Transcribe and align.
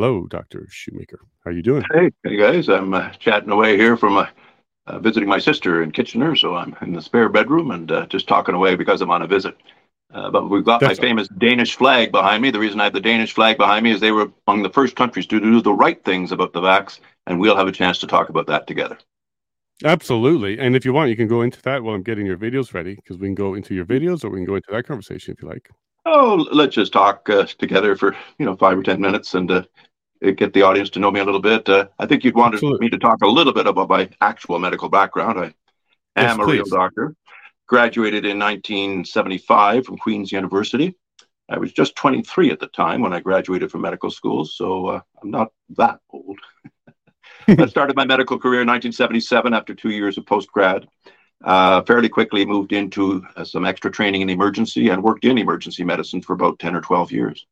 Hello, 0.00 0.28
Dr. 0.28 0.64
Shoemaker. 0.70 1.18
How 1.44 1.50
are 1.50 1.52
you 1.52 1.60
doing? 1.60 1.82
Hey, 1.92 2.12
hey 2.22 2.36
guys. 2.36 2.68
I'm 2.68 2.94
uh, 2.94 3.10
chatting 3.18 3.50
away 3.50 3.76
here 3.76 3.96
from 3.96 4.16
uh, 4.16 4.26
uh, 4.86 5.00
visiting 5.00 5.28
my 5.28 5.40
sister 5.40 5.82
in 5.82 5.90
Kitchener, 5.90 6.36
so 6.36 6.54
I'm 6.54 6.76
in 6.82 6.92
the 6.92 7.02
spare 7.02 7.28
bedroom 7.28 7.72
and 7.72 7.90
uh, 7.90 8.06
just 8.06 8.28
talking 8.28 8.54
away 8.54 8.76
because 8.76 9.00
I'm 9.00 9.10
on 9.10 9.22
a 9.22 9.26
visit. 9.26 9.56
Uh, 10.14 10.30
but 10.30 10.48
we've 10.48 10.64
got 10.64 10.78
That's 10.78 11.00
my 11.00 11.04
famous 11.08 11.26
Danish 11.26 11.74
flag 11.74 12.12
behind 12.12 12.44
me. 12.44 12.52
The 12.52 12.60
reason 12.60 12.78
I 12.80 12.84
have 12.84 12.92
the 12.92 13.00
Danish 13.00 13.32
flag 13.32 13.58
behind 13.58 13.82
me 13.82 13.90
is 13.90 13.98
they 13.98 14.12
were 14.12 14.30
among 14.46 14.62
the 14.62 14.70
first 14.70 14.94
countries 14.94 15.26
to 15.26 15.40
do 15.40 15.60
the 15.60 15.74
right 15.74 16.02
things 16.04 16.30
about 16.30 16.52
the 16.52 16.60
vax, 16.60 17.00
and 17.26 17.40
we'll 17.40 17.56
have 17.56 17.66
a 17.66 17.72
chance 17.72 17.98
to 17.98 18.06
talk 18.06 18.28
about 18.28 18.46
that 18.46 18.68
together. 18.68 18.98
Absolutely. 19.84 20.60
And 20.60 20.76
if 20.76 20.84
you 20.84 20.92
want, 20.92 21.10
you 21.10 21.16
can 21.16 21.26
go 21.26 21.42
into 21.42 21.60
that 21.62 21.82
while 21.82 21.96
I'm 21.96 22.04
getting 22.04 22.24
your 22.24 22.38
videos 22.38 22.72
ready 22.72 22.94
because 22.94 23.18
we 23.18 23.26
can 23.26 23.34
go 23.34 23.54
into 23.54 23.74
your 23.74 23.84
videos 23.84 24.22
or 24.22 24.30
we 24.30 24.38
can 24.38 24.46
go 24.46 24.54
into 24.54 24.70
that 24.70 24.86
conversation 24.86 25.34
if 25.34 25.42
you 25.42 25.48
like. 25.48 25.68
Oh, 26.06 26.46
let's 26.52 26.74
just 26.74 26.92
talk 26.92 27.28
uh, 27.28 27.46
together 27.58 27.96
for 27.96 28.16
you 28.38 28.46
know 28.46 28.56
five 28.56 28.78
or 28.78 28.82
ten 28.82 29.00
minutes 29.00 29.34
and 29.34 29.50
uh, 29.50 29.62
get 30.20 30.52
the 30.52 30.62
audience 30.62 30.90
to 30.90 30.98
know 30.98 31.10
me 31.10 31.20
a 31.20 31.24
little 31.24 31.40
bit. 31.40 31.68
Uh, 31.68 31.86
I 31.98 32.06
think 32.06 32.24
you'd 32.24 32.34
wanted 32.34 32.56
Absolutely. 32.56 32.86
me 32.86 32.90
to 32.90 32.98
talk 32.98 33.22
a 33.22 33.28
little 33.28 33.52
bit 33.52 33.66
about 33.66 33.88
my 33.88 34.08
actual 34.20 34.58
medical 34.58 34.88
background. 34.88 35.38
I 35.38 35.54
am 36.16 36.38
yes, 36.38 36.38
a 36.38 36.46
real 36.46 36.64
doctor. 36.64 37.14
Graduated 37.66 38.24
in 38.24 38.38
1975 38.38 39.84
from 39.84 39.98
Queen's 39.98 40.32
University. 40.32 40.94
I 41.50 41.58
was 41.58 41.72
just 41.72 41.96
23 41.96 42.50
at 42.50 42.60
the 42.60 42.66
time 42.66 43.00
when 43.00 43.12
I 43.12 43.20
graduated 43.20 43.70
from 43.70 43.80
medical 43.80 44.10
school, 44.10 44.44
so 44.44 44.86
uh, 44.86 45.00
I'm 45.22 45.30
not 45.30 45.52
that 45.76 46.00
old. 46.10 46.38
I 47.48 47.66
started 47.66 47.96
my 47.96 48.04
medical 48.04 48.38
career 48.38 48.60
in 48.60 48.68
1977 48.68 49.54
after 49.54 49.74
two 49.74 49.90
years 49.90 50.18
of 50.18 50.26
post 50.26 50.52
grad. 50.52 50.86
Uh, 51.42 51.82
fairly 51.82 52.08
quickly 52.08 52.44
moved 52.44 52.72
into 52.72 53.24
uh, 53.36 53.44
some 53.44 53.64
extra 53.64 53.90
training 53.90 54.22
in 54.22 54.28
emergency 54.28 54.88
and 54.88 55.02
worked 55.02 55.24
in 55.24 55.38
emergency 55.38 55.84
medicine 55.84 56.20
for 56.20 56.32
about 56.32 56.58
10 56.58 56.74
or 56.74 56.80
12 56.80 57.12
years. 57.12 57.46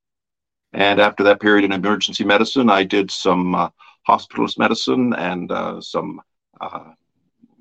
And 0.76 1.00
after 1.00 1.24
that 1.24 1.40
period 1.40 1.64
in 1.64 1.72
emergency 1.72 2.22
medicine, 2.22 2.68
I 2.68 2.84
did 2.84 3.10
some 3.10 3.54
uh, 3.54 3.70
hospitalist 4.06 4.58
medicine 4.58 5.14
and 5.14 5.50
uh, 5.50 5.80
some 5.80 6.20
uh, 6.60 6.92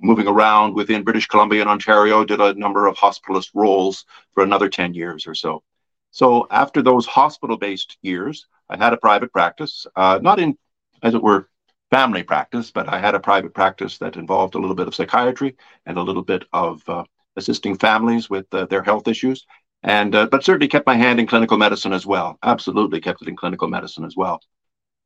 moving 0.01 0.27
around 0.27 0.75
within 0.75 1.01
British 1.01 1.25
Columbia 1.25 1.61
and 1.61 1.69
Ontario, 1.69 2.25
did 2.25 2.41
a 2.41 2.53
number 2.55 2.87
of 2.87 2.97
hospitalist 2.97 3.51
roles 3.53 4.03
for 4.33 4.43
another 4.43 4.67
10 4.67 4.93
years 4.93 5.25
or 5.27 5.33
so. 5.33 5.63
So 6.11 6.45
after 6.51 6.81
those 6.81 7.05
hospital 7.05 7.57
based 7.57 7.97
years, 8.01 8.47
I 8.69 8.75
had 8.75 8.91
a 8.91 8.97
private 8.97 9.31
practice, 9.31 9.87
uh, 9.95 10.19
not 10.21 10.37
in, 10.37 10.57
as 11.01 11.13
it 11.13 11.23
were, 11.23 11.49
family 11.91 12.23
practice, 12.23 12.69
but 12.69 12.89
I 12.89 12.99
had 12.99 13.15
a 13.15 13.19
private 13.21 13.53
practice 13.53 13.97
that 13.99 14.17
involved 14.17 14.55
a 14.55 14.59
little 14.59 14.75
bit 14.75 14.87
of 14.87 14.95
psychiatry 14.95 15.55
and 15.85 15.97
a 15.97 16.01
little 16.01 16.23
bit 16.23 16.43
of 16.51 16.81
uh, 16.89 17.05
assisting 17.37 17.77
families 17.77 18.29
with 18.29 18.45
uh, 18.53 18.65
their 18.65 18.83
health 18.83 19.07
issues. 19.07 19.45
And 19.85 20.15
uh, 20.15 20.25
but 20.25 20.43
certainly 20.43 20.67
kept 20.67 20.87
my 20.87 20.95
hand 20.95 21.19
in 21.19 21.27
clinical 21.27 21.57
medicine 21.57 21.93
as 21.93 22.05
well. 22.05 22.39
Absolutely 22.43 22.99
kept 22.99 23.21
it 23.21 23.27
in 23.27 23.35
clinical 23.35 23.67
medicine 23.67 24.03
as 24.03 24.17
well. 24.17 24.41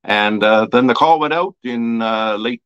And 0.06 0.42
uh, 0.42 0.68
then 0.72 0.88
the 0.88 0.94
call 0.94 1.20
went 1.20 1.34
out 1.34 1.56
in 1.64 2.02
uh, 2.02 2.38
late 2.38 2.62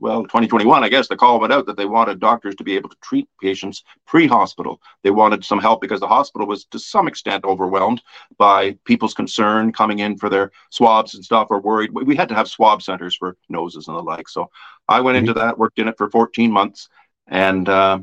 well, 0.00 0.22
2021, 0.24 0.84
I 0.84 0.88
guess 0.88 1.08
the 1.08 1.16
call 1.16 1.40
went 1.40 1.52
out 1.52 1.66
that 1.66 1.76
they 1.76 1.86
wanted 1.86 2.20
doctors 2.20 2.54
to 2.56 2.64
be 2.64 2.76
able 2.76 2.88
to 2.88 2.96
treat 3.00 3.28
patients 3.40 3.84
pre-hospital. 4.06 4.80
They 5.02 5.10
wanted 5.10 5.44
some 5.44 5.60
help 5.60 5.80
because 5.80 6.00
the 6.00 6.08
hospital 6.08 6.46
was 6.46 6.64
to 6.66 6.78
some 6.78 7.08
extent 7.08 7.44
overwhelmed 7.44 8.02
by 8.36 8.76
people's 8.84 9.14
concern 9.14 9.72
coming 9.72 10.00
in 10.00 10.18
for 10.18 10.28
their 10.28 10.50
swabs 10.70 11.14
and 11.14 11.24
stuff 11.24 11.46
or 11.48 11.60
worried. 11.60 11.92
We 11.92 12.16
had 12.16 12.28
to 12.28 12.34
have 12.34 12.48
swab 12.48 12.82
centers 12.82 13.16
for 13.16 13.36
noses 13.48 13.88
and 13.88 13.96
the 13.96 14.02
like. 14.02 14.28
So 14.28 14.50
I 14.88 15.00
went 15.00 15.16
into 15.16 15.32
that, 15.34 15.58
worked 15.58 15.78
in 15.78 15.88
it 15.88 15.96
for 15.96 16.10
14 16.10 16.50
months, 16.50 16.88
and 17.28 17.68
uh, 17.68 18.00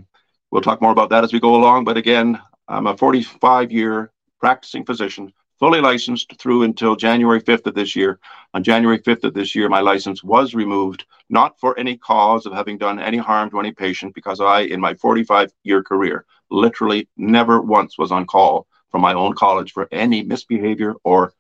we'll 0.50 0.62
talk 0.62 0.82
more 0.82 0.92
about 0.92 1.10
that 1.10 1.24
as 1.24 1.34
we 1.34 1.40
go 1.40 1.56
along. 1.56 1.84
But 1.84 1.98
again, 1.98 2.42
I'm 2.72 2.88
a 2.88 2.96
45 2.96 3.70
year 3.72 4.12
practicing 4.40 4.86
physician 4.86 5.34
fully 5.60 5.82
licensed 5.82 6.34
through 6.40 6.64
until 6.64 6.96
January 6.96 7.42
5th 7.42 7.68
of 7.68 7.76
this 7.76 7.98
year. 7.98 8.18
On 8.54 8.64
January 8.64 8.98
5th 8.98 9.26
of 9.26 9.34
this 9.34 9.54
year, 9.54 9.68
my 9.68 9.82
license 9.82 10.24
was 10.24 10.56
removed, 10.56 11.06
not 11.30 11.60
for 11.60 11.78
any 11.78 11.98
cause 11.98 12.46
of 12.46 12.54
having 12.54 12.78
done 12.78 12.98
any 12.98 13.18
harm 13.18 13.50
to 13.50 13.60
any 13.60 13.74
patient, 13.74 14.16
because 14.16 14.40
I, 14.40 14.62
in 14.62 14.80
my 14.80 14.94
45 14.94 15.52
year 15.64 15.84
career, 15.84 16.26
literally 16.50 17.10
never 17.18 17.62
once 17.62 17.98
was 17.98 18.12
on 18.12 18.26
call 18.26 18.68
from 18.90 19.02
my 19.02 19.14
own 19.14 19.34
college 19.34 19.74
for 19.74 19.90
any 19.92 20.24
misbehavior 20.24 20.96
or 21.04 21.34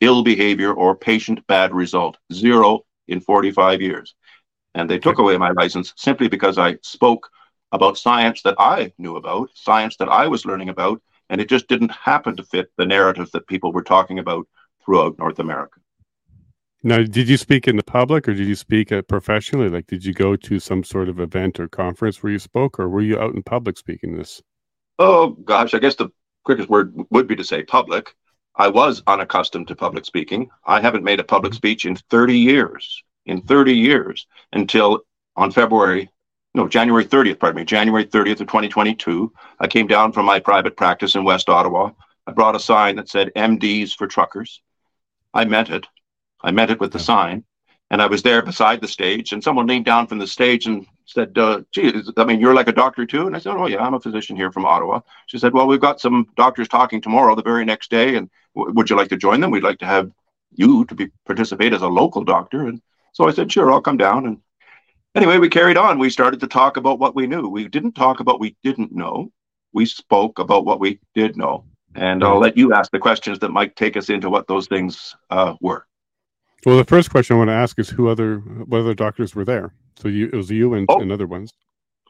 ill 0.00 0.22
behavior 0.22 0.72
or 0.72 0.94
patient 0.96 1.44
bad 1.48 1.74
result. 1.74 2.18
Zero 2.32 2.84
in 3.08 3.20
45 3.20 3.82
years. 3.82 4.14
And 4.76 4.88
they 4.88 5.00
took 5.00 5.18
away 5.18 5.36
my 5.38 5.50
license 5.50 5.92
simply 5.96 6.28
because 6.28 6.56
I 6.56 6.78
spoke 6.82 7.28
about 7.72 7.98
science 7.98 8.42
that 8.42 8.54
I 8.58 8.92
knew 8.98 9.16
about, 9.16 9.50
science 9.54 9.96
that 9.98 10.08
I 10.08 10.26
was 10.26 10.46
learning 10.46 10.68
about, 10.68 11.02
and 11.30 11.40
it 11.40 11.48
just 11.48 11.68
didn't 11.68 11.92
happen 11.92 12.36
to 12.36 12.44
fit 12.44 12.70
the 12.76 12.86
narrative 12.86 13.30
that 13.32 13.46
people 13.46 13.72
were 13.72 13.82
talking 13.82 14.18
about 14.18 14.46
throughout 14.84 15.18
North 15.18 15.38
America. 15.38 15.80
Now, 16.82 16.98
did 17.02 17.28
you 17.28 17.36
speak 17.36 17.66
in 17.66 17.76
the 17.76 17.82
public 17.82 18.28
or 18.28 18.34
did 18.34 18.46
you 18.46 18.54
speak 18.54 18.92
professionally? 19.08 19.68
Like, 19.68 19.88
did 19.88 20.04
you 20.04 20.14
go 20.14 20.36
to 20.36 20.60
some 20.60 20.84
sort 20.84 21.08
of 21.08 21.18
event 21.18 21.58
or 21.58 21.68
conference 21.68 22.22
where 22.22 22.32
you 22.32 22.38
spoke, 22.38 22.78
or 22.78 22.88
were 22.88 23.02
you 23.02 23.18
out 23.18 23.34
in 23.34 23.42
public 23.42 23.76
speaking 23.76 24.16
this? 24.16 24.40
Oh, 24.98 25.30
gosh, 25.30 25.74
I 25.74 25.78
guess 25.78 25.96
the 25.96 26.10
quickest 26.44 26.68
word 26.68 26.94
would 27.10 27.26
be 27.26 27.36
to 27.36 27.44
say 27.44 27.64
public. 27.64 28.14
I 28.54 28.68
was 28.68 29.02
unaccustomed 29.06 29.68
to 29.68 29.76
public 29.76 30.04
speaking. 30.04 30.50
I 30.64 30.80
haven't 30.80 31.04
made 31.04 31.20
a 31.20 31.24
public 31.24 31.52
mm-hmm. 31.52 31.58
speech 31.58 31.84
in 31.84 31.96
30 31.96 32.38
years, 32.38 33.02
in 33.26 33.42
30 33.42 33.74
years, 33.74 34.26
until 34.52 35.00
on 35.36 35.50
February 35.50 36.10
no, 36.54 36.66
January 36.68 37.04
30th, 37.04 37.38
pardon 37.38 37.60
me, 37.60 37.64
January 37.64 38.04
30th 38.04 38.40
of 38.40 38.46
2022. 38.46 39.32
I 39.60 39.66
came 39.66 39.86
down 39.86 40.12
from 40.12 40.26
my 40.26 40.40
private 40.40 40.76
practice 40.76 41.14
in 41.14 41.24
West 41.24 41.48
Ottawa. 41.48 41.90
I 42.26 42.32
brought 42.32 42.56
a 42.56 42.60
sign 42.60 42.96
that 42.96 43.08
said 43.08 43.32
MDs 43.36 43.94
for 43.94 44.06
truckers. 44.06 44.62
I 45.34 45.44
meant 45.44 45.70
it. 45.70 45.86
I 46.42 46.50
meant 46.50 46.70
it 46.70 46.80
with 46.80 46.92
the 46.92 46.98
sign. 46.98 47.44
And 47.90 48.02
I 48.02 48.06
was 48.06 48.22
there 48.22 48.42
beside 48.42 48.80
the 48.80 48.88
stage, 48.88 49.32
and 49.32 49.42
someone 49.42 49.66
leaned 49.66 49.86
down 49.86 50.06
from 50.06 50.18
the 50.18 50.26
stage 50.26 50.66
and 50.66 50.86
said, 51.06 51.36
uh, 51.38 51.62
gee, 51.72 52.02
I 52.18 52.24
mean, 52.24 52.38
you're 52.38 52.54
like 52.54 52.68
a 52.68 52.72
doctor 52.72 53.06
too? 53.06 53.26
And 53.26 53.34
I 53.34 53.38
said, 53.38 53.54
oh, 53.54 53.66
yeah, 53.66 53.82
I'm 53.82 53.94
a 53.94 54.00
physician 54.00 54.36
here 54.36 54.52
from 54.52 54.66
Ottawa. 54.66 55.00
She 55.26 55.38
said, 55.38 55.54
well, 55.54 55.66
we've 55.66 55.80
got 55.80 56.00
some 56.00 56.26
doctors 56.36 56.68
talking 56.68 57.00
tomorrow, 57.00 57.34
the 57.34 57.42
very 57.42 57.64
next 57.64 57.90
day, 57.90 58.16
and 58.16 58.28
w- 58.54 58.74
would 58.74 58.90
you 58.90 58.96
like 58.96 59.08
to 59.08 59.16
join 59.16 59.40
them? 59.40 59.50
We'd 59.50 59.62
like 59.62 59.78
to 59.78 59.86
have 59.86 60.10
you 60.52 60.84
to 60.86 60.94
be 60.94 61.08
participate 61.24 61.72
as 61.72 61.80
a 61.80 61.88
local 61.88 62.24
doctor. 62.24 62.66
And 62.66 62.82
so 63.12 63.26
I 63.26 63.32
said, 63.32 63.50
sure, 63.50 63.72
I'll 63.72 63.80
come 63.80 63.96
down. 63.96 64.26
And 64.26 64.38
anyway, 65.18 65.38
we 65.38 65.48
carried 65.48 65.76
on. 65.76 65.98
We 65.98 66.10
started 66.10 66.40
to 66.40 66.46
talk 66.46 66.76
about 66.76 66.98
what 66.98 67.14
we 67.14 67.26
knew. 67.26 67.48
We 67.48 67.68
didn't 67.68 67.92
talk 67.92 68.20
about 68.20 68.34
what 68.34 68.40
we 68.40 68.56
didn't 68.62 68.92
know. 68.92 69.32
We 69.72 69.84
spoke 69.84 70.38
about 70.38 70.64
what 70.64 70.80
we 70.80 71.00
did 71.14 71.36
know. 71.36 71.64
And 71.94 72.22
I'll 72.22 72.38
let 72.38 72.56
you 72.56 72.72
ask 72.72 72.92
the 72.92 72.98
questions 72.98 73.40
that 73.40 73.50
might 73.50 73.74
take 73.74 73.96
us 73.96 74.08
into 74.08 74.30
what 74.30 74.46
those 74.46 74.68
things 74.68 75.16
uh, 75.30 75.54
were. 75.60 75.86
Well, 76.64 76.76
the 76.76 76.84
first 76.84 77.10
question 77.10 77.34
I 77.34 77.38
want 77.38 77.48
to 77.48 77.54
ask 77.54 77.78
is 77.78 77.88
who 77.88 78.08
other 78.08 78.38
what 78.38 78.80
other 78.80 78.94
doctors 78.94 79.34
were 79.34 79.44
there? 79.44 79.72
So 79.96 80.08
you, 80.08 80.26
it 80.26 80.34
was 80.34 80.50
you 80.50 80.74
and, 80.74 80.86
oh. 80.88 81.00
and 81.00 81.10
other 81.10 81.26
ones. 81.26 81.52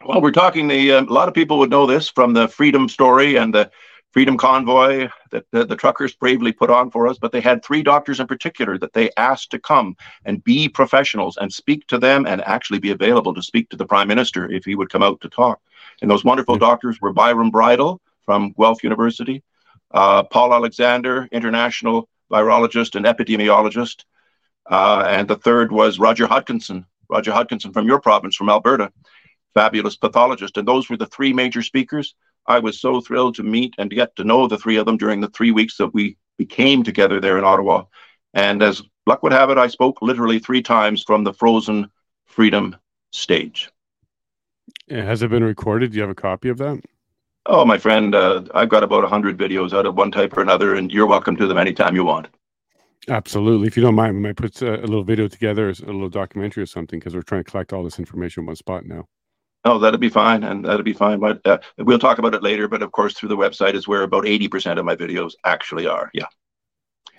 Well, 0.04 0.20
we're 0.20 0.30
talking 0.30 0.68
the 0.68 0.92
uh, 0.92 1.02
a 1.02 1.12
lot 1.12 1.28
of 1.28 1.34
people 1.34 1.58
would 1.58 1.70
know 1.70 1.86
this 1.86 2.08
from 2.08 2.34
the 2.34 2.48
Freedom 2.48 2.88
Story 2.88 3.36
and 3.36 3.54
the 3.54 3.70
Freedom 4.12 4.38
Convoy 4.38 5.08
that 5.30 5.44
the, 5.52 5.66
the, 5.66 5.76
truckers 5.76 6.14
bravely 6.14 6.50
put 6.50 6.70
on 6.70 6.90
for 6.90 7.06
us, 7.06 7.18
but 7.18 7.30
they 7.30 7.42
had 7.42 7.62
three 7.62 7.82
doctors 7.82 8.20
in 8.20 8.26
particular 8.26 8.78
that 8.78 8.94
they 8.94 9.10
asked 9.18 9.50
to 9.50 9.58
come 9.58 9.96
and 10.24 10.42
be 10.42 10.68
professionals 10.68 11.36
and 11.36 11.52
speak 11.52 11.86
to 11.88 11.98
them 11.98 12.26
and 12.26 12.40
actually 12.42 12.78
be 12.78 12.90
available 12.90 13.34
to 13.34 13.42
speak 13.42 13.68
to 13.68 13.76
the 13.76 13.86
prime 13.86 14.08
minister 14.08 14.50
if 14.50 14.64
he 14.64 14.74
would 14.74 14.90
come 14.90 15.02
out 15.02 15.20
to 15.20 15.28
talk. 15.28 15.60
And 16.00 16.10
those 16.10 16.24
wonderful 16.24 16.54
mm-hmm. 16.54 16.64
doctors 16.64 17.00
were 17.00 17.12
Byron 17.12 17.50
Bridle 17.50 18.00
from 18.24 18.54
Guelph 18.58 18.82
University, 18.82 19.42
uh, 19.90 20.22
Paul 20.22 20.54
Alexander, 20.54 21.28
international 21.30 22.08
virologist 22.30 22.94
and 22.94 23.04
epidemiologist, 23.04 24.04
uh, 24.70 25.04
and 25.08 25.28
the 25.28 25.36
third 25.36 25.72
was 25.72 25.98
Roger 25.98 26.26
Hodkinson, 26.26 26.84
Roger 27.08 27.32
Hodkinson 27.32 27.72
from 27.72 27.86
your 27.86 28.00
province, 28.00 28.36
from 28.36 28.50
Alberta, 28.50 28.92
fabulous 29.54 29.96
pathologist. 29.96 30.56
And 30.56 30.68
those 30.68 30.88
were 30.88 30.96
the 30.96 31.06
three 31.06 31.32
major 31.32 31.62
speakers. 31.62 32.14
I 32.48 32.58
was 32.58 32.80
so 32.80 33.00
thrilled 33.00 33.34
to 33.36 33.42
meet 33.42 33.74
and 33.78 33.90
get 33.90 34.16
to 34.16 34.24
know 34.24 34.48
the 34.48 34.58
three 34.58 34.76
of 34.76 34.86
them 34.86 34.96
during 34.96 35.20
the 35.20 35.28
three 35.28 35.50
weeks 35.50 35.76
that 35.76 35.92
we 35.92 36.16
became 36.38 36.82
together 36.82 37.20
there 37.20 37.38
in 37.38 37.44
Ottawa. 37.44 37.84
And 38.32 38.62
as 38.62 38.82
luck 39.06 39.22
would 39.22 39.32
have 39.32 39.50
it, 39.50 39.58
I 39.58 39.66
spoke 39.66 40.00
literally 40.00 40.38
three 40.38 40.62
times 40.62 41.02
from 41.02 41.24
the 41.24 41.34
frozen 41.34 41.90
freedom 42.26 42.74
stage. 43.12 43.70
Has 44.90 45.22
it 45.22 45.30
been 45.30 45.44
recorded? 45.44 45.92
Do 45.92 45.96
you 45.96 46.02
have 46.02 46.10
a 46.10 46.14
copy 46.14 46.48
of 46.48 46.56
that? 46.58 46.80
Oh, 47.44 47.64
my 47.64 47.78
friend, 47.78 48.14
uh, 48.14 48.42
I've 48.54 48.68
got 48.68 48.82
about 48.82 49.02
100 49.02 49.36
videos 49.36 49.72
out 49.72 49.86
of 49.86 49.96
one 49.96 50.10
type 50.10 50.36
or 50.36 50.40
another, 50.40 50.74
and 50.74 50.90
you're 50.90 51.06
welcome 51.06 51.36
to 51.36 51.46
them 51.46 51.58
anytime 51.58 51.94
you 51.94 52.04
want. 52.04 52.28
Absolutely. 53.08 53.66
If 53.66 53.76
you 53.76 53.82
don't 53.82 53.94
mind, 53.94 54.16
we 54.16 54.22
might 54.22 54.36
put 54.36 54.60
a, 54.60 54.74
uh, 54.74 54.76
a 54.76 54.86
little 54.86 55.04
video 55.04 55.28
together, 55.28 55.68
a 55.68 55.72
little 55.86 56.10
documentary 56.10 56.62
or 56.62 56.66
something, 56.66 56.98
because 56.98 57.14
we're 57.14 57.22
trying 57.22 57.44
to 57.44 57.50
collect 57.50 57.72
all 57.72 57.82
this 57.82 57.98
information 57.98 58.42
in 58.42 58.46
one 58.46 58.56
spot 58.56 58.84
now. 58.84 59.06
Oh, 59.64 59.78
that'd 59.78 60.00
be 60.00 60.08
fine, 60.08 60.44
and 60.44 60.64
that'd 60.64 60.84
be 60.84 60.92
fine. 60.92 61.18
But 61.18 61.44
uh, 61.46 61.58
we'll 61.78 61.98
talk 61.98 62.18
about 62.18 62.34
it 62.34 62.42
later. 62.42 62.68
But 62.68 62.82
of 62.82 62.92
course, 62.92 63.14
through 63.14 63.30
the 63.30 63.36
website 63.36 63.74
is 63.74 63.88
where 63.88 64.02
about 64.02 64.26
eighty 64.26 64.48
percent 64.48 64.78
of 64.78 64.84
my 64.84 64.96
videos 64.96 65.32
actually 65.44 65.86
are. 65.86 66.10
Yeah. 66.14 66.26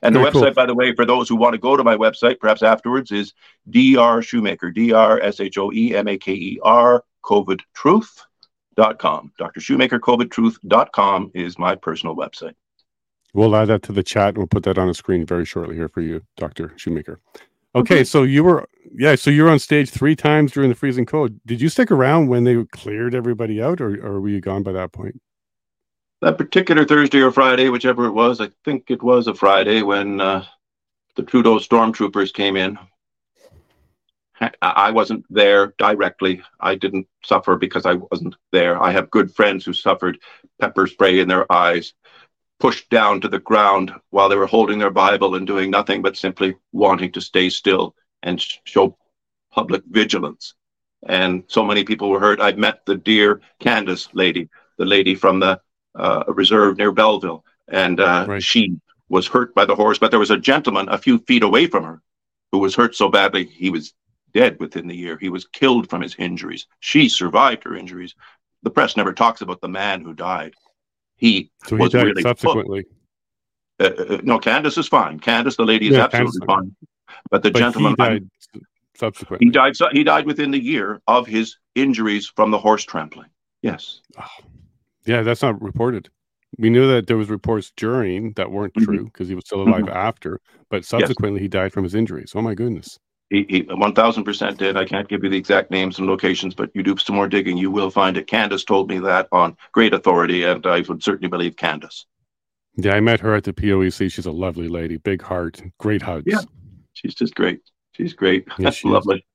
And 0.01 0.15
Very 0.15 0.25
the 0.25 0.31
website, 0.31 0.43
cool. 0.43 0.53
by 0.53 0.65
the 0.65 0.75
way, 0.75 0.95
for 0.95 1.05
those 1.05 1.27
who 1.27 1.35
want 1.35 1.53
to 1.53 1.59
go 1.59 1.75
to 1.75 1.83
my 1.83 1.97
website, 1.97 2.39
perhaps 2.39 2.63
afterwards, 2.63 3.11
is 3.11 3.33
Dr. 3.69 4.21
Shoemaker, 4.21 4.71
D 4.71 4.93
R 4.93 5.19
S 5.19 5.39
H 5.39 5.57
O 5.57 5.71
E 5.73 5.95
M 5.95 6.07
A 6.07 6.17
K 6.17 6.31
E 6.33 6.59
R, 6.63 7.03
COVID 7.25 7.59
Truth.com. 7.73 9.33
Dr. 9.37 9.59
Shoemaker, 9.59 9.99
COVID 9.99 10.31
Truth.com 10.31 11.31
is 11.33 11.59
my 11.59 11.75
personal 11.75 12.15
website. 12.15 12.53
We'll 13.33 13.55
add 13.55 13.65
that 13.65 13.83
to 13.83 13.91
the 13.91 14.01
chat 14.01 14.29
and 14.29 14.37
we'll 14.37 14.47
put 14.47 14.63
that 14.63 14.77
on 14.77 14.87
the 14.87 14.93
screen 14.93 15.25
very 15.25 15.45
shortly 15.45 15.75
here 15.75 15.89
for 15.89 16.01
you, 16.01 16.23
Dr. 16.37 16.73
Shoemaker. 16.77 17.19
Okay, 17.75 17.95
okay, 17.95 18.03
so 18.03 18.23
you 18.23 18.43
were 18.43 18.67
yeah, 18.95 19.15
so 19.15 19.29
you 19.29 19.43
were 19.43 19.49
on 19.49 19.59
stage 19.59 19.89
three 19.89 20.15
times 20.15 20.51
during 20.51 20.69
the 20.69 20.75
freezing 20.75 21.05
cold. 21.05 21.39
Did 21.45 21.61
you 21.61 21.69
stick 21.69 21.91
around 21.91 22.27
when 22.27 22.43
they 22.43 22.63
cleared 22.65 23.13
everybody 23.13 23.61
out, 23.61 23.79
or, 23.81 24.03
or 24.03 24.19
were 24.19 24.29
you 24.29 24.41
gone 24.41 24.63
by 24.63 24.71
that 24.71 24.91
point? 24.91 25.21
That 26.21 26.37
particular 26.37 26.85
Thursday 26.85 27.21
or 27.21 27.31
Friday, 27.31 27.69
whichever 27.69 28.05
it 28.05 28.11
was, 28.11 28.41
I 28.41 28.49
think 28.65 28.89
it 28.89 29.01
was 29.01 29.27
a 29.27 29.33
Friday 29.33 29.83
when 29.83 30.19
uh, 30.19 30.43
the 31.15 31.23
Trudeau 31.23 31.59
stormtroopers 31.59 32.33
came 32.33 32.57
in. 32.57 32.77
I 34.61 34.91
wasn't 34.91 35.25
there 35.29 35.73
directly. 35.77 36.41
I 36.61 36.75
didn't 36.75 37.07
suffer 37.23 37.57
because 37.57 37.85
I 37.85 37.95
wasn't 37.95 38.35
there. 38.51 38.81
I 38.81 38.91
have 38.91 39.11
good 39.11 39.33
friends 39.35 39.65
who 39.65 39.73
suffered 39.73 40.17
pepper 40.59 40.87
spray 40.87 41.19
in 41.19 41.27
their 41.27 41.51
eyes, 41.51 41.93
pushed 42.59 42.89
down 42.89 43.21
to 43.21 43.27
the 43.27 43.39
ground 43.39 43.93
while 44.09 44.29
they 44.29 44.35
were 44.35 44.45
holding 44.45 44.79
their 44.79 44.91
Bible 44.91 45.35
and 45.35 45.47
doing 45.47 45.71
nothing 45.71 46.01
but 46.01 46.17
simply 46.17 46.55
wanting 46.71 47.11
to 47.13 47.21
stay 47.21 47.49
still 47.49 47.95
and 48.21 48.43
show 48.65 48.97
public 49.51 49.81
vigilance. 49.89 50.55
And 51.07 51.43
so 51.47 51.63
many 51.63 51.83
people 51.83 52.09
were 52.09 52.19
hurt. 52.19 52.41
I've 52.41 52.57
met 52.57 52.85
the 52.85 52.95
dear 52.95 53.41
Candice 53.61 54.09
lady, 54.13 54.49
the 54.77 54.85
lady 54.85 55.15
from 55.15 55.39
the 55.39 55.61
uh, 55.95 56.23
reserve 56.27 56.77
near 56.77 56.91
Belleville, 56.91 57.45
and 57.69 57.99
uh, 57.99 58.25
right. 58.27 58.43
she 58.43 58.75
was 59.07 59.25
hurt 59.27 59.55
by 59.55 59.65
the 59.65 59.75
horse. 59.75 59.97
But 59.97 60.11
there 60.11 60.19
was 60.19 60.31
a 60.31 60.37
gentleman 60.37 60.89
a 60.89 60.97
few 60.97 61.19
feet 61.19 61.43
away 61.43 61.67
from 61.67 61.83
her 61.85 62.01
who 62.51 62.59
was 62.59 62.75
hurt 62.75 62.95
so 62.95 63.09
badly 63.09 63.45
he 63.45 63.69
was 63.69 63.93
dead 64.33 64.59
within 64.59 64.87
the 64.87 64.95
year. 64.95 65.17
He 65.17 65.29
was 65.29 65.45
killed 65.45 65.89
from 65.89 66.01
his 66.01 66.15
injuries. 66.19 66.67
She 66.79 67.09
survived 67.09 67.63
her 67.63 67.75
injuries. 67.75 68.15
The 68.63 68.69
press 68.69 68.97
never 68.97 69.13
talks 69.13 69.41
about 69.41 69.61
the 69.61 69.69
man 69.69 70.01
who 70.01 70.13
died. 70.13 70.53
He 71.19 71.51
so 71.65 71.75
was 71.75 71.93
he 71.93 71.99
really 71.99 72.21
subsequently. 72.21 72.85
Uh, 73.79 73.83
uh, 73.83 74.21
no, 74.23 74.39
Candice 74.39 74.77
is 74.77 74.87
fine. 74.87 75.19
Candice, 75.19 75.55
the 75.57 75.65
lady, 75.65 75.87
is 75.87 75.95
yeah, 75.95 76.05
absolutely 76.05 76.45
fine. 76.45 76.75
But 77.29 77.43
the 77.43 77.51
but 77.51 77.59
gentleman 77.59 77.95
died 77.97 78.29
subsequently. 78.95 79.45
He 79.45 79.51
died. 79.51 79.73
He 79.91 80.03
died 80.03 80.25
within 80.25 80.51
the 80.51 80.59
year 80.59 81.01
of 81.07 81.27
his 81.27 81.57
injuries 81.75 82.31
from 82.35 82.51
the 82.51 82.57
horse 82.57 82.83
trampling. 82.83 83.29
Yes. 83.61 84.01
Oh, 84.17 84.25
yeah, 85.05 85.21
that's 85.21 85.41
not 85.41 85.61
reported. 85.61 86.09
We 86.57 86.69
knew 86.69 86.87
that 86.87 87.07
there 87.07 87.17
was 87.17 87.29
reports 87.29 87.71
during 87.75 88.33
that 88.33 88.51
weren't 88.51 88.73
mm-hmm. 88.73 88.85
true 88.85 89.03
because 89.05 89.27
he 89.27 89.35
was 89.35 89.45
still 89.45 89.61
alive 89.61 89.83
mm-hmm. 89.83 89.95
after, 89.95 90.39
but 90.69 90.83
subsequently 90.83 91.39
yes. 91.39 91.43
he 91.43 91.47
died 91.49 91.73
from 91.73 91.83
his 91.83 91.95
injuries. 91.95 92.33
Oh 92.35 92.41
my 92.41 92.55
goodness. 92.55 92.97
He, 93.29 93.45
he 93.47 93.63
1000% 93.63 94.57
did. 94.57 94.75
I 94.75 94.85
can't 94.85 95.07
give 95.07 95.23
you 95.23 95.29
the 95.29 95.37
exact 95.37 95.69
names 95.69 95.99
and 95.99 96.07
locations, 96.07 96.55
but 96.55 96.71
you 96.73 96.81
do 96.81 96.97
some 96.97 97.15
more 97.15 97.27
digging, 97.27 97.57
you 97.57 97.69
will 97.69 97.91
find 97.91 98.17
it. 98.17 98.27
Candice 98.27 98.65
told 98.65 98.89
me 98.89 98.97
that 98.99 99.27
on 99.31 99.55
great 99.71 99.93
authority, 99.93 100.43
and 100.43 100.65
I 100.65 100.81
would 100.81 101.03
certainly 101.03 101.29
believe 101.29 101.55
Candice. 101.55 102.05
Yeah, 102.75 102.95
I 102.95 103.01
met 103.01 103.19
her 103.19 103.35
at 103.35 103.43
the 103.43 103.53
POEC. 103.53 104.11
She's 104.11 104.25
a 104.25 104.31
lovely 104.31 104.67
lady, 104.67 104.97
big 104.97 105.21
heart, 105.21 105.61
great 105.77 106.01
hugs. 106.01 106.25
Yeah, 106.25 106.41
she's 106.93 107.13
just 107.13 107.35
great. 107.35 107.61
She's 107.91 108.13
great. 108.13 108.47
That's 108.57 108.83
lovely. 108.83 109.25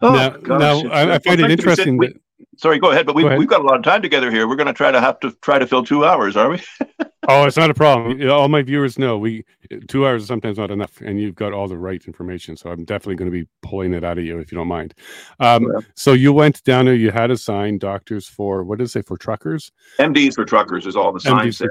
Oh, 0.00 0.12
now, 0.12 0.30
gosh, 0.30 0.60
now 0.60 0.90
I, 0.90 1.14
I, 1.16 1.18
find 1.18 1.40
it 1.40 1.50
interesting. 1.50 1.98
That, 1.98 2.12
sorry, 2.56 2.78
go 2.78 2.92
ahead. 2.92 3.04
But 3.06 3.14
we've, 3.14 3.30
we've 3.36 3.48
got 3.48 3.60
a 3.60 3.64
lot 3.64 3.76
of 3.76 3.82
time 3.82 4.00
together 4.00 4.30
here. 4.30 4.48
We're 4.48 4.56
going 4.56 4.68
to 4.68 4.72
try 4.72 4.90
to 4.90 5.00
have 5.00 5.20
to 5.20 5.32
try 5.42 5.58
to 5.58 5.66
fill 5.66 5.84
two 5.84 6.04
hours, 6.04 6.36
are 6.36 6.50
we? 6.50 6.62
oh, 7.28 7.44
it's 7.44 7.56
not 7.56 7.70
a 7.70 7.74
problem. 7.74 8.28
All 8.30 8.48
my 8.48 8.62
viewers 8.62 8.98
know 8.98 9.18
we 9.18 9.44
two 9.88 10.06
hours 10.06 10.22
is 10.22 10.28
sometimes 10.28 10.58
not 10.58 10.70
enough, 10.70 11.00
and 11.00 11.20
you've 11.20 11.34
got 11.34 11.52
all 11.52 11.68
the 11.68 11.78
right 11.78 12.02
information. 12.06 12.56
So 12.56 12.70
I'm 12.70 12.84
definitely 12.84 13.16
going 13.16 13.30
to 13.30 13.44
be 13.44 13.48
pulling 13.62 13.94
it 13.94 14.04
out 14.04 14.18
of 14.18 14.24
you 14.24 14.38
if 14.38 14.50
you 14.50 14.56
don't 14.58 14.68
mind. 14.68 14.94
Um, 15.40 15.64
yeah. 15.64 15.80
So 15.94 16.12
you 16.12 16.32
went 16.32 16.62
down 16.64 16.86
there. 16.86 16.94
You 16.94 17.10
had 17.10 17.30
a 17.30 17.36
sign, 17.36 17.78
doctors 17.78 18.28
for 18.28 18.64
what 18.64 18.78
does 18.78 18.90
it 18.90 18.92
say 18.92 19.02
for 19.02 19.16
truckers? 19.16 19.72
MDs 19.98 20.34
for 20.34 20.44
truckers 20.44 20.86
is 20.86 20.96
all 20.96 21.12
the 21.12 21.20
sign 21.20 21.52
said. 21.52 21.70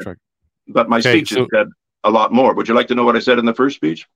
But 0.68 0.90
my 0.90 0.98
okay, 0.98 1.18
speech 1.18 1.30
so, 1.30 1.48
said 1.54 1.68
a 2.04 2.10
lot 2.10 2.34
more. 2.34 2.54
Would 2.54 2.68
you 2.68 2.74
like 2.74 2.88
to 2.88 2.96
know 2.96 3.04
what 3.04 3.16
I 3.16 3.20
said 3.20 3.40
in 3.40 3.46
the 3.46 3.54
first 3.54 3.76
speech? 3.76 4.08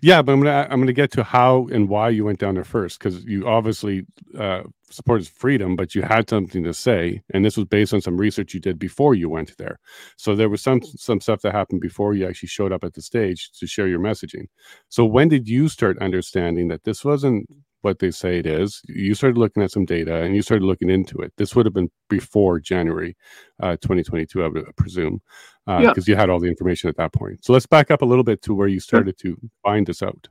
Yeah, 0.00 0.22
but 0.22 0.32
I'm 0.32 0.40
gonna 0.42 0.66
I'm 0.70 0.80
gonna 0.80 0.92
get 0.92 1.10
to 1.12 1.24
how 1.24 1.68
and 1.72 1.88
why 1.88 2.10
you 2.10 2.24
went 2.24 2.38
down 2.38 2.54
there 2.54 2.64
first 2.64 2.98
because 2.98 3.24
you 3.24 3.46
obviously 3.48 4.06
uh, 4.38 4.62
supported 4.90 5.28
freedom, 5.28 5.76
but 5.76 5.94
you 5.94 6.02
had 6.02 6.28
something 6.30 6.64
to 6.64 6.74
say, 6.74 7.22
and 7.34 7.44
this 7.44 7.56
was 7.56 7.66
based 7.66 7.94
on 7.94 8.00
some 8.00 8.16
research 8.16 8.54
you 8.54 8.60
did 8.60 8.78
before 8.78 9.14
you 9.14 9.28
went 9.28 9.56
there. 9.58 9.78
So 10.16 10.34
there 10.36 10.48
was 10.48 10.62
some 10.62 10.82
some 10.82 11.20
stuff 11.20 11.42
that 11.42 11.52
happened 11.52 11.80
before 11.80 12.14
you 12.14 12.26
actually 12.28 12.48
showed 12.48 12.72
up 12.72 12.84
at 12.84 12.94
the 12.94 13.02
stage 13.02 13.50
to 13.58 13.66
share 13.66 13.88
your 13.88 14.00
messaging. 14.00 14.46
So 14.88 15.04
when 15.04 15.28
did 15.28 15.48
you 15.48 15.68
start 15.68 15.98
understanding 15.98 16.68
that 16.68 16.84
this 16.84 17.04
wasn't 17.04 17.48
what 17.82 17.98
they 17.98 18.10
say 18.10 18.38
it 18.38 18.46
is? 18.46 18.82
You 18.88 19.14
started 19.14 19.38
looking 19.38 19.62
at 19.62 19.70
some 19.70 19.84
data 19.84 20.22
and 20.22 20.34
you 20.34 20.42
started 20.42 20.64
looking 20.64 20.90
into 20.90 21.18
it. 21.18 21.32
This 21.36 21.54
would 21.54 21.66
have 21.66 21.74
been 21.74 21.90
before 22.08 22.58
January 22.60 23.16
uh, 23.60 23.76
2022, 23.76 24.42
I 24.42 24.48
would 24.48 24.76
presume 24.76 25.20
because 25.66 25.86
uh, 25.86 25.92
yeah. 25.96 26.02
you 26.06 26.16
had 26.16 26.30
all 26.30 26.40
the 26.40 26.48
information 26.48 26.88
at 26.88 26.96
that 26.96 27.12
point. 27.12 27.44
So 27.44 27.52
let's 27.52 27.66
back 27.66 27.90
up 27.90 28.02
a 28.02 28.06
little 28.06 28.24
bit 28.24 28.42
to 28.42 28.54
where 28.54 28.68
you 28.68 28.80
started 28.80 29.18
to 29.18 29.36
find 29.62 29.86
this 29.86 30.02
out. 30.02 30.28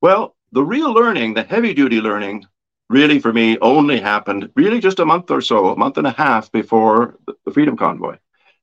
Well, 0.00 0.36
the 0.52 0.64
real 0.64 0.92
learning, 0.92 1.34
the 1.34 1.42
heavy 1.42 1.74
duty 1.74 2.00
learning, 2.00 2.46
really 2.88 3.18
for 3.18 3.32
me 3.32 3.58
only 3.60 4.00
happened 4.00 4.50
really 4.56 4.80
just 4.80 4.98
a 4.98 5.04
month 5.04 5.30
or 5.30 5.40
so, 5.40 5.68
a 5.68 5.76
month 5.76 5.98
and 5.98 6.06
a 6.06 6.12
half 6.12 6.50
before 6.50 7.18
the 7.44 7.52
Freedom 7.52 7.76
Convoy. 7.76 8.16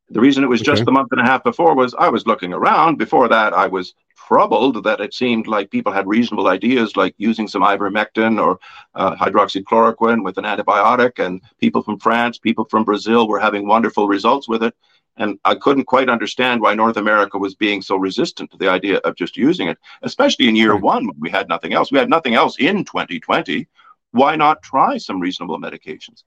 The 0.10 0.20
reason 0.22 0.44
it 0.44 0.48
was 0.48 0.62
okay. 0.62 0.72
just 0.72 0.88
a 0.88 0.92
month 0.92 1.12
and 1.12 1.22
a 1.22 1.26
half 1.26 1.44
before 1.44 1.76
was 1.76 1.96
I 1.96 2.10
was 2.10 2.28
looking 2.28 2.54
around. 2.54 2.98
Before 2.98 3.28
that, 3.28 3.54
I 3.54 3.68
was 3.68 3.96
troubled 4.28 4.84
that 4.84 5.02
it 5.02 5.14
seemed 5.14 5.48
like 5.48 5.72
people 5.72 5.92
had 5.92 6.08
reasonable 6.08 6.48
ideas 6.48 6.96
like 6.96 7.16
using 7.18 7.48
some 7.48 7.64
ivermectin 7.64 8.42
or 8.42 8.60
uh, 8.94 9.16
hydroxychloroquine 9.16 10.24
with 10.24 10.38
an 10.38 10.46
antibiotic, 10.46 11.24
and 11.24 11.42
people 11.60 11.82
from 11.82 12.00
France, 12.00 12.38
people 12.38 12.66
from 12.66 12.84
Brazil 12.84 13.28
were 13.28 13.40
having 13.40 13.68
wonderful 13.68 14.08
results 14.08 14.48
with 14.48 14.64
it. 14.64 14.76
And 15.18 15.40
I 15.46 15.56
couldn't 15.56 15.86
quite 15.86 16.10
understand 16.10 16.62
why 16.62 16.76
North 16.76 16.98
America 16.98 17.38
was 17.38 17.56
being 17.56 17.82
so 17.82 17.96
resistant 17.96 18.52
to 18.52 18.58
the 18.58 18.70
idea 18.70 18.98
of 18.98 19.16
just 19.16 19.38
using 19.38 19.70
it, 19.70 19.78
especially 20.02 20.50
in 20.50 20.56
year 20.56 20.74
right. 20.74 20.82
one 20.82 21.08
when 21.08 21.20
we 21.20 21.30
had 21.30 21.48
nothing 21.48 21.74
else. 21.74 21.92
We 21.92 22.00
had 22.00 22.10
nothing 22.10 22.36
else 22.36 22.58
in 22.60 22.84
2020. 22.84 23.68
Why 24.12 24.36
not 24.36 24.62
try 24.62 24.98
some 24.98 25.20
reasonable 25.20 25.60
medications? 25.60 26.24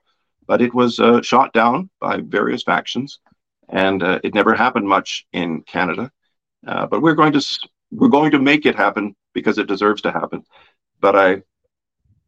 But 0.47 0.63
it 0.63 0.73
was 0.73 0.99
uh, 0.99 1.21
shot 1.21 1.53
down 1.53 1.91
by 2.01 2.21
various 2.21 2.63
factions, 2.63 3.19
and 3.69 4.03
uh, 4.03 4.21
it 4.25 4.35
never 4.35 4.55
happened 4.55 4.89
much 4.89 5.27
in 5.33 5.63
Canada. 5.63 6.11
Uh, 6.67 6.87
but 6.87 7.03
we're 7.03 7.15
going 7.15 7.33
to 7.33 7.45
we're 7.91 8.09
going 8.09 8.33
to 8.33 8.39
make 8.39 8.67
it 8.67 8.75
happen 8.75 9.15
because 9.33 9.59
it 9.59 9.69
deserves 9.69 10.03
to 10.03 10.13
happen. 10.13 10.45
But 11.01 11.17
I, 11.17 11.43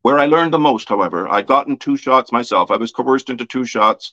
where 0.03 0.19
I 0.19 0.27
learned 0.27 0.55
the 0.55 0.59
most, 0.59 0.89
however, 0.89 1.29
I'd 1.29 1.47
gotten 1.47 1.77
two 1.77 1.97
shots 1.97 2.33
myself. 2.33 2.71
I 2.71 2.77
was 2.77 2.93
coerced 2.93 3.29
into 3.29 3.45
two 3.45 3.65
shots 3.65 4.13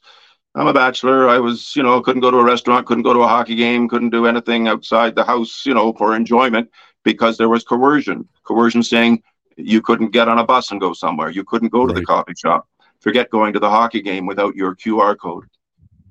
I'm 0.58 0.66
a 0.66 0.74
bachelor. 0.74 1.30
I 1.30 1.38
was, 1.38 1.76
you 1.76 1.84
know, 1.84 2.02
couldn't 2.02 2.22
go 2.22 2.32
to 2.32 2.38
a 2.38 2.44
restaurant, 2.44 2.88
couldn't 2.88 3.04
go 3.04 3.14
to 3.14 3.22
a 3.22 3.28
hockey 3.28 3.54
game, 3.54 3.88
couldn't 3.88 4.10
do 4.10 4.26
anything 4.26 4.68
outside 4.68 5.14
the 5.14 5.24
house, 5.24 5.66
you 5.68 5.76
know, 5.76 5.94
for 5.94 6.16
enjoyment 6.16 6.72
because 7.04 7.38
there 7.38 7.48
was 7.48 7.64
coercion. 7.64 8.28
Coercion 8.44 8.82
saying 8.82 9.22
you 9.56 9.84
couldn't 9.84 10.12
get 10.12 10.28
on 10.28 10.40
a 10.40 10.44
bus 10.44 10.72
and 10.72 10.82
go 10.82 10.94
somewhere. 10.94 11.30
You 11.30 11.44
couldn't 11.44 11.72
go 11.72 11.86
to 11.86 11.94
the 11.94 12.04
coffee 12.04 12.34
shop. 12.36 12.68
Forget 13.02 13.30
going 13.30 13.54
to 13.54 13.60
the 13.60 13.70
hockey 13.70 14.02
game 14.02 14.26
without 14.26 14.56
your 14.56 14.76
QR 14.76 15.16
code. 15.16 15.46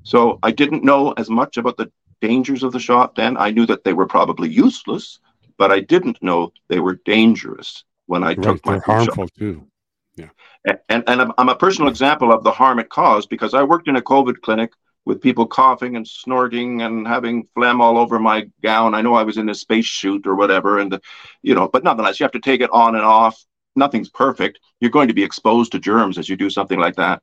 So 0.07 0.39
I 0.45 0.53
didn't 0.53 0.85
know 0.85 1.11
as 1.17 1.29
much 1.29 1.57
about 1.57 1.77
the 1.77 1.91
dangers 2.21 2.63
of 2.63 2.73
the 2.73 2.79
shot 2.79 3.17
then. 3.17 3.37
I 3.37 3.51
knew 3.51 3.67
that 3.67 3.83
they 3.83 3.93
were 3.93 4.07
probably 4.07 4.49
useless, 4.49 5.19
but 5.59 5.73
I 5.73 5.81
didn't 5.81 6.23
know 6.23 6.53
they 6.69 6.79
were 6.79 7.01
dangerous 7.05 7.83
when 8.07 8.23
I 8.23 8.29
right, 8.29 8.43
took 8.43 8.65
my 8.65 8.75
they're 8.75 8.83
harmful 8.83 9.25
shot. 9.25 9.35
too. 9.37 9.67
Yeah. 10.15 10.29
And, 10.89 11.03
and 11.09 11.33
I'm 11.37 11.49
a 11.49 11.57
personal 11.57 11.91
example 11.91 12.33
of 12.33 12.45
the 12.45 12.53
harm 12.53 12.79
it 12.79 12.89
caused 12.89 13.29
because 13.29 13.53
I 13.53 13.65
worked 13.65 13.89
in 13.89 13.97
a 13.97 14.01
COVID 14.01 14.43
clinic 14.43 14.75
with 15.07 15.21
people 15.21 15.45
coughing 15.45 15.97
and 15.97 16.07
snorting 16.07 16.83
and 16.83 17.05
having 17.05 17.49
phlegm 17.57 17.81
all 17.81 17.99
over 17.99 18.21
my 18.21 18.49
gown. 18.63 18.95
I 18.95 19.03
know 19.03 19.15
I 19.15 19.25
was 19.25 19.39
in 19.39 19.49
a 19.49 19.57
space 19.57 19.91
suit 19.91 20.25
or 20.25 20.37
whatever, 20.37 20.79
and 20.79 21.01
you 21.43 21.57
know, 21.57 21.67
but 21.67 21.83
nonetheless, 21.83 22.21
you 22.21 22.25
have 22.25 22.31
to 22.33 22.41
take 22.41 22.61
it 22.61 22.71
on 22.71 22.95
and 22.95 23.05
off. 23.05 23.45
Nothing's 23.75 24.09
perfect. 24.09 24.61
You're 24.79 24.93
going 24.93 25.09
to 25.09 25.15
be 25.15 25.25
exposed 25.25 25.73
to 25.73 25.81
germs 25.81 26.17
as 26.17 26.29
you 26.29 26.37
do 26.37 26.49
something 26.49 26.79
like 26.79 26.95
that. 26.95 27.23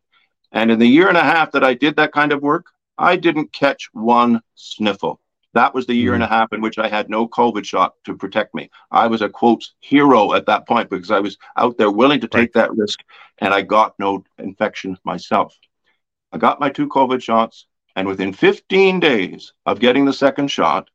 And 0.52 0.70
in 0.70 0.78
the 0.78 0.86
year 0.88 1.08
and 1.08 1.18
a 1.18 1.24
half 1.24 1.52
that 1.54 1.64
I 1.64 1.74
did 1.74 1.96
that 1.96 2.12
kind 2.12 2.32
of 2.32 2.42
work, 2.42 2.68
I 2.98 3.16
didn't 3.16 3.54
catch 3.54 3.90
one 3.94 4.42
sniffle. 4.56 5.20
That 5.54 5.74
was 5.74 5.86
the 5.86 5.94
year 5.94 6.16
and 6.16 6.24
a 6.24 6.28
hmm. 6.28 6.34
half 6.34 6.54
in 6.54 6.62
which 6.62 6.80
I 6.80 6.88
had 6.88 7.10
no 7.10 7.28
COVID 7.28 7.64
shot 7.64 7.94
to 8.06 8.18
protect 8.18 8.56
me. 8.56 8.70
I 8.92 9.08
was 9.08 9.22
a 9.22 9.30
quote 9.30 9.64
hero 9.80 10.34
at 10.34 10.48
that 10.48 10.68
point 10.68 10.90
because 10.90 11.12
I 11.12 11.20
was 11.20 11.38
out 11.58 11.78
there 11.78 11.92
willing 11.92 12.22
to 12.22 12.28
take 12.28 12.54
that 12.54 12.74
risk 12.76 13.00
and 13.40 13.54
I 13.54 13.62
got 13.62 13.94
no 14.00 14.24
infection 14.40 14.98
myself. 15.04 15.56
I 16.32 16.40
got 16.40 16.60
my 16.60 16.70
two 16.70 16.88
COVID 16.88 17.22
shots, 17.22 17.68
and 17.96 18.08
within 18.08 18.34
15 18.34 19.00
days 19.00 19.54
of 19.68 19.80
getting 19.80 20.06
the 20.06 20.14
second 20.14 20.48
shot, 20.48 20.90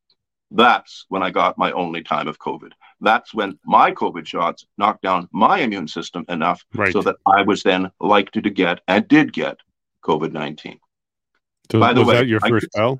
that's 0.50 1.04
when 1.08 1.22
I 1.22 1.30
got 1.30 1.58
my 1.58 1.70
only 1.72 2.02
time 2.02 2.26
of 2.26 2.40
COVID. 2.40 2.72
That's 3.00 3.32
when 3.32 3.58
my 3.64 3.92
COVID 3.92 4.26
shots 4.26 4.66
knocked 4.78 5.02
down 5.02 5.28
my 5.30 5.58
immune 5.58 5.86
system 5.86 6.24
enough 6.28 6.64
right. 6.74 6.92
so 6.92 7.02
that 7.02 7.16
I 7.26 7.42
was 7.42 7.62
then 7.62 7.92
likely 8.00 8.42
to 8.42 8.50
get 8.50 8.80
and 8.88 9.06
did 9.06 9.32
get 9.32 9.58
COVID 10.04 10.32
19. 10.32 10.80
So 11.70 11.80
By 11.80 11.92
the 11.92 12.00
was 12.00 12.08
way, 12.08 12.14
that 12.16 12.28
your 12.28 12.40
first 12.40 12.68
bout? 12.74 12.98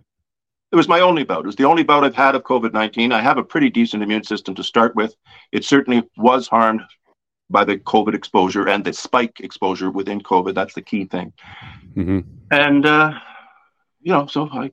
It 0.70 0.76
was 0.76 0.88
my 0.88 1.00
only 1.00 1.24
bout. 1.24 1.44
It 1.44 1.46
was 1.46 1.56
the 1.56 1.64
only 1.64 1.82
bout 1.82 2.04
I've 2.04 2.14
had 2.14 2.34
of 2.34 2.42
COVID 2.42 2.72
19. 2.74 3.12
I 3.12 3.20
have 3.20 3.38
a 3.38 3.44
pretty 3.44 3.70
decent 3.70 4.02
immune 4.02 4.24
system 4.24 4.54
to 4.54 4.62
start 4.62 4.94
with. 4.94 5.14
It 5.52 5.64
certainly 5.64 6.02
was 6.16 6.46
harmed 6.46 6.82
by 7.50 7.64
the 7.64 7.78
COVID 7.78 8.14
exposure 8.14 8.68
and 8.68 8.84
the 8.84 8.92
spike 8.92 9.40
exposure 9.40 9.90
within 9.90 10.20
COVID. 10.20 10.54
That's 10.54 10.74
the 10.74 10.82
key 10.82 11.06
thing. 11.06 11.32
Mm-hmm. 11.96 12.20
And, 12.50 12.84
uh, 12.84 13.12
you 14.00 14.12
know, 14.12 14.26
so 14.26 14.48
I 14.52 14.70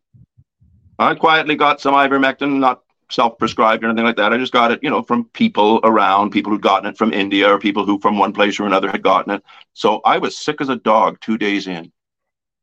I 1.00 1.16
quietly 1.16 1.56
got 1.56 1.82
some 1.82 1.94
ivermectin, 1.94 2.60
not 2.60 2.82
self-prescribed 3.12 3.84
or 3.84 3.88
anything 3.88 4.06
like 4.06 4.16
that. 4.18 4.34
I 4.34 4.38
just 4.38 4.54
got 4.54 4.72
it, 4.72 4.80
you 4.82 4.90
know, 4.90 5.04
from 5.04 5.26
people 5.34 5.80
around, 5.84 6.32
people 6.32 6.52
who'd 6.52 6.62
gotten 6.62 6.90
it 6.90 6.98
from 6.98 7.14
India 7.14 7.52
or 7.52 7.60
people 7.60 7.86
who 7.86 8.00
from 8.00 8.18
one 8.18 8.34
place 8.34 8.60
or 8.60 8.66
another 8.66 8.90
had 8.90 9.04
gotten 9.04 9.34
it. 9.34 9.44
So 9.74 10.02
I 10.06 10.18
was 10.18 10.38
sick 10.38 10.62
as 10.62 10.70
a 10.70 10.76
dog 10.76 11.20
two 11.22 11.38
days 11.38 11.68
in. 11.68 11.92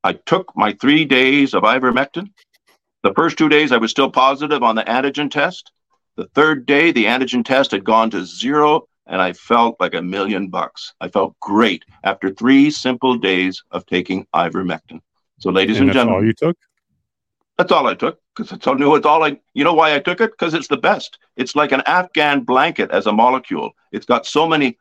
I 0.05 0.15
took 0.15 0.53
my 0.57 0.73
three 0.75 1.05
days 1.05 1.55
of 1.55 1.63
ivermectin. 1.63 2.31
The 3.03 3.15
first 3.15 3.39
two 3.39 3.49
days 3.49 3.73
I 3.73 3.77
was 3.77 3.91
still 3.91 4.11
positive 4.11 4.63
on 4.63 4.75
the 4.75 4.85
antigen 4.85 5.31
test. 5.31 5.73
The 6.17 6.27
third 6.35 6.67
day, 6.67 6.93
the 6.93 7.07
antigen 7.07 7.45
test 7.45 7.71
had 7.71 7.85
gone 7.85 8.11
to 8.11 8.25
zero 8.25 8.87
and 9.07 9.21
I 9.21 9.33
felt 9.33 9.77
like 9.81 9.95
a 9.95 10.03
million 10.03 10.49
bucks. 10.49 10.95
I 11.01 11.09
felt 11.09 11.39
great 11.41 11.85
after 12.05 12.31
three 12.31 12.71
simple 12.71 13.17
days 13.17 13.63
of 13.71 13.87
taking 13.87 14.27
ivermectin. 14.35 15.01
So, 15.39 15.51
ladies 15.51 15.79
and, 15.79 15.89
and 15.89 15.93
gentlemen, 15.93 16.15
all 16.15 16.27
you 16.27 16.33
took? 16.33 16.57
That's 17.59 17.73
all 17.73 17.87
I 17.87 17.95
took 17.95 18.19
because 18.37 18.59
I 18.67 18.73
knew 18.75 18.95
it's 18.95 19.07
all 19.07 19.25
I. 19.25 19.39
You 19.55 19.65
know 19.65 19.75
why 19.75 19.95
I 19.95 19.99
took 19.99 20.21
it? 20.21 20.31
Because 20.31 20.55
it's 20.55 20.69
the 20.69 20.77
best. 20.77 21.19
It's 21.37 21.57
like 21.57 21.73
an 21.73 21.83
Afghan 21.87 22.41
blanket 22.41 22.91
as 22.91 23.07
a 23.07 23.13
molecule. 23.13 23.73
It's 23.91 24.07
got 24.07 24.27
so 24.27 24.49
many 24.49 24.79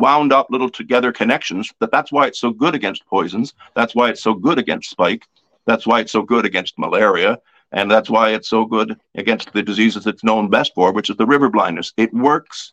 wound 0.00 0.32
up 0.32 0.48
little 0.50 0.70
together 0.70 1.12
connections 1.12 1.72
that 1.78 1.92
that's 1.92 2.10
why 2.10 2.26
it's 2.26 2.40
so 2.40 2.50
good 2.50 2.74
against 2.74 3.06
poisons. 3.06 3.54
That's 3.74 3.94
why 3.94 4.08
it's 4.08 4.22
so 4.22 4.34
good 4.34 4.58
against 4.58 4.90
spike. 4.90 5.26
That's 5.66 5.86
why 5.86 6.00
it's 6.00 6.12
so 6.12 6.22
good 6.22 6.44
against 6.44 6.78
malaria. 6.78 7.38
And 7.72 7.90
that's 7.90 8.10
why 8.10 8.30
it's 8.30 8.48
so 8.48 8.64
good 8.64 8.98
against 9.14 9.52
the 9.52 9.62
diseases 9.62 10.06
it's 10.06 10.24
known 10.24 10.50
best 10.50 10.74
for, 10.74 10.92
which 10.92 11.10
is 11.10 11.16
the 11.16 11.26
river 11.26 11.48
blindness. 11.48 11.92
It 11.96 12.12
works 12.12 12.72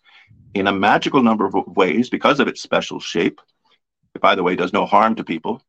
in 0.55 0.67
a 0.67 0.71
magical 0.71 1.21
number 1.21 1.45
of 1.45 1.53
ways 1.75 2.09
because 2.09 2.39
of 2.39 2.47
its 2.47 2.63
special 2.63 2.99
shape. 2.99 3.39
It, 4.15 4.21
by 4.21 4.33
the 4.33 4.43
way, 4.43 4.55
does 4.55 4.73
no 4.73 4.85
harm 4.85 5.13
to 5.15 5.23
people. 5.23 5.61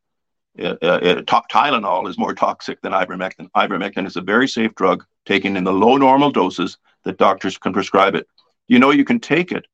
Uh, 0.58 0.76
uh, 0.82 1.22
Tylenol 1.22 2.08
is 2.08 2.18
more 2.18 2.34
toxic 2.34 2.80
than 2.80 2.92
ivermectin. 2.92 3.50
Ivermectin 3.54 4.06
is 4.06 4.16
a 4.16 4.22
very 4.22 4.48
safe 4.48 4.74
drug 4.74 5.04
taken 5.26 5.56
in 5.56 5.64
the 5.64 5.72
low 5.72 5.96
normal 5.96 6.30
doses 6.30 6.78
that 7.04 7.18
doctors 7.18 7.58
can 7.58 7.72
prescribe 7.72 8.14
it. 8.14 8.26
You 8.66 8.78
know, 8.78 8.90
you 8.90 9.04
can 9.04 9.20
take 9.20 9.52
it 9.52 9.66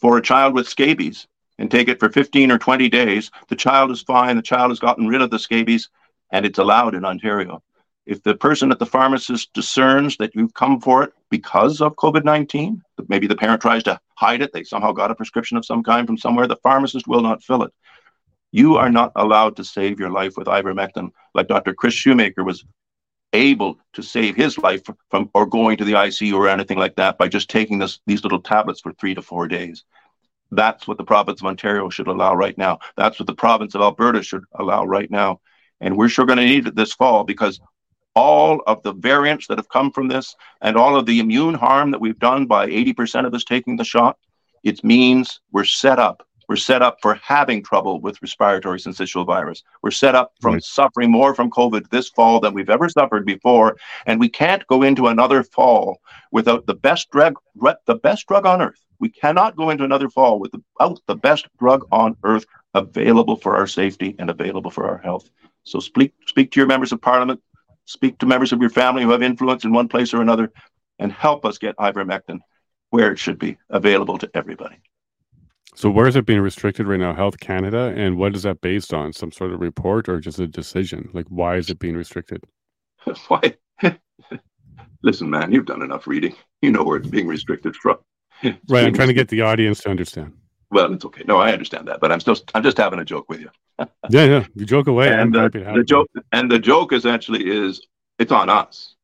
for 0.00 0.16
a 0.16 0.22
child 0.22 0.54
with 0.54 0.68
scabies 0.68 1.26
and 1.58 1.70
take 1.70 1.88
it 1.88 1.98
for 1.98 2.08
15 2.08 2.50
or 2.50 2.58
20 2.58 2.88
days. 2.88 3.30
The 3.48 3.56
child 3.56 3.90
is 3.90 4.02
fine. 4.02 4.36
The 4.36 4.42
child 4.42 4.70
has 4.70 4.78
gotten 4.78 5.08
rid 5.08 5.22
of 5.22 5.30
the 5.30 5.38
scabies, 5.38 5.90
and 6.32 6.46
it's 6.46 6.58
allowed 6.58 6.94
in 6.94 7.04
Ontario. 7.04 7.62
If 8.06 8.22
the 8.22 8.34
person 8.34 8.72
at 8.72 8.78
the 8.78 8.86
pharmacist 8.86 9.52
discerns 9.52 10.16
that 10.16 10.34
you've 10.34 10.54
come 10.54 10.80
for 10.80 11.02
it 11.02 11.12
because 11.30 11.82
of 11.82 11.96
COVID 11.96 12.24
19, 12.24 12.80
maybe 13.08 13.26
the 13.26 13.36
parent 13.36 13.60
tries 13.60 13.82
to 13.82 14.00
hide 14.14 14.40
it, 14.40 14.52
they 14.52 14.64
somehow 14.64 14.92
got 14.92 15.10
a 15.10 15.14
prescription 15.14 15.58
of 15.58 15.64
some 15.64 15.82
kind 15.82 16.06
from 16.06 16.16
somewhere, 16.16 16.46
the 16.46 16.56
pharmacist 16.56 17.06
will 17.06 17.20
not 17.20 17.42
fill 17.42 17.62
it. 17.64 17.72
You 18.50 18.76
are 18.76 18.88
not 18.88 19.12
allowed 19.16 19.56
to 19.56 19.64
save 19.64 20.00
your 20.00 20.08
life 20.08 20.38
with 20.38 20.46
ivermectin 20.46 21.10
like 21.34 21.48
Dr. 21.48 21.74
Chris 21.74 21.92
Shoemaker 21.92 22.44
was 22.44 22.64
able 23.32 23.78
to 23.92 24.02
save 24.02 24.36
his 24.36 24.58
life 24.58 24.82
from 25.10 25.30
or 25.34 25.46
going 25.46 25.76
to 25.76 25.84
the 25.84 25.92
ICU 25.92 26.34
or 26.34 26.48
anything 26.48 26.78
like 26.78 26.96
that 26.96 27.18
by 27.18 27.28
just 27.28 27.50
taking 27.50 27.78
this 27.78 28.00
these 28.06 28.22
little 28.22 28.40
tablets 28.40 28.80
for 28.80 28.92
three 28.92 29.14
to 29.14 29.22
four 29.22 29.46
days. 29.48 29.84
That's 30.50 30.88
what 30.88 30.96
the 30.96 31.04
province 31.04 31.40
of 31.40 31.46
Ontario 31.46 31.90
should 31.90 32.08
allow 32.08 32.34
right 32.34 32.56
now. 32.56 32.78
That's 32.96 33.18
what 33.18 33.26
the 33.26 33.34
province 33.34 33.74
of 33.74 33.82
Alberta 33.82 34.22
should 34.22 34.44
allow 34.54 34.84
right 34.84 35.10
now. 35.10 35.40
And 35.80 35.96
we're 35.96 36.08
sure 36.08 36.26
going 36.26 36.38
to 36.38 36.44
need 36.44 36.66
it 36.66 36.74
this 36.74 36.94
fall 36.94 37.24
because 37.24 37.60
all 38.14 38.62
of 38.66 38.82
the 38.82 38.94
variants 38.94 39.46
that 39.46 39.58
have 39.58 39.68
come 39.68 39.92
from 39.92 40.08
this 40.08 40.34
and 40.60 40.76
all 40.76 40.96
of 40.96 41.06
the 41.06 41.20
immune 41.20 41.54
harm 41.54 41.90
that 41.90 42.00
we've 42.00 42.18
done 42.18 42.46
by 42.46 42.66
80% 42.66 43.26
of 43.26 43.34
us 43.34 43.44
taking 43.44 43.76
the 43.76 43.84
shot, 43.84 44.18
it 44.64 44.82
means 44.82 45.40
we're 45.52 45.64
set 45.64 45.98
up. 45.98 46.26
We're 46.48 46.56
set 46.56 46.80
up 46.80 46.98
for 47.02 47.14
having 47.14 47.62
trouble 47.62 48.00
with 48.00 48.22
respiratory 48.22 48.78
syncytial 48.78 49.26
virus. 49.26 49.62
We're 49.82 49.90
set 49.90 50.14
up 50.14 50.32
from 50.40 50.54
right. 50.54 50.64
suffering 50.64 51.10
more 51.10 51.34
from 51.34 51.50
COVID 51.50 51.90
this 51.90 52.08
fall 52.08 52.40
than 52.40 52.54
we've 52.54 52.70
ever 52.70 52.88
suffered 52.88 53.26
before, 53.26 53.76
and 54.06 54.18
we 54.18 54.30
can't 54.30 54.66
go 54.66 54.82
into 54.82 55.08
another 55.08 55.42
fall 55.42 56.00
without 56.32 56.66
the 56.66 56.74
best 56.74 57.10
drug, 57.10 57.34
the 57.86 57.94
best 57.96 58.26
drug 58.26 58.46
on 58.46 58.62
earth. 58.62 58.82
We 58.98 59.10
cannot 59.10 59.56
go 59.56 59.70
into 59.70 59.84
another 59.84 60.08
fall 60.08 60.40
without 60.40 61.00
the 61.06 61.16
best 61.16 61.46
drug 61.58 61.86
on 61.92 62.16
earth 62.24 62.46
available 62.74 63.36
for 63.36 63.54
our 63.54 63.66
safety 63.66 64.16
and 64.18 64.30
available 64.30 64.70
for 64.70 64.88
our 64.88 64.98
health. 64.98 65.30
So 65.64 65.80
speak 65.80 66.14
speak 66.26 66.50
to 66.52 66.60
your 66.60 66.66
members 66.66 66.92
of 66.92 67.00
parliament, 67.02 67.40
speak 67.84 68.18
to 68.18 68.26
members 68.26 68.52
of 68.52 68.60
your 68.60 68.70
family 68.70 69.02
who 69.02 69.10
have 69.10 69.22
influence 69.22 69.64
in 69.64 69.72
one 69.72 69.88
place 69.88 70.14
or 70.14 70.22
another, 70.22 70.50
and 70.98 71.12
help 71.12 71.44
us 71.44 71.58
get 71.58 71.76
ivermectin 71.76 72.40
where 72.90 73.12
it 73.12 73.18
should 73.18 73.38
be 73.38 73.58
available 73.68 74.16
to 74.16 74.30
everybody. 74.34 74.76
So, 75.78 75.88
where 75.88 76.08
is 76.08 76.16
it 76.16 76.26
being 76.26 76.40
restricted 76.40 76.88
right 76.88 76.98
now? 76.98 77.14
Health 77.14 77.38
Canada, 77.38 77.94
and 77.96 78.18
what 78.18 78.34
is 78.34 78.42
that 78.42 78.60
based 78.60 78.92
on? 78.92 79.12
Some 79.12 79.30
sort 79.30 79.52
of 79.52 79.60
report 79.60 80.08
or 80.08 80.18
just 80.18 80.40
a 80.40 80.48
decision? 80.48 81.08
Like, 81.12 81.26
why 81.28 81.54
is 81.54 81.70
it 81.70 81.78
being 81.78 81.94
restricted? 81.94 82.42
why? 83.28 83.54
Listen, 85.04 85.30
man, 85.30 85.52
you've 85.52 85.66
done 85.66 85.82
enough 85.82 86.08
reading. 86.08 86.34
You 86.62 86.72
know 86.72 86.82
where 86.82 86.96
it's 86.96 87.08
being 87.08 87.28
restricted 87.28 87.76
from. 87.76 87.98
Right. 88.68 88.84
I'm 88.84 88.92
trying 88.92 89.08
to 89.08 89.14
get 89.14 89.28
the 89.28 89.42
audience 89.42 89.80
to 89.82 89.90
understand. 89.90 90.32
Well, 90.70 90.92
it's 90.92 91.04
okay. 91.04 91.22
No, 91.26 91.38
I 91.38 91.52
understand 91.52 91.86
that, 91.86 92.00
but 92.00 92.10
I'm 92.10 92.20
still 92.20 92.36
I'm 92.54 92.62
just 92.64 92.76
having 92.76 92.98
a 92.98 93.04
joke 93.04 93.28
with 93.28 93.40
you. 93.40 93.50
yeah, 94.10 94.24
yeah. 94.24 94.46
You 94.54 94.64
joke 94.64 94.88
away. 94.88 95.08
And 95.08 95.36
uh, 95.36 95.48
the 95.48 95.84
joke 95.84 96.08
and 96.32 96.50
the 96.50 96.58
joke 96.58 96.92
is 96.92 97.06
actually 97.06 97.48
is 97.48 97.84
it's 98.18 98.30
on 98.30 98.48
us. 98.48 98.94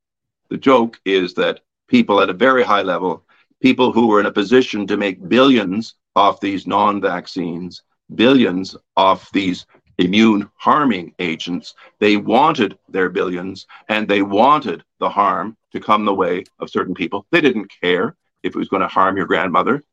The 0.50 0.56
joke 0.56 1.00
is 1.04 1.34
that 1.34 1.60
people 1.88 2.20
at 2.20 2.30
a 2.30 2.32
very 2.32 2.62
high 2.62 2.82
level, 2.82 3.24
people 3.60 3.92
who 3.92 4.06
were 4.06 4.20
in 4.20 4.26
a 4.26 4.32
position 4.32 4.86
to 4.88 4.96
make 4.96 5.28
billions 5.28 5.94
off 6.16 6.40
these 6.40 6.66
non-vaccines, 6.66 7.82
billions 8.14 8.76
off 8.96 9.30
these 9.32 9.66
immune 9.98 10.48
harming 10.56 11.14
agents, 11.18 11.74
they 12.00 12.16
wanted 12.16 12.78
their 12.88 13.08
billions 13.08 13.66
and 13.88 14.08
they 14.08 14.22
wanted 14.22 14.82
the 14.98 15.08
harm 15.08 15.56
to 15.72 15.80
come 15.80 16.04
the 16.04 16.14
way 16.14 16.44
of 16.58 16.70
certain 16.70 16.94
people. 16.94 17.26
They 17.30 17.40
didn't 17.40 17.70
care 17.80 18.16
if 18.42 18.54
it 18.54 18.58
was 18.58 18.68
going 18.68 18.82
to 18.82 18.88
harm 18.88 19.16
your 19.16 19.26
grandmother. 19.26 19.84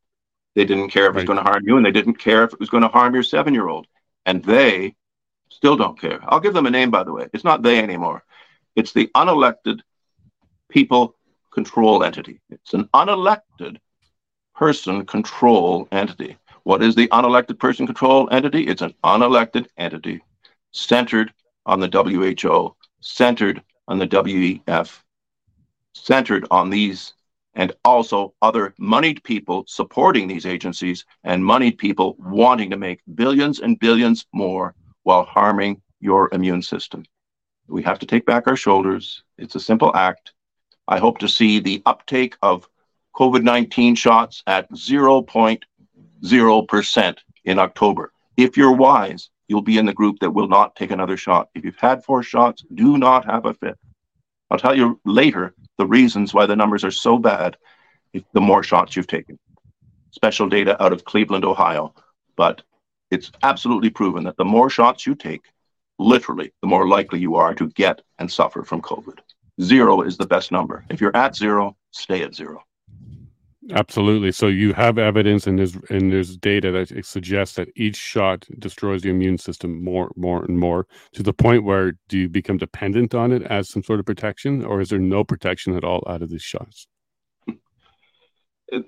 They 0.55 0.65
didn't 0.65 0.89
care 0.89 1.05
if 1.05 1.15
right. 1.15 1.23
it 1.23 1.29
was 1.29 1.35
going 1.35 1.43
to 1.43 1.49
harm 1.49 1.63
you, 1.65 1.77
and 1.77 1.85
they 1.85 1.91
didn't 1.91 2.15
care 2.15 2.43
if 2.43 2.53
it 2.53 2.59
was 2.59 2.69
going 2.69 2.83
to 2.83 2.89
harm 2.89 3.13
your 3.13 3.23
seven 3.23 3.53
year 3.53 3.67
old. 3.67 3.87
And 4.25 4.43
they 4.43 4.95
still 5.49 5.77
don't 5.77 5.99
care. 5.99 6.19
I'll 6.23 6.39
give 6.39 6.53
them 6.53 6.65
a 6.65 6.71
name, 6.71 6.91
by 6.91 7.03
the 7.03 7.13
way. 7.13 7.27
It's 7.33 7.43
not 7.43 7.61
they 7.61 7.79
anymore, 7.79 8.23
it's 8.75 8.93
the 8.93 9.07
unelected 9.15 9.81
people 10.69 11.15
control 11.51 12.03
entity. 12.03 12.39
It's 12.49 12.73
an 12.73 12.89
unelected 12.93 13.77
person 14.61 15.03
control 15.07 15.87
entity. 15.91 16.37
What 16.65 16.83
is 16.83 16.93
the 16.93 17.07
unelected 17.07 17.57
person 17.57 17.87
control 17.87 18.29
entity? 18.31 18.67
It's 18.67 18.83
an 18.83 18.93
unelected 19.03 19.65
entity 19.75 20.21
centered 20.71 21.33
on 21.65 21.79
the 21.79 21.89
WHO, 21.89 22.75
centered 22.99 23.63
on 23.87 23.97
the 23.97 24.05
WEF, 24.05 25.01
centered 25.95 26.45
on 26.51 26.69
these 26.69 27.13
and 27.55 27.73
also 27.83 28.35
other 28.43 28.75
moneyed 28.77 29.23
people 29.23 29.65
supporting 29.67 30.27
these 30.27 30.45
agencies 30.45 31.05
and 31.23 31.43
moneyed 31.43 31.79
people 31.79 32.15
wanting 32.19 32.69
to 32.69 32.77
make 32.77 33.01
billions 33.15 33.61
and 33.61 33.79
billions 33.79 34.27
more 34.31 34.75
while 35.01 35.23
harming 35.23 35.81
your 36.01 36.29
immune 36.33 36.61
system. 36.61 37.03
We 37.67 37.81
have 37.81 37.97
to 37.97 38.05
take 38.05 38.27
back 38.27 38.45
our 38.45 38.55
shoulders. 38.55 39.23
It's 39.39 39.55
a 39.55 39.59
simple 39.59 39.91
act. 39.95 40.33
I 40.87 40.99
hope 40.99 41.17
to 41.17 41.27
see 41.27 41.59
the 41.59 41.81
uptake 41.87 42.35
of 42.43 42.67
COVID 43.15 43.43
19 43.43 43.95
shots 43.95 44.43
at 44.47 44.71
0.0% 44.71 47.17
in 47.45 47.59
October. 47.59 48.11
If 48.37 48.57
you're 48.57 48.75
wise, 48.75 49.29
you'll 49.47 49.61
be 49.61 49.77
in 49.77 49.85
the 49.85 49.93
group 49.93 50.19
that 50.19 50.31
will 50.31 50.47
not 50.47 50.75
take 50.75 50.91
another 50.91 51.17
shot. 51.17 51.49
If 51.53 51.65
you've 51.65 51.77
had 51.77 52.03
four 52.03 52.23
shots, 52.23 52.63
do 52.73 52.97
not 52.97 53.25
have 53.25 53.45
a 53.45 53.53
fifth. 53.53 53.77
I'll 54.49 54.57
tell 54.57 54.75
you 54.75 54.99
later 55.05 55.53
the 55.77 55.85
reasons 55.85 56.33
why 56.33 56.45
the 56.45 56.55
numbers 56.55 56.83
are 56.83 56.91
so 56.91 57.17
bad 57.17 57.57
if 58.13 58.23
the 58.33 58.41
more 58.41 58.63
shots 58.63 58.95
you've 58.95 59.07
taken. 59.07 59.37
Special 60.11 60.49
data 60.49 60.81
out 60.83 60.93
of 60.93 61.05
Cleveland, 61.05 61.45
Ohio. 61.45 61.93
But 62.35 62.61
it's 63.11 63.31
absolutely 63.43 63.89
proven 63.89 64.23
that 64.23 64.37
the 64.37 64.45
more 64.45 64.69
shots 64.69 65.05
you 65.05 65.15
take, 65.15 65.43
literally, 65.99 66.53
the 66.61 66.67
more 66.67 66.87
likely 66.87 67.19
you 67.19 67.35
are 67.35 67.53
to 67.55 67.69
get 67.69 68.01
and 68.19 68.31
suffer 68.31 68.63
from 68.63 68.81
COVID. 68.81 69.19
Zero 69.61 70.01
is 70.01 70.17
the 70.17 70.27
best 70.27 70.51
number. 70.51 70.85
If 70.89 71.01
you're 71.01 71.15
at 71.15 71.35
zero, 71.35 71.75
stay 71.91 72.23
at 72.23 72.33
zero. 72.33 72.63
Absolutely. 73.71 74.31
So 74.31 74.47
you 74.47 74.73
have 74.73 74.97
evidence 74.97 75.47
and 75.47 75.57
there's 75.57 75.75
and 75.89 76.11
there's 76.11 76.35
data 76.35 76.71
that 76.71 77.05
suggests 77.05 77.55
that 77.55 77.69
each 77.75 77.95
shot 77.95 78.45
destroys 78.59 79.01
the 79.01 79.09
immune 79.09 79.37
system 79.37 79.83
more, 79.83 80.11
more 80.15 80.43
and 80.43 80.59
more 80.59 80.87
to 81.13 81.23
the 81.23 81.33
point 81.33 81.63
where 81.63 81.93
do 82.09 82.17
you 82.17 82.29
become 82.29 82.57
dependent 82.57 83.15
on 83.15 83.31
it 83.31 83.43
as 83.43 83.69
some 83.69 83.83
sort 83.83 83.99
of 83.99 84.05
protection, 84.05 84.65
or 84.65 84.81
is 84.81 84.89
there 84.89 84.99
no 84.99 85.23
protection 85.23 85.75
at 85.75 85.83
all 85.83 86.03
out 86.07 86.21
of 86.21 86.29
these 86.29 86.41
shots? 86.41 86.87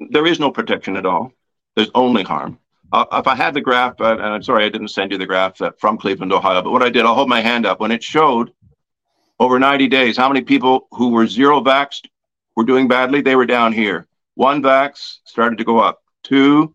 There 0.10 0.26
is 0.26 0.40
no 0.40 0.52
protection 0.52 0.98
at 0.98 1.06
all. 1.06 1.32
There's 1.76 1.92
only 1.96 2.24
harm. 2.24 2.60
Uh, 2.92 3.06
if 3.14 3.28
I 3.28 3.36
had 3.36 3.54
the 3.54 3.62
graph, 3.62 4.00
uh, 4.00 4.14
and 4.14 4.22
I'm 4.22 4.44
sorry 4.44 4.66
I 4.66 4.70
didn't 4.70 4.90
send 4.90 5.12
you 5.12 5.18
the 5.18 5.26
graph 5.26 5.60
uh, 5.62 5.72
from 5.80 5.98
Cleveland, 5.98 6.32
Ohio, 6.32 6.62
but 6.62 6.72
what 6.72 6.84
I 6.84 6.90
did, 6.90 7.06
I'll 7.06 7.16
hold 7.16 7.28
my 7.28 7.42
hand 7.42 7.66
up 7.66 7.80
when 7.80 7.92
it 7.92 8.04
showed 8.04 8.54
over 9.40 9.60
90 9.60 9.88
days 9.88 10.16
how 10.16 10.28
many 10.28 10.42
people 10.42 10.88
who 10.92 11.10
were 11.10 11.26
zero 11.26 11.60
vaxxed 11.60 12.08
were 12.56 12.64
doing 12.64 12.88
badly. 12.88 13.22
They 13.22 13.36
were 13.36 13.48
down 13.48 13.74
here 13.74 14.08
one 14.36 14.62
vax 14.62 15.20
started 15.26 15.58
to 15.58 15.64
go 15.64 15.80
up. 15.80 16.02
Two, 16.24 16.74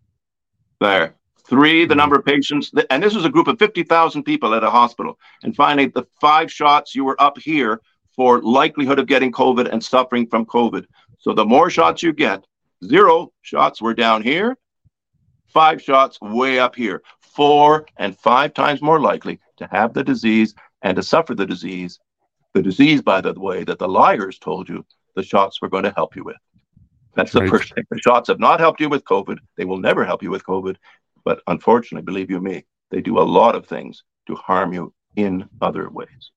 there. 0.81 1.15
Three, 1.49 1.87
the 1.87 1.95
hmm. 1.95 1.99
number 1.99 2.17
of 2.17 2.25
patients, 2.25 2.73
and 2.91 3.03
this 3.03 3.15
was 3.15 3.25
a 3.25 3.31
group 3.31 3.49
of 3.49 3.59
50,000 3.59 4.23
people 4.23 4.55
at 4.55 4.65
a 4.65 4.71
hospital. 4.71 5.19
And 5.43 5.57
finally, 5.57 5.87
the 5.87 6.07
five 6.21 6.53
shots, 6.53 6.95
you 6.95 7.05
were 7.05 7.21
up 7.21 7.39
here. 7.39 7.81
for 8.17 8.43
likelihood 8.43 8.99
of 8.99 9.07
getting 9.07 9.31
COVID 9.31 9.69
and 9.73 9.83
suffering 9.83 10.27
from 10.27 10.45
COVID. 10.45 10.85
So 11.21 11.33
the 11.35 11.45
more 11.45 11.71
shots 11.71 12.03
you 12.03 12.13
get, 12.13 12.45
zero 12.85 13.33
shots 13.43 13.81
were 13.81 13.95
down 13.95 14.23
here, 14.23 14.59
five 15.47 15.81
shots 15.81 16.21
way 16.21 16.59
up 16.59 16.75
here, 16.75 17.03
four 17.21 17.87
and 17.97 18.19
five 18.19 18.55
times 18.55 18.83
more 18.83 19.01
likely 19.01 19.39
to 19.59 19.69
have 19.71 19.95
the 19.95 20.03
disease 20.03 20.53
and 20.83 20.97
to 20.97 21.03
suffer 21.03 21.35
the 21.37 21.47
disease. 21.47 22.01
The 22.55 22.63
disease, 22.63 23.03
by 23.03 23.21
the 23.21 23.35
way, 23.35 23.63
that 23.63 23.79
the 23.79 23.89
liars 23.89 24.39
told 24.41 24.69
you 24.69 24.85
the 25.15 25.23
shots 25.23 25.63
were 25.63 25.69
going 25.69 25.85
to 25.85 25.93
help 25.95 26.17
you 26.17 26.25
with. 26.25 26.37
That's 27.19 27.33
the 27.33 27.41
right. 27.41 27.51
first 27.51 27.75
thing. 27.75 27.85
The 27.91 27.99
shots 27.99 28.29
have 28.29 28.39
not 28.39 28.61
helped 28.61 28.81
you 28.81 28.89
with 28.89 29.03
COVID. 29.05 29.39
They 29.57 29.65
will 29.65 29.79
never 29.79 30.05
help 30.05 30.23
you 30.23 30.31
with 30.31 30.45
COVID. 30.45 30.77
But 31.25 31.41
unfortunately, 31.49 32.05
believe 32.05 32.31
you 32.31 32.41
me, 32.41 32.65
they 32.93 33.01
do 33.01 33.19
a 33.19 33.27
lot 33.39 33.57
of 33.57 33.67
things 33.67 34.05
to 34.29 34.37
harm 34.37 34.73
you 34.73 34.95
in 35.17 35.49
other 35.61 35.91
ways. 35.91 36.31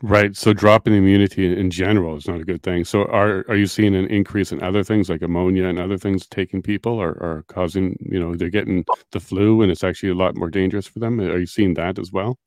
Right. 0.00 0.36
So 0.36 0.52
dropping 0.52 0.94
immunity 0.94 1.58
in 1.58 1.70
general 1.72 2.16
is 2.16 2.28
not 2.28 2.40
a 2.40 2.44
good 2.44 2.62
thing. 2.62 2.84
So 2.84 3.02
are 3.06 3.44
are 3.48 3.56
you 3.56 3.66
seeing 3.66 3.96
an 3.96 4.06
increase 4.06 4.52
in 4.52 4.62
other 4.62 4.84
things 4.84 5.10
like 5.10 5.22
pneumonia 5.22 5.66
and 5.66 5.80
other 5.80 5.98
things 5.98 6.28
taking 6.28 6.62
people 6.62 6.92
or, 6.92 7.08
or 7.08 7.44
causing, 7.48 7.96
you 8.00 8.20
know, 8.20 8.36
they're 8.36 8.48
getting 8.48 8.84
the 9.10 9.18
flu 9.18 9.60
and 9.60 9.72
it's 9.72 9.82
actually 9.82 10.10
a 10.10 10.14
lot 10.14 10.36
more 10.36 10.50
dangerous 10.50 10.86
for 10.86 11.00
them? 11.00 11.20
Are 11.20 11.38
you 11.40 11.46
seeing 11.46 11.74
that 11.74 11.98
as 11.98 12.12
well? 12.12 12.38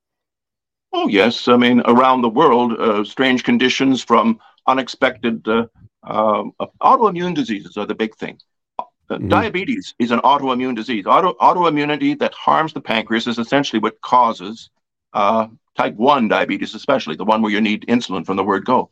Oh, 0.94 1.10
yes. 1.10 1.50
I 1.50 1.58
mean, 1.58 1.82
around 1.82 2.22
the 2.22 2.30
world, 2.30 2.80
uh, 2.80 3.04
strange 3.04 3.44
conditions 3.44 4.02
from 4.02 4.40
unexpected 4.66 5.46
uh, 5.46 5.66
um, 6.03 6.53
autoimmune 6.81 7.36
diseases 7.36 7.77
are 7.77 7.86
the 7.86 7.95
big 7.95 8.15
thing. 8.15 8.39
Uh, 8.77 8.83
mm-hmm. 9.10 9.29
Diabetes 9.29 9.93
is 10.00 10.12
an 10.12 10.19
autoimmune 10.19 10.75
disease. 10.75 11.05
Auto, 11.05 11.33
autoimmunity 11.33 12.17
that 12.19 12.33
harms 12.33 12.74
the 12.74 12.81
pancreas 12.81 13.27
is 13.27 13.38
essentially 13.38 13.79
what 13.79 14.00
causes 14.01 14.69
uh, 15.13 15.48
type 15.75 15.95
1 15.95 16.27
diabetes, 16.27 16.75
especially 16.75 17.15
the 17.15 17.25
one 17.25 17.41
where 17.41 17.51
you 17.51 17.62
need 17.62 17.86
insulin 17.88 18.25
from 18.25 18.38
the 18.38 18.43
word 18.43 18.65
go. 18.65 18.89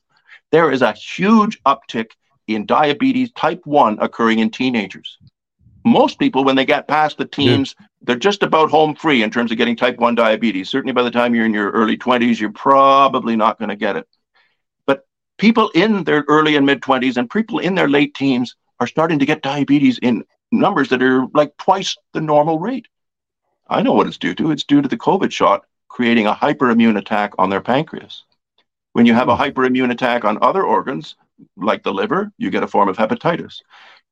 There 0.51 0.71
is 0.71 0.81
a 0.81 0.93
huge 0.93 1.61
uptick 1.63 2.11
in 2.47 2.65
diabetes 2.65 3.31
type 3.31 3.61
1 3.65 3.99
occurring 3.99 4.39
in 4.39 4.49
teenagers. 4.49 5.17
Most 5.83 6.19
people, 6.19 6.43
when 6.43 6.55
they 6.55 6.65
get 6.65 6.87
past 6.87 7.17
the 7.17 7.25
teens, 7.25 7.75
yeah. 7.79 7.87
they're 8.01 8.15
just 8.15 8.43
about 8.43 8.69
home 8.69 8.93
free 8.93 9.23
in 9.23 9.31
terms 9.31 9.51
of 9.51 9.57
getting 9.57 9.75
type 9.75 9.97
1 9.97 10.13
diabetes. 10.13 10.69
Certainly 10.69 10.93
by 10.93 11.03
the 11.03 11.11
time 11.11 11.33
you're 11.33 11.45
in 11.45 11.53
your 11.53 11.71
early 11.71 11.97
20s, 11.97 12.39
you're 12.39 12.51
probably 12.51 13.35
not 13.35 13.57
going 13.57 13.69
to 13.69 13.75
get 13.75 13.95
it. 13.95 14.07
People 15.41 15.69
in 15.69 16.03
their 16.03 16.23
early 16.27 16.55
and 16.55 16.67
mid 16.67 16.81
20s 16.81 17.17
and 17.17 17.27
people 17.27 17.57
in 17.57 17.73
their 17.73 17.89
late 17.89 18.13
teens 18.13 18.55
are 18.79 18.85
starting 18.85 19.17
to 19.17 19.25
get 19.25 19.41
diabetes 19.41 19.97
in 19.97 20.23
numbers 20.51 20.89
that 20.89 21.01
are 21.01 21.25
like 21.33 21.57
twice 21.57 21.97
the 22.13 22.21
normal 22.21 22.59
rate. 22.59 22.87
I 23.67 23.81
know 23.81 23.93
what 23.93 24.05
it's 24.05 24.19
due 24.19 24.35
to. 24.35 24.51
It's 24.51 24.65
due 24.65 24.83
to 24.83 24.87
the 24.87 24.99
COVID 24.99 25.31
shot 25.31 25.63
creating 25.87 26.27
a 26.27 26.35
hyperimmune 26.35 26.95
attack 26.95 27.33
on 27.39 27.49
their 27.49 27.59
pancreas. 27.59 28.23
When 28.93 29.07
you 29.07 29.15
have 29.15 29.29
a 29.29 29.35
hyperimmune 29.35 29.91
attack 29.91 30.25
on 30.25 30.37
other 30.43 30.61
organs, 30.61 31.15
like 31.57 31.81
the 31.81 31.91
liver, 31.91 32.31
you 32.37 32.51
get 32.51 32.61
a 32.61 32.67
form 32.67 32.87
of 32.87 32.97
hepatitis. 32.97 33.61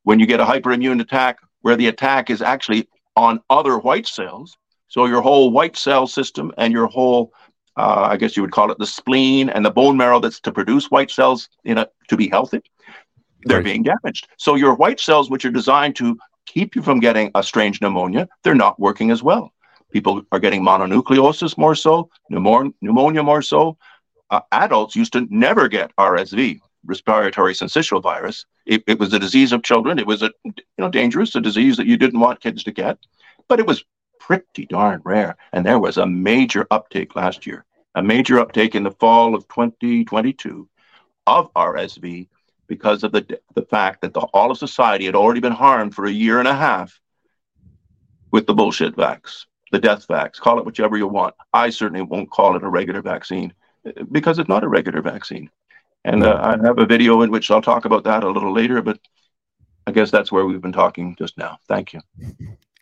When 0.02 0.20
you 0.20 0.26
get 0.26 0.40
a 0.40 0.46
hyperimmune 0.46 1.00
attack 1.00 1.38
where 1.62 1.76
the 1.76 1.90
attack 1.90 2.32
is 2.32 2.42
actually 2.42 2.90
on 3.16 3.40
other 3.52 3.78
white 3.78 4.08
cells, 4.08 4.58
so 4.88 5.06
your 5.06 5.22
whole 5.22 5.52
white 5.52 5.78
cell 5.78 6.08
system 6.08 6.52
and 6.58 6.74
your 6.74 6.88
whole, 6.88 7.34
uh, 7.80 8.08
I 8.12 8.18
guess 8.18 8.36
you 8.36 8.44
would 8.44 8.52
call 8.52 8.72
it 8.72 8.78
the 8.78 8.86
spleen 8.86 9.50
and 9.50 9.66
the 9.66 9.72
bone 9.72 9.96
marrow 9.96 10.20
that's 10.20 10.42
to 10.42 10.52
produce 10.52 10.92
white 10.92 11.10
cells 11.10 11.48
in 11.64 11.78
a, 11.78 11.88
to 12.10 12.18
be 12.18 12.28
healthy, 12.28 12.62
they're 13.44 13.60
right. 13.60 13.64
being 13.64 13.84
damaged. 13.84 14.28
So 14.38 14.56
your 14.56 14.76
white 14.76 15.00
cells, 15.00 15.30
which 15.30 15.46
are 15.46 15.52
designed 15.52 15.96
to 15.96 16.18
keep 16.46 16.76
you 16.76 16.82
from 16.82 17.00
getting 17.00 17.32
a 17.36 17.42
strange 17.42 17.80
pneumonia, 17.82 18.28
they're 18.44 18.54
not 18.54 18.80
working 18.82 19.12
as 19.12 19.24
well. 19.24 19.54
People 19.94 20.24
are 20.34 20.40
getting 20.40 20.62
mononucleosis 20.62 21.58
more 21.58 21.74
so, 21.74 22.10
pneumonia 22.30 23.24
more 23.24 23.42
so. 23.42 23.78
Uh, 24.30 24.42
adults 24.52 24.96
used 24.96 25.14
to 25.14 25.26
never 25.30 25.70
get 25.70 25.96
RSV, 25.96 26.60
respiratory 26.86 27.54
syncytial 27.54 28.04
virus. 28.04 28.46
It, 28.66 28.84
it, 28.88 29.00
was 29.00 29.14
a 29.14 29.20
disease 29.20 29.54
of 29.54 29.64
children. 29.64 29.98
It 29.98 30.06
was 30.06 30.22
a 30.22 30.32
you 30.44 30.54
know 30.78 30.90
dangerous, 30.90 31.34
a 31.34 31.42
disease 31.42 31.78
that 31.78 31.88
you 31.88 31.96
didn't 31.96 32.20
want 32.20 32.42
kids 32.42 32.64
to 32.66 32.72
get, 32.72 32.98
but 33.48 33.60
it 33.60 33.66
was 33.66 33.86
pretty 34.20 34.66
darn 34.66 35.02
rare. 35.06 35.38
And 35.54 35.66
there 35.66 35.80
was 35.80 35.98
a 35.98 36.06
major 36.06 36.68
uptake 36.70 37.16
last 37.16 37.48
year, 37.48 37.66
a 37.96 38.04
major 38.04 38.40
uptake 38.40 38.76
in 38.76 38.84
the 38.84 38.92
fall 38.92 39.36
of 39.36 39.48
2022 39.48 40.68
of 41.28 41.54
RSV 41.54 42.28
because 42.68 43.04
of 43.04 43.12
the 43.12 43.40
the 43.56 43.64
fact 43.64 44.02
that 44.02 44.14
the, 44.14 44.20
all 44.20 44.52
of 44.52 44.58
society 44.58 45.06
had 45.06 45.16
already 45.16 45.40
been 45.40 45.52
harmed 45.52 45.96
for 45.96 46.06
a 46.06 46.12
year 46.12 46.40
and 46.40 46.48
a 46.48 46.56
half 46.56 47.00
with 48.32 48.46
the 48.46 48.54
bullshit 48.54 48.96
vax 48.96 49.46
the 49.72 49.80
death 49.80 50.08
vax, 50.08 50.40
call 50.40 50.60
it 50.60 50.66
whichever 50.66 50.98
you 50.98 51.08
want. 51.08 51.36
I 51.54 51.70
certainly 51.70 52.02
won't 52.02 52.32
call 52.32 52.56
it 52.56 52.64
a 52.64 52.70
regular 52.70 53.02
vaccine 53.02 53.54
because 54.12 54.40
it's 54.40 54.50
not 54.50 54.64
a 54.64 54.68
regular 54.68 55.02
vaccine. 55.02 55.50
And 56.06 56.24
uh, 56.24 56.40
I 56.42 56.66
have 56.66 56.80
a 56.80 56.86
video 56.86 57.22
in 57.22 57.32
which 57.32 57.52
I'll 57.52 57.62
talk 57.62 57.86
about 57.86 58.06
that 58.06 58.24
a 58.24 58.30
little 58.30 58.54
later, 58.54 58.82
but 58.82 59.00
I 59.86 59.92
guess 59.92 60.12
that's 60.12 60.32
where 60.32 60.46
we've 60.46 60.62
been 60.62 60.72
talking 60.72 61.16
just 61.18 61.38
now. 61.38 61.60
Thank 61.68 61.94
you. 61.94 62.02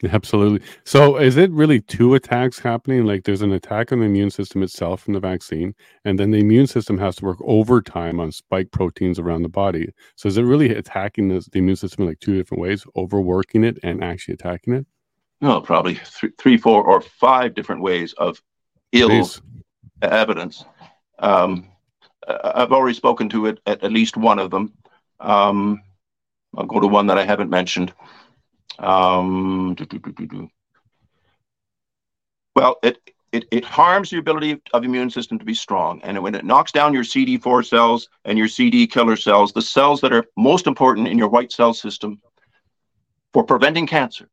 Absolutely. 0.12 0.62
So, 0.84 1.18
is 1.18 1.38
it 1.38 1.50
really 1.52 1.82
two 1.82 2.14
attacks 2.14 2.60
happening? 2.60 3.06
Like, 3.06 3.24
there's 3.24 3.42
an 3.42 3.52
attack 3.52 3.92
on 3.92 4.00
the 4.00 4.06
immune 4.06 4.30
system 4.30 4.62
itself 4.62 5.02
from 5.02 5.14
the 5.14 5.20
vaccine, 5.20 5.74
and 6.06 6.20
then 6.20 6.32
the 6.32 6.40
immune 6.40 6.68
system 6.68 6.98
has 7.00 7.16
to 7.18 7.26
work 7.26 7.40
overtime 7.42 8.20
on 8.20 8.32
spike 8.32 8.72
proteins 8.72 9.18
around 9.18 9.42
the 9.42 9.50
body. 9.50 9.92
So, 10.16 10.28
is 10.28 10.38
it 10.38 10.44
really 10.44 10.70
attacking 10.70 11.30
the, 11.30 11.46
the 11.52 11.60
immune 11.60 11.78
system 11.78 12.04
in 12.04 12.10
like 12.10 12.20
two 12.20 12.36
different 12.36 12.62
ways, 12.62 12.86
overworking 12.96 13.64
it 13.64 13.80
and 13.82 14.04
actually 14.04 14.36
attacking 14.36 14.74
it? 14.74 14.86
no, 15.42 15.62
probably 15.62 15.96
th- 15.96 16.34
three, 16.38 16.58
four, 16.58 16.84
or 16.84 17.02
five 17.02 17.54
different 17.54 17.82
ways 17.82 18.14
of 18.14 18.42
ill 18.92 19.10
Please. 19.10 19.42
evidence. 20.02 20.66
Um, 21.20 21.70
I've 22.28 22.72
already 22.72 22.96
spoken 22.96 23.30
to 23.30 23.46
it 23.48 23.60
at, 23.66 23.84
at 23.84 23.92
least 23.92 24.18
one 24.18 24.40
of 24.40 24.52
them. 24.52 24.74
Um, 25.20 25.84
I'll 26.56 26.66
go 26.66 26.80
to 26.80 26.88
one 26.88 27.08
that 27.08 27.18
I 27.18 27.26
haven't 27.26 27.50
mentioned. 27.50 27.94
Um, 28.80 29.76
well, 32.56 32.78
it, 32.84 33.00
it, 33.32 33.46
it 33.52 33.66
harms 33.66 34.10
the 34.10 34.18
ability 34.18 34.62
of 34.74 34.84
immune 34.84 35.10
system 35.10 35.38
to 35.40 35.46
be 35.46 35.54
strong. 35.54 36.02
And 36.04 36.22
when 36.24 36.36
it 36.36 36.46
knocks 36.46 36.72
down 36.72 36.94
your 36.94 37.04
CD4 37.04 37.66
cells 37.66 38.10
and 38.26 38.38
your 38.38 38.48
CD 38.48 38.88
killer 38.88 39.16
cells, 39.16 39.54
the 39.54 39.62
cells 39.62 40.02
that 40.02 40.14
are 40.14 40.26
most 40.38 40.68
important 40.68 41.08
in 41.08 41.18
your 41.18 41.28
white 41.28 41.52
cell 41.52 41.74
system 41.74 42.22
for 43.34 43.44
preventing 43.44 43.86
cancer, 43.86 44.30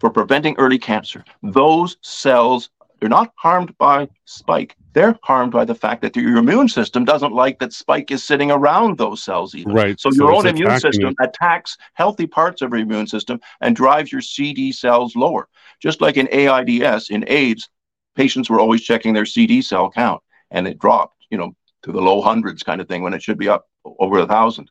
for 0.00 0.10
preventing 0.10 0.56
early 0.58 0.78
cancer. 0.78 1.24
Those 1.42 1.96
cells 2.02 2.70
are 3.02 3.08
not 3.08 3.32
harmed 3.36 3.76
by 3.78 4.08
spike. 4.24 4.76
They're 4.98 5.16
harmed 5.22 5.52
by 5.52 5.64
the 5.64 5.76
fact 5.76 6.02
that 6.02 6.16
your 6.16 6.38
immune 6.38 6.68
system 6.68 7.04
doesn't 7.04 7.32
like 7.32 7.60
that 7.60 7.72
spike 7.72 8.10
is 8.10 8.24
sitting 8.24 8.50
around 8.50 8.98
those 8.98 9.22
cells 9.22 9.54
even. 9.54 9.72
Right. 9.72 10.00
So, 10.00 10.10
so 10.10 10.16
your 10.16 10.34
own 10.34 10.44
immune 10.44 10.80
system 10.80 11.14
it. 11.20 11.28
attacks 11.28 11.76
healthy 11.94 12.26
parts 12.26 12.62
of 12.62 12.70
your 12.70 12.80
immune 12.80 13.06
system 13.06 13.38
and 13.60 13.76
drives 13.76 14.10
your 14.10 14.22
CD 14.22 14.72
cells 14.72 15.14
lower. 15.14 15.46
Just 15.80 16.00
like 16.00 16.16
in 16.16 16.28
AIDS, 16.32 17.10
in 17.10 17.24
AIDS, 17.28 17.70
patients 18.16 18.50
were 18.50 18.58
always 18.58 18.82
checking 18.82 19.14
their 19.14 19.24
CD 19.24 19.62
cell 19.62 19.88
count 19.88 20.20
and 20.50 20.66
it 20.66 20.80
dropped, 20.80 21.24
you 21.30 21.38
know, 21.38 21.54
to 21.84 21.92
the 21.92 22.02
low 22.02 22.20
hundreds 22.20 22.64
kind 22.64 22.80
of 22.80 22.88
thing 22.88 23.04
when 23.04 23.14
it 23.14 23.22
should 23.22 23.38
be 23.38 23.48
up 23.48 23.68
over 23.84 24.18
a 24.18 24.26
thousand. 24.26 24.68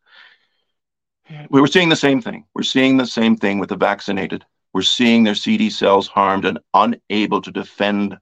We 1.50 1.62
were 1.62 1.68
seeing 1.68 1.88
the 1.88 1.96
same 1.96 2.22
thing. 2.22 2.44
We're 2.54 2.63
seeing 2.63 2.98
the 2.98 3.06
same 3.06 3.38
thing 3.38 3.60
with 3.60 3.70
the 3.70 3.78
vaccinated 3.78 4.44
we're 4.74 4.82
seeing 4.84 5.24
their 5.24 5.34
CD 5.34 5.72
cells 5.72 6.08
harmed 6.08 6.46
and 6.46 6.60
unable 6.74 7.42
to 7.42 7.52
defend 7.52 8.18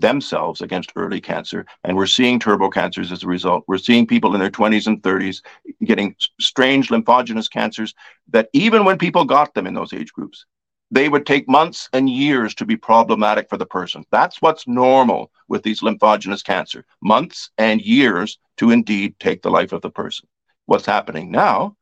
themselves 0.00 0.60
against 0.60 0.92
early 0.96 1.20
cancer. 1.20 1.64
And 1.84 1.96
we're 1.96 2.06
seeing 2.06 2.38
turbo 2.38 2.68
cancers 2.68 3.12
as 3.12 3.22
a 3.22 3.28
result. 3.28 3.64
We're 3.66 3.78
seeing 3.78 4.06
people 4.06 4.34
in 4.34 4.40
their 4.40 4.50
20s 4.50 4.86
and 4.86 5.02
30s 5.02 5.42
getting 5.84 6.14
strange 6.40 6.88
lymphogenous 6.88 7.50
cancers 7.50 7.94
that 8.30 8.48
even 8.52 8.84
when 8.84 8.98
people 8.98 9.24
got 9.24 9.54
them 9.54 9.66
in 9.66 9.74
those 9.74 9.92
age 9.92 10.12
groups, 10.12 10.44
they 10.90 11.08
would 11.08 11.24
take 11.24 11.48
months 11.48 11.88
and 11.94 12.10
years 12.10 12.54
to 12.56 12.66
be 12.66 12.76
problematic 12.76 13.48
for 13.48 13.56
the 13.56 13.66
person. 13.66 14.04
That's 14.10 14.42
what's 14.42 14.68
normal 14.68 15.30
with 15.48 15.62
these 15.62 15.80
lymphogenous 15.80 16.44
cancer 16.44 16.84
months 17.02 17.50
and 17.56 17.80
years 17.80 18.38
to 18.58 18.70
indeed 18.70 19.14
take 19.18 19.42
the 19.42 19.50
life 19.50 19.72
of 19.72 19.80
the 19.80 19.90
person. 19.90 20.28
What's 20.66 20.86
happening 20.86 21.30
now 21.30 21.76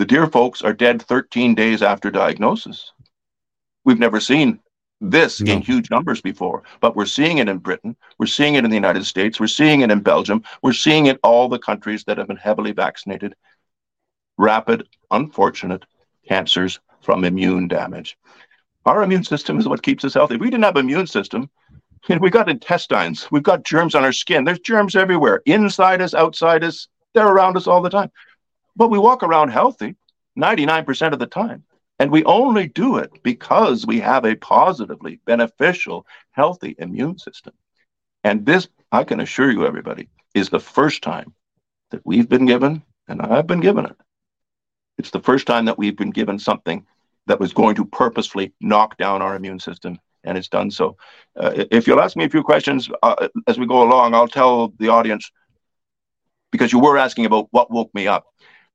the 0.00 0.06
dear 0.06 0.28
folks 0.28 0.62
are 0.62 0.72
dead 0.72 1.02
13 1.02 1.54
days 1.54 1.82
after 1.82 2.10
diagnosis. 2.10 2.90
We've 3.84 3.98
never 3.98 4.18
seen 4.18 4.60
this 5.00 5.40
no. 5.40 5.54
in 5.54 5.62
huge 5.62 5.90
numbers 5.90 6.20
before, 6.20 6.62
but 6.80 6.94
we're 6.94 7.06
seeing 7.06 7.38
it 7.38 7.48
in 7.48 7.58
Britain. 7.58 7.96
We're 8.18 8.26
seeing 8.26 8.54
it 8.54 8.64
in 8.64 8.70
the 8.70 8.76
United 8.76 9.04
States. 9.06 9.40
We're 9.40 9.46
seeing 9.46 9.80
it 9.80 9.90
in 9.90 10.00
Belgium. 10.00 10.42
We're 10.62 10.72
seeing 10.72 11.06
it 11.06 11.18
all 11.22 11.48
the 11.48 11.58
countries 11.58 12.04
that 12.04 12.18
have 12.18 12.28
been 12.28 12.36
heavily 12.36 12.72
vaccinated. 12.72 13.34
Rapid, 14.36 14.88
unfortunate 15.10 15.84
cancers 16.28 16.80
from 17.00 17.24
immune 17.24 17.68
damage. 17.68 18.18
Our 18.86 19.02
immune 19.02 19.24
system 19.24 19.58
is 19.58 19.68
what 19.68 19.82
keeps 19.82 20.04
us 20.04 20.14
healthy. 20.14 20.34
If 20.34 20.40
we 20.40 20.50
didn't 20.50 20.64
have 20.64 20.76
an 20.76 20.86
immune 20.86 21.06
system, 21.06 21.50
we've 22.08 22.32
got 22.32 22.48
intestines, 22.48 23.30
we've 23.30 23.42
got 23.42 23.64
germs 23.64 23.94
on 23.94 24.04
our 24.04 24.12
skin. 24.12 24.44
There's 24.44 24.60
germs 24.60 24.96
everywhere, 24.96 25.42
inside 25.46 26.00
us, 26.00 26.14
outside 26.14 26.64
us. 26.64 26.88
They're 27.14 27.28
around 27.28 27.56
us 27.56 27.66
all 27.66 27.82
the 27.82 27.90
time. 27.90 28.10
But 28.76 28.90
we 28.90 28.98
walk 28.98 29.22
around 29.22 29.48
healthy 29.50 29.96
99% 30.38 31.12
of 31.12 31.18
the 31.18 31.26
time. 31.26 31.64
And 32.00 32.10
we 32.10 32.24
only 32.24 32.66
do 32.66 32.96
it 32.96 33.22
because 33.22 33.86
we 33.86 34.00
have 34.00 34.24
a 34.24 34.34
positively 34.34 35.20
beneficial, 35.26 36.06
healthy 36.30 36.74
immune 36.78 37.18
system. 37.18 37.52
And 38.24 38.46
this, 38.46 38.68
I 38.90 39.04
can 39.04 39.20
assure 39.20 39.50
you, 39.50 39.66
everybody, 39.66 40.08
is 40.34 40.48
the 40.48 40.60
first 40.60 41.02
time 41.02 41.34
that 41.90 42.00
we've 42.06 42.28
been 42.28 42.46
given, 42.46 42.82
and 43.06 43.20
I've 43.20 43.46
been 43.46 43.60
given 43.60 43.84
it. 43.84 43.96
It's 44.96 45.10
the 45.10 45.20
first 45.20 45.46
time 45.46 45.66
that 45.66 45.76
we've 45.76 45.96
been 45.96 46.10
given 46.10 46.38
something 46.38 46.86
that 47.26 47.38
was 47.38 47.52
going 47.52 47.74
to 47.74 47.84
purposefully 47.84 48.54
knock 48.62 48.96
down 48.96 49.20
our 49.20 49.36
immune 49.36 49.60
system, 49.60 49.98
and 50.24 50.38
it's 50.38 50.48
done 50.48 50.70
so. 50.70 50.96
Uh, 51.36 51.66
if 51.70 51.86
you'll 51.86 52.00
ask 52.00 52.16
me 52.16 52.24
a 52.24 52.30
few 52.30 52.42
questions 52.42 52.88
uh, 53.02 53.28
as 53.46 53.58
we 53.58 53.66
go 53.66 53.82
along, 53.82 54.14
I'll 54.14 54.26
tell 54.26 54.68
the 54.78 54.88
audience 54.88 55.30
because 56.50 56.72
you 56.72 56.78
were 56.78 56.96
asking 56.96 57.26
about 57.26 57.48
what 57.50 57.70
woke 57.70 57.94
me 57.94 58.06
up. 58.06 58.24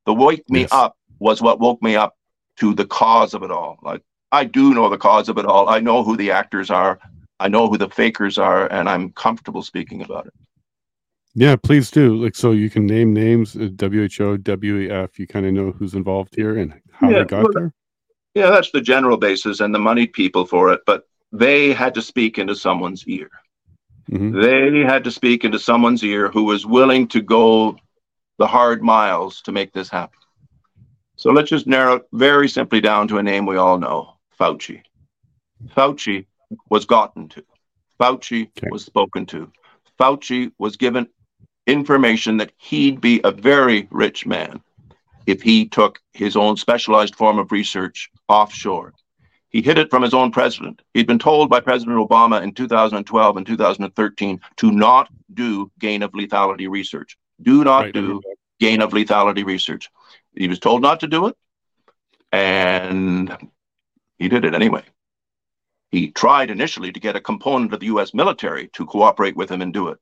The 0.06 0.14
wake 0.14 0.48
me 0.48 0.62
yes. 0.62 0.72
up 0.72 0.96
was 1.18 1.42
what 1.42 1.60
woke 1.60 1.82
me 1.82 1.96
up 1.96 2.16
to 2.58 2.74
the 2.74 2.86
cause 2.86 3.34
of 3.34 3.44
it 3.44 3.52
all. 3.52 3.78
Like 3.82 4.02
I 4.32 4.46
do 4.46 4.74
know 4.74 4.90
the 4.90 4.98
cause 4.98 5.30
of 5.30 5.38
it 5.38 5.46
all. 5.46 5.70
I 5.70 5.80
know 5.80 6.04
who 6.04 6.18
the 6.18 6.32
actors 6.32 6.70
are. 6.70 7.00
I 7.40 7.48
know 7.48 7.68
who 7.68 7.78
the 7.78 7.90
fakers 7.90 8.38
are, 8.38 8.72
and 8.72 8.90
I'm 8.90 9.12
comfortable 9.12 9.62
speaking 9.62 10.02
about 10.02 10.28
it. 10.28 10.34
Yeah, 11.34 11.58
please 11.58 11.92
do. 11.92 12.16
Like, 12.16 12.34
so 12.34 12.52
you 12.52 12.70
can 12.70 12.86
name 12.86 13.14
names, 13.14 13.58
uh, 13.58 13.68
WHO, 13.80 14.38
WEF. 14.38 15.20
You 15.20 15.28
kind 15.28 15.46
of 15.46 15.54
know 15.54 15.72
who's 15.72 15.94
involved 15.94 16.34
here 16.34 16.58
and 16.58 16.74
how 16.92 17.10
yeah, 17.10 17.20
they 17.20 17.26
got 17.26 17.44
well, 17.44 17.52
there. 17.54 17.74
Yeah, 18.36 18.50
that's 18.52 18.72
the 18.72 18.80
general 18.80 19.18
basis 19.18 19.60
and 19.60 19.76
the 19.76 19.80
moneyed 19.80 20.14
people 20.14 20.46
for 20.46 20.72
it. 20.72 20.80
But 20.86 21.04
they 21.34 21.74
had 21.74 21.94
to 21.96 22.02
speak 22.02 22.38
into 22.38 22.56
someone's 22.56 23.06
ear. 23.08 23.30
Mm-hmm. 24.10 24.40
They 24.42 24.80
had 24.86 25.04
to 25.04 25.12
speak 25.12 25.44
into 25.44 25.60
someone's 25.60 26.04
ear 26.04 26.30
who 26.30 26.44
was 26.44 26.66
willing 26.66 27.08
to 27.10 27.22
go 27.22 27.78
the 28.38 28.48
hard 28.48 28.82
miles 28.82 29.42
to 29.42 29.52
make 29.52 29.74
this 29.74 29.90
happen. 29.90 30.20
So 31.26 31.32
let's 31.32 31.50
just 31.50 31.66
narrow 31.66 31.96
it 31.96 32.08
very 32.14 32.48
simply 32.48 32.80
down 32.82 33.08
to 33.08 33.18
a 33.18 33.24
name 33.24 33.48
we 33.48 33.58
all 33.58 33.80
know 33.80 34.14
Fauci. 34.40 34.84
Fauci 35.76 36.28
was 36.70 36.86
gotten 36.86 37.30
to, 37.30 37.44
Fauci 38.00 38.44
okay. 38.56 38.68
was 38.70 38.86
spoken 38.86 39.26
to, 39.26 39.52
Fauci 40.00 40.52
was 40.60 40.78
given 40.78 41.08
information 41.66 42.38
that 42.38 42.52
he'd 42.58 43.02
be 43.02 43.22
a 43.24 43.32
very 43.32 43.88
rich 43.90 44.28
man 44.28 44.62
if 45.26 45.42
he 45.42 45.68
took 45.68 46.00
his 46.14 46.36
own 46.36 46.58
specialized 46.58 47.16
form 47.16 47.40
of 47.40 47.52
research 47.52 48.12
offshore. 48.30 48.94
He 49.50 49.64
hid 49.64 49.80
it 49.80 49.90
from 49.90 50.04
his 50.04 50.14
own 50.14 50.32
president. 50.32 50.84
He'd 50.94 51.08
been 51.08 51.18
told 51.18 51.50
by 51.50 51.60
President 51.60 51.98
Obama 51.98 52.44
in 52.44 52.54
2012 52.54 53.38
and 53.38 53.48
2013 53.48 54.42
to 54.58 54.72
not 54.72 55.10
do 55.34 55.72
gain 55.80 56.04
of 56.04 56.12
lethality 56.12 56.70
research. 56.70 57.18
Do 57.42 57.64
not 57.64 57.86
right, 57.86 57.94
do 57.96 58.22
gain 58.60 58.82
of 58.82 58.92
lethality 58.92 59.44
research. 59.44 59.90
He 60.36 60.48
was 60.48 60.60
told 60.60 60.82
not 60.82 61.00
to 61.02 61.08
do 61.08 61.28
it, 61.28 61.38
and 62.32 63.36
he 64.18 64.28
did 64.28 64.46
it 64.46 64.54
anyway. 64.54 64.84
He 65.92 66.12
tried 66.12 66.50
initially 66.50 66.92
to 66.92 67.00
get 67.00 67.16
a 67.16 67.22
component 67.22 67.74
of 67.74 67.80
the 67.80 67.86
U.S. 67.88 68.14
military 68.14 68.68
to 68.74 68.86
cooperate 68.86 69.36
with 69.36 69.50
him 69.50 69.62
and 69.62 69.74
do 69.74 69.88
it. 69.90 69.98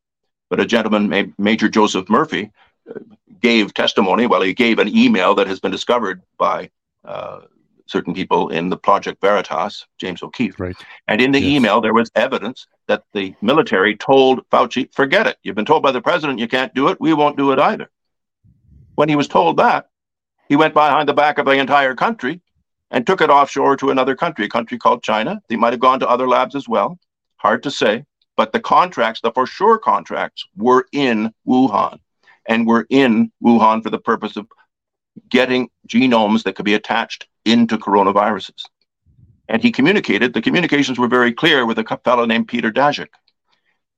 But 0.49 0.59
a 0.59 0.65
gentleman, 0.65 1.33
Major 1.37 1.69
Joseph 1.69 2.09
Murphy, 2.09 2.51
uh, 2.89 2.99
gave 3.41 3.73
testimony. 3.73 4.25
Well, 4.25 4.41
he 4.41 4.53
gave 4.53 4.79
an 4.79 4.87
email 4.87 5.35
that 5.35 5.47
has 5.47 5.59
been 5.59 5.71
discovered 5.71 6.21
by 6.37 6.69
uh, 7.05 7.41
certain 7.85 8.13
people 8.13 8.49
in 8.49 8.69
the 8.69 8.77
Project 8.77 9.21
Veritas, 9.21 9.85
James 9.97 10.23
O'Keefe. 10.23 10.59
Right. 10.59 10.75
And 11.07 11.21
in 11.21 11.31
the 11.31 11.39
yes. 11.39 11.49
email, 11.49 11.81
there 11.81 11.93
was 11.93 12.09
evidence 12.15 12.67
that 12.87 13.03
the 13.13 13.35
military 13.41 13.95
told 13.95 14.47
Fauci, 14.49 14.93
forget 14.93 15.27
it. 15.27 15.37
You've 15.43 15.55
been 15.55 15.65
told 15.65 15.83
by 15.83 15.91
the 15.91 16.01
president 16.01 16.39
you 16.39 16.47
can't 16.47 16.73
do 16.73 16.87
it. 16.87 16.99
We 16.99 17.13
won't 17.13 17.37
do 17.37 17.51
it 17.51 17.59
either. 17.59 17.89
When 18.95 19.09
he 19.09 19.15
was 19.15 19.27
told 19.27 19.57
that, 19.57 19.89
he 20.53 20.55
went 20.55 20.75
behind 20.75 21.09
the 21.09 21.15
back 21.15 21.39
of 21.39 21.47
the 21.47 21.53
entire 21.53 21.95
country 21.95 22.39
and 22.91 23.07
took 23.07 23.21
it 23.21 23.31
offshore 23.31 23.75
to 23.75 23.89
another 23.89 24.15
country, 24.15 24.45
a 24.45 24.49
country 24.49 24.77
called 24.77 25.01
China. 25.01 25.41
They 25.49 25.55
might 25.55 25.73
have 25.73 25.79
gone 25.79 25.99
to 26.01 26.07
other 26.07 26.27
labs 26.27 26.53
as 26.53 26.69
well. 26.69 26.99
Hard 27.37 27.63
to 27.63 27.71
say. 27.71 28.05
But 28.37 28.53
the 28.53 28.59
contracts, 28.59 29.19
the 29.21 29.31
for 29.31 29.47
sure 29.47 29.79
contracts, 29.79 30.45
were 30.55 30.85
in 30.91 31.33
Wuhan 31.47 31.97
and 32.47 32.67
were 32.67 32.85
in 32.91 33.31
Wuhan 33.43 33.81
for 33.81 33.89
the 33.89 33.97
purpose 33.97 34.37
of 34.37 34.45
getting 35.27 35.71
genomes 35.87 36.43
that 36.43 36.55
could 36.55 36.65
be 36.65 36.75
attached 36.75 37.27
into 37.45 37.79
coronaviruses. 37.79 38.61
And 39.49 39.59
he 39.59 39.71
communicated, 39.71 40.35
the 40.35 40.41
communications 40.43 40.99
were 40.99 41.07
very 41.07 41.33
clear 41.33 41.65
with 41.65 41.79
a 41.79 41.99
fellow 42.05 42.25
named 42.25 42.47
Peter 42.47 42.71
Daszak. 42.71 43.09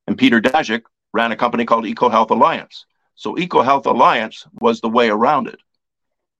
And 0.06 0.16
Peter 0.16 0.40
Daszak 0.40 0.84
ran 1.12 1.32
a 1.32 1.36
company 1.36 1.66
called 1.66 1.84
EcoHealth 1.84 2.30
Alliance. 2.30 2.86
So 3.14 3.34
EcoHealth 3.34 3.84
Alliance 3.84 4.46
was 4.58 4.80
the 4.80 4.88
way 4.88 5.10
around 5.10 5.48
it. 5.48 5.60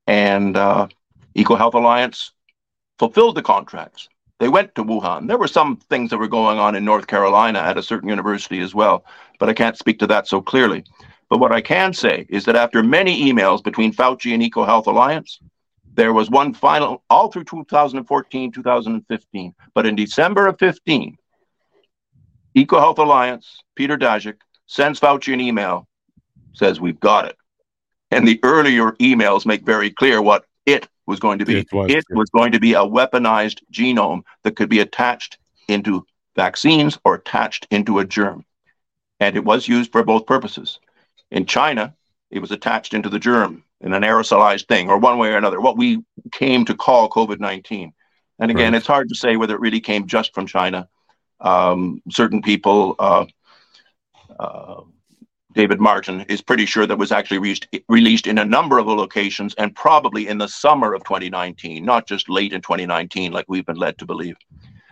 And 0.06 0.56
uh, 0.56 0.88
EcoHealth 1.36 1.74
Alliance 1.74 2.32
fulfilled 2.98 3.36
the 3.36 3.42
contracts. 3.42 4.08
They 4.38 4.48
went 4.48 4.74
to 4.74 4.84
Wuhan. 4.84 5.28
There 5.28 5.38
were 5.38 5.48
some 5.48 5.76
things 5.76 6.10
that 6.10 6.18
were 6.18 6.28
going 6.28 6.58
on 6.58 6.74
in 6.74 6.84
North 6.84 7.06
Carolina 7.06 7.60
at 7.60 7.78
a 7.78 7.82
certain 7.82 8.08
university 8.08 8.60
as 8.60 8.74
well, 8.74 9.04
but 9.38 9.48
I 9.48 9.54
can't 9.54 9.78
speak 9.78 9.98
to 10.00 10.06
that 10.08 10.28
so 10.28 10.42
clearly. 10.42 10.84
But 11.28 11.40
what 11.40 11.52
I 11.52 11.60
can 11.60 11.92
say 11.92 12.26
is 12.28 12.44
that 12.44 12.56
after 12.56 12.82
many 12.82 13.32
emails 13.32 13.64
between 13.64 13.92
Fauci 13.92 14.34
and 14.34 14.42
EcoHealth 14.42 14.86
Alliance, 14.86 15.40
there 15.94 16.12
was 16.12 16.30
one 16.30 16.52
final 16.52 17.02
all 17.08 17.30
through 17.30 17.44
2014, 17.44 18.52
2015. 18.52 19.54
But 19.74 19.86
in 19.86 19.96
December 19.96 20.46
of 20.46 20.58
15, 20.58 21.16
EcoHealth 22.56 22.98
Alliance, 22.98 23.62
Peter 23.74 23.96
Daszak, 23.96 24.36
sends 24.66 25.00
Fauci 25.00 25.32
an 25.32 25.40
email, 25.40 25.88
says, 26.52 26.80
We've 26.80 27.00
got 27.00 27.26
it. 27.26 27.36
And 28.10 28.26
the 28.26 28.40
earlier 28.42 28.92
emails 28.92 29.46
make 29.46 29.64
very 29.64 29.90
clear 29.90 30.22
what 30.22 30.44
it 30.64 30.88
was 31.06 31.20
going 31.20 31.38
to 31.38 31.44
be. 31.44 31.58
It, 31.58 31.72
was, 31.72 31.90
it 31.90 32.04
was 32.10 32.30
going 32.30 32.52
to 32.52 32.60
be 32.60 32.74
a 32.74 32.80
weaponized 32.80 33.60
genome 33.72 34.22
that 34.42 34.56
could 34.56 34.68
be 34.68 34.80
attached 34.80 35.38
into 35.68 36.04
vaccines 36.34 36.98
or 37.04 37.14
attached 37.14 37.66
into 37.70 37.98
a 37.98 38.04
germ. 38.04 38.44
And 39.18 39.36
it 39.36 39.44
was 39.44 39.66
used 39.66 39.92
for 39.92 40.04
both 40.04 40.26
purposes. 40.26 40.78
In 41.30 41.46
China, 41.46 41.94
it 42.30 42.40
was 42.40 42.50
attached 42.50 42.94
into 42.94 43.08
the 43.08 43.18
germ 43.18 43.64
in 43.80 43.92
an 43.92 44.02
aerosolized 44.02 44.68
thing 44.68 44.88
or 44.88 44.98
one 44.98 45.18
way 45.18 45.32
or 45.32 45.36
another, 45.36 45.60
what 45.60 45.76
we 45.76 46.02
came 46.32 46.64
to 46.64 46.74
call 46.74 47.08
COVID 47.08 47.40
19. 47.40 47.92
And 48.38 48.50
again, 48.50 48.72
right. 48.72 48.78
it's 48.78 48.86
hard 48.86 49.08
to 49.08 49.14
say 49.14 49.36
whether 49.36 49.54
it 49.54 49.60
really 49.60 49.80
came 49.80 50.06
just 50.06 50.34
from 50.34 50.46
China. 50.46 50.88
Um, 51.40 52.02
certain 52.10 52.42
people, 52.42 52.96
uh, 52.98 53.26
uh, 54.38 54.82
David 55.56 55.80
Martin 55.80 56.20
is 56.28 56.42
pretty 56.42 56.66
sure 56.66 56.86
that 56.86 56.98
was 56.98 57.10
actually 57.10 57.38
reached, 57.38 57.66
released 57.88 58.26
in 58.26 58.36
a 58.36 58.44
number 58.44 58.78
of 58.78 58.86
locations 58.86 59.54
and 59.54 59.74
probably 59.74 60.28
in 60.28 60.36
the 60.36 60.46
summer 60.46 60.92
of 60.92 61.02
2019, 61.04 61.82
not 61.82 62.06
just 62.06 62.28
late 62.28 62.52
in 62.52 62.60
2019, 62.60 63.32
like 63.32 63.46
we've 63.48 63.64
been 63.64 63.78
led 63.78 63.96
to 63.96 64.04
believe. 64.04 64.36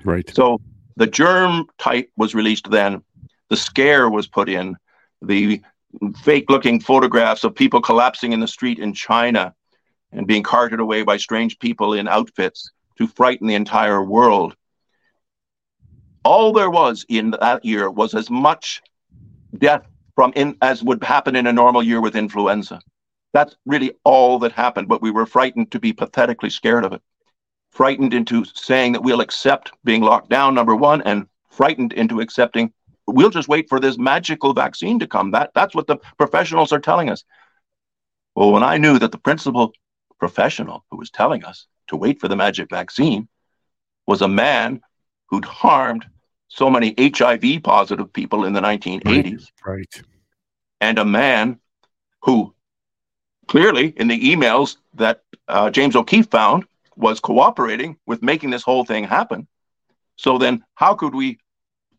Right. 0.05 0.29
So 0.35 0.63
the 0.97 1.07
germ 1.07 1.67
type 1.77 2.11
was 2.17 2.35
released 2.35 2.71
then. 2.71 3.03
The 3.51 3.59
scare 3.59 4.09
was 4.09 4.27
put 4.27 4.49
in. 4.49 4.75
The 5.21 5.61
fake 6.23 6.47
looking 6.49 6.81
photographs 6.81 7.45
of 7.45 7.55
people 7.55 7.83
collapsing 7.83 8.33
in 8.33 8.41
the 8.41 8.49
street 8.49 8.79
in 8.79 8.95
China 8.95 9.55
and 10.13 10.27
being 10.27 10.43
carted 10.43 10.81
away 10.81 11.03
by 11.03 11.19
strange 11.19 11.59
people 11.59 11.93
in 11.93 12.09
outfits 12.09 12.71
to 12.97 13.07
frighten 13.07 13.47
the 13.47 13.55
entire 13.55 14.03
world. 14.03 14.57
All 16.25 16.55
there 16.55 16.71
was 16.71 17.05
in 17.11 17.33
that 17.33 17.67
year 17.67 17.91
was 17.91 18.15
as 18.15 18.31
much 18.31 18.81
death 19.59 19.87
from 20.15 20.33
in 20.37 20.57
as 20.63 20.83
would 20.83 21.03
happen 21.03 21.37
in 21.37 21.47
a 21.47 21.53
normal 21.53 21.83
year 21.83 22.01
with 22.01 22.17
influenza. 22.17 22.81
That's 23.33 23.57
really 23.67 23.93
all 24.05 24.39
that 24.41 24.53
happened, 24.53 24.89
but 24.89 25.03
we 25.03 25.11
were 25.11 25.27
frightened 25.27 25.73
to 25.73 25.81
be 25.81 25.93
pathetically 25.93 26.51
scared 26.51 26.85
of 26.85 26.93
it. 26.93 27.03
Frightened 27.73 28.15
into 28.15 28.45
saying 28.55 28.93
that 28.93 29.03
we'll 29.03 29.21
accept 29.21 29.73
being 29.83 30.03
locked 30.03 30.31
down, 30.31 30.55
number 30.55 30.77
one, 30.77 31.03
and 31.03 31.27
frightened 31.51 31.93
into 31.93 32.21
accepting 32.21 32.73
we'll 33.07 33.31
just 33.31 33.49
wait 33.49 33.69
for 33.69 33.81
this 33.81 33.99
magical 33.99 34.53
vaccine 34.53 34.99
to 34.99 35.07
come. 35.07 35.31
That 35.33 35.51
that's 35.55 35.75
what 35.75 35.87
the 35.87 35.99
professionals 36.17 36.73
are 36.73 36.81
telling 36.81 37.11
us. 37.11 37.25
Well, 38.35 38.53
when 38.53 38.63
I 38.63 38.79
knew 38.79 38.99
that 38.99 39.13
the 39.13 39.19
principal 39.19 39.73
professional 40.19 40.85
who 40.91 40.97
was 40.97 41.11
telling 41.11 41.45
us 41.45 41.67
to 41.89 41.97
wait 41.97 42.21
for 42.21 42.29
the 42.29 42.37
magic 42.37 42.71
vaccine 42.71 43.29
was 44.07 44.23
a 44.23 44.29
man 44.29 44.81
who'd 45.29 45.45
harmed 45.45 46.07
so 46.55 46.71
many 46.71 46.95
HIV 46.99 47.63
positive 47.65 48.13
people 48.13 48.45
in 48.45 48.53
the 48.53 48.61
1980s. 48.61 49.51
Right. 49.67 49.77
right. 49.77 50.03
And 50.81 50.99
a 50.99 51.05
man 51.05 51.59
who 52.23 52.55
clearly 53.49 53.89
in 53.97 54.09
the 54.09 54.21
emails 54.21 54.77
that 54.95 55.23
uh, 55.49 55.71
James 55.71 55.97
O'Keefe 55.97 56.31
found 56.31 56.65
was 56.97 57.19
cooperating 57.19 57.97
with 58.07 58.23
making 58.23 58.51
this 58.51 58.63
whole 58.63 58.85
thing 58.85 59.05
happen. 59.05 59.49
So 60.17 60.39
then, 60.39 60.65
how 60.77 60.95
could 60.95 61.13
we 61.13 61.39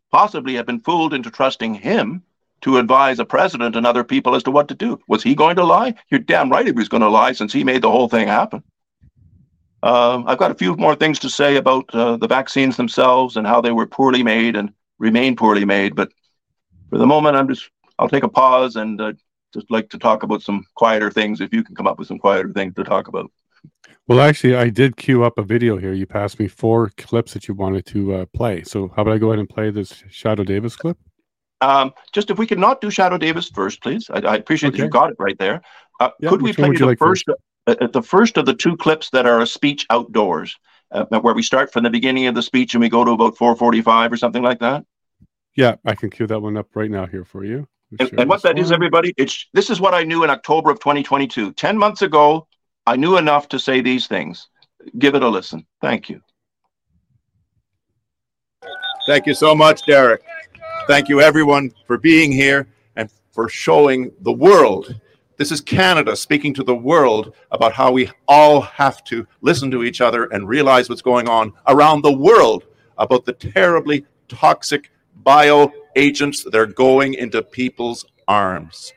possibly 0.09 0.55
have 0.55 0.65
been 0.65 0.79
fooled 0.79 1.13
into 1.13 1.29
trusting 1.29 1.73
him 1.73 2.23
to 2.61 2.77
advise 2.77 3.19
a 3.19 3.25
president 3.25 3.75
and 3.75 3.85
other 3.85 4.05
people 4.05 4.35
as 4.35 4.43
to 4.43 4.51
what 4.51 4.69
to 4.69 4.73
do? 4.73 4.97
Was 5.09 5.21
he 5.21 5.35
going 5.35 5.57
to 5.57 5.65
lie? 5.65 5.95
You're 6.09 6.21
damn 6.21 6.49
right 6.49 6.65
he 6.65 6.71
was 6.71 6.87
going 6.87 7.01
to 7.01 7.09
lie 7.09 7.33
since 7.33 7.51
he 7.51 7.65
made 7.65 7.81
the 7.81 7.91
whole 7.91 8.07
thing 8.07 8.29
happen. 8.29 8.63
Uh, 9.85 10.23
I've 10.25 10.39
got 10.39 10.49
a 10.49 10.55
few 10.55 10.75
more 10.75 10.95
things 10.95 11.19
to 11.19 11.29
say 11.29 11.57
about 11.57 11.85
uh, 11.93 12.17
the 12.17 12.27
vaccines 12.27 12.75
themselves 12.75 13.37
and 13.37 13.45
how 13.45 13.61
they 13.61 13.71
were 13.71 13.85
poorly 13.85 14.23
made 14.23 14.55
and 14.55 14.73
remain 14.97 15.35
poorly 15.35 15.63
made. 15.63 15.95
But 15.95 16.11
for 16.89 16.97
the 16.97 17.05
moment, 17.05 17.35
I'm 17.35 17.47
just 17.47 17.69
I'll 17.99 18.09
take 18.09 18.23
a 18.23 18.27
pause 18.27 18.77
and 18.77 18.99
uh, 18.99 19.13
just 19.53 19.69
like 19.69 19.89
to 19.91 19.99
talk 19.99 20.23
about 20.23 20.41
some 20.41 20.65
quieter 20.73 21.11
things. 21.11 21.39
If 21.39 21.53
you 21.53 21.63
can 21.63 21.75
come 21.75 21.85
up 21.85 21.99
with 21.99 22.07
some 22.07 22.17
quieter 22.17 22.51
things 22.51 22.73
to 22.75 22.83
talk 22.83 23.07
about. 23.07 23.31
Well, 24.07 24.21
actually, 24.21 24.55
I 24.55 24.69
did 24.69 24.97
queue 24.97 25.23
up 25.23 25.37
a 25.37 25.43
video 25.43 25.77
here. 25.77 25.93
You 25.93 26.07
passed 26.07 26.39
me 26.39 26.47
four 26.47 26.91
clips 26.97 27.33
that 27.33 27.47
you 27.47 27.53
wanted 27.53 27.85
to 27.87 28.13
uh, 28.13 28.25
play. 28.33 28.63
So, 28.63 28.91
how 28.95 29.03
about 29.03 29.13
I 29.13 29.17
go 29.19 29.27
ahead 29.27 29.39
and 29.39 29.49
play 29.49 29.69
this 29.69 30.03
Shadow 30.09 30.43
Davis 30.43 30.75
clip? 30.75 30.97
Um, 31.61 31.93
just 32.11 32.31
if 32.31 32.39
we 32.39 32.47
could 32.47 32.59
not 32.59 32.81
do 32.81 32.89
Shadow 32.89 33.19
Davis 33.19 33.49
first, 33.49 33.83
please. 33.83 34.09
I, 34.09 34.19
I 34.19 34.35
appreciate 34.37 34.69
okay. 34.69 34.79
that 34.79 34.83
you 34.83 34.89
got 34.89 35.11
it 35.11 35.15
right 35.19 35.37
there. 35.37 35.61
Uh, 35.99 36.09
yeah, 36.19 36.29
could 36.29 36.41
we 36.41 36.53
play 36.53 36.71
the 36.71 36.85
like 36.87 36.97
first, 36.97 37.29
uh, 37.29 37.33
uh, 37.67 37.87
the 37.87 38.01
first 38.01 38.37
of 38.37 38.45
the 38.45 38.53
two 38.53 38.77
clips 38.77 39.09
that 39.11 39.25
are 39.25 39.41
a 39.41 39.47
speech 39.47 39.85
outdoors, 39.89 40.55
uh, 40.91 41.05
where 41.05 41.33
we 41.33 41.43
start 41.43 41.71
from 41.71 41.83
the 41.83 41.89
beginning 41.89 42.27
of 42.27 42.35
the 42.35 42.41
speech 42.41 42.73
and 42.73 42.81
we 42.81 42.89
go 42.89 43.03
to 43.03 43.11
about 43.11 43.35
4:45 43.35 44.11
or 44.11 44.17
something 44.17 44.43
like 44.43 44.59
that? 44.59 44.85
Yeah, 45.55 45.75
I 45.85 45.95
can 45.95 46.09
cue 46.09 46.27
that 46.27 46.41
one 46.41 46.57
up 46.57 46.67
right 46.75 46.91
now 46.91 47.05
here 47.05 47.23
for 47.23 47.43
you. 47.43 47.67
And, 47.99 48.11
and, 48.17 48.29
what 48.29 48.41
that 48.43 48.55
one. 48.55 48.63
is, 48.63 48.71
everybody, 48.71 49.13
it's 49.17 49.47
this 49.53 49.69
is 49.69 49.79
what 49.79 49.93
I 49.93 50.03
knew 50.03 50.23
in 50.23 50.29
October 50.29 50.69
of 50.69 50.79
2022. 50.79 51.53
Ten 51.53 51.77
months 51.77 52.01
ago, 52.01 52.47
I 52.85 52.95
knew 52.97 53.17
enough 53.17 53.47
to 53.49 53.59
say 53.59 53.81
these 53.81 54.07
things. 54.07 54.49
Give 54.99 55.15
it 55.15 55.23
a 55.23 55.29
listen. 55.29 55.65
Thank 55.81 56.09
you. 56.09 56.21
Thank 59.07 59.27
you 59.27 59.33
so 59.33 59.55
much, 59.55 59.85
Derek. 59.85 60.23
Thank 60.87 61.09
you, 61.09 61.21
everyone, 61.21 61.71
for 61.87 61.97
being 61.97 62.31
here 62.31 62.67
and 62.95 63.09
for 63.31 63.47
showing 63.49 64.11
the 64.21 64.31
world. 64.31 64.99
This 65.37 65.51
is 65.51 65.59
Canada 65.59 66.15
speaking 66.15 66.53
to 66.53 66.63
the 66.63 66.75
world 66.75 67.35
about 67.51 67.73
how 67.73 67.91
we 67.91 68.09
all 68.25 68.61
have 68.61 69.03
to 69.05 69.27
listen 69.41 69.69
to 69.71 69.83
each 69.83 69.99
other 69.99 70.25
and 70.25 70.47
realize 70.47 70.87
what's 70.87 71.01
going 71.01 71.27
on 71.27 71.51
around 71.67 72.01
the 72.03 72.13
world 72.13 72.63
about 72.97 73.25
the 73.25 73.33
terribly 73.33 74.05
toxic 74.29 74.91
bio 75.23 75.73
agents 75.97 76.45
that 76.45 76.55
are 76.55 76.65
going 76.65 77.15
into 77.15 77.41
people's 77.41 78.05
arms. 78.29 78.93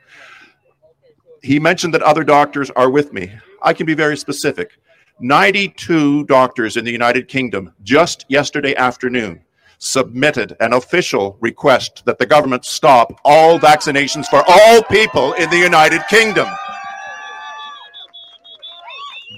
He 1.43 1.59
mentioned 1.59 1.93
that 1.93 2.03
other 2.03 2.23
doctors 2.23 2.69
are 2.71 2.89
with 2.89 3.11
me. 3.11 3.33
I 3.61 3.73
can 3.73 3.85
be 3.85 3.93
very 3.93 4.15
specific. 4.15 4.79
92 5.19 6.23
doctors 6.23 6.77
in 6.77 6.85
the 6.85 6.91
United 6.91 7.27
Kingdom 7.27 7.73
just 7.83 8.25
yesterday 8.29 8.73
afternoon 8.75 9.43
submitted 9.79 10.55
an 10.59 10.73
official 10.73 11.37
request 11.39 12.03
that 12.05 12.19
the 12.19 12.25
government 12.25 12.65
stop 12.65 13.19
all 13.25 13.57
vaccinations 13.57 14.25
for 14.27 14.43
all 14.47 14.83
people 14.83 15.33
in 15.33 15.49
the 15.49 15.57
United 15.57 16.01
Kingdom. 16.09 16.47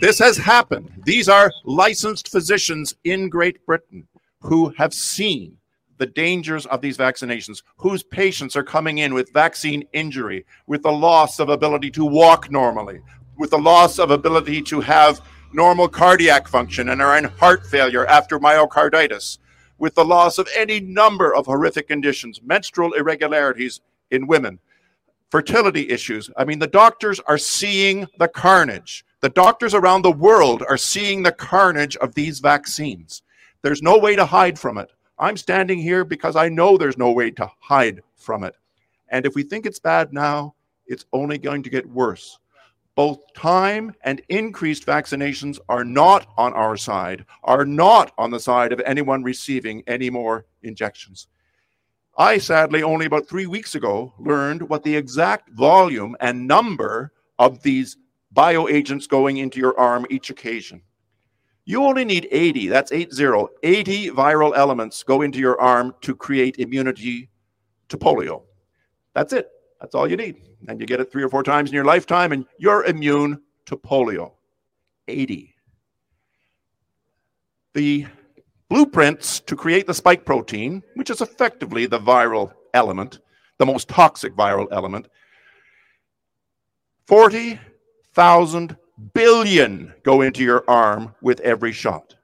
This 0.02 0.18
has 0.18 0.36
happened. 0.36 0.92
These 1.06 1.30
are 1.30 1.52
licensed 1.64 2.30
physicians 2.30 2.96
in 3.04 3.30
Great 3.30 3.64
Britain 3.68 4.08
who 4.42 4.74
have 4.78 4.96
seen 4.96 5.58
the 6.00 6.08
dangers 6.08 6.66
of 6.66 6.82
these 6.82 6.98
vaccinations, 6.98 7.62
whose 7.78 8.02
patients 8.02 8.56
are 8.56 8.64
coming 8.64 8.98
in 8.98 9.14
with 9.14 9.32
vaccine 9.32 9.84
injury, 9.94 10.44
with 10.66 10.82
the 10.82 10.92
loss 10.92 11.40
of 11.40 11.50
ability 11.50 11.92
to 11.92 12.04
walk 12.04 12.50
normally, 12.50 13.00
with 13.38 13.52
the 13.52 13.60
loss 13.60 14.00
of 14.00 14.10
ability 14.10 14.64
to 14.64 14.82
have 14.82 15.22
normal 15.54 15.88
cardiac 15.88 16.48
function 16.48 16.90
and 16.90 17.00
are 17.04 17.20
in 17.20 17.26
heart 17.26 17.68
failure 17.68 18.08
after 18.08 18.40
myocarditis, 18.40 19.38
with 19.82 19.96
the 19.96 20.06
loss 20.06 20.38
of 20.38 20.48
any 20.56 20.80
number 20.80 21.34
of 21.34 21.48
horrific 21.48 21.88
conditions, 21.88 22.40
menstrual 22.44 22.94
irregularities 22.94 23.82
in 24.12 24.28
women, 24.28 24.60
fertility 25.32 25.90
issues. 25.90 26.30
I 26.38 26.46
mean, 26.46 26.60
the 26.60 26.68
doctors 26.68 27.20
are 27.22 27.40
seeing 27.40 28.06
the 28.20 28.28
carnage. 28.28 29.04
The 29.22 29.30
doctors 29.30 29.74
around 29.74 30.04
the 30.04 30.12
world 30.12 30.64
are 30.70 30.78
seeing 30.78 31.24
the 31.24 31.32
carnage 31.32 31.98
of 31.98 32.14
these 32.14 32.40
vaccines. 32.40 33.24
There's 33.64 33.82
no 33.82 33.98
way 33.98 34.16
to 34.16 34.24
hide 34.24 34.60
from 34.60 34.78
it. 34.78 34.92
I'm 35.18 35.36
standing 35.36 35.80
here 35.80 36.06
because 36.06 36.36
I 36.36 36.48
know 36.48 36.78
there's 36.78 36.98
no 36.98 37.12
way 37.12 37.32
to 37.32 37.50
hide 37.60 38.02
from 38.16 38.44
it. 38.44 38.56
And 39.10 39.26
if 39.26 39.34
we 39.34 39.42
think 39.42 39.66
it's 39.66 39.80
bad 39.80 40.14
now, 40.14 40.54
it's 40.86 41.06
only 41.12 41.40
going 41.40 41.64
to 41.64 41.72
get 41.72 41.90
worse 41.90 42.38
both 42.96 43.20
time 43.34 43.94
and 44.04 44.22
increased 44.30 44.86
vaccinations 44.86 45.60
are 45.70 45.86
not 45.86 46.28
on 46.38 46.54
our 46.54 46.76
side, 46.76 47.26
are 47.44 47.66
not 47.66 48.12
on 48.18 48.32
the 48.32 48.40
side 48.40 48.74
of 48.74 48.82
anyone 48.86 49.24
receiving 49.24 49.84
any 49.88 50.10
more 50.10 50.46
injections. 50.64 51.28
I 52.18 52.38
sadly, 52.38 52.84
only 52.84 53.06
about 53.06 53.28
three 53.28 53.46
weeks 53.46 53.76
ago, 53.76 54.14
learned 54.20 54.64
what 54.64 54.84
the 54.84 54.96
exact 54.96 55.50
volume 55.52 56.16
and 56.20 56.48
number 56.48 57.14
of 57.40 57.64
these 57.64 57.98
bioagents 58.36 59.08
going 59.08 59.38
into 59.38 59.60
your 59.60 59.80
arm 59.80 60.06
each 60.10 60.30
occasion. 60.30 60.82
You 61.64 61.84
only 61.86 62.06
need 62.06 62.28
80, 62.32 62.68
that's 62.68 62.92
80, 62.92 63.48
80 63.64 64.10
viral 64.10 64.56
elements 64.56 65.04
go 65.04 65.22
into 65.22 65.40
your 65.40 65.60
arm 65.62 65.96
to 66.02 66.16
create 66.16 66.58
immunity 66.58 67.30
to 67.90 67.98
polio. 67.98 68.44
That's 69.14 69.32
it. 69.32 69.50
That's 69.82 69.96
all 69.96 70.08
you 70.08 70.16
need. 70.16 70.38
And 70.68 70.80
you 70.80 70.86
get 70.86 71.00
it 71.00 71.12
three 71.12 71.24
or 71.24 71.30
four 71.30 71.44
times 71.44 71.72
in 71.72 71.76
your 71.76 71.86
lifetime, 71.86 72.32
and 72.32 72.46
you're 72.60 72.86
immune 72.86 73.42
to 73.66 73.76
polio. 73.76 74.34
80. 75.08 75.56
The 77.74 78.06
blueprints 78.70 79.40
to 79.42 79.56
create 79.56 79.88
the 79.88 79.94
spike 79.94 80.24
protein, 80.24 80.84
which 80.94 81.10
is 81.10 81.20
effectively 81.20 81.88
the 81.88 82.00
viral 82.00 82.54
element, 82.74 83.20
the 83.58 83.66
most 83.66 83.90
toxic 83.90 84.36
viral 84.36 84.68
element, 84.72 85.08
40,000 87.08 88.78
billion 89.14 89.94
go 90.04 90.22
into 90.22 90.44
your 90.44 90.64
arm 90.70 91.16
with 91.22 91.40
every 91.42 91.72
shot. 91.72 92.16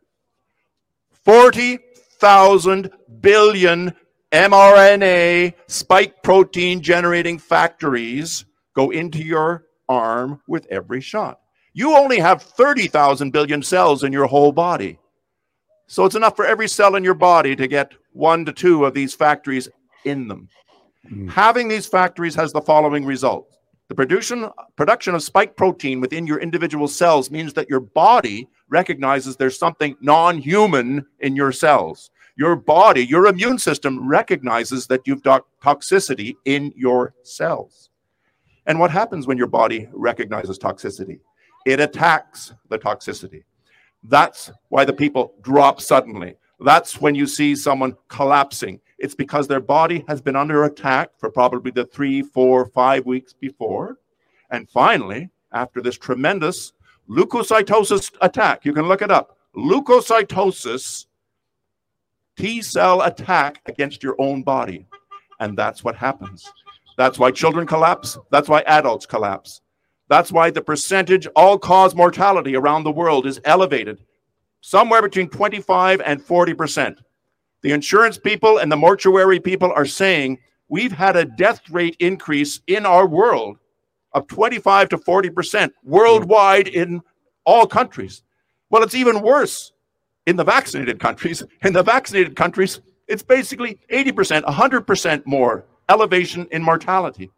40,000 1.26 2.92
billion 3.20 3.94
mRNA 4.32 5.54
spike 5.68 6.22
protein 6.22 6.82
generating 6.82 7.40
factories 7.40 8.46
go 8.76 8.92
into 8.92 9.24
your 9.24 9.66
arm 9.88 10.42
with 10.48 10.68
every 10.70 11.00
shot. 11.02 11.40
You 11.74 11.96
only 11.96 12.20
have 12.20 12.42
30,000 12.42 13.32
billion 13.32 13.64
cells 13.64 14.04
in 14.04 14.12
your 14.12 14.26
whole 14.26 14.52
body. 14.52 15.00
So 15.88 16.04
it's 16.04 16.16
enough 16.16 16.36
for 16.36 16.46
every 16.46 16.68
cell 16.68 16.96
in 16.96 17.04
your 17.04 17.14
body 17.14 17.56
to 17.56 17.68
get 17.68 17.94
one 18.12 18.44
to 18.46 18.52
two 18.52 18.84
of 18.84 18.94
these 18.94 19.14
factories 19.14 19.70
in 20.04 20.28
them. 20.28 20.50
Mm. 21.10 21.30
Having 21.30 21.70
these 21.70 21.88
factories 21.88 22.36
has 22.36 22.52
the 22.52 22.62
following 22.62 23.06
result. 23.06 23.48
The 23.88 23.96
production, 23.96 24.50
production 24.76 25.16
of 25.16 25.24
spike 25.24 25.56
protein 25.56 26.02
within 26.02 26.28
your 26.28 26.40
individual 26.40 26.90
cells 26.90 27.32
means 27.32 27.54
that 27.54 27.70
your 27.70 27.80
body 27.80 28.50
recognizes 28.68 29.38
there's 29.38 29.58
something 29.58 29.96
non 30.02 30.40
human 30.40 31.06
in 31.22 31.38
your 31.38 31.54
cells 31.54 32.10
your 32.38 32.56
body, 32.56 33.04
your 33.04 33.26
immune 33.26 33.58
system 33.58 34.08
recognizes 34.08 34.86
that 34.88 35.02
you've 35.06 35.24
got 35.24 35.46
toxicity 35.62 36.36
in 36.46 36.72
your 36.76 37.14
cells. 37.24 37.90
And 38.68 38.80
what 38.80 38.92
happens 38.92 39.26
when 39.26 39.38
your 39.38 39.48
body 39.48 39.90
recognizes 39.92 40.60
toxicity? 40.60 41.20
It 41.66 41.80
attacks 41.80 42.54
the 42.70 42.78
toxicity. 42.78 43.44
That's 44.04 44.52
why 44.70 44.86
the 44.86 44.94
people 44.94 45.34
drop 45.42 45.82
suddenly. 45.82 46.36
That's 46.60 47.02
when 47.02 47.16
you 47.16 47.26
see 47.28 47.56
someone 47.56 47.96
collapsing. 48.08 48.80
It's 49.00 49.16
because 49.16 49.48
their 49.48 49.60
body 49.60 50.04
has 50.08 50.22
been 50.22 50.36
under 50.36 50.66
attack 50.66 51.12
for 51.18 51.32
probably 51.32 51.72
the 51.72 51.86
three, 51.86 52.22
four, 52.22 52.68
five 52.68 53.06
weeks 53.06 53.34
before. 53.34 53.98
And 54.52 54.70
finally, 54.70 55.30
after 55.52 55.82
this 55.82 55.98
tremendous 55.98 56.74
leukocytosis 57.10 58.12
attack, 58.22 58.66
you 58.66 58.74
can 58.74 58.88
look 58.88 59.02
it 59.02 59.12
up. 59.12 59.38
Leukocytosis 59.56 61.08
T 62.38 62.62
cell 62.62 63.02
attack 63.02 63.62
against 63.66 64.04
your 64.04 64.16
own 64.20 64.44
body. 64.44 64.86
And 65.40 65.58
that's 65.58 65.84
what 65.84 65.96
happens. 65.96 66.52
That's 66.98 67.20
why 67.20 67.32
children 67.32 67.68
collapse. 67.68 68.18
That's 68.32 68.50
why 68.50 68.62
adults 68.62 69.06
collapse. 69.06 69.62
That's 70.10 70.32
why 70.32 70.50
the 70.52 70.62
percentage 70.62 71.28
all 71.36 71.60
cause 71.60 71.96
mortality 71.96 72.56
around 72.56 72.84
the 72.84 72.92
world 72.92 73.26
is 73.26 73.42
elevated, 73.44 74.04
somewhere 74.62 75.02
between 75.02 75.30
25 75.30 76.02
and 76.02 76.22
40%. 76.22 76.98
The 77.62 77.72
insurance 77.72 78.18
people 78.18 78.60
and 78.60 78.72
the 78.72 78.78
mortuary 78.78 79.40
people 79.40 79.72
are 79.74 79.86
saying 79.86 80.40
we've 80.70 80.92
had 80.92 81.16
a 81.16 81.26
death 81.26 81.70
rate 81.70 81.98
increase 82.00 82.62
in 82.68 82.86
our 82.86 83.08
world 83.08 83.58
of 84.14 84.28
25 84.28 84.90
to 84.90 84.98
40% 84.98 85.72
worldwide 85.84 86.68
in 86.68 87.02
all 87.46 87.68
countries. 87.68 88.24
Well, 88.70 88.84
it's 88.84 88.96
even 88.96 89.22
worse 89.22 89.74
in 90.28 90.36
the 90.36 90.44
vaccinated 90.44 91.00
countries. 91.00 91.42
In 91.64 91.74
the 91.74 91.82
vaccinated 91.82 92.36
countries, 92.36 92.82
it's 93.08 93.24
basically 93.24 93.80
80%, 93.90 94.44
100% 94.44 95.26
more 95.26 95.66
elevation 95.90 96.48
in 96.52 96.62
mortality. 96.62 97.32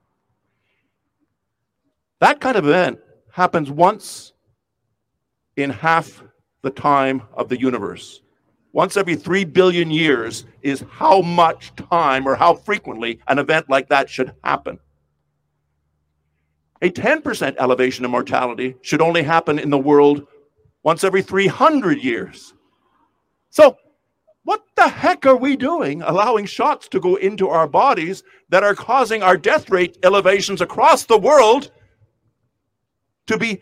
That 2.19 2.41
kind 2.41 2.58
of 2.58 2.67
event 2.67 2.99
happens 3.32 3.71
once 3.71 4.34
in 5.56 5.69
half 5.69 6.23
the 6.63 6.71
time 6.71 7.21
of 7.34 7.47
the 7.47 7.60
universe. 7.60 8.21
Once 8.73 8.97
every 8.97 9.15
3 9.15 9.45
billion 9.45 9.91
years 9.91 10.45
is 10.63 10.84
how 10.89 11.21
much 11.21 11.73
time 11.75 12.28
or 12.28 12.36
how 12.36 12.56
frequently 12.56 13.19
an 13.28 13.39
event 13.39 13.69
like 13.69 13.88
that 13.89 14.10
should 14.10 14.34
happen. 14.43 14.80
A 16.82 16.89
10% 16.89 17.56
elevation 17.60 18.04
in 18.04 18.12
mortality 18.12 18.75
should 18.82 19.02
only 19.02 19.21
happen 19.21 19.60
in 19.60 19.69
the 19.69 19.78
world 19.78 20.25
once 20.84 21.04
every 21.04 21.21
300 21.21 22.04
years. 22.04 22.54
So, 23.49 23.77
what 24.43 24.63
the 24.75 24.88
heck 24.88 25.25
are 25.25 25.35
we 25.35 25.55
doing 25.55 26.01
allowing 26.01 26.45
shots 26.45 26.88
to 26.89 26.99
go 26.99 27.15
into 27.15 27.49
our 27.49 27.67
bodies 27.67 28.23
that 28.49 28.63
are 28.63 28.73
causing 28.73 29.21
our 29.21 29.38
death 29.38 29.69
rate 29.69 29.97
elevations 30.03 30.62
across 30.62 31.05
the 31.05 31.17
world 31.17 31.71
to 33.27 33.38
be 33.38 33.62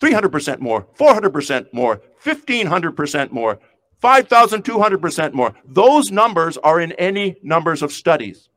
300% 0.00 0.60
more, 0.60 0.86
400% 0.98 1.72
more, 1.72 2.00
1500% 2.22 3.32
more, 3.32 3.58
5200% 4.02 5.32
more? 5.32 5.54
Those 5.66 6.10
numbers 6.10 6.56
are 6.58 6.80
in 6.80 6.92
any 6.92 7.36
numbers 7.42 7.82
of 7.82 7.92
studies. 7.92 8.48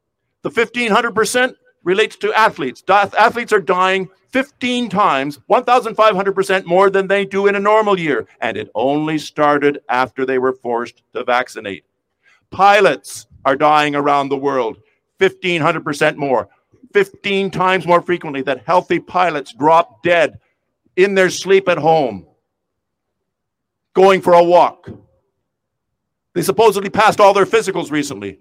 The 0.44 0.50
1500% 0.50 1.56
relates 1.88 2.18
to 2.18 2.34
athletes. 2.34 2.84
Athletes 2.90 3.54
are 3.54 3.62
dying 3.62 4.10
15 4.32 4.90
times, 4.90 5.40
1,500% 5.50 6.66
more 6.66 6.90
than 6.90 7.08
they 7.08 7.24
do 7.24 7.48
in 7.48 7.56
a 7.56 7.62
normal 7.62 7.98
year. 7.98 8.28
And 8.42 8.58
it 8.58 8.70
only 8.76 9.18
started 9.18 9.80
after 9.88 10.26
they 10.26 10.38
were 10.38 10.52
forced 10.52 11.02
to 11.14 11.24
vaccinate. 11.24 11.86
Pilots 12.52 13.28
are 13.46 13.56
dying 13.56 13.96
around 13.96 14.28
the 14.28 14.38
world 14.38 14.80
1,500% 15.22 16.18
more, 16.18 16.50
15 16.92 17.52
times 17.52 17.88
more 17.88 18.02
frequently 18.02 18.42
that 18.42 18.66
healthy 18.66 19.00
pilots 19.00 19.54
drop 19.54 20.04
dead 20.04 20.40
in 20.98 21.16
their 21.16 21.30
sleep 21.30 21.70
at 21.70 21.78
home, 21.78 22.28
going 23.94 24.20
for 24.20 24.34
a 24.34 24.44
walk. 24.44 24.90
They 26.34 26.42
supposedly 26.42 26.90
passed 26.90 27.22
all 27.22 27.34
their 27.34 27.46
physicals 27.46 27.92
recently, 27.92 28.40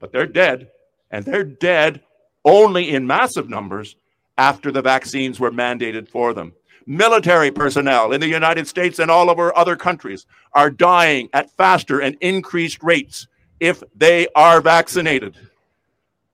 but 0.00 0.10
they're 0.10 0.26
dead. 0.26 0.68
And 1.12 1.24
they're 1.24 1.44
dead 1.44 2.02
only 2.44 2.90
in 2.90 3.06
massive 3.06 3.48
numbers 3.48 3.96
after 4.38 4.70
the 4.72 4.82
vaccines 4.82 5.38
were 5.38 5.50
mandated 5.50 6.08
for 6.08 6.32
them. 6.32 6.52
Military 6.86 7.50
personnel 7.50 8.12
in 8.12 8.20
the 8.20 8.28
United 8.28 8.66
States 8.66 8.98
and 8.98 9.10
all 9.10 9.30
over 9.30 9.56
other 9.56 9.76
countries 9.76 10.26
are 10.54 10.70
dying 10.70 11.28
at 11.32 11.50
faster 11.50 12.00
and 12.00 12.16
increased 12.20 12.82
rates 12.82 13.28
if 13.60 13.82
they 13.94 14.26
are 14.34 14.60
vaccinated. 14.60 15.36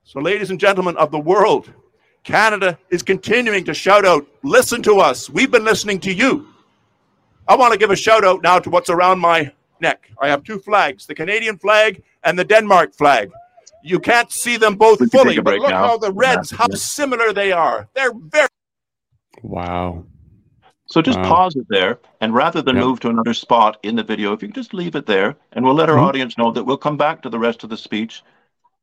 So, 0.05 0.21
ladies 0.21 0.51
and 0.51 0.61
gentlemen 0.61 0.97
of 0.97 1.11
the 1.11 1.19
world, 1.19 1.73
Canada 2.23 2.79
is 2.91 3.03
continuing 3.03 3.65
to 3.65 3.75
shout 3.75 4.05
out, 4.05 4.27
listen 4.43 4.83
to 4.83 4.99
us. 5.01 5.29
We've 5.29 5.51
been 5.51 5.65
listening 5.65 6.01
to 6.01 6.13
you. 6.13 6.49
I 7.49 7.57
want 7.57 7.73
to 7.73 7.79
give 7.79 7.91
a 7.91 7.97
shout 7.97 8.25
out 8.25 8.43
now 8.43 8.59
to 8.59 8.71
what's 8.71 8.91
around 8.91 9.19
my 9.19 9.53
neck. 9.81 10.11
I 10.21 10.29
have 10.29 10.43
two 10.43 10.59
flags 10.59 11.07
the 11.07 11.15
Canadian 11.15 11.59
flag 11.59 12.03
and 12.25 12.39
the 12.39 12.45
Denmark 12.45 12.95
flag. 12.95 13.31
You 13.87 14.01
can't 14.01 14.33
see 14.33 14.57
them 14.57 14.75
both 14.75 15.01
we 15.01 15.07
fully, 15.07 15.41
but 15.41 15.59
look 15.61 15.71
now. 15.71 15.87
how 15.87 15.99
the 15.99 16.13
reds, 16.13 16.51
yeah. 16.51 16.59
how 16.59 16.69
similar 16.71 17.33
they 17.33 17.53
are. 17.53 17.89
They're 17.95 18.13
very. 18.15 18.49
Wow. 19.43 20.05
So 20.87 21.03
just 21.03 21.19
wow. 21.19 21.29
pause 21.29 21.57
it 21.57 21.67
there, 21.69 21.99
and 22.21 22.35
rather 22.35 22.63
than 22.63 22.77
yep. 22.77 22.85
move 22.85 23.01
to 23.01 23.09
another 23.09 23.35
spot 23.35 23.79
in 23.83 23.97
the 23.97 24.03
video, 24.03 24.33
if 24.33 24.43
you 24.43 24.49
can 24.49 24.55
just 24.55 24.75
leave 24.75 24.95
it 24.95 25.07
there, 25.07 25.37
and 25.53 25.65
we'll 25.65 25.75
let 25.75 25.89
our 25.89 25.97
mm-hmm. 25.97 26.05
audience 26.05 26.39
know 26.39 26.53
that 26.53 26.65
we'll 26.65 26.77
come 26.77 26.97
back 26.97 27.23
to 27.23 27.29
the 27.29 27.39
rest 27.39 27.65
of 27.65 27.71
the 27.71 27.77
speech. 27.77 28.23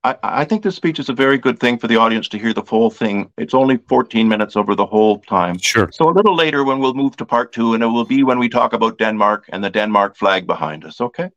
I, 0.04 0.18
I 0.22 0.46
think 0.46 0.63
this 0.63 0.76
speech 0.76 1.00
is 1.00 1.08
a 1.08 1.13
very 1.13 1.38
good 1.38 1.60
thing 1.60 1.78
for 1.78 1.88
the 1.88 1.96
audience 1.96 2.28
to 2.30 2.38
hear 2.38 2.54
the 2.54 2.63
full 2.63 2.89
thing. 2.89 3.32
It's 3.38 3.54
only 3.54 3.78
14 3.88 4.28
minutes 4.28 4.58
over 4.58 4.76
the 4.76 4.86
whole 4.86 5.20
time. 5.20 5.58
Sure. 5.60 5.89
So 5.94 6.10
a 6.10 6.12
little 6.12 6.36
later, 6.36 6.66
when 6.66 6.80
we'll 6.80 6.94
move 6.94 7.16
to 7.18 7.26
part 7.26 7.54
two, 7.54 7.74
and 7.74 7.82
it 7.84 7.88
will 7.88 8.06
be 8.06 8.24
when 8.24 8.39
we 8.39 8.50
talk 8.50 8.74
about 8.74 8.98
Denmark 8.98 9.50
and 9.54 9.63
the 9.63 9.70
Denmark 9.70 10.18
flag 10.18 10.46
behind 10.46 10.84
us. 10.84 11.00
Okay. 11.00 11.30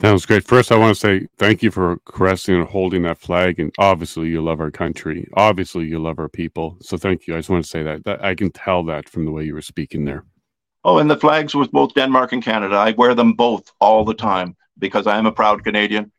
That 0.00 0.12
was 0.12 0.26
great. 0.26 0.44
First, 0.44 0.72
I 0.72 0.78
want 0.78 0.96
to 0.96 1.00
say 1.00 1.28
thank 1.38 1.62
you 1.62 1.70
for 1.70 1.98
caressing 2.04 2.56
and 2.56 2.68
holding 2.68 3.02
that 3.02 3.18
flag. 3.18 3.58
And 3.58 3.72
obviously, 3.78 4.28
you 4.28 4.42
love 4.42 4.60
our 4.60 4.70
country. 4.70 5.28
Obviously, 5.34 5.86
you 5.86 5.98
love 5.98 6.18
our 6.18 6.28
people. 6.28 6.76
So, 6.80 6.96
thank 6.96 7.26
you. 7.26 7.34
I 7.34 7.38
just 7.38 7.50
want 7.50 7.64
to 7.64 7.70
say 7.70 7.82
that, 7.82 8.04
that 8.04 8.24
I 8.24 8.34
can 8.34 8.50
tell 8.50 8.84
that 8.84 9.08
from 9.08 9.24
the 9.24 9.30
way 9.30 9.44
you 9.44 9.54
were 9.54 9.62
speaking 9.62 10.04
there. 10.04 10.24
Oh, 10.84 10.98
and 10.98 11.10
the 11.10 11.16
flags 11.16 11.54
with 11.54 11.72
both 11.72 11.94
Denmark 11.94 12.32
and 12.32 12.42
Canada. 12.42 12.76
I 12.76 12.92
wear 12.92 13.14
them 13.14 13.32
both 13.32 13.72
all 13.80 14.04
the 14.04 14.14
time 14.14 14.56
because 14.78 15.06
I 15.06 15.18
am 15.18 15.26
a 15.26 15.32
proud 15.32 15.64
Canadian, 15.64 16.12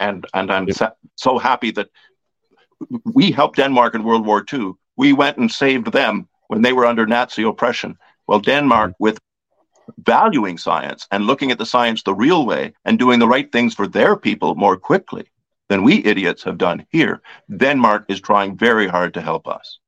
and 0.00 0.26
and 0.34 0.50
I'm 0.50 0.66
yep. 0.66 0.96
so 1.16 1.38
happy 1.38 1.70
that 1.72 1.88
we 3.04 3.30
helped 3.30 3.56
Denmark 3.56 3.94
in 3.94 4.04
World 4.04 4.26
War 4.26 4.44
II. 4.52 4.72
We 4.96 5.12
went 5.12 5.36
and 5.36 5.50
saved 5.50 5.92
them 5.92 6.28
when 6.48 6.62
they 6.62 6.72
were 6.72 6.86
under 6.86 7.06
Nazi 7.06 7.42
oppression. 7.42 7.96
Well, 8.26 8.40
Denmark, 8.40 8.92
mm-hmm. 8.92 9.04
with 9.04 9.18
valuing 9.98 10.58
science 10.58 11.06
and 11.10 11.26
looking 11.26 11.50
at 11.50 11.58
the 11.58 11.66
science 11.66 12.02
the 12.02 12.14
real 12.14 12.46
way 12.46 12.72
and 12.84 12.98
doing 12.98 13.18
the 13.18 13.28
right 13.28 13.50
things 13.52 13.74
for 13.74 13.86
their 13.86 14.16
people 14.16 14.54
more 14.54 14.76
quickly 14.76 15.24
than 15.68 15.82
we 15.82 16.04
idiots 16.04 16.42
have 16.44 16.58
done 16.58 16.86
here, 16.90 17.20
Denmark 17.56 18.06
is 18.08 18.20
trying 18.20 18.56
very 18.56 18.86
hard 18.86 19.14
to 19.14 19.20
help 19.20 19.48
us. 19.48 19.78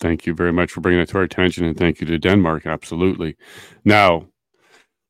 Thank 0.00 0.26
you 0.26 0.34
very 0.34 0.52
much 0.52 0.72
for 0.72 0.80
bringing 0.80 1.00
that 1.00 1.08
to 1.10 1.18
our 1.18 1.24
attention, 1.24 1.64
and 1.64 1.76
thank 1.76 2.00
you 2.00 2.06
to 2.06 2.18
Denmark. 2.18 2.66
Absolutely. 2.66 3.36
Now, 3.84 4.26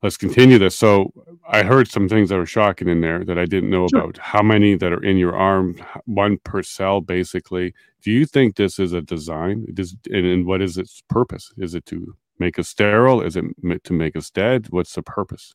let's 0.02 0.16
continue 0.16 0.58
this. 0.58 0.76
So, 0.76 1.12
I 1.48 1.64
heard 1.64 1.88
some 1.88 2.08
things 2.08 2.28
that 2.28 2.36
were 2.36 2.46
shocking 2.46 2.88
in 2.88 3.00
there 3.00 3.24
that 3.24 3.38
I 3.38 3.44
didn't 3.44 3.70
know 3.70 3.88
sure. 3.88 4.00
about. 4.00 4.18
How 4.18 4.42
many 4.42 4.76
that 4.76 4.92
are 4.92 5.02
in 5.02 5.16
your 5.16 5.36
arm? 5.36 5.76
One 6.04 6.38
per 6.44 6.62
cell, 6.62 7.00
basically. 7.00 7.74
Do 8.02 8.12
you 8.12 8.24
think 8.24 8.54
this 8.54 8.78
is 8.78 8.92
a 8.92 9.00
design? 9.00 9.66
Does, 9.74 9.96
and, 10.06 10.26
and 10.26 10.46
what 10.46 10.62
is 10.62 10.78
its 10.78 11.02
purpose? 11.08 11.52
Is 11.58 11.74
it 11.74 11.86
to 11.86 12.14
make 12.40 12.58
us 12.58 12.68
sterile? 12.68 13.20
Is 13.20 13.36
it 13.36 13.44
to 13.84 13.92
make 13.92 14.16
us 14.16 14.30
dead? 14.30 14.68
What's 14.70 14.94
the 14.94 15.02
purpose? 15.02 15.54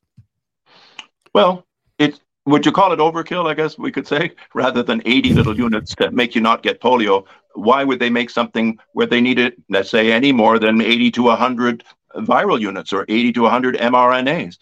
Well, 1.34 1.66
it 2.00 2.20
would 2.46 2.66
you 2.66 2.72
call 2.72 2.94
it 2.94 3.00
overkill? 3.00 3.50
I 3.50 3.56
guess 3.56 3.78
we 3.78 3.92
could 3.92 4.08
say, 4.08 4.32
rather 4.54 4.84
than 4.84 5.02
80 5.06 5.34
little 5.34 5.58
units 5.58 5.96
that 5.96 6.14
make 6.14 6.36
you 6.36 6.42
not 6.42 6.64
get 6.64 6.80
polio. 6.82 7.26
Why 7.56 7.84
would 7.84 8.00
they 8.00 8.10
make 8.10 8.30
something 8.30 8.78
where 8.94 9.08
they 9.08 9.22
needed, 9.22 9.62
let's 9.70 9.90
say, 9.90 10.12
any 10.12 10.32
more 10.32 10.60
than 10.60 10.82
80 10.82 11.12
to 11.12 11.24
100 11.24 11.84
viral 12.18 12.60
units 12.60 12.94
or 12.94 13.06
80 13.08 13.34
to 13.34 13.42
100 13.42 13.76
mRNAs? 13.76 14.58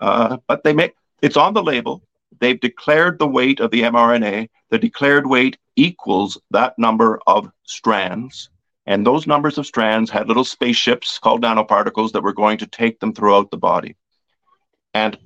Uh, 0.00 0.38
but 0.46 0.64
they 0.64 0.72
make 0.72 0.94
it's 1.22 1.36
on 1.36 1.54
the 1.54 1.62
label. 1.62 2.02
They've 2.40 2.60
declared 2.60 3.18
the 3.18 3.26
weight 3.26 3.60
of 3.60 3.70
the 3.70 3.82
mRNA. 3.82 4.48
The 4.70 4.78
declared 4.78 5.26
weight 5.26 5.58
equals 5.76 6.38
that 6.50 6.78
number 6.78 7.20
of 7.26 7.50
strands 7.64 8.50
and 8.88 9.06
those 9.06 9.26
numbers 9.26 9.58
of 9.58 9.66
strands 9.66 10.10
had 10.10 10.28
little 10.28 10.46
spaceships 10.46 11.18
called 11.18 11.42
nanoparticles 11.42 12.12
that 12.12 12.22
were 12.22 12.32
going 12.32 12.56
to 12.56 12.66
take 12.66 12.98
them 13.00 13.12
throughout 13.12 13.50
the 13.50 13.58
body. 13.58 13.94
And 14.94 15.18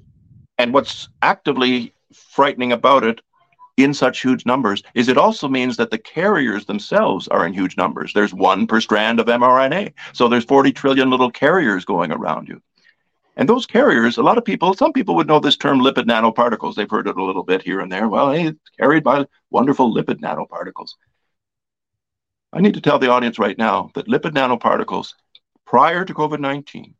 and 0.58 0.74
what's 0.74 1.08
actively 1.22 1.94
frightening 2.12 2.72
about 2.72 3.04
it 3.04 3.20
in 3.76 3.94
such 3.94 4.20
huge 4.20 4.44
numbers 4.44 4.82
is 4.94 5.08
it 5.08 5.16
also 5.16 5.48
means 5.48 5.76
that 5.76 5.92
the 5.92 5.98
carriers 5.98 6.66
themselves 6.66 7.28
are 7.28 7.46
in 7.46 7.54
huge 7.54 7.76
numbers. 7.76 8.12
There's 8.12 8.34
one 8.34 8.66
per 8.66 8.80
strand 8.80 9.20
of 9.20 9.26
mRNA. 9.26 9.92
So 10.12 10.26
there's 10.26 10.44
40 10.44 10.72
trillion 10.72 11.08
little 11.08 11.30
carriers 11.30 11.84
going 11.84 12.10
around 12.10 12.48
you. 12.48 12.60
And 13.36 13.48
those 13.48 13.64
carriers, 13.64 14.18
a 14.18 14.22
lot 14.24 14.38
of 14.38 14.44
people, 14.44 14.74
some 14.74 14.92
people 14.92 15.14
would 15.14 15.28
know 15.28 15.38
this 15.38 15.56
term 15.56 15.80
lipid 15.80 16.06
nanoparticles. 16.06 16.74
They've 16.74 16.90
heard 16.90 17.06
it 17.06 17.16
a 17.16 17.24
little 17.24 17.44
bit 17.44 17.62
here 17.62 17.78
and 17.78 17.90
there. 17.90 18.08
Well, 18.08 18.32
hey, 18.32 18.48
it's 18.48 18.70
carried 18.78 19.04
by 19.04 19.24
wonderful 19.50 19.94
lipid 19.94 20.20
nanoparticles. 20.20 20.90
I 22.52 22.60
need 22.60 22.74
to 22.74 22.80
tell 22.82 22.98
the 22.98 23.10
audience 23.10 23.38
right 23.38 23.56
now 23.56 23.90
that 23.94 24.08
lipid 24.08 24.32
nanoparticles 24.32 25.14
prior 25.64 26.04
to 26.04 26.14
COVID 26.14 26.38
19 26.38 26.94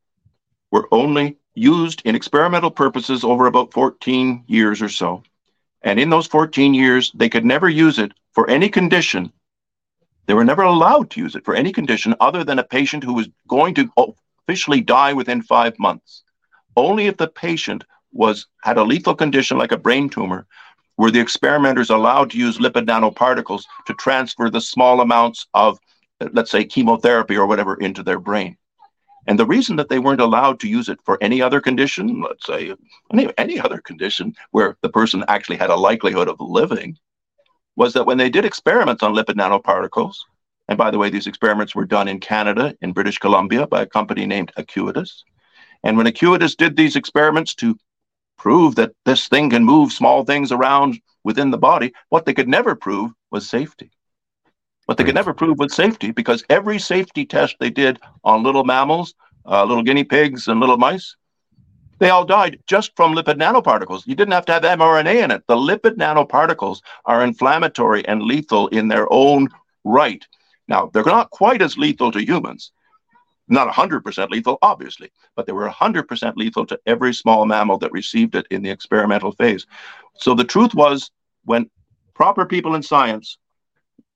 were 0.70 0.88
only 0.90 1.36
used 1.54 2.00
in 2.06 2.14
experimental 2.14 2.70
purposes 2.70 3.22
over 3.22 3.46
about 3.46 3.74
14 3.74 4.44
years 4.46 4.80
or 4.80 4.88
so. 4.88 5.22
And 5.82 6.00
in 6.00 6.08
those 6.08 6.26
14 6.26 6.72
years, 6.72 7.12
they 7.14 7.28
could 7.28 7.44
never 7.44 7.68
use 7.68 7.98
it 7.98 8.12
for 8.32 8.48
any 8.48 8.70
condition. 8.70 9.30
They 10.26 10.34
were 10.34 10.44
never 10.44 10.62
allowed 10.62 11.10
to 11.10 11.20
use 11.20 11.34
it 11.34 11.44
for 11.44 11.54
any 11.54 11.72
condition 11.72 12.14
other 12.20 12.44
than 12.44 12.58
a 12.58 12.64
patient 12.64 13.04
who 13.04 13.12
was 13.12 13.28
going 13.46 13.74
to 13.74 13.90
officially 14.48 14.80
die 14.80 15.12
within 15.12 15.42
five 15.42 15.78
months. 15.78 16.22
Only 16.76 17.08
if 17.08 17.18
the 17.18 17.28
patient 17.28 17.84
was 18.12 18.46
had 18.62 18.78
a 18.78 18.84
lethal 18.84 19.14
condition 19.14 19.58
like 19.58 19.72
a 19.72 19.76
brain 19.76 20.08
tumor 20.08 20.46
were 21.02 21.10
the 21.10 21.18
experimenters 21.18 21.90
allowed 21.90 22.30
to 22.30 22.38
use 22.38 22.58
lipid 22.58 22.86
nanoparticles 22.86 23.64
to 23.86 23.94
transfer 23.94 24.48
the 24.48 24.60
small 24.60 25.00
amounts 25.00 25.48
of, 25.52 25.76
let's 26.30 26.52
say, 26.52 26.64
chemotherapy 26.64 27.36
or 27.36 27.44
whatever 27.44 27.74
into 27.80 28.04
their 28.04 28.20
brain. 28.20 28.56
And 29.26 29.36
the 29.36 29.44
reason 29.44 29.74
that 29.74 29.88
they 29.88 29.98
weren't 29.98 30.20
allowed 30.20 30.60
to 30.60 30.68
use 30.68 30.88
it 30.88 31.00
for 31.04 31.18
any 31.20 31.42
other 31.42 31.60
condition, 31.60 32.20
let's 32.20 32.46
say 32.46 32.72
any, 33.12 33.28
any 33.36 33.58
other 33.58 33.78
condition 33.78 34.32
where 34.52 34.76
the 34.80 34.90
person 34.90 35.24
actually 35.26 35.56
had 35.56 35.70
a 35.70 35.74
likelihood 35.74 36.28
of 36.28 36.36
living, 36.38 36.96
was 37.74 37.94
that 37.94 38.06
when 38.06 38.18
they 38.18 38.30
did 38.30 38.44
experiments 38.44 39.02
on 39.02 39.12
lipid 39.12 39.34
nanoparticles, 39.34 40.14
and 40.68 40.78
by 40.78 40.92
the 40.92 40.98
way, 40.98 41.10
these 41.10 41.26
experiments 41.26 41.74
were 41.74 41.84
done 41.84 42.06
in 42.06 42.20
Canada, 42.20 42.76
in 42.80 42.92
British 42.92 43.18
Columbia, 43.18 43.66
by 43.66 43.82
a 43.82 43.86
company 43.86 44.24
named 44.24 44.52
Acuitas. 44.56 45.24
And 45.82 45.96
when 45.96 46.06
Acuitas 46.06 46.56
did 46.56 46.76
these 46.76 46.94
experiments 46.94 47.56
to 47.56 47.76
prove 48.42 48.74
that 48.74 48.90
this 49.04 49.28
thing 49.28 49.50
can 49.50 49.64
move 49.64 49.92
small 49.92 50.24
things 50.24 50.50
around 50.50 51.00
within 51.22 51.52
the 51.52 51.58
body. 51.70 51.92
What 52.08 52.26
they 52.26 52.34
could 52.34 52.48
never 52.48 52.74
prove 52.74 53.12
was 53.30 53.48
safety. 53.48 53.92
What 54.86 54.98
they 54.98 55.04
could 55.04 55.14
never 55.14 55.32
prove 55.32 55.60
was 55.60 55.72
safety 55.72 56.10
because 56.10 56.44
every 56.50 56.80
safety 56.80 57.24
test 57.24 57.54
they 57.60 57.70
did 57.70 58.00
on 58.24 58.42
little 58.42 58.64
mammals, 58.64 59.14
uh, 59.46 59.64
little 59.64 59.84
guinea 59.84 60.02
pigs, 60.02 60.48
and 60.48 60.58
little 60.58 60.76
mice, 60.76 61.14
they 62.00 62.10
all 62.10 62.24
died 62.24 62.58
just 62.66 62.90
from 62.96 63.14
lipid 63.14 63.38
nanoparticles. 63.38 64.08
You 64.08 64.16
didn't 64.16 64.32
have 64.32 64.46
to 64.46 64.54
have 64.54 64.64
mRNA 64.64 65.22
in 65.22 65.30
it. 65.30 65.44
The 65.46 65.54
lipid 65.54 65.94
nanoparticles 65.96 66.80
are 67.04 67.22
inflammatory 67.22 68.04
and 68.08 68.22
lethal 68.22 68.66
in 68.68 68.88
their 68.88 69.06
own 69.12 69.50
right. 69.84 70.26
Now, 70.66 70.90
they're 70.92 71.04
not 71.04 71.30
quite 71.30 71.62
as 71.62 71.78
lethal 71.78 72.10
to 72.10 72.26
humans, 72.26 72.72
not 73.48 73.72
100% 73.72 74.30
lethal, 74.30 74.58
obviously, 74.62 75.10
but 75.36 75.46
they 75.46 75.52
were 75.52 75.68
100% 75.68 76.36
lethal 76.36 76.66
to 76.66 76.78
every 76.86 77.12
small 77.12 77.44
mammal 77.46 77.78
that 77.78 77.92
received 77.92 78.34
it 78.34 78.46
in 78.50 78.62
the 78.62 78.70
experimental 78.70 79.32
phase. 79.32 79.66
So 80.14 80.34
the 80.34 80.44
truth 80.44 80.74
was, 80.74 81.10
when 81.44 81.70
proper 82.14 82.46
people 82.46 82.74
in 82.74 82.82
science 82.82 83.38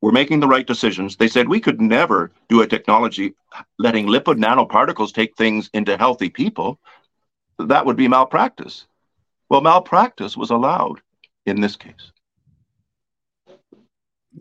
were 0.00 0.12
making 0.12 0.40
the 0.40 0.48
right 0.48 0.66
decisions, 0.66 1.16
they 1.16 1.28
said 1.28 1.48
we 1.48 1.60
could 1.60 1.80
never 1.80 2.30
do 2.48 2.62
a 2.62 2.66
technology 2.66 3.34
letting 3.78 4.06
lipid 4.06 4.38
nanoparticles 4.38 5.12
take 5.12 5.36
things 5.36 5.70
into 5.72 5.96
healthy 5.96 6.28
people. 6.28 6.78
That 7.58 7.86
would 7.86 7.96
be 7.96 8.08
malpractice. 8.08 8.86
Well, 9.48 9.60
malpractice 9.60 10.36
was 10.36 10.50
allowed 10.50 11.00
in 11.46 11.60
this 11.60 11.76
case. 11.76 12.12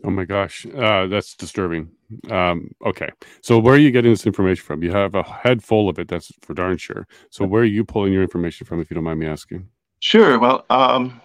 Oh 0.04 0.10
my 0.10 0.24
gosh, 0.24 0.66
uh, 0.66 1.06
that's 1.06 1.34
disturbing. 1.34 1.90
Um, 2.30 2.70
okay, 2.84 3.10
so 3.40 3.58
where 3.58 3.74
are 3.74 3.78
you 3.78 3.90
getting 3.90 4.12
this 4.12 4.26
information 4.26 4.64
from? 4.64 4.82
You 4.82 4.92
have 4.92 5.14
a 5.14 5.22
head 5.22 5.62
full 5.62 5.88
of 5.88 5.98
it. 5.98 6.08
That's 6.08 6.32
for 6.40 6.54
darn 6.54 6.76
sure. 6.78 7.06
So 7.30 7.44
where 7.44 7.62
are 7.62 7.66
you 7.66 7.84
pulling 7.84 8.12
your 8.12 8.22
information 8.22 8.66
from, 8.66 8.80
if 8.80 8.90
you 8.90 8.94
don't 8.94 9.04
mind 9.04 9.20
me 9.20 9.26
asking? 9.26 9.68
Sure. 10.00 10.38
Well, 10.38 10.64
um, 10.70 11.20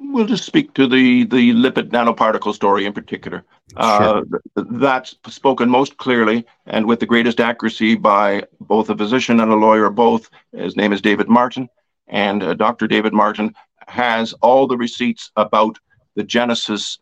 we'll 0.00 0.26
just 0.26 0.44
speak 0.44 0.74
to 0.74 0.86
the 0.86 1.24
the 1.24 1.52
lipid 1.52 1.90
nanoparticle 1.90 2.54
story 2.54 2.86
in 2.86 2.92
particular. 2.92 3.44
Uh, 3.76 4.22
that's 4.56 5.16
spoken 5.26 5.68
most 5.68 5.96
clearly 5.96 6.44
and 6.66 6.86
with 6.86 7.00
the 7.00 7.06
greatest 7.06 7.40
accuracy 7.40 7.94
by 7.94 8.42
both 8.60 8.90
a 8.90 8.96
physician 8.96 9.40
and 9.40 9.50
a 9.50 9.56
lawyer. 9.56 9.90
Both. 9.90 10.30
His 10.52 10.76
name 10.76 10.92
is 10.92 11.00
David 11.00 11.28
Martin, 11.28 11.68
and 12.08 12.42
uh, 12.42 12.54
Dr. 12.54 12.86
David 12.86 13.12
Martin 13.12 13.54
has 13.88 14.32
all 14.34 14.66
the 14.66 14.76
receipts 14.76 15.30
about 15.36 15.78
the 16.14 16.22
genesis 16.22 16.98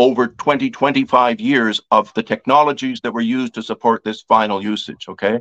over 0.00 0.28
20, 0.28 0.70
25 0.70 1.40
years 1.40 1.78
of 1.90 2.12
the 2.14 2.22
technologies 2.22 3.02
that 3.02 3.12
were 3.12 3.20
used 3.20 3.52
to 3.52 3.62
support 3.62 4.02
this 4.02 4.22
final 4.22 4.62
usage. 4.62 5.06
Okay. 5.10 5.40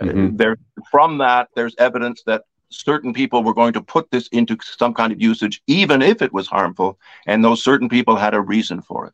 Mm-hmm. 0.00 0.36
There, 0.36 0.58
from 0.92 1.18
that, 1.18 1.48
there's 1.56 1.74
evidence 1.76 2.22
that 2.24 2.44
certain 2.70 3.12
people 3.12 3.42
were 3.42 3.52
going 3.52 3.72
to 3.72 3.82
put 3.82 4.08
this 4.12 4.28
into 4.28 4.56
some 4.62 4.94
kind 4.94 5.12
of 5.12 5.20
usage, 5.20 5.60
even 5.66 6.02
if 6.02 6.22
it 6.22 6.32
was 6.32 6.46
harmful, 6.46 7.00
and 7.26 7.44
those 7.44 7.64
certain 7.64 7.88
people 7.88 8.14
had 8.14 8.32
a 8.32 8.40
reason 8.40 8.80
for 8.80 9.06
it. 9.06 9.12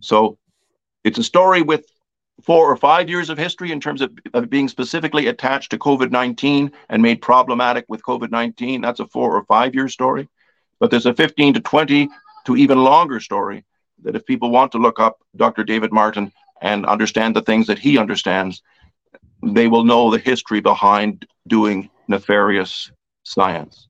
So 0.00 0.38
it's 1.04 1.18
a 1.18 1.22
story 1.22 1.60
with 1.60 1.84
four 2.42 2.72
or 2.72 2.76
five 2.78 3.10
years 3.10 3.28
of 3.28 3.36
history 3.36 3.72
in 3.72 3.80
terms 3.80 4.00
of, 4.00 4.10
of 4.32 4.48
being 4.48 4.68
specifically 4.68 5.26
attached 5.26 5.70
to 5.72 5.78
COVID 5.78 6.10
19 6.10 6.72
and 6.88 7.02
made 7.02 7.20
problematic 7.20 7.84
with 7.88 8.02
COVID 8.02 8.30
19. 8.30 8.80
That's 8.80 9.00
a 9.00 9.06
four 9.06 9.36
or 9.36 9.44
five 9.44 9.74
year 9.74 9.88
story. 9.88 10.30
But 10.80 10.90
there's 10.90 11.06
a 11.06 11.12
15 11.12 11.54
to 11.54 11.60
20 11.60 12.08
to 12.46 12.56
even 12.56 12.82
longer 12.82 13.20
story 13.20 13.64
that 14.02 14.16
if 14.16 14.26
people 14.26 14.50
want 14.50 14.72
to 14.72 14.78
look 14.78 15.00
up 15.00 15.18
Dr. 15.36 15.64
David 15.64 15.92
Martin 15.92 16.32
and 16.60 16.86
understand 16.86 17.34
the 17.34 17.42
things 17.42 17.66
that 17.66 17.78
he 17.78 17.98
understands, 17.98 18.62
they 19.42 19.68
will 19.68 19.84
know 19.84 20.10
the 20.10 20.18
history 20.18 20.60
behind 20.60 21.26
doing 21.46 21.90
nefarious 22.08 22.90
science. 23.22 23.88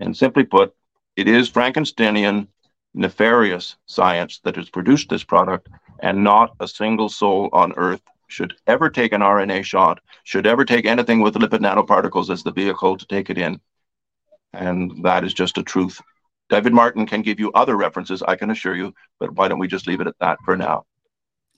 And 0.00 0.16
simply 0.16 0.44
put, 0.44 0.74
it 1.16 1.28
is 1.28 1.50
Frankensteinian, 1.50 2.48
nefarious 2.94 3.76
science 3.86 4.40
that 4.44 4.56
has 4.56 4.70
produced 4.70 5.08
this 5.08 5.24
product, 5.24 5.68
and 6.00 6.24
not 6.24 6.54
a 6.60 6.68
single 6.68 7.08
soul 7.08 7.48
on 7.52 7.72
earth 7.76 8.02
should 8.28 8.54
ever 8.66 8.90
take 8.90 9.12
an 9.12 9.22
RNA 9.22 9.64
shot, 9.64 10.00
should 10.24 10.46
ever 10.46 10.64
take 10.64 10.86
anything 10.86 11.20
with 11.20 11.34
lipid 11.34 11.60
nanoparticles 11.60 12.30
as 12.30 12.42
the 12.42 12.52
vehicle 12.52 12.96
to 12.96 13.06
take 13.06 13.30
it 13.30 13.38
in. 13.38 13.60
And 14.52 15.04
that 15.04 15.24
is 15.24 15.34
just 15.34 15.58
a 15.58 15.62
truth. 15.62 16.00
David 16.48 16.72
Martin 16.72 17.06
can 17.06 17.22
give 17.22 17.38
you 17.38 17.52
other 17.52 17.76
references, 17.76 18.22
I 18.22 18.36
can 18.36 18.50
assure 18.50 18.74
you, 18.74 18.94
but 19.20 19.32
why 19.32 19.48
don't 19.48 19.58
we 19.58 19.68
just 19.68 19.86
leave 19.86 20.00
it 20.00 20.06
at 20.06 20.18
that 20.20 20.38
for 20.44 20.56
now? 20.56 20.86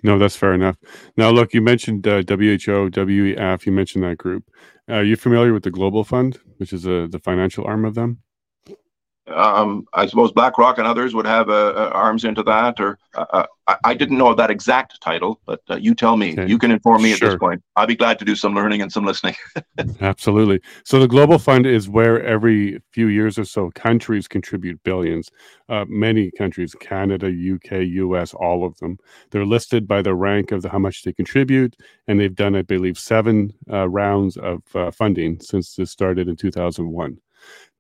No, 0.03 0.19
that's 0.19 0.37
fair 0.37 0.55
enough. 0.55 0.77
Now, 1.17 1.31
look, 1.31 1.53
you 1.53 1.61
mentioned 1.61 2.07
uh, 2.07 2.23
WHO, 2.27 2.91
WEF. 2.91 3.67
You 3.67 3.73
mentioned 3.73 4.05
that 4.05 4.19
group. 4.19 4.45
Uh, 4.89 4.95
are 4.95 5.05
you 5.05 5.17
familiar 5.17 5.53
with 5.53 5.63
the 5.63 5.71
Global 5.71 6.05
Fund, 6.05 6.39
which 6.57 6.73
is 6.73 6.87
uh, 6.87 7.07
the 7.11 7.19
financial 7.19 7.67
arm 7.67 7.85
of 7.85 7.95
them? 7.95 8.19
Um, 9.31 9.87
I 9.93 10.07
suppose 10.07 10.33
BlackRock 10.33 10.79
and 10.79 10.87
others 10.87 11.15
would 11.15 11.27
have 11.27 11.49
uh, 11.49 11.73
uh, 11.77 11.91
arms 11.93 12.25
into 12.25 12.43
that, 12.45 12.81
or 12.81 12.99
uh, 13.15 13.27
uh 13.33 13.47
I, 13.67 13.77
I, 13.85 13.95
didn't 13.95 14.19
know 14.19 14.29
of 14.29 14.37
that 14.37 14.51
exact 14.51 15.01
title, 15.01 15.41
but 15.47 15.61
uh, 15.71 15.77
you 15.77 15.95
tell 15.95 16.17
me. 16.17 16.33
Okay. 16.33 16.47
You 16.49 16.59
can 16.59 16.71
inform 16.71 17.03
me 17.03 17.13
sure. 17.15 17.29
at 17.29 17.31
this 17.33 17.39
point. 17.39 17.63
I'll 17.77 17.87
be 17.87 17.97
glad 17.97 18.19
to 18.19 18.25
do 18.25 18.35
some 18.35 18.55
learning 18.55 18.83
and 18.83 18.93
some 18.93 19.05
listening. 19.05 19.37
Absolutely. 20.01 20.61
So 20.85 20.99
the 20.99 21.09
Global 21.09 21.39
Fund 21.39 21.67
is 21.67 21.89
where 21.89 22.23
every 22.25 22.81
few 22.93 23.07
years 23.07 23.39
or 23.39 23.45
so 23.45 23.71
countries 23.75 24.27
contribute 24.27 24.83
billions. 24.83 25.31
Uh, 25.69 25.85
many 25.89 26.31
countries, 26.33 26.75
Canada, 26.75 27.27
UK, 27.29 27.83
US, 27.83 28.35
all 28.35 28.65
of 28.65 28.77
them. 28.79 28.99
They're 29.31 29.47
listed 29.47 29.87
by 29.87 30.03
the 30.03 30.15
rank 30.15 30.51
of 30.51 30.63
the, 30.63 30.69
how 30.69 30.81
much 30.81 31.03
they 31.03 31.13
contribute, 31.13 31.77
and 32.09 32.19
they've 32.19 32.35
done, 32.35 32.57
I 32.57 32.63
believe, 32.63 32.99
seven 32.99 33.53
rounds 33.69 34.37
of 34.37 34.63
funding 34.95 35.41
since 35.41 35.77
this 35.77 35.91
started 35.91 36.29
in 36.29 36.37
2001 36.37 37.19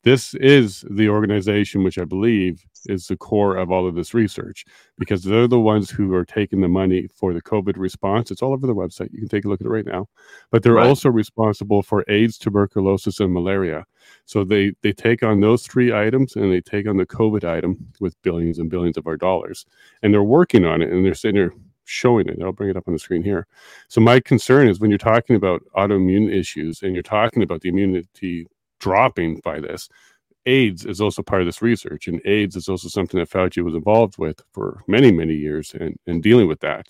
this 0.03 0.34
is 0.34 0.84
the 0.90 1.09
organization 1.09 1.84
which 1.84 1.98
I 1.98 2.05
believe 2.05 2.64
is 2.86 3.07
the 3.07 3.16
core 3.16 3.57
of 3.57 3.70
all 3.70 3.86
of 3.86 3.94
this 3.94 4.14
research 4.14 4.64
because 4.98 5.22
they're 5.22 5.46
the 5.46 5.61
ones 5.61 5.90
who 5.90 6.14
are 6.14 6.24
taking 6.24 6.62
the 6.62 6.68
money 6.68 7.07
for 7.14 7.34
the 7.34 7.42
COVID 7.42 7.76
response. 7.76 8.30
It's 8.30 8.40
all 8.40 8.55
over 8.55 8.66
the 8.66 8.74
website. 8.74 9.12
You 9.12 9.18
can 9.18 9.28
take 9.28 9.44
a 9.44 9.48
look 9.48 9.61
at 9.61 9.66
it 9.66 9.70
right 9.70 9.84
now. 9.84 10.09
But 10.51 10.62
they're 10.62 10.74
right. 10.74 10.86
also 10.86 11.11
responsible 11.11 11.82
for 11.82 12.05
AIDS, 12.09 12.38
tuberculosis, 12.38 13.20
and 13.20 13.32
malaria. 13.32 13.84
So 14.24 14.44
they 14.44 14.72
they 14.82 14.92
take 14.92 15.22
on 15.22 15.40
those 15.40 15.66
three 15.66 15.92
items 15.92 16.34
and 16.34 16.51
they 16.51 16.62
take 16.62 16.88
on 16.88 16.96
the 16.96 17.07
COVID 17.07 17.44
item 17.44 17.76
with 18.01 18.20
billions 18.22 18.59
and 18.59 18.70
billions 18.70 18.96
of 18.96 19.07
our 19.07 19.16
dollars. 19.16 19.66
And 20.03 20.14
they're 20.14 20.22
working 20.22 20.64
on 20.64 20.80
it 20.80 20.90
and 20.90 21.05
they're 21.05 21.14
sitting 21.14 21.36
there 21.36 21.53
showing 21.84 22.28
it. 22.28 22.38
I'll 22.42 22.53
bring 22.53 22.70
it 22.70 22.76
up 22.76 22.86
on 22.86 22.94
the 22.94 22.98
screen 22.98 23.22
here. 23.22 23.46
So 23.88 24.01
my 24.01 24.20
concern 24.20 24.68
is 24.68 24.80
when 24.80 24.90
you're 24.90 24.98
talking 24.98 25.36
about 25.36 25.62
autoimmune 25.76 26.32
issues 26.32 26.82
and 26.82 26.94
you're 26.94 27.03
talking 27.03 27.42
about 27.42 27.61
the 27.61 27.68
immunity 27.68 28.46
dropping 28.80 29.40
by 29.40 29.60
this. 29.60 29.88
AIDS 30.46 30.86
is 30.86 31.00
also 31.00 31.22
part 31.22 31.42
of 31.42 31.46
this 31.46 31.62
research, 31.62 32.08
and 32.08 32.20
AIDS 32.24 32.56
is 32.56 32.68
also 32.68 32.88
something 32.88 33.20
that 33.20 33.30
Fauci 33.30 33.62
was 33.62 33.74
involved 33.74 34.16
with 34.18 34.40
for 34.52 34.82
many, 34.88 35.12
many 35.12 35.34
years 35.34 35.74
and, 35.78 35.96
and 36.06 36.22
dealing 36.22 36.48
with 36.48 36.60
that. 36.60 36.86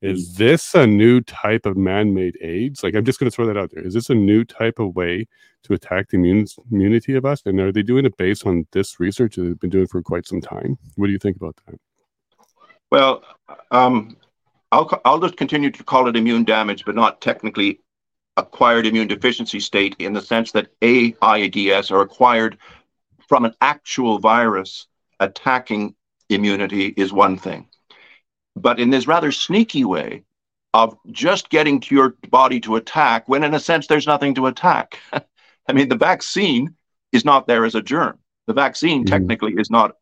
Is 0.00 0.30
mm. 0.30 0.36
this 0.36 0.74
a 0.74 0.86
new 0.86 1.20
type 1.20 1.66
of 1.66 1.76
man 1.76 2.14
made 2.14 2.38
AIDS? 2.40 2.82
Like, 2.82 2.94
I'm 2.94 3.04
just 3.04 3.18
going 3.18 3.30
to 3.30 3.34
throw 3.34 3.46
that 3.46 3.56
out 3.56 3.70
there. 3.72 3.84
Is 3.84 3.94
this 3.94 4.10
a 4.10 4.14
new 4.14 4.44
type 4.44 4.78
of 4.78 4.94
way 4.94 5.26
to 5.64 5.74
attack 5.74 6.08
the 6.08 6.16
immune, 6.16 6.46
immunity 6.70 7.14
of 7.14 7.24
us? 7.24 7.42
And 7.44 7.58
are 7.60 7.72
they 7.72 7.82
doing 7.82 8.06
it 8.06 8.16
based 8.16 8.46
on 8.46 8.66
this 8.72 9.00
research 9.00 9.36
that 9.36 9.42
they've 9.42 9.60
been 9.60 9.70
doing 9.70 9.88
for 9.88 10.00
quite 10.00 10.26
some 10.26 10.40
time? 10.40 10.78
What 10.96 11.06
do 11.06 11.12
you 11.12 11.18
think 11.18 11.36
about 11.36 11.56
that? 11.66 11.78
Well, 12.90 13.22
um, 13.70 14.16
I'll, 14.70 15.00
I'll 15.04 15.20
just 15.20 15.36
continue 15.36 15.70
to 15.70 15.84
call 15.84 16.08
it 16.08 16.16
immune 16.16 16.44
damage, 16.44 16.84
but 16.84 16.94
not 16.94 17.20
technically 17.20 17.80
acquired 18.38 18.86
immune 18.86 19.08
deficiency 19.08 19.60
state 19.60 19.96
in 19.98 20.12
the 20.12 20.22
sense 20.22 20.52
that 20.52 20.68
AIDS 20.80 21.90
are 21.90 22.00
acquired 22.00 22.58
from 23.28 23.44
an 23.44 23.54
actual 23.60 24.18
virus 24.18 24.86
attacking 25.20 25.94
immunity 26.28 26.86
is 26.96 27.12
one 27.12 27.36
thing. 27.36 27.66
But 28.56 28.80
in 28.80 28.90
this 28.90 29.06
rather 29.06 29.32
sneaky 29.32 29.84
way 29.84 30.22
of 30.74 30.96
just 31.10 31.50
getting 31.50 31.80
to 31.80 31.94
your 31.94 32.14
body 32.30 32.60
to 32.60 32.76
attack, 32.76 33.28
when 33.28 33.42
in 33.42 33.54
a 33.54 33.60
sense 33.60 33.86
there's 33.86 34.06
nothing 34.06 34.34
to 34.34 34.46
attack. 34.46 34.98
I 35.12 35.72
mean, 35.72 35.88
the 35.88 35.96
vaccine 35.96 36.74
is 37.12 37.24
not 37.24 37.46
there 37.46 37.64
as 37.64 37.74
a 37.74 37.82
germ. 37.82 38.18
The 38.46 38.54
vaccine 38.54 39.04
mm 39.04 39.08
technically 39.08 39.54
is 39.54 39.70
not, 39.70 39.96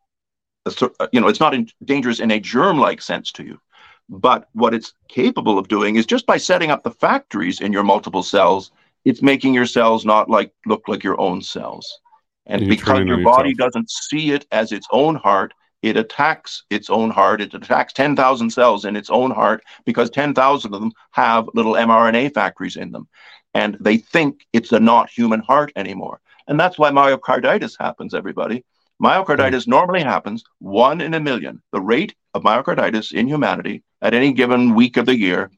a, 0.67 1.09
you 1.13 1.21
know, 1.21 1.29
it's 1.29 1.41
not 1.41 1.55
in, 1.55 1.69
dangerous 1.85 2.21
in 2.21 2.31
a 2.31 2.41
germ-like 2.41 3.01
sense 3.01 3.33
to 3.33 3.45
you. 3.45 3.61
But 4.09 4.49
what 4.53 4.75
it's 4.75 4.95
capable 5.09 5.59
of 5.59 5.69
doing 5.69 5.97
is 5.97 6.07
just 6.07 6.27
by 6.27 6.37
setting 6.37 6.71
up 6.71 6.83
the 6.83 6.91
factories 6.91 7.61
in 7.61 7.73
your 7.73 7.83
multiple 7.83 8.23
cells, 8.23 8.71
it's 9.05 9.23
making 9.23 9.55
your 9.55 9.67
cells 9.67 10.05
not 10.05 10.31
like 10.31 10.53
look 10.65 10.89
like 10.89 11.03
your 11.03 11.21
own 11.21 11.43
cells. 11.43 12.01
And, 12.47 12.69
because 12.69 13.05
your 13.05 13.23
body 13.25 13.51
yourself. 13.51 13.73
doesn't 13.73 13.91
see 13.91 14.31
it 14.31 14.47
as 14.53 14.71
its 14.71 14.87
own 14.93 15.17
heart, 15.17 15.53
it 15.83 15.97
attacks 15.97 16.65
its 16.71 16.91
own 16.91 17.11
heart. 17.11 17.41
It 17.41 17.55
attacks 17.55 17.93
10,000 17.93 18.51
cells 18.51 18.85
in 18.85 18.97
its 18.97 19.11
own 19.11 19.31
heart 19.31 19.63
because 19.85 20.11
10,000 20.11 20.75
of 20.75 20.81
them 20.81 20.93
have 21.13 21.49
little 21.55 21.75
mRNA 21.75 22.35
factories 22.35 22.77
in 22.77 22.93
them. 22.93 23.09
And 23.55 23.77
they 23.81 23.99
think 23.99 24.47
it's 24.53 24.73
a 24.73 24.81
not 24.81 25.11
human 25.11 25.41
heart 25.41 25.73
anymore. 25.77 26.21
And 26.49 26.59
that's 26.59 26.79
why 26.79 26.91
myocarditis 26.91 27.77
happens, 27.79 28.15
everybody. 28.15 28.65
Myocarditis 29.03 29.65
mm. 29.65 29.69
normally 29.69 30.03
happens 30.03 30.45
one 30.59 31.01
in 31.01 31.15
a 31.15 31.21
million. 31.21 31.63
The 31.73 31.81
rate 31.81 32.15
of 32.35 32.43
myocarditis 32.43 33.13
in 33.13 33.29
humanity 33.29 33.83
at 34.03 34.15
any 34.15 34.33
given 34.33 34.75
week 34.75 34.97
of 34.97 35.07
the 35.07 35.19
year 35.19 35.51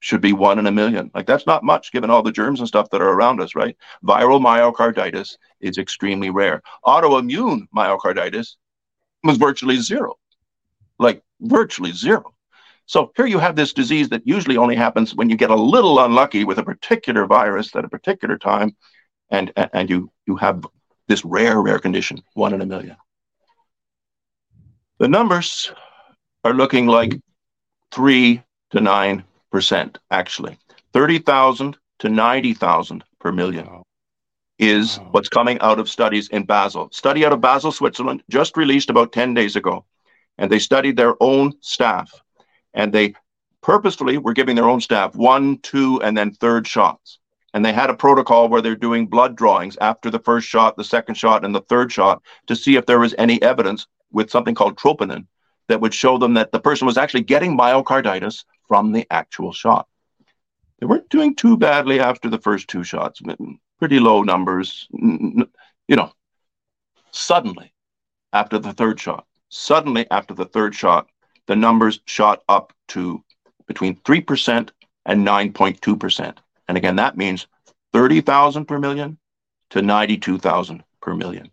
should 0.00 0.20
be 0.20 0.32
one 0.32 0.58
in 0.58 0.66
a 0.66 0.72
million. 0.72 1.10
Like 1.14 1.26
that's 1.26 1.46
not 1.46 1.64
much 1.64 1.92
given 1.92 2.10
all 2.10 2.22
the 2.22 2.32
germs 2.32 2.60
and 2.60 2.68
stuff 2.68 2.90
that 2.90 3.02
are 3.02 3.10
around 3.10 3.40
us, 3.40 3.54
right? 3.54 3.76
Viral 4.04 4.40
myocarditis 4.40 5.36
is 5.60 5.78
extremely 5.78 6.30
rare. 6.30 6.62
Autoimmune 6.84 7.66
myocarditis 7.74 8.56
was 9.24 9.36
virtually 9.36 9.76
zero, 9.78 10.16
like 10.98 11.22
virtually 11.40 11.92
zero. 11.92 12.34
So 12.86 13.12
here 13.16 13.26
you 13.26 13.38
have 13.38 13.56
this 13.56 13.74
disease 13.74 14.08
that 14.10 14.26
usually 14.26 14.56
only 14.56 14.76
happens 14.76 15.14
when 15.14 15.28
you 15.28 15.36
get 15.36 15.50
a 15.50 15.54
little 15.54 16.02
unlucky 16.02 16.44
with 16.44 16.58
a 16.58 16.62
particular 16.62 17.26
virus 17.26 17.74
at 17.76 17.84
a 17.84 17.88
particular 17.88 18.38
time, 18.38 18.76
and 19.30 19.52
and 19.74 19.90
you 19.90 20.10
you 20.26 20.36
have 20.36 20.64
this 21.08 21.24
rare 21.24 21.60
rare 21.60 21.78
condition, 21.78 22.22
one 22.34 22.54
in 22.54 22.60
a 22.60 22.66
million. 22.66 22.96
The 24.98 25.08
numbers 25.08 25.72
are 26.44 26.54
looking 26.54 26.86
like 26.86 27.18
three 27.90 28.42
to 28.70 28.80
nine 28.80 29.24
percent, 29.50 29.98
actually. 30.10 30.58
30,000 30.92 31.76
to 32.00 32.08
90,000 32.08 33.04
per 33.20 33.32
million 33.32 33.66
wow. 33.66 33.82
is 34.58 34.98
wow. 34.98 35.08
what's 35.12 35.28
coming 35.28 35.58
out 35.60 35.78
of 35.78 35.88
studies 35.88 36.28
in 36.28 36.44
Basel. 36.44 36.88
Study 36.92 37.24
out 37.24 37.32
of 37.32 37.40
Basel, 37.40 37.72
Switzerland, 37.72 38.22
just 38.30 38.56
released 38.56 38.90
about 38.90 39.12
10 39.12 39.34
days 39.34 39.56
ago. 39.56 39.84
And 40.38 40.50
they 40.50 40.58
studied 40.58 40.96
their 40.96 41.14
own 41.20 41.52
staff. 41.60 42.10
And 42.74 42.92
they 42.92 43.14
purposefully 43.62 44.18
were 44.18 44.32
giving 44.32 44.56
their 44.56 44.68
own 44.68 44.80
staff 44.80 45.14
one, 45.14 45.58
two, 45.58 46.00
and 46.02 46.16
then 46.16 46.32
third 46.32 46.66
shots. 46.66 47.18
And 47.54 47.64
they 47.64 47.72
had 47.72 47.90
a 47.90 47.94
protocol 47.94 48.48
where 48.48 48.60
they're 48.60 48.76
doing 48.76 49.06
blood 49.06 49.36
drawings 49.36 49.76
after 49.80 50.10
the 50.10 50.18
first 50.18 50.46
shot, 50.46 50.76
the 50.76 50.84
second 50.84 51.14
shot, 51.14 51.44
and 51.44 51.54
the 51.54 51.62
third 51.62 51.90
shot 51.90 52.22
to 52.46 52.54
see 52.54 52.76
if 52.76 52.86
there 52.86 52.98
was 52.98 53.14
any 53.16 53.40
evidence 53.42 53.86
with 54.12 54.30
something 54.30 54.54
called 54.54 54.76
troponin 54.76 55.26
that 55.68 55.80
would 55.80 55.94
show 55.94 56.18
them 56.18 56.34
that 56.34 56.52
the 56.52 56.60
person 56.60 56.86
was 56.86 56.98
actually 56.98 57.22
getting 57.22 57.56
myocarditis 57.56 58.44
from 58.66 58.92
the 58.92 59.06
actual 59.10 59.52
shot. 59.52 59.86
They 60.78 60.86
weren't 60.86 61.08
doing 61.08 61.34
too 61.34 61.56
badly 61.56 62.00
after 62.00 62.28
the 62.28 62.38
first 62.38 62.68
two 62.68 62.84
shots, 62.84 63.20
pretty 63.78 63.98
low 63.98 64.22
numbers. 64.22 64.86
You 64.92 65.96
know, 65.96 66.12
suddenly, 67.10 67.72
after 68.32 68.58
the 68.58 68.72
third 68.72 69.00
shot, 69.00 69.26
suddenly 69.48 70.06
after 70.10 70.34
the 70.34 70.44
third 70.44 70.74
shot, 70.74 71.08
the 71.46 71.56
numbers 71.56 72.00
shot 72.04 72.42
up 72.48 72.72
to 72.88 73.24
between 73.66 73.96
3% 73.96 74.70
and 75.06 75.26
9.2%. 75.26 76.36
And 76.68 76.76
again, 76.76 76.96
that 76.96 77.16
means 77.16 77.46
30,000 77.92 78.66
per 78.66 78.78
million 78.78 79.18
to 79.70 79.82
92,000 79.82 80.84
per 81.00 81.14
million. 81.14 81.50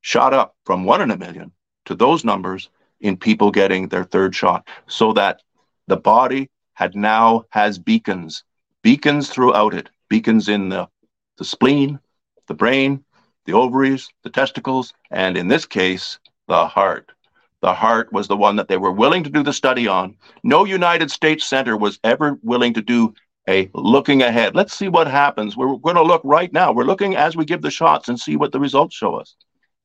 Shot 0.00 0.34
up 0.34 0.56
from 0.64 0.84
one 0.84 1.00
in 1.00 1.10
a 1.10 1.16
million 1.16 1.52
to 1.86 1.94
those 1.94 2.24
numbers 2.24 2.68
in 3.00 3.16
people 3.16 3.50
getting 3.50 3.88
their 3.88 4.04
third 4.04 4.34
shot 4.34 4.66
so 4.86 5.12
that 5.12 5.42
the 5.86 5.96
body 5.96 6.50
had 6.74 6.94
now 6.94 7.44
has 7.50 7.78
beacons, 7.78 8.44
beacons 8.82 9.30
throughout 9.30 9.74
it, 9.74 9.90
beacons 10.08 10.48
in 10.48 10.68
the, 10.68 10.88
the 11.36 11.44
spleen, 11.44 11.98
the 12.46 12.54
brain, 12.54 13.04
the 13.46 13.52
ovaries, 13.52 14.08
the 14.22 14.30
testicles, 14.30 14.92
and 15.10 15.36
in 15.36 15.48
this 15.48 15.64
case, 15.64 16.18
the 16.48 16.66
heart. 16.66 17.12
The 17.60 17.74
heart 17.74 18.12
was 18.12 18.28
the 18.28 18.36
one 18.36 18.56
that 18.56 18.68
they 18.68 18.76
were 18.76 18.92
willing 18.92 19.24
to 19.24 19.30
do 19.30 19.42
the 19.42 19.52
study 19.52 19.88
on. 19.88 20.16
No 20.44 20.64
United 20.64 21.10
States 21.10 21.44
center 21.44 21.76
was 21.76 21.98
ever 22.04 22.38
willing 22.42 22.74
to 22.74 22.82
do 22.82 23.14
a 23.48 23.70
looking 23.74 24.22
ahead. 24.22 24.54
Let's 24.54 24.76
see 24.76 24.88
what 24.88 25.08
happens. 25.08 25.56
We're 25.56 25.76
going 25.76 25.96
to 25.96 26.02
look 26.02 26.20
right 26.24 26.52
now. 26.52 26.72
We're 26.72 26.84
looking 26.84 27.16
as 27.16 27.34
we 27.34 27.44
give 27.44 27.62
the 27.62 27.70
shots 27.70 28.08
and 28.08 28.20
see 28.20 28.36
what 28.36 28.52
the 28.52 28.60
results 28.60 28.94
show 28.94 29.14
us. 29.14 29.34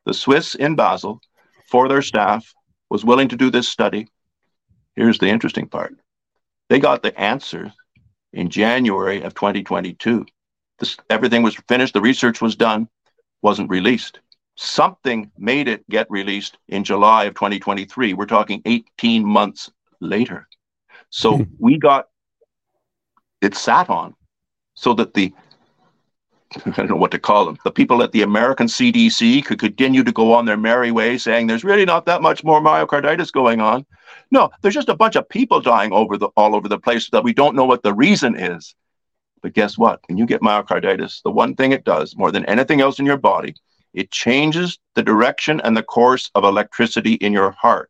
The 0.06 0.14
Swiss 0.14 0.54
in 0.54 0.76
Basel, 0.76 1.22
for 1.70 1.88
their 1.88 2.02
staff, 2.02 2.54
was 2.90 3.06
willing 3.06 3.30
to 3.30 3.38
do 3.38 3.50
this 3.50 3.70
study. 3.70 4.10
Here's 4.96 5.18
the 5.18 5.30
interesting 5.30 5.68
part 5.68 5.96
they 6.70 6.80
got 6.80 7.02
the 7.02 7.18
answer 7.20 7.72
in 8.34 8.50
January 8.50 9.22
of 9.22 9.34
2022. 9.34 10.26
This, 10.80 10.98
everything 11.10 11.42
was 11.44 11.56
finished, 11.68 11.94
the 11.94 12.02
research 12.02 12.42
was 12.42 12.56
done, 12.56 12.90
wasn't 13.42 13.70
released. 13.70 14.20
Something 14.56 15.32
made 15.38 15.68
it 15.68 15.88
get 15.90 16.08
released 16.10 16.58
in 16.68 16.84
July 16.84 17.26
of 17.26 17.34
2023. 17.36 18.14
We're 18.14 18.26
talking 18.26 18.62
18 18.66 19.26
months 19.26 19.72
later. 20.00 20.48
So 21.10 21.46
we 21.60 21.78
got 21.78 22.08
it 23.44 23.56
sat 23.56 23.90
on 23.90 24.16
so 24.76 24.94
that 24.94 25.14
the 25.14 25.34
I 26.66 26.70
don't 26.72 26.90
know 26.90 26.96
what 26.96 27.12
to 27.12 27.20
call 27.20 27.46
them. 27.46 27.58
The 27.64 27.72
people 27.72 28.04
at 28.04 28.12
the 28.12 28.22
American 28.22 28.68
CDC 28.68 29.44
could 29.46 29.60
continue 29.60 30.04
to 30.04 30.12
go 30.12 30.34
on 30.34 30.46
their 30.46 30.58
merry 30.58 30.92
way 30.92 31.18
saying 31.18 31.48
there's 31.48 31.64
really 31.64 31.86
not 31.86 32.06
that 32.06 32.22
much 32.22 32.44
more 32.44 32.62
myocarditis 32.62 33.32
going 33.32 33.60
on. 33.60 33.86
No, 34.30 34.52
there's 34.62 34.76
just 34.76 34.90
a 34.90 34.96
bunch 34.96 35.16
of 35.16 35.28
people 35.28 35.62
dying 35.62 35.92
over 35.92 36.18
the 36.18 36.28
all 36.36 36.56
over 36.56 36.68
the 36.68 36.80
place 36.80 37.10
that 37.10 37.24
we 37.24 37.34
don't 37.34 37.56
know 37.56 37.66
what 37.66 37.84
the 37.84 37.94
reason 37.94 38.36
is. 38.36 38.76
But 39.42 39.54
guess 39.54 39.78
what? 39.78 40.00
When 40.08 40.18
you 40.18 40.26
get 40.26 40.42
myocarditis, 40.42 41.22
the 41.24 41.32
one 41.32 41.56
thing 41.56 41.72
it 41.72 41.84
does 41.84 42.16
more 42.16 42.32
than 42.32 42.46
anything 42.46 42.82
else 42.82 43.00
in 43.00 43.06
your 43.06 43.18
body, 43.18 43.56
it 43.94 44.12
changes 44.12 44.80
the 44.96 45.04
direction 45.04 45.60
and 45.62 45.76
the 45.76 45.84
course 45.84 46.32
of 46.36 46.44
electricity 46.44 47.14
in 47.14 47.34
your 47.34 47.52
heart. 47.52 47.90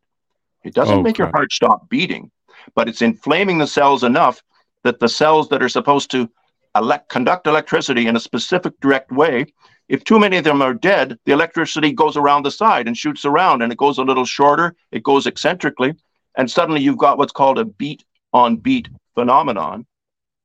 It 0.64 0.74
doesn't 0.74 0.98
oh, 0.98 1.02
make 1.02 1.18
your 1.18 1.30
heart 1.30 1.52
stop 1.52 1.88
beating, 1.88 2.30
but 2.74 2.88
it's 2.88 3.02
inflaming 3.02 3.58
the 3.58 3.66
cells 3.66 4.02
enough 4.02 4.42
that 4.84 5.00
the 5.00 5.08
cells 5.08 5.48
that 5.48 5.62
are 5.62 5.68
supposed 5.68 6.10
to 6.12 6.30
elect, 6.76 7.08
conduct 7.08 7.46
electricity 7.46 8.06
in 8.06 8.16
a 8.16 8.20
specific 8.20 8.78
direct 8.80 9.10
way, 9.10 9.46
if 9.88 10.04
too 10.04 10.18
many 10.18 10.36
of 10.36 10.44
them 10.44 10.62
are 10.62 10.74
dead, 10.74 11.18
the 11.24 11.32
electricity 11.32 11.92
goes 11.92 12.16
around 12.16 12.44
the 12.44 12.50
side 12.50 12.86
and 12.86 12.96
shoots 12.96 13.24
around 13.24 13.62
and 13.62 13.72
it 13.72 13.78
goes 13.78 13.98
a 13.98 14.02
little 14.02 14.24
shorter, 14.24 14.74
it 14.92 15.02
goes 15.02 15.26
eccentrically, 15.26 15.94
and 16.36 16.50
suddenly 16.50 16.80
you've 16.80 16.98
got 16.98 17.18
what's 17.18 17.32
called 17.32 17.58
a 17.58 17.64
beat 17.64 18.04
on 18.32 18.56
beat 18.56 18.88
phenomenon, 19.14 19.86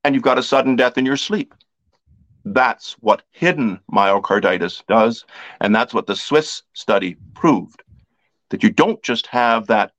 and 0.03 0.13
you've 0.13 0.23
got 0.23 0.37
a 0.37 0.43
sudden 0.43 0.75
death 0.75 0.97
in 0.97 1.05
your 1.05 1.17
sleep. 1.17 1.53
That's 2.45 2.93
what 2.99 3.23
hidden 3.31 3.79
myocarditis 3.91 4.85
does, 4.87 5.25
and 5.61 5.75
that's 5.75 5.93
what 5.93 6.07
the 6.07 6.15
Swiss 6.15 6.63
study 6.73 7.17
proved 7.33 7.83
that 8.49 8.63
you 8.63 8.69
don't 8.69 9.01
just 9.03 9.27
have 9.27 9.67
that 9.67 9.91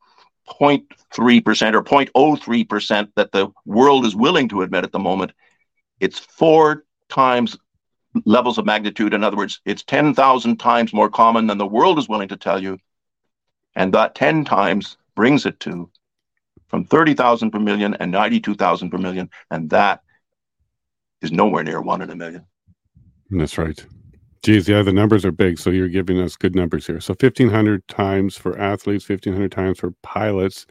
0.3% 0.51 1.74
or 1.74 1.82
0.03% 1.82 3.09
that 3.16 3.32
the 3.32 3.48
world 3.64 4.05
is 4.05 4.14
willing 4.14 4.48
to 4.48 4.62
admit 4.62 4.84
at 4.84 4.92
the 4.92 4.98
moment. 4.98 5.32
It's 6.01 6.18
four 6.18 6.84
times 7.09 7.59
levels 8.24 8.59
of 8.59 8.66
magnitude. 8.66 9.14
In 9.14 9.24
other 9.24 9.36
words, 9.36 9.61
it's 9.64 9.84
10,000 9.84 10.57
times 10.57 10.92
more 10.92 11.09
common 11.09 11.46
than 11.46 11.59
the 11.59 11.66
world 11.66 11.98
is 11.98 12.09
willing 12.09 12.28
to 12.28 12.36
tell 12.36 12.62
you. 12.62 12.78
And 13.76 13.94
that 13.94 14.14
10 14.14 14.44
times 14.44 14.96
brings 15.14 15.46
it 15.46 15.61
to 15.61 15.90
from 16.68 16.84
30,000 16.84 17.51
per 17.51 17.59
million 17.59 17.94
and 17.94 18.11
92,000 18.11 18.90
per 18.90 18.98
million. 18.98 19.30
And 19.51 19.70
that 19.70 20.03
is 21.20 21.30
nowhere 21.32 21.64
near 21.64 21.80
one 21.80 22.03
in 22.03 22.11
a 22.11 22.16
million. 22.16 22.46
That's 23.30 23.59
right. 23.59 23.84
Geez, 24.43 24.68
yeah, 24.68 24.82
the 24.82 24.93
numbers 24.93 25.24
are 25.24 25.32
big. 25.32 25.59
So 25.59 25.70
you're 25.70 25.88
giving 25.88 26.20
us 26.20 26.36
good 26.36 26.55
numbers 26.55 26.86
here. 26.86 27.01
So 27.01 27.12
1,500 27.12 27.86
times 27.88 28.36
for 28.36 28.59
athletes, 28.59 29.09
1,500 29.09 29.53
times 29.53 29.78
for 29.78 29.93
pilots. 30.03 30.66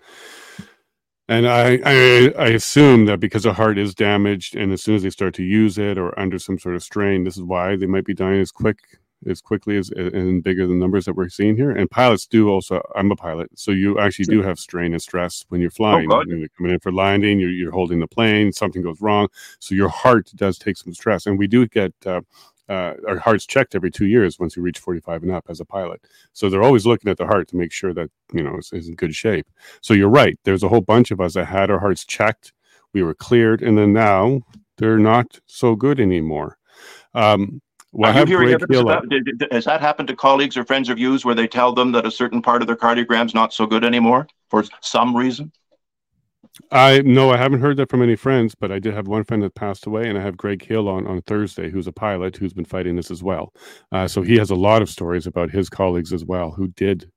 And 1.27 1.47
I, 1.47 1.79
I, 1.85 2.33
I 2.39 2.47
assume 2.47 3.05
that 3.05 3.19
because 3.19 3.43
the 3.43 3.53
heart 3.53 3.77
is 3.77 3.93
damaged, 3.93 4.55
and 4.55 4.73
as 4.73 4.81
soon 4.81 4.95
as 4.95 5.03
they 5.03 5.11
start 5.11 5.35
to 5.35 5.43
use 5.43 5.77
it 5.77 5.99
or 5.99 6.19
under 6.19 6.39
some 6.39 6.57
sort 6.57 6.75
of 6.75 6.81
strain, 6.81 7.23
this 7.23 7.37
is 7.37 7.43
why 7.43 7.75
they 7.75 7.85
might 7.85 8.05
be 8.05 8.15
dying 8.15 8.41
as 8.41 8.51
quick 8.51 8.79
as 9.27 9.41
quickly 9.41 9.77
as 9.77 9.89
and 9.89 10.43
bigger 10.43 10.65
than 10.65 10.79
numbers 10.79 11.05
that 11.05 11.13
we're 11.13 11.29
seeing 11.29 11.55
here. 11.55 11.71
And 11.71 11.89
pilots 11.91 12.25
do 12.25 12.49
also. 12.49 12.81
I'm 12.95 13.11
a 13.11 13.15
pilot, 13.15 13.49
so 13.53 13.71
you 13.71 13.99
actually 13.99 14.25
do 14.25 14.41
have 14.41 14.57
strain 14.57 14.93
and 14.93 15.01
stress 15.01 15.45
when 15.49 15.61
you're 15.61 15.71
oh, 15.73 15.77
flying. 15.77 16.11
Oh, 16.11 16.23
you're 16.25 16.47
coming 16.57 16.71
in 16.71 16.79
for 16.79 16.91
landing, 16.91 17.39
you're, 17.39 17.49
you're 17.49 17.71
holding 17.71 17.99
the 17.99 18.07
plane, 18.07 18.51
something 18.51 18.81
goes 18.81 19.01
wrong, 19.01 19.27
so 19.59 19.75
your 19.75 19.89
heart 19.89 20.31
does 20.35 20.57
take 20.57 20.77
some 20.77 20.93
stress. 20.93 21.25
And 21.25 21.37
we 21.37 21.47
do 21.47 21.67
get 21.67 21.93
uh, 22.05 22.21
uh, 22.69 22.93
our 23.07 23.17
hearts 23.17 23.47
checked 23.47 23.73
every 23.73 23.89
two 23.89 24.05
years 24.05 24.39
once 24.39 24.55
you 24.55 24.61
reach 24.61 24.79
45 24.79 25.23
and 25.23 25.31
up 25.31 25.45
as 25.49 25.59
a 25.59 25.65
pilot. 25.65 26.01
So 26.33 26.49
they're 26.49 26.63
always 26.63 26.85
looking 26.85 27.09
at 27.09 27.17
the 27.17 27.25
heart 27.25 27.47
to 27.49 27.57
make 27.57 27.71
sure 27.71 27.93
that, 27.93 28.09
you 28.31 28.43
know, 28.43 28.55
it's, 28.57 28.71
it's, 28.71 28.87
in 28.87 28.95
good 28.95 29.15
shape. 29.15 29.47
So 29.81 29.93
you're 29.93 30.09
right. 30.09 30.37
There's 30.43 30.63
a 30.63 30.69
whole 30.69 30.81
bunch 30.81 31.09
of 31.09 31.19
us 31.19 31.33
that 31.33 31.45
had 31.45 31.71
our 31.71 31.79
hearts 31.79 32.05
checked. 32.05 32.53
We 32.93 33.01
were 33.01 33.15
cleared. 33.15 33.63
And 33.63 33.77
then 33.77 33.91
now 33.91 34.41
they're 34.77 34.99
not 34.99 35.39
so 35.47 35.75
good 35.75 35.99
anymore. 35.99 36.57
Um, 37.15 37.61
well, 37.91 38.15
Are 38.15 38.19
you 38.19 38.25
hearing 38.27 38.53
evidence 38.53 38.81
about, 38.81 39.09
did, 39.09 39.25
did, 39.25 39.51
has 39.51 39.65
that 39.65 39.81
happened 39.81 40.07
to 40.09 40.15
colleagues 40.15 40.55
or 40.55 40.63
friends 40.63 40.89
of 40.89 40.99
yours 40.99 41.25
where 41.25 41.33
they 41.33 41.47
tell 41.47 41.73
them 41.73 41.91
that 41.93 42.05
a 42.05 42.11
certain 42.11 42.39
part 42.39 42.61
of 42.61 42.67
their 42.67 42.75
cardiogram's 42.75 43.33
not 43.33 43.51
so 43.51 43.65
good 43.65 43.83
anymore 43.83 44.27
for 44.49 44.63
some 44.81 45.17
reason? 45.17 45.51
I 46.71 47.01
no, 47.01 47.31
I 47.31 47.37
haven't 47.37 47.61
heard 47.61 47.77
that 47.77 47.89
from 47.89 48.01
any 48.01 48.15
friends, 48.15 48.55
but 48.55 48.71
I 48.71 48.79
did 48.79 48.93
have 48.93 49.07
one 49.07 49.23
friend 49.23 49.43
that 49.43 49.55
passed 49.55 49.85
away, 49.85 50.07
and 50.07 50.17
I 50.17 50.21
have 50.21 50.37
Greg 50.37 50.63
Hill 50.63 50.87
on 50.87 51.07
on 51.07 51.21
Thursday, 51.23 51.69
who's 51.69 51.87
a 51.87 51.91
pilot 51.91 52.37
who's 52.37 52.53
been 52.53 52.65
fighting 52.65 52.95
this 52.95 53.11
as 53.11 53.23
well. 53.23 53.53
Uh, 53.91 54.07
so 54.07 54.21
he 54.21 54.37
has 54.37 54.49
a 54.49 54.55
lot 54.55 54.81
of 54.81 54.89
stories 54.89 55.27
about 55.27 55.51
his 55.51 55.69
colleagues 55.69 56.13
as 56.13 56.25
well 56.25 56.51
who 56.51 56.67
did 56.69 57.11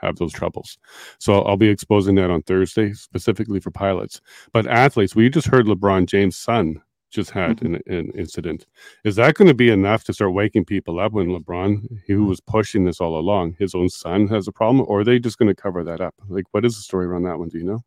have 0.00 0.16
those 0.16 0.32
troubles. 0.32 0.78
So 1.18 1.40
I'll 1.42 1.56
be 1.56 1.68
exposing 1.68 2.14
that 2.16 2.30
on 2.30 2.42
Thursday 2.42 2.92
specifically 2.92 3.60
for 3.60 3.70
pilots. 3.70 4.20
But 4.52 4.66
athletes, 4.66 5.16
we 5.16 5.30
just 5.30 5.48
heard 5.48 5.66
LeBron 5.66 6.06
James' 6.06 6.36
son 6.36 6.82
just 7.10 7.30
had 7.30 7.58
mm-hmm. 7.58 7.76
an, 7.76 7.82
an, 7.86 8.10
incident. 8.14 8.66
Is 9.04 9.16
that 9.16 9.34
going 9.34 9.48
to 9.48 9.54
be 9.54 9.70
enough 9.70 10.04
to 10.04 10.12
start 10.12 10.34
waking 10.34 10.64
people 10.64 11.00
up 11.00 11.12
when 11.12 11.28
LeBron, 11.28 12.00
who 12.06 12.24
was 12.24 12.40
pushing 12.40 12.84
this 12.84 13.00
all 13.00 13.18
along, 13.18 13.56
his 13.58 13.74
own 13.74 13.88
son 13.88 14.28
has 14.28 14.48
a 14.48 14.52
problem, 14.52 14.84
or 14.88 15.00
are 15.00 15.04
they 15.04 15.18
just 15.18 15.38
going 15.38 15.48
to 15.48 15.54
cover 15.54 15.84
that 15.84 16.00
up? 16.00 16.14
Like, 16.28 16.44
what 16.50 16.64
is 16.64 16.76
the 16.76 16.82
story 16.82 17.06
around 17.06 17.22
that 17.22 17.38
one? 17.38 17.48
Do 17.48 17.58
you 17.58 17.64
know? 17.64 17.84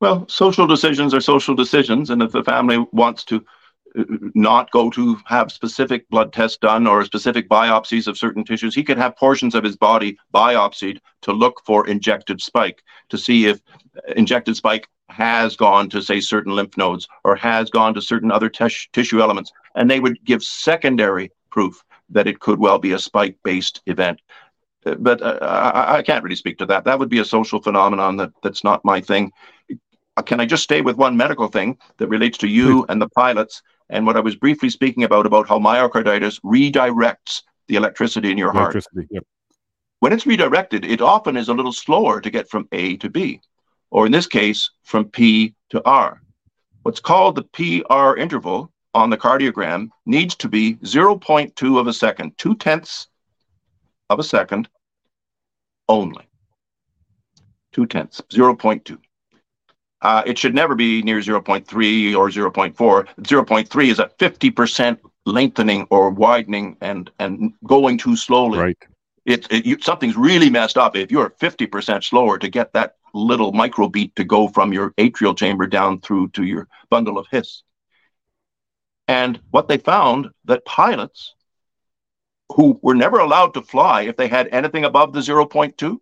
Well, 0.00 0.28
social 0.28 0.66
decisions 0.66 1.14
are 1.14 1.20
social 1.20 1.54
decisions, 1.54 2.10
and 2.10 2.22
if 2.22 2.32
the 2.32 2.44
family 2.44 2.84
wants 2.92 3.24
to 3.24 3.44
uh, 3.98 4.04
not 4.34 4.70
go 4.70 4.90
to 4.90 5.18
have 5.24 5.50
specific 5.50 6.06
blood 6.10 6.34
tests 6.34 6.58
done 6.58 6.86
or 6.86 7.02
specific 7.04 7.48
biopsies 7.48 8.06
of 8.06 8.18
certain 8.18 8.44
tissues, 8.44 8.74
he 8.74 8.84
could 8.84 8.98
have 8.98 9.16
portions 9.16 9.54
of 9.54 9.64
his 9.64 9.76
body 9.76 10.18
biopsied 10.34 10.98
to 11.22 11.32
look 11.32 11.62
for 11.64 11.88
injected 11.88 12.42
spike 12.42 12.82
to 13.08 13.16
see 13.16 13.46
if 13.46 13.60
injected 14.16 14.54
spike 14.54 14.86
has 15.08 15.56
gone 15.56 15.88
to 15.88 16.02
say 16.02 16.20
certain 16.20 16.54
lymph 16.54 16.76
nodes 16.76 17.08
or 17.24 17.34
has 17.34 17.70
gone 17.70 17.94
to 17.94 18.02
certain 18.02 18.30
other 18.30 18.50
tissue 18.50 19.22
elements, 19.22 19.50
and 19.76 19.90
they 19.90 20.00
would 20.00 20.22
give 20.24 20.42
secondary 20.42 21.30
proof 21.50 21.82
that 22.10 22.26
it 22.26 22.40
could 22.40 22.58
well 22.58 22.78
be 22.78 22.92
a 22.92 22.98
spike 22.98 23.38
based 23.42 23.80
event 23.86 24.20
uh, 24.84 24.94
but 24.98 25.22
uh, 25.22 25.38
I, 25.42 25.96
I, 25.96 26.02
can't 26.02 26.22
really 26.22 26.36
speak 26.36 26.58
to 26.58 26.66
that. 26.66 26.84
That 26.84 26.98
would 26.98 27.08
be 27.08 27.18
a 27.18 27.24
social 27.24 27.60
phenomenon 27.60 28.16
that 28.18 28.30
that's 28.42 28.62
not 28.62 28.84
my 28.84 29.00
thing. 29.00 29.32
Uh, 30.16 30.22
can 30.22 30.40
I 30.40 30.46
just 30.46 30.62
stay 30.62 30.80
with 30.80 30.96
one 30.96 31.16
medical 31.16 31.48
thing 31.48 31.78
that 31.98 32.08
relates 32.08 32.38
to 32.38 32.48
you 32.48 32.86
and 32.88 33.00
the 33.00 33.08
pilots 33.10 33.62
and 33.90 34.06
what 34.06 34.16
I 34.16 34.20
was 34.20 34.34
briefly 34.34 34.70
speaking 34.70 35.04
about 35.04 35.26
about 35.26 35.48
how 35.48 35.58
myocarditis 35.58 36.40
redirects 36.40 37.42
the 37.68 37.76
electricity 37.76 38.30
in 38.30 38.38
your 38.38 38.52
heart. 38.52 38.82
Yep. 39.10 39.24
When 40.00 40.12
it's 40.12 40.26
redirected, 40.26 40.84
it 40.84 41.00
often 41.00 41.36
is 41.36 41.48
a 41.48 41.54
little 41.54 41.72
slower 41.72 42.20
to 42.20 42.30
get 42.30 42.48
from 42.48 42.68
A 42.72 42.96
to 42.98 43.10
B, 43.10 43.40
or 43.90 44.06
in 44.06 44.12
this 44.12 44.26
case, 44.26 44.70
from 44.82 45.06
P 45.06 45.54
to 45.70 45.82
R. 45.84 46.20
What's 46.82 47.00
called 47.00 47.34
the 47.34 47.78
PR 47.82 48.16
interval 48.16 48.72
on 48.94 49.10
the 49.10 49.16
cardiogram 49.16 49.88
needs 50.04 50.34
to 50.36 50.48
be 50.48 50.74
0.2 50.76 51.80
of 51.80 51.86
a 51.86 51.92
second, 51.92 52.38
two 52.38 52.54
tenths 52.54 53.08
of 54.08 54.18
a 54.18 54.24
second 54.24 54.68
only 55.88 56.26
two 57.76 57.86
tenths, 57.86 58.22
0.2. 58.30 58.98
Uh, 60.06 60.22
it 60.24 60.38
should 60.38 60.54
never 60.54 60.76
be 60.76 61.02
near 61.02 61.18
0.3 61.18 62.16
or 62.16 62.28
0.4. 62.28 62.72
0.3 62.76 63.88
is 63.88 63.98
a 63.98 64.08
50% 64.20 64.98
lengthening 65.24 65.84
or 65.90 66.10
widening 66.10 66.76
and 66.80 67.10
and 67.18 67.52
going 67.64 67.98
too 67.98 68.14
slowly. 68.14 68.60
Right. 68.60 68.78
It, 69.24 69.50
it 69.50 69.66
you, 69.66 69.80
something's 69.80 70.16
really 70.16 70.48
messed 70.48 70.78
up 70.78 70.94
if 70.94 71.10
you're 71.10 71.30
50% 71.30 72.04
slower 72.04 72.38
to 72.38 72.48
get 72.48 72.72
that 72.72 72.94
little 73.14 73.52
microbeat 73.52 74.14
to 74.14 74.22
go 74.22 74.46
from 74.46 74.72
your 74.72 74.92
atrial 74.92 75.36
chamber 75.36 75.66
down 75.66 76.00
through 76.00 76.28
to 76.34 76.44
your 76.44 76.68
bundle 76.88 77.18
of 77.18 77.26
His. 77.32 77.64
And 79.08 79.40
what 79.50 79.66
they 79.66 79.78
found 79.78 80.28
that 80.44 80.64
pilots 80.64 81.34
who 82.50 82.78
were 82.80 82.94
never 82.94 83.18
allowed 83.18 83.54
to 83.54 83.62
fly 83.62 84.02
if 84.02 84.16
they 84.16 84.28
had 84.28 84.46
anything 84.52 84.84
above 84.84 85.12
the 85.12 85.18
0.2, 85.18 85.98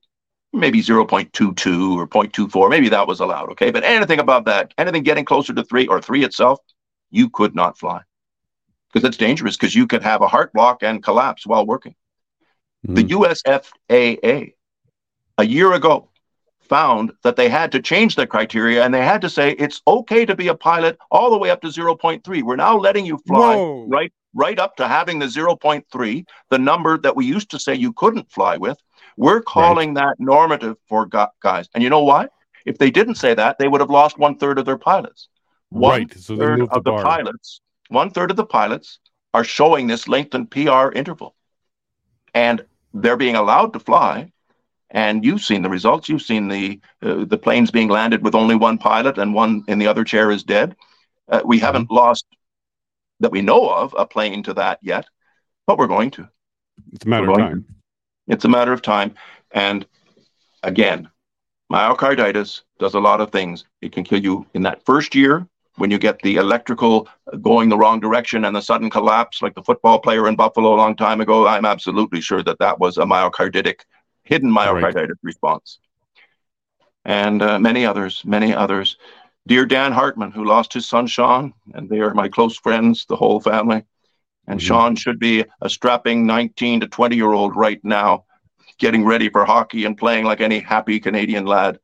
maybe 0.55 0.81
0.22 0.81 1.97
or 1.97 2.07
0.24, 2.07 2.71
maybe 2.71 2.89
that 2.89 3.07
was 3.07 3.21
allowed, 3.21 3.51
okay? 3.51 3.71
But 3.71 3.85
anything 3.85 4.21
above 4.21 4.45
that, 4.47 4.73
anything 4.79 5.03
getting 5.03 5.25
closer 5.25 5.53
to 5.53 5.65
three 5.65 5.87
or 5.87 6.01
three 6.01 6.25
itself, 6.25 6.61
you 7.11 7.29
could 7.31 7.55
not 7.55 7.79
fly 7.79 8.03
because 8.93 9.07
it's 9.07 9.17
dangerous 9.17 9.57
because 9.57 9.75
you 9.75 9.87
could 9.87 10.03
have 10.03 10.23
a 10.23 10.29
heart 10.29 10.53
block 10.53 10.83
and 10.83 11.03
collapse 11.03 11.47
while 11.47 11.67
working. 11.67 11.95
Mm. 12.87 12.95
The 12.95 13.05
USFAA, 13.05 14.53
a 15.39 15.45
year 15.45 15.73
ago, 15.73 16.09
found 16.61 17.13
that 17.23 17.37
they 17.37 17.49
had 17.49 17.73
to 17.73 17.81
change 17.81 18.17
the 18.17 18.27
criteria 18.27 18.85
and 18.85 18.95
they 18.95 19.05
had 19.05 19.21
to 19.21 19.29
say 19.29 19.53
it's 19.53 19.83
okay 19.87 20.25
to 20.25 20.35
be 20.35 20.49
a 20.49 20.55
pilot 20.55 20.97
all 21.11 21.31
the 21.31 21.39
way 21.39 21.51
up 21.51 21.61
to 21.61 21.69
0.3. 21.69 22.43
We're 22.43 22.57
now 22.57 22.79
letting 22.79 23.05
you 23.05 23.19
fly 23.27 23.57
Whoa. 23.57 23.87
right 23.87 24.13
right 24.35 24.59
up 24.59 24.77
to 24.77 24.89
having 24.89 25.21
the 25.21 25.27
0.3, 25.27 26.25
the 26.51 26.59
number 26.59 26.99
that 26.99 27.15
we 27.15 27.25
used 27.25 27.51
to 27.51 27.59
say 27.59 27.75
you 27.75 27.93
couldn't 27.93 28.31
fly 28.33 28.57
with. 28.57 28.77
We're 29.17 29.41
calling 29.41 29.95
right. 29.95 30.07
that 30.07 30.21
normative 30.21 30.77
for 30.89 31.07
guys. 31.07 31.69
And 31.75 31.83
you 31.83 31.91
know 31.91 32.03
why? 32.03 32.29
If 32.67 32.79
they 32.79 32.91
didn't 32.91 33.17
say 33.17 33.35
that, 33.35 33.59
they 33.59 33.69
would 33.69 33.81
have 33.81 33.91
lost 33.91 34.19
one 34.19 34.37
third 34.37 34.59
of 34.59 34.65
their 34.65 34.79
pilots. 34.79 35.29
One 35.71 35.91
right. 35.91 36.19
So 36.19 36.37
third 36.37 36.61
of 36.61 36.85
the, 36.85 36.93
the 36.93 37.03
pilots, 37.03 37.61
one 37.89 38.11
third 38.11 38.31
of 38.31 38.37
the 38.37 38.47
pilots 38.47 38.99
are 39.33 39.45
showing 39.45 39.87
this 39.87 40.09
lengthened 40.09 40.51
PR 40.51 40.91
interval. 40.93 41.35
And 42.33 42.65
they're 42.93 43.17
being 43.17 43.37
allowed 43.37 43.73
to 43.75 43.81
fly 43.81 44.33
and 44.95 45.25
you've 45.25 45.43
seen 45.43 45.61
the 45.61 45.69
results. 45.69 46.09
You've 46.09 46.23
seen 46.23 46.49
the 46.49 46.81
uh, 47.03 47.25
the 47.25 47.37
planes 47.37 47.71
being 47.71 47.89
landed 47.89 48.23
with 48.23 48.35
only 48.35 48.55
one 48.55 48.79
pilot 48.79 49.19
and 49.19 49.35
one 49.35 49.65
in 49.67 49.79
the 49.79 49.89
other 49.89 50.05
chair 50.05 50.31
is 50.31 50.45
dead. 50.45 50.77
Uh, 51.29 51.43
we 51.45 51.57
mm-hmm. 51.57 51.67
haven't 51.67 51.91
lost 51.91 52.25
that 53.21 53.33
we 53.33 53.43
know 53.43 53.69
of 53.69 53.95
a 53.99 54.07
plane 54.07 54.43
to 54.45 54.55
that 54.55 54.79
yet, 54.83 55.07
but 55.67 55.79
we're 55.79 55.89
going 55.89 56.13
to. 56.13 56.29
It's 56.93 57.05
a 57.05 57.09
matter 57.09 57.31
of 57.31 57.37
time. 57.37 57.65
To. 57.65 57.75
It's 58.29 58.45
a 58.45 58.49
matter 58.49 58.73
of 58.73 58.83
time. 58.83 59.15
And 59.51 59.87
again, 60.63 61.09
myocarditis 61.73 62.63
does 62.79 62.95
a 62.95 63.01
lot 63.01 63.21
of 63.21 63.31
things. 63.31 63.65
It 63.83 63.93
can 63.93 64.05
kill 64.05 64.23
you 64.23 64.47
in 64.55 64.63
that 64.63 64.85
first 64.85 65.15
year 65.15 65.47
when 65.77 65.91
you 65.91 65.99
get 65.99 66.21
the 66.23 66.37
electrical 66.37 67.09
going 67.43 67.69
the 67.69 67.77
wrong 67.77 68.01
direction 68.01 68.45
and 68.45 68.55
the 68.55 68.61
sudden 68.61 68.91
collapse, 68.91 69.43
like 69.43 69.55
the 69.55 69.63
football 69.63 69.99
player 69.99 70.29
in 70.29 70.37
Buffalo 70.37 70.75
a 70.75 70.77
long 70.77 70.95
time 70.97 71.21
ago. 71.21 71.47
I'm 71.47 71.65
absolutely 71.65 72.21
sure 72.21 72.43
that 72.43 72.59
that 72.61 72.79
was 72.79 72.97
a 72.97 73.03
myocarditic 73.03 73.81
hidden 74.23 74.51
myocarditis 74.51 74.95
right. 74.95 75.11
response. 75.23 75.79
And 77.05 77.43
uh, 77.43 77.59
many 77.59 77.85
others, 77.85 78.23
many 78.25 78.55
others. 78.55 78.97
Dear 79.47 79.67
Dan 79.67 79.93
Hartman, 79.93 80.31
who 80.31 80.45
lost 80.45 80.73
his 80.73 80.89
son 80.89 81.07
Sean, 81.07 81.53
and 81.75 81.89
they 81.89 82.01
are 82.01 82.15
my 82.15 82.29
close 82.29 82.57
friends, 82.57 83.05
the 83.07 83.17
whole 83.17 83.41
family. 83.41 83.85
And 84.47 84.61
mm-hmm. 84.61 84.67
Sean 84.67 84.97
should 84.97 85.19
be 85.19 85.45
a 85.61 85.69
strapping 85.69 86.27
19 86.27 86.81
to 86.81 86.87
20 86.87 87.17
year 87.17 87.33
old 87.33 87.57
right 87.57 87.83
now, 87.85 88.25
getting 88.79 89.05
ready 89.05 89.29
for 89.29 89.45
hockey 89.45 89.85
and 89.85 89.97
playing 89.97 90.25
like 90.25 90.41
any 90.41 90.61
happy 90.61 91.01
Canadian 91.01 91.47
lad. 91.47 91.79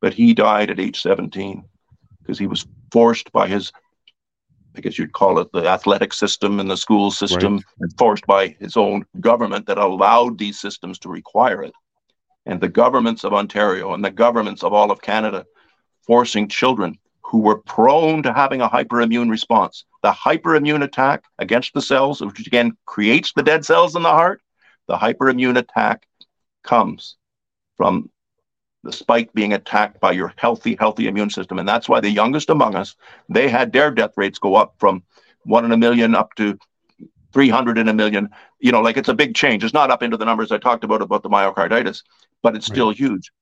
But 0.00 0.14
he 0.14 0.34
died 0.34 0.70
at 0.70 0.80
age 0.80 1.00
17 1.00 1.64
because 2.20 2.38
he 2.38 2.46
was 2.46 2.66
forced 2.92 3.32
by 3.32 3.48
his 3.48 3.72
I 4.76 4.80
guess 4.80 4.96
you'd 4.96 5.12
call 5.12 5.40
it 5.40 5.50
the 5.52 5.66
athletic 5.66 6.12
system 6.12 6.60
and 6.60 6.70
the 6.70 6.76
school 6.76 7.10
system, 7.10 7.56
right. 7.56 7.64
enforced 7.82 8.24
by 8.26 8.48
his 8.60 8.76
own 8.76 9.04
government 9.18 9.66
that 9.66 9.76
allowed 9.76 10.38
these 10.38 10.60
systems 10.60 11.00
to 11.00 11.08
require 11.08 11.62
it. 11.62 11.72
And 12.46 12.60
the 12.60 12.68
governments 12.68 13.24
of 13.24 13.34
Ontario 13.34 13.92
and 13.92 14.04
the 14.04 14.10
governments 14.12 14.62
of 14.62 14.72
all 14.72 14.92
of 14.92 15.02
Canada 15.02 15.46
forcing 16.06 16.46
children 16.46 16.96
who 17.28 17.38
were 17.38 17.58
prone 17.58 18.22
to 18.22 18.32
having 18.32 18.62
a 18.62 18.68
hyperimmune 18.68 19.30
response. 19.30 19.84
The 20.02 20.12
hyperimmune 20.12 20.82
attack 20.82 21.24
against 21.38 21.74
the 21.74 21.82
cells, 21.82 22.22
which 22.22 22.46
again 22.46 22.74
creates 22.86 23.34
the 23.34 23.42
dead 23.42 23.66
cells 23.66 23.94
in 23.94 24.02
the 24.02 24.08
heart, 24.08 24.40
the 24.86 24.96
hyperimmune 24.96 25.58
attack 25.58 26.06
comes 26.62 27.16
from 27.76 28.10
the 28.82 28.92
spike 28.92 29.30
being 29.34 29.52
attacked 29.52 30.00
by 30.00 30.12
your 30.12 30.32
healthy, 30.38 30.74
healthy 30.78 31.06
immune 31.06 31.28
system. 31.28 31.58
And 31.58 31.68
that's 31.68 31.86
why 31.86 32.00
the 32.00 32.10
youngest 32.10 32.48
among 32.48 32.74
us, 32.74 32.96
they 33.28 33.48
had 33.48 33.72
their 33.72 33.90
death 33.90 34.12
rates 34.16 34.38
go 34.38 34.54
up 34.54 34.76
from 34.78 35.02
one 35.42 35.66
in 35.66 35.72
a 35.72 35.76
million 35.76 36.14
up 36.14 36.34
to 36.36 36.58
300 37.34 37.76
in 37.76 37.88
a 37.88 37.92
million. 37.92 38.30
You 38.58 38.72
know, 38.72 38.80
like 38.80 38.96
it's 38.96 39.10
a 39.10 39.14
big 39.14 39.34
change. 39.34 39.62
It's 39.64 39.74
not 39.74 39.90
up 39.90 40.02
into 40.02 40.16
the 40.16 40.24
numbers 40.24 40.50
I 40.50 40.56
talked 40.56 40.82
about, 40.82 41.02
about 41.02 41.22
the 41.22 41.28
myocarditis, 41.28 42.04
but 42.42 42.56
it's 42.56 42.70
right. 42.70 42.74
still 42.74 42.90
huge. 42.90 43.32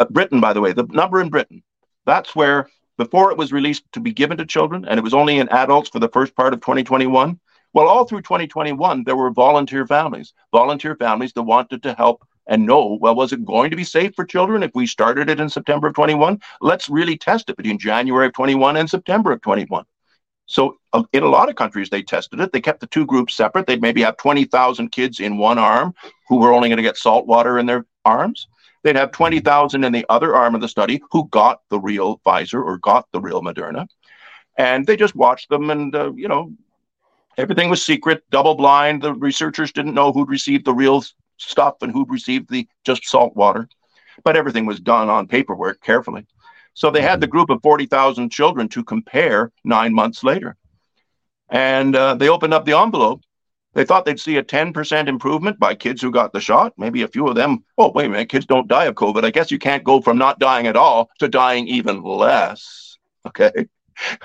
Uh, 0.00 0.06
Britain, 0.06 0.40
by 0.40 0.52
the 0.52 0.60
way, 0.60 0.72
the 0.72 0.86
number 0.90 1.20
in 1.20 1.28
Britain, 1.28 1.62
that's 2.04 2.34
where 2.34 2.68
before 2.98 3.30
it 3.30 3.38
was 3.38 3.52
released 3.52 3.84
to 3.92 4.00
be 4.00 4.12
given 4.12 4.36
to 4.38 4.46
children, 4.46 4.84
and 4.84 4.98
it 4.98 5.02
was 5.02 5.14
only 5.14 5.38
in 5.38 5.48
adults 5.48 5.88
for 5.88 5.98
the 5.98 6.08
first 6.08 6.34
part 6.36 6.52
of 6.52 6.60
2021. 6.60 7.38
Well, 7.72 7.88
all 7.88 8.04
through 8.04 8.22
2021, 8.22 9.04
there 9.04 9.16
were 9.16 9.30
volunteer 9.30 9.86
families, 9.86 10.34
volunteer 10.52 10.94
families 10.96 11.32
that 11.32 11.42
wanted 11.42 11.82
to 11.84 11.94
help 11.94 12.26
and 12.46 12.66
know, 12.66 12.98
well, 13.00 13.14
was 13.14 13.32
it 13.32 13.44
going 13.44 13.70
to 13.70 13.76
be 13.76 13.84
safe 13.84 14.14
for 14.14 14.24
children 14.24 14.62
if 14.62 14.72
we 14.74 14.86
started 14.86 15.30
it 15.30 15.40
in 15.40 15.48
September 15.48 15.86
of 15.86 15.94
21? 15.94 16.40
Let's 16.60 16.88
really 16.88 17.16
test 17.16 17.48
it 17.48 17.56
between 17.56 17.78
January 17.78 18.26
of 18.26 18.32
21 18.32 18.76
and 18.76 18.90
September 18.90 19.32
of 19.32 19.40
21. 19.40 19.84
So 20.46 20.76
in 21.12 21.22
a 21.22 21.28
lot 21.28 21.48
of 21.48 21.56
countries, 21.56 21.88
they 21.88 22.02
tested 22.02 22.40
it. 22.40 22.52
They 22.52 22.60
kept 22.60 22.80
the 22.80 22.86
two 22.88 23.06
groups 23.06 23.34
separate. 23.34 23.66
They'd 23.66 23.80
maybe 23.80 24.02
have 24.02 24.16
20,000 24.16 24.90
kids 24.90 25.20
in 25.20 25.38
one 25.38 25.58
arm 25.58 25.94
who 26.28 26.36
were 26.36 26.52
only 26.52 26.68
going 26.68 26.76
to 26.78 26.82
get 26.82 26.96
salt 26.96 27.26
water 27.26 27.58
in 27.58 27.66
their 27.66 27.86
arms. 28.04 28.48
They'd 28.82 28.96
have 28.96 29.12
20,000 29.12 29.84
in 29.84 29.92
the 29.92 30.06
other 30.08 30.34
arm 30.34 30.54
of 30.54 30.60
the 30.60 30.68
study 30.68 31.00
who 31.10 31.28
got 31.28 31.60
the 31.70 31.78
real 31.78 32.18
Pfizer 32.26 32.62
or 32.64 32.78
got 32.78 33.06
the 33.12 33.20
real 33.20 33.42
Moderna. 33.42 33.86
And 34.58 34.86
they 34.86 34.96
just 34.96 35.14
watched 35.14 35.48
them 35.48 35.70
and, 35.70 35.94
uh, 35.94 36.12
you 36.14 36.28
know, 36.28 36.52
everything 37.38 37.70
was 37.70 37.84
secret, 37.84 38.24
double 38.30 38.54
blind. 38.54 39.02
The 39.02 39.14
researchers 39.14 39.72
didn't 39.72 39.94
know 39.94 40.12
who'd 40.12 40.28
received 40.28 40.64
the 40.64 40.74
real 40.74 41.04
stuff 41.38 41.76
and 41.80 41.92
who'd 41.92 42.10
received 42.10 42.50
the 42.50 42.66
just 42.84 43.04
salt 43.04 43.36
water. 43.36 43.68
But 44.24 44.36
everything 44.36 44.66
was 44.66 44.80
done 44.80 45.08
on 45.08 45.26
paperwork 45.26 45.80
carefully. 45.80 46.26
So 46.74 46.90
they 46.90 47.02
had 47.02 47.20
the 47.20 47.26
group 47.26 47.50
of 47.50 47.62
40,000 47.62 48.30
children 48.30 48.68
to 48.70 48.84
compare 48.84 49.52
nine 49.64 49.94
months 49.94 50.24
later. 50.24 50.56
And 51.48 51.94
uh, 51.94 52.14
they 52.14 52.28
opened 52.28 52.54
up 52.54 52.64
the 52.64 52.78
envelope. 52.78 53.20
They 53.74 53.84
thought 53.84 54.04
they'd 54.04 54.20
see 54.20 54.36
a 54.36 54.42
10% 54.42 55.08
improvement 55.08 55.58
by 55.58 55.74
kids 55.74 56.02
who 56.02 56.10
got 56.10 56.32
the 56.32 56.40
shot. 56.40 56.74
Maybe 56.76 57.02
a 57.02 57.08
few 57.08 57.26
of 57.28 57.36
them, 57.36 57.64
oh, 57.78 57.90
wait 57.92 58.06
a 58.06 58.08
minute, 58.08 58.28
kids 58.28 58.46
don't 58.46 58.68
die 58.68 58.84
of 58.84 58.94
COVID. 58.94 59.24
I 59.24 59.30
guess 59.30 59.50
you 59.50 59.58
can't 59.58 59.84
go 59.84 60.00
from 60.00 60.18
not 60.18 60.38
dying 60.38 60.66
at 60.66 60.76
all 60.76 61.10
to 61.20 61.28
dying 61.28 61.66
even 61.68 62.02
less. 62.02 62.98
Okay. 63.26 63.50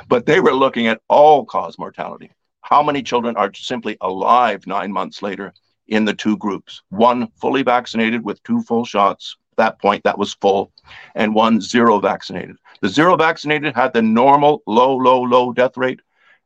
But 0.07 0.25
they 0.25 0.39
were 0.39 0.53
looking 0.53 0.87
at 0.87 1.01
all 1.09 1.45
cause 1.45 1.77
mortality. 1.77 2.31
How 2.61 2.81
many 2.81 3.03
children 3.03 3.35
are 3.35 3.53
simply 3.53 3.97
alive 3.99 4.65
nine 4.65 4.93
months 4.93 5.21
later? 5.21 5.53
in 5.87 6.05
the 6.05 6.13
two 6.13 6.37
groups 6.37 6.81
one 6.89 7.27
fully 7.39 7.63
vaccinated 7.63 8.23
with 8.23 8.41
two 8.43 8.61
full 8.61 8.85
shots. 8.85 9.37
That 9.57 9.79
point, 9.79 10.03
that 10.03 10.19
was 10.19 10.35
full, 10.35 10.71
and 11.15 11.33
one 11.33 11.61
zero 11.61 11.99
vaccinated. 11.99 12.57
The 12.81 12.89
zero 12.89 13.17
vaccinated 13.17 13.75
had 13.75 13.91
the 13.91 14.03
normal 14.03 14.61
low, 14.67 14.95
low, 14.95 15.21
low 15.21 15.51
death 15.51 15.77
rate, 15.77 15.99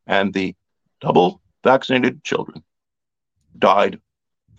and 0.08 0.34
the 0.34 0.56
double 1.02 1.42
vaccinated 1.64 2.24
children 2.24 2.64
died 3.58 4.00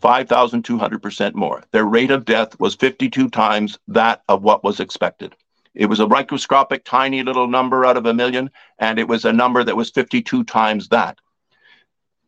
5,200% 0.03 1.35
more. 1.35 1.63
Their 1.71 1.85
rate 1.85 2.11
of 2.11 2.25
death 2.25 2.59
was 2.59 2.75
52 2.75 3.31
times 3.31 3.79
that 3.89 4.23
of 4.29 4.43
what 4.43 4.65
was 4.65 4.81
expected. 4.81 5.35
It 5.75 5.87
was 5.87 6.01
a 6.01 6.09
microscopic, 6.09 6.85
tiny 6.85 7.23
little 7.23 7.47
number 7.47 7.87
out 7.87 7.97
of 7.97 8.05
a 8.05 8.13
million, 8.13 8.51
and 8.79 8.99
it 8.99 9.09
was 9.09 9.25
a 9.25 9.33
number 9.33 9.65
that 9.65 9.77
was 9.77 9.91
52 9.91 10.45
times 10.45 10.89
that. 10.89 11.19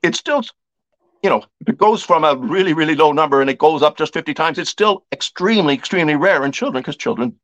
It's 0.03 0.19
still 0.19 0.43
you 1.25 1.31
know, 1.31 1.43
it 1.67 1.79
goes 1.79 2.03
from 2.03 2.23
a 2.23 2.37
really, 2.37 2.75
really 2.75 2.95
low 2.95 3.11
number 3.11 3.41
and 3.41 3.49
it 3.49 3.57
goes 3.57 3.83
up 3.83 3.97
just 3.97 4.13
50 4.13 4.35
times, 4.35 4.59
it's 4.59 4.69
still 4.69 5.07
extremely, 5.11 5.73
extremely 5.73 6.17
rare 6.17 6.45
in 6.45 6.53
children 6.53 6.83
because 6.83 6.97
children 6.97 7.35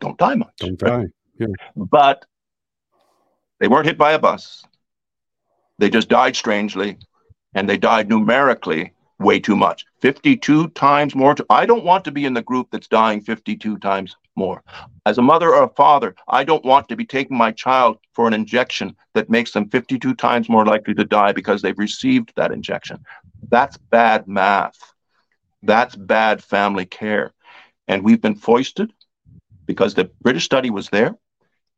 don't 0.00 0.18
die 0.18 0.34
much. 0.34 0.52
Don't 0.58 0.78
die. 0.78 1.06
Yeah. 1.38 1.46
But 1.74 2.26
they 3.58 3.68
weren't 3.68 3.86
hit 3.86 3.96
by 3.96 4.12
a 4.12 4.18
bus. 4.18 4.66
They 5.78 5.88
just 5.88 6.10
died 6.10 6.36
strangely 6.36 6.98
and 7.54 7.68
they 7.68 7.76
died 7.76 8.08
numerically 8.08 8.92
way 9.18 9.38
too 9.38 9.56
much. 9.56 9.84
52 10.00 10.68
times 10.70 11.14
more. 11.14 11.34
To, 11.34 11.46
I 11.48 11.66
don't 11.66 11.84
want 11.84 12.04
to 12.04 12.10
be 12.10 12.24
in 12.24 12.34
the 12.34 12.42
group 12.42 12.68
that's 12.70 12.88
dying 12.88 13.20
52 13.20 13.78
times 13.78 14.16
more. 14.36 14.62
As 15.06 15.18
a 15.18 15.22
mother 15.22 15.54
or 15.54 15.64
a 15.64 15.68
father, 15.68 16.14
I 16.28 16.44
don't 16.44 16.64
want 16.64 16.88
to 16.88 16.96
be 16.96 17.04
taking 17.04 17.36
my 17.36 17.52
child 17.52 17.98
for 18.12 18.26
an 18.26 18.34
injection 18.34 18.96
that 19.14 19.30
makes 19.30 19.52
them 19.52 19.68
52 19.68 20.14
times 20.14 20.48
more 20.48 20.66
likely 20.66 20.94
to 20.94 21.04
die 21.04 21.32
because 21.32 21.62
they've 21.62 21.78
received 21.78 22.32
that 22.36 22.52
injection. 22.52 23.04
That's 23.48 23.76
bad 23.76 24.26
math. 24.26 24.78
That's 25.62 25.94
bad 25.94 26.42
family 26.42 26.86
care. 26.86 27.32
And 27.88 28.02
we've 28.02 28.20
been 28.20 28.34
foisted 28.34 28.92
because 29.66 29.94
the 29.94 30.10
British 30.22 30.44
study 30.44 30.70
was 30.70 30.88
there. 30.88 31.16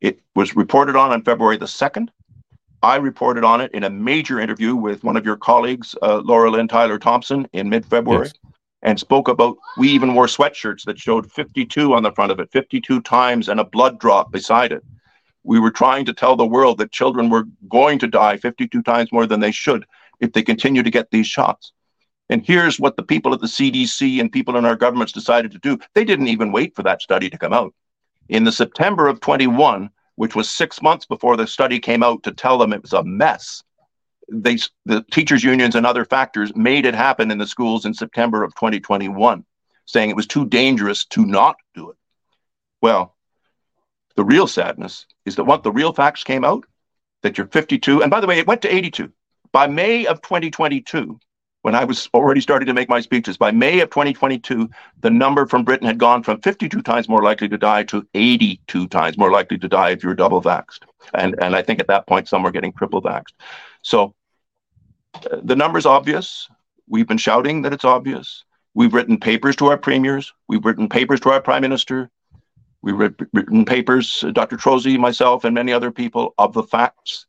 It 0.01 0.20
was 0.35 0.57
reported 0.57 0.97
on 0.97 1.12
on 1.12 1.22
February 1.22 1.57
the 1.57 1.66
2nd. 1.66 2.09
I 2.85 2.97
reported 2.97 3.45
on 3.45 3.62
it 3.62 3.72
in 3.72 3.82
a 3.82 3.89
major 3.89 4.39
interview 4.39 4.76
with 4.76 5.03
one 5.03 5.16
of 5.16 5.24
your 5.24 5.39
colleagues, 5.39 5.95
uh, 6.03 6.18
Laura 6.18 6.51
Lynn 6.51 6.68
Tyler 6.68 6.99
Thompson, 6.99 7.49
in 7.55 7.70
mid 7.70 7.87
February, 7.87 8.26
yes. 8.26 8.35
and 8.82 9.01
spoke 9.01 9.26
about 9.26 9.57
we 9.78 9.89
even 9.89 10.14
wore 10.14 10.26
sweatshirts 10.26 10.85
that 10.85 10.99
showed 10.99 11.32
52 11.32 11.95
on 11.95 12.03
the 12.03 12.12
front 12.12 12.30
of 12.30 12.39
it, 12.41 12.53
52 12.53 13.01
times, 13.01 13.49
and 13.49 13.59
a 13.59 13.64
blood 13.64 13.99
drop 13.99 14.30
beside 14.30 14.70
it. 14.70 14.85
We 15.45 15.59
were 15.59 15.70
trying 15.70 16.05
to 16.05 16.12
tell 16.12 16.37
the 16.37 16.47
world 16.47 16.76
that 16.76 16.93
children 16.93 17.30
were 17.30 17.45
going 17.70 17.99
to 18.01 18.07
die 18.07 18.37
52 18.37 18.82
times 18.82 19.11
more 19.11 19.26
than 19.26 19.41
they 19.41 19.53
should 19.53 19.87
if 20.20 20.35
they 20.35 20.43
continue 20.43 20.82
to 20.82 20.91
get 20.91 21.11
these 21.11 21.26
shots. 21.26 21.72
And 22.28 22.45
here's 22.45 22.78
what 22.78 22.97
the 22.97 23.03
people 23.03 23.32
at 23.32 23.41
the 23.41 23.47
CDC 23.47 24.20
and 24.20 24.30
people 24.30 24.57
in 24.57 24.66
our 24.66 24.76
governments 24.76 25.12
decided 25.14 25.53
to 25.53 25.59
do. 25.59 25.78
They 25.95 26.05
didn't 26.05 26.28
even 26.28 26.53
wait 26.53 26.76
for 26.76 26.82
that 26.82 27.01
study 27.01 27.30
to 27.30 27.39
come 27.39 27.55
out. 27.55 27.72
In 28.28 28.45
the 28.45 28.53
September 28.53 29.09
of 29.09 29.20
21, 29.20 29.89
which 30.17 30.35
was 30.35 30.49
six 30.49 30.81
months 30.81 31.07
before 31.07 31.37
the 31.37 31.47
study 31.47 31.81
came 31.81 32.03
out 32.03 32.23
to 32.23 32.33
tell 32.33 32.59
them 32.59 32.73
it 32.73 32.83
was 32.83 32.93
a 32.93 33.03
mess, 33.03 33.62
they, 34.31 34.59
the 34.87 35.05
teachers' 35.11 35.45
unions 35.45 35.75
and 35.75 35.87
other 35.87 36.05
factors 36.05 36.55
made 36.55 36.87
it 36.87 36.95
happen 36.95 37.31
in 37.31 37.39
the 37.39 37.47
schools 37.47 37.85
in 37.85 37.95
September 37.95 38.43
of 38.43 38.55
2021, 38.55 39.45
saying 39.87 40.11
it 40.11 40.17
was 40.17 40.27
too 40.27 40.47
dangerous 40.47 41.05
to 41.07 41.25
not 41.25 41.57
do 41.75 41.91
it. 41.91 41.97
Well, 42.81 43.15
the 44.17 44.25
real 44.25 44.47
sadness 44.47 45.07
is 45.25 45.37
that 45.37 45.45
once 45.45 45.62
the 45.62 45.73
real 45.73 45.93
facts 45.93 46.25
came 46.25 46.45
out, 46.45 46.65
that 47.23 47.39
you're 47.39 47.47
52, 47.47 48.03
and 48.03 48.11
by 48.11 48.21
the 48.21 48.27
way, 48.27 48.39
it 48.39 48.47
went 48.47 48.62
to 48.62 48.75
82. 48.75 49.11
By 49.53 49.67
May 49.67 50.07
of 50.07 50.21
2022, 50.21 51.19
when 51.65 51.75
I 51.75 51.85
was 51.85 52.11
already 52.12 52.43
starting 52.43 52.67
to 52.67 52.75
make 52.75 52.91
my 52.91 53.01
speeches, 53.01 53.39
by 53.39 53.51
May 53.51 53.81
of 53.81 53.89
2022, 53.89 54.69
the 55.01 55.09
number 55.09 55.47
from 55.47 55.65
Britain 55.65 55.87
had 55.87 55.97
gone 55.97 56.23
from 56.23 56.43
52 56.43 56.83
times 56.83 57.09
more 57.09 57.23
likely 57.23 57.49
to 57.49 57.57
die 57.57 57.85
to 57.85 58.07
82 58.12 58.87
times 58.89 59.17
more 59.17 59.31
likely 59.31 59.57
to 59.57 59.67
die 59.67 59.89
if 59.89 60.03
you're 60.03 60.15
double 60.15 60.43
vaxxed. 60.43 60.81
And, 61.15 61.35
and 61.41 61.57
I 61.57 61.62
think 61.62 61.81
at 61.81 61.87
that 61.87 62.07
point, 62.07 62.29
some 62.29 62.43
were 62.43 62.51
getting 62.51 62.75
triple 62.75 63.01
vaxxed. 63.01 63.33
So 63.81 64.15
uh, 65.15 65.39
the 65.43 65.57
number's 65.57 65.87
obvious. 65.87 66.51
We've 66.87 67.09
been 67.09 67.17
shouting 67.17 67.62
that 67.62 67.73
it's 67.73 67.87
obvious. 67.87 68.45
We've 68.75 68.93
written 68.93 69.17
papers 69.17 69.57
to 69.57 69.69
our 69.69 69.79
premiers. 69.79 70.35
We've 70.47 70.67
written 70.67 70.91
papers 70.91 71.21
to 71.21 71.31
our 71.31 71.41
prime 71.41 71.62
minister. 71.62 72.11
We've 72.83 72.99
written 72.99 73.65
papers, 73.65 74.23
uh, 74.23 74.33
Dr. 74.33 74.59
Trozzi, 74.59 74.99
myself, 74.99 75.45
and 75.45 75.55
many 75.55 75.73
other 75.73 75.91
people, 75.91 76.35
of 76.37 76.53
the 76.53 76.62
facts. 76.62 77.25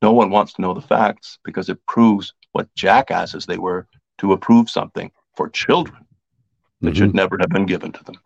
No 0.00 0.12
one 0.12 0.30
wants 0.30 0.52
to 0.52 0.62
know 0.62 0.74
the 0.74 0.80
facts 0.80 1.40
because 1.42 1.68
it 1.68 1.84
proves 1.88 2.32
what 2.52 2.74
jackasses 2.74 3.46
they 3.46 3.58
were 3.58 3.86
to 4.18 4.32
approve 4.32 4.70
something 4.70 5.10
for 5.34 5.48
children 5.48 6.06
that 6.80 6.90
mm-hmm. 6.90 6.98
should 6.98 7.14
never 7.14 7.36
have 7.38 7.48
been 7.48 7.66
given 7.66 7.92
to 7.92 8.04
them. 8.04 8.16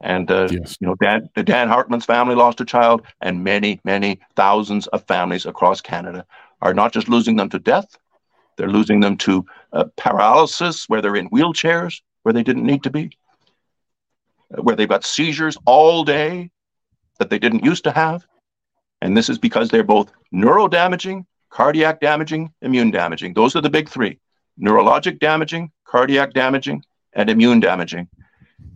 And 0.00 0.30
uh, 0.30 0.48
yes. 0.50 0.76
you 0.80 0.86
know, 0.86 0.96
Dan, 0.96 1.30
Dan 1.34 1.68
Hartman's 1.68 2.04
family 2.04 2.34
lost 2.34 2.60
a 2.60 2.64
child, 2.64 3.02
and 3.20 3.42
many, 3.42 3.80
many 3.84 4.20
thousands 4.36 4.86
of 4.88 5.06
families 5.06 5.46
across 5.46 5.80
Canada 5.80 6.26
are 6.60 6.74
not 6.74 6.92
just 6.92 7.08
losing 7.08 7.36
them 7.36 7.48
to 7.50 7.58
death; 7.58 7.96
they're 8.56 8.68
losing 8.68 9.00
them 9.00 9.16
to 9.18 9.46
uh, 9.72 9.84
paralysis, 9.96 10.88
where 10.88 11.00
they're 11.00 11.16
in 11.16 11.30
wheelchairs 11.30 12.00
where 12.22 12.32
they 12.32 12.42
didn't 12.42 12.64
need 12.64 12.82
to 12.82 12.90
be, 12.90 13.16
uh, 14.56 14.62
where 14.62 14.74
they've 14.74 14.88
got 14.88 15.04
seizures 15.04 15.56
all 15.64 16.04
day 16.04 16.50
that 17.18 17.30
they 17.30 17.38
didn't 17.38 17.64
used 17.64 17.84
to 17.84 17.92
have, 17.92 18.26
and 19.00 19.16
this 19.16 19.28
is 19.28 19.38
because 19.38 19.68
they're 19.68 19.84
both 19.84 20.12
neurodamaging 20.34 21.24
cardiac 21.54 22.00
damaging, 22.00 22.52
immune 22.62 22.90
damaging. 22.90 23.32
Those 23.32 23.54
are 23.56 23.60
the 23.60 23.70
big 23.70 23.88
three 23.88 24.18
neurologic 24.60 25.18
damaging, 25.20 25.70
cardiac 25.84 26.32
damaging, 26.32 26.84
and 27.12 27.30
immune 27.30 27.60
damaging. 27.60 28.08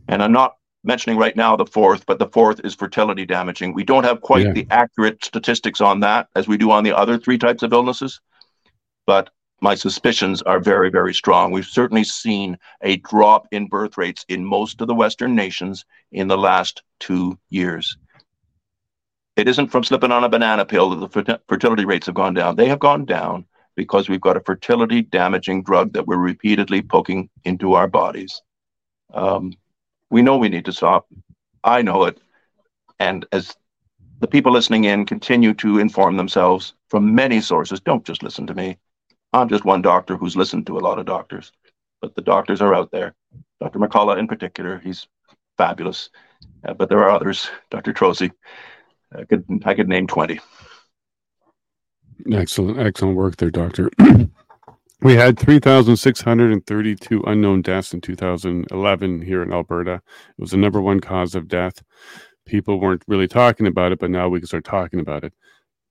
And 0.09 0.23
I'm 0.23 0.33
not 0.33 0.57
mentioning 0.85 1.19
right 1.19 1.37
now 1.37 1.57
the 1.57 1.67
fourth, 1.67 2.07
but 2.07 2.19
the 2.19 2.29
fourth 2.29 2.61
is 2.65 2.75
fertility 2.75 3.27
damaging. 3.27 3.75
We 3.75 3.85
don't 3.85 4.05
have 4.05 4.21
quite 4.21 4.47
yeah. 4.47 4.53
the 4.53 4.67
accurate 4.71 5.25
statistics 5.25 5.81
on 5.81 6.01
that 6.01 6.29
as 6.35 6.49
we 6.49 6.57
do 6.57 6.71
on 6.71 6.85
the 6.85 6.97
other 6.97 7.19
three 7.19 7.39
types 7.39 7.63
of 7.63 7.73
illnesses, 7.73 8.21
but 9.07 9.31
my 9.61 9.75
suspicions 9.75 10.41
are 10.43 10.61
very, 10.61 10.89
very 10.89 11.13
strong. 11.13 11.51
We've 11.51 11.67
certainly 11.67 12.05
seen 12.05 12.59
a 12.83 12.97
drop 12.99 13.49
in 13.51 13.67
birth 13.67 13.99
rates 13.99 14.25
in 14.29 14.45
most 14.45 14.81
of 14.81 14.87
the 14.87 14.95
Western 14.95 15.35
nations 15.35 15.85
in 16.13 16.29
the 16.29 16.39
last 16.39 16.83
two 17.01 17.39
years. 17.51 17.97
It 19.39 19.47
isn't 19.47 19.69
from 19.69 19.85
slipping 19.85 20.11
on 20.11 20.25
a 20.25 20.29
banana 20.29 20.67
pill 20.67 20.91
that 20.91 21.13
the 21.13 21.41
fertility 21.47 21.85
rates 21.85 22.07
have 22.07 22.17
gone 22.17 22.35
down. 22.35 22.57
They 22.57 22.67
have 22.67 22.81
gone 22.81 23.05
down 23.05 23.45
because 23.77 24.09
we've 24.09 24.21
got 24.21 24.37
a 24.37 24.41
fertility 24.41 25.01
damaging 25.01 25.63
drug 25.63 25.93
that 25.93 26.09
we're 26.09 26.17
repeatedly 26.17 26.83
poking 26.83 27.31
into 27.45 27.75
our 27.75 27.87
bodies. 27.87 28.43
Um, 29.15 29.53
we 30.11 30.23
know 30.23 30.37
we 30.37 30.49
need 30.49 30.65
to 30.65 30.73
stop. 30.73 31.07
I 31.63 31.83
know 31.83 32.03
it. 32.03 32.19
And 32.99 33.27
as 33.31 33.57
the 34.19 34.27
people 34.27 34.51
listening 34.51 34.83
in 34.83 35.07
continue 35.07 35.55
to 35.55 35.79
inform 35.79 36.17
themselves 36.17 36.75
from 36.89 37.15
many 37.15 37.41
sources, 37.41 37.79
don't 37.79 38.05
just 38.05 38.25
listen 38.25 38.45
to 38.49 38.55
me. 38.55 38.77
I'm 39.33 39.49
just 39.49 39.65
one 39.65 39.83
doctor 39.83 40.17
who's 40.17 40.35
listened 40.35 40.67
to 40.67 40.79
a 40.79 40.81
lot 40.81 40.99
of 40.99 41.07
doctors, 41.07 41.53
but 42.03 42.17
the 42.17 42.23
doctors 42.23 42.61
are 42.61 42.75
out 42.75 42.91
there. 42.91 43.15
Dr. 43.61 43.79
McCullough, 43.79 44.19
in 44.19 44.27
particular, 44.27 44.81
he's 44.81 45.07
fabulous. 45.57 46.11
Uh, 46.67 46.75
but 46.75 46.89
there 46.89 47.05
are 47.05 47.11
others, 47.11 47.49
Dr. 47.71 47.93
Trozzi, 47.93 48.33
I 49.15 49.25
could 49.25 49.45
I 49.65 49.75
could 49.75 49.89
name 49.89 50.07
twenty. 50.07 50.41
Excellent, 52.33 52.79
excellent 52.79 53.17
work 53.17 53.37
there, 53.37 53.51
Doctor. 53.51 53.91
we 55.03 55.15
had 55.15 55.39
3,632 55.39 57.23
unknown 57.27 57.63
deaths 57.63 57.95
in 57.95 58.01
2011 58.01 59.23
here 59.23 59.43
in 59.43 59.53
Alberta. 59.53 59.95
It 59.95 60.41
was 60.41 60.51
the 60.51 60.57
number 60.57 60.81
one 60.81 61.01
cause 61.01 61.37
of 61.37 61.47
death. 61.47 61.81
People 62.45 62.81
weren't 62.81 63.05
really 63.07 63.29
talking 63.29 63.69
about 63.69 63.93
it, 63.93 64.01
but 64.01 64.11
now 64.11 64.29
we 64.29 64.41
can 64.41 64.49
start 64.49 64.65
talking 64.65 64.99
about 64.99 65.23
it. 65.23 65.33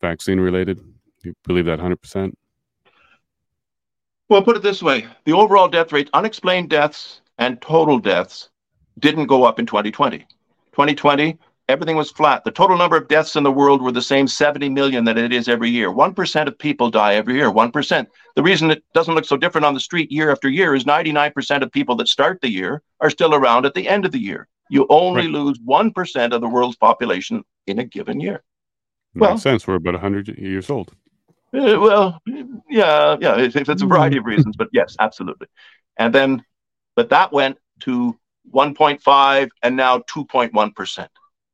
Vaccine 0.01 0.39
related, 0.39 0.80
you 1.24 1.34
believe 1.45 1.65
that 1.65 1.80
100%? 1.80 2.34
Well, 4.30 4.43
put 4.43 4.57
it 4.57 4.63
this 4.63 4.84
way 4.84 5.07
the 5.24 5.34
overall 5.34 5.70
death 5.70 5.93
rate, 5.93 6.09
unexplained 6.13 6.70
deaths 6.70 7.22
and 7.38 7.61
total 7.61 7.99
deaths, 7.99 8.49
didn't 8.99 9.28
go 9.28 9.43
up 9.43 9.59
in 9.59 9.65
2020. 9.65 10.20
2020, 10.20 11.38
everything 11.70 11.97
was 11.97 12.11
flat. 12.11 12.43
The 12.43 12.51
total 12.51 12.78
number 12.78 12.95
of 12.95 13.07
deaths 13.07 13.36
in 13.36 13.43
the 13.43 13.51
world 13.51 13.82
were 13.82 13.91
the 13.91 14.01
same 14.01 14.28
70 14.28 14.70
million 14.70 15.03
that 15.05 15.18
it 15.18 15.34
is 15.34 15.47
every 15.47 15.70
year. 15.70 15.91
1% 15.91 16.47
of 16.47 16.57
people 16.57 16.89
die 16.89 17.15
every 17.15 17.36
year. 17.36 17.51
1%. 17.51 18.07
The 18.36 18.43
reason 18.43 18.72
it 18.72 18.84
doesn't 18.93 19.13
look 19.13 19.26
so 19.26 19.38
different 19.38 19.65
on 19.65 19.74
the 19.74 19.80
street 19.80 20.11
year 20.11 20.32
after 20.32 20.49
year 20.49 20.76
is 20.76 20.86
99% 20.86 21.61
of 21.61 21.72
people 21.72 21.95
that 21.97 22.07
start 22.07 22.39
the 22.41 22.49
year 22.49 22.82
are 23.01 23.09
still 23.09 23.36
around 23.36 23.65
at 23.65 23.74
the 23.74 23.88
end 23.88 24.05
of 24.05 24.11
the 24.11 24.20
year. 24.20 24.47
You 24.70 24.86
only 24.89 25.24
right. 25.24 25.32
lose 25.32 25.59
1% 25.59 26.34
of 26.34 26.41
the 26.41 26.47
world's 26.47 26.78
population 26.78 27.43
in 27.68 27.80
a 27.80 27.84
given 27.84 28.20
year. 28.20 28.43
Makes 29.13 29.28
well, 29.28 29.38
sense. 29.38 29.68
We're 29.68 29.76
about 29.76 29.93
100 29.93 30.38
years 30.38 30.70
old. 30.70 30.93
Uh, 31.53 31.80
well, 31.80 32.22
yeah, 32.70 33.18
yeah. 33.20 33.38
It's, 33.38 33.55
it's 33.55 33.82
a 33.82 33.86
variety 33.86 34.18
of 34.18 34.26
reasons, 34.26 34.55
but 34.57 34.68
yes, 34.74 34.95
absolutely. 34.99 35.47
And 35.97 36.13
then, 36.13 36.43
but 36.95 37.09
that 37.09 37.32
went 37.32 37.57
to 37.82 38.18
1.5 38.53 39.49
and 39.63 39.76
now 39.76 39.99
2.1% 39.99 41.07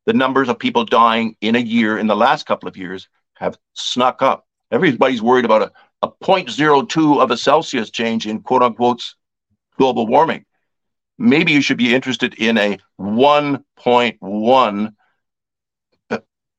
the 0.05 0.13
numbers 0.13 0.49
of 0.49 0.59
people 0.59 0.85
dying 0.85 1.35
in 1.41 1.55
a 1.55 1.59
year 1.59 1.97
in 1.97 2.07
the 2.07 2.15
last 2.15 2.45
couple 2.45 2.67
of 2.67 2.77
years 2.77 3.07
have 3.35 3.57
snuck 3.73 4.21
up. 4.21 4.47
Everybody's 4.71 5.21
worried 5.21 5.45
about 5.45 5.61
a, 5.61 5.71
a 6.01 6.09
0.02 6.09 7.21
of 7.21 7.31
a 7.31 7.37
Celsius 7.37 7.89
change 7.89 8.27
in 8.27 8.41
quote 8.41 8.63
unquote 8.63 9.03
global 9.77 10.07
warming. 10.07 10.45
Maybe 11.17 11.51
you 11.51 11.61
should 11.61 11.77
be 11.77 11.93
interested 11.93 12.33
in 12.35 12.57
a 12.57 12.79
1.1 12.99 14.93
uh, 16.09 16.17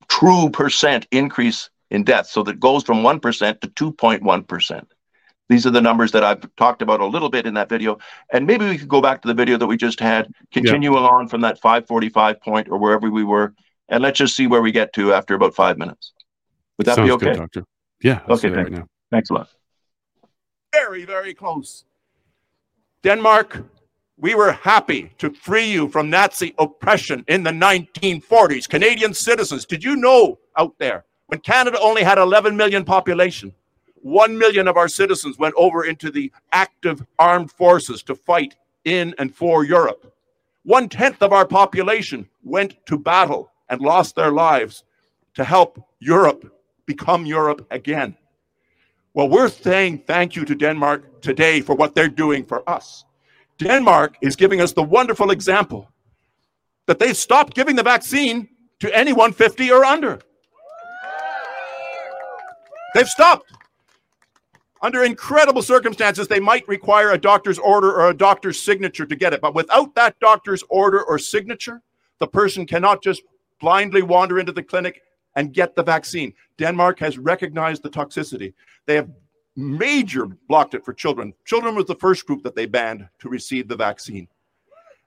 true 0.08 0.50
percent 0.50 1.06
increase 1.10 1.70
in 1.90 2.04
death. 2.04 2.26
So 2.28 2.42
that 2.44 2.60
goes 2.60 2.84
from 2.84 3.02
1% 3.02 3.60
to 3.60 3.68
2.1%. 3.68 4.86
These 5.48 5.66
are 5.66 5.70
the 5.70 5.80
numbers 5.80 6.10
that 6.12 6.24
I've 6.24 6.42
talked 6.56 6.80
about 6.80 7.00
a 7.00 7.06
little 7.06 7.28
bit 7.28 7.46
in 7.46 7.54
that 7.54 7.68
video. 7.68 7.98
And 8.32 8.46
maybe 8.46 8.66
we 8.66 8.78
could 8.78 8.88
go 8.88 9.02
back 9.02 9.20
to 9.22 9.28
the 9.28 9.34
video 9.34 9.58
that 9.58 9.66
we 9.66 9.76
just 9.76 10.00
had, 10.00 10.32
continue 10.52 10.94
yeah. 10.94 11.00
on 11.00 11.28
from 11.28 11.42
that 11.42 11.60
545 11.60 12.40
point 12.40 12.68
or 12.70 12.78
wherever 12.78 13.10
we 13.10 13.24
were, 13.24 13.54
and 13.88 14.02
let's 14.02 14.18
just 14.18 14.34
see 14.36 14.46
where 14.46 14.62
we 14.62 14.72
get 14.72 14.92
to 14.94 15.12
after 15.12 15.34
about 15.34 15.54
five 15.54 15.76
minutes. 15.76 16.12
Would 16.78 16.86
that 16.86 16.96
Sounds 16.96 17.08
be 17.08 17.12
okay? 17.12 17.26
Good, 17.26 17.36
doctor. 17.36 17.64
Yeah. 18.02 18.20
Okay, 18.28 18.50
thanks. 18.50 18.70
Right 18.70 18.84
thanks 19.10 19.30
a 19.30 19.34
lot. 19.34 19.48
Very, 20.72 21.04
very 21.04 21.34
close. 21.34 21.84
Denmark, 23.02 23.62
we 24.16 24.34
were 24.34 24.52
happy 24.52 25.12
to 25.18 25.30
free 25.30 25.70
you 25.70 25.88
from 25.88 26.08
Nazi 26.08 26.54
oppression 26.58 27.24
in 27.28 27.42
the 27.42 27.50
1940s. 27.50 28.68
Canadian 28.68 29.12
citizens, 29.12 29.66
did 29.66 29.84
you 29.84 29.96
know 29.96 30.38
out 30.56 30.74
there 30.78 31.04
when 31.26 31.40
Canada 31.40 31.78
only 31.80 32.02
had 32.02 32.18
11 32.18 32.56
million 32.56 32.84
population? 32.84 33.52
1 34.04 34.36
million 34.36 34.68
of 34.68 34.76
our 34.76 34.86
citizens 34.86 35.38
went 35.38 35.54
over 35.56 35.86
into 35.86 36.10
the 36.10 36.30
active 36.52 37.02
armed 37.18 37.50
forces 37.50 38.02
to 38.02 38.14
fight 38.14 38.54
in 38.84 39.14
and 39.18 39.34
for 39.34 39.64
Europe. 39.64 40.14
One 40.62 40.90
tenth 40.90 41.22
of 41.22 41.32
our 41.32 41.46
population 41.46 42.28
went 42.42 42.76
to 42.84 42.98
battle 42.98 43.50
and 43.70 43.80
lost 43.80 44.14
their 44.14 44.30
lives 44.30 44.84
to 45.36 45.42
help 45.42 45.82
Europe 46.00 46.54
become 46.84 47.24
Europe 47.24 47.66
again. 47.70 48.14
Well, 49.14 49.30
we're 49.30 49.48
saying 49.48 50.04
thank 50.06 50.36
you 50.36 50.44
to 50.44 50.54
Denmark 50.54 51.22
today 51.22 51.62
for 51.62 51.74
what 51.74 51.94
they're 51.94 52.08
doing 52.08 52.44
for 52.44 52.68
us. 52.68 53.06
Denmark 53.56 54.18
is 54.20 54.36
giving 54.36 54.60
us 54.60 54.72
the 54.72 54.82
wonderful 54.82 55.30
example 55.30 55.90
that 56.84 56.98
they've 56.98 57.16
stopped 57.16 57.54
giving 57.54 57.74
the 57.74 57.82
vaccine 57.82 58.50
to 58.80 58.94
anyone 58.94 59.32
50 59.32 59.72
or 59.72 59.82
under. 59.82 60.20
They've 62.94 63.08
stopped. 63.08 63.50
Under 64.84 65.02
incredible 65.02 65.62
circumstances, 65.62 66.28
they 66.28 66.40
might 66.40 66.68
require 66.68 67.12
a 67.12 67.18
doctor's 67.18 67.58
order 67.58 67.90
or 67.90 68.10
a 68.10 68.14
doctor's 68.14 68.60
signature 68.60 69.06
to 69.06 69.16
get 69.16 69.32
it. 69.32 69.40
But 69.40 69.54
without 69.54 69.94
that 69.94 70.20
doctor's 70.20 70.62
order 70.68 71.02
or 71.02 71.18
signature, 71.18 71.80
the 72.18 72.26
person 72.26 72.66
cannot 72.66 73.02
just 73.02 73.22
blindly 73.62 74.02
wander 74.02 74.38
into 74.38 74.52
the 74.52 74.62
clinic 74.62 75.00
and 75.36 75.54
get 75.54 75.74
the 75.74 75.82
vaccine. 75.82 76.34
Denmark 76.58 76.98
has 76.98 77.16
recognized 77.16 77.82
the 77.82 77.88
toxicity. 77.88 78.52
They 78.84 78.94
have 78.96 79.08
major 79.56 80.26
blocked 80.26 80.74
it 80.74 80.84
for 80.84 80.92
children. 80.92 81.32
Children 81.46 81.76
was 81.76 81.86
the 81.86 81.94
first 81.94 82.26
group 82.26 82.42
that 82.42 82.54
they 82.54 82.66
banned 82.66 83.08
to 83.20 83.30
receive 83.30 83.68
the 83.68 83.76
vaccine. 83.76 84.28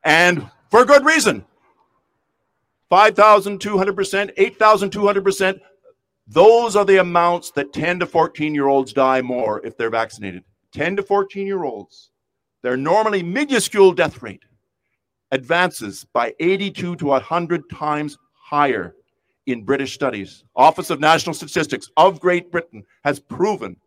And 0.04 0.50
for 0.72 0.86
good 0.86 1.06
reason. 1.06 1.46
5,200%, 2.92 4.36
8,200%. 4.36 5.60
Those 6.28 6.76
are 6.76 6.84
the 6.84 7.00
amounts 7.00 7.52
that 7.52 7.72
10 7.72 8.00
to 8.00 8.06
14 8.06 8.54
year 8.54 8.68
olds 8.68 8.92
die 8.92 9.22
more 9.22 9.66
if 9.66 9.78
they're 9.78 9.90
vaccinated. 9.90 10.44
10 10.74 10.98
to 10.98 11.04
14 11.04 11.48
year 11.48 11.64
olds. 11.64 12.12
Their 12.64 12.76
normally 12.76 13.24
minuscule 13.24 13.94
death 13.94 14.22
rate 14.22 14.44
advances 15.32 16.06
by 16.14 16.34
82 16.40 16.98
to 16.98 17.06
100 17.06 17.70
times 17.70 18.18
higher 18.34 18.96
in 19.46 19.64
British 19.64 19.94
studies. 19.94 20.44
Office 20.56 20.90
of 20.90 21.00
National 21.00 21.34
Statistics 21.34 21.90
of 21.96 22.20
Great 22.20 22.52
Britain 22.52 22.84
has 23.06 23.20
proven. 23.20 23.78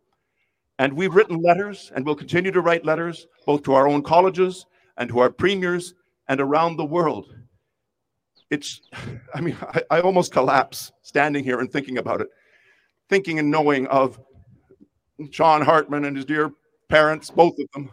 And 0.79 0.93
we've 0.93 1.13
written 1.13 1.41
letters 1.41 1.91
and 1.95 2.03
we'll 2.03 2.15
continue 2.15 2.51
to 2.51 2.61
write 2.61 2.85
letters 2.85 3.27
both 3.45 3.61
to 3.63 3.73
our 3.73 3.87
own 3.87 4.01
colleges 4.01 4.65
and 4.97 5.07
to 5.09 5.19
our 5.19 5.29
premiers 5.29 5.93
and 6.27 6.41
around 6.41 6.77
the 6.77 6.85
world 6.85 7.35
it's, 8.51 8.81
I 9.33 9.41
mean, 9.41 9.57
I, 9.61 9.81
I 9.89 10.01
almost 10.01 10.31
collapse 10.31 10.91
standing 11.01 11.43
here 11.43 11.59
and 11.59 11.71
thinking 11.71 11.97
about 11.97 12.21
it, 12.21 12.27
thinking 13.09 13.39
and 13.39 13.49
knowing 13.49 13.87
of 13.87 14.19
Sean 15.31 15.61
Hartman 15.61 16.05
and 16.05 16.15
his 16.15 16.25
dear 16.25 16.51
parents, 16.89 17.31
both 17.31 17.57
of 17.57 17.67
them, 17.73 17.91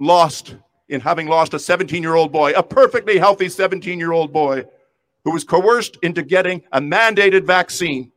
lost 0.00 0.56
in 0.88 1.00
having 1.00 1.28
lost 1.28 1.54
a 1.54 1.58
17 1.58 2.02
year 2.02 2.16
old 2.16 2.32
boy, 2.32 2.52
a 2.52 2.62
perfectly 2.62 3.18
healthy 3.18 3.48
17 3.48 3.98
year 3.98 4.12
old 4.12 4.32
boy 4.32 4.64
who 5.24 5.32
was 5.32 5.44
coerced 5.44 5.98
into 6.02 6.22
getting 6.22 6.62
a 6.72 6.80
mandated 6.80 7.44
vaccine. 7.44 8.10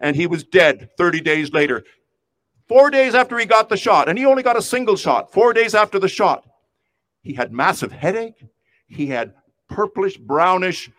And 0.00 0.16
he 0.16 0.26
was 0.26 0.44
dead 0.44 0.90
30 0.96 1.20
days 1.20 1.52
later. 1.52 1.84
Four 2.68 2.90
days 2.90 3.14
after 3.14 3.38
he 3.38 3.46
got 3.46 3.68
the 3.68 3.76
shot, 3.76 4.08
and 4.08 4.18
he 4.18 4.26
only 4.26 4.42
got 4.42 4.56
a 4.56 4.62
single 4.62 4.96
shot, 4.96 5.32
four 5.32 5.52
days 5.52 5.74
after 5.74 5.98
the 5.98 6.08
shot, 6.08 6.44
he 7.22 7.32
had 7.34 7.52
massive 7.52 7.92
headache. 7.92 8.44
He 8.88 9.06
had 9.06 9.34
purplish 9.68 10.16
brownish 10.16 10.90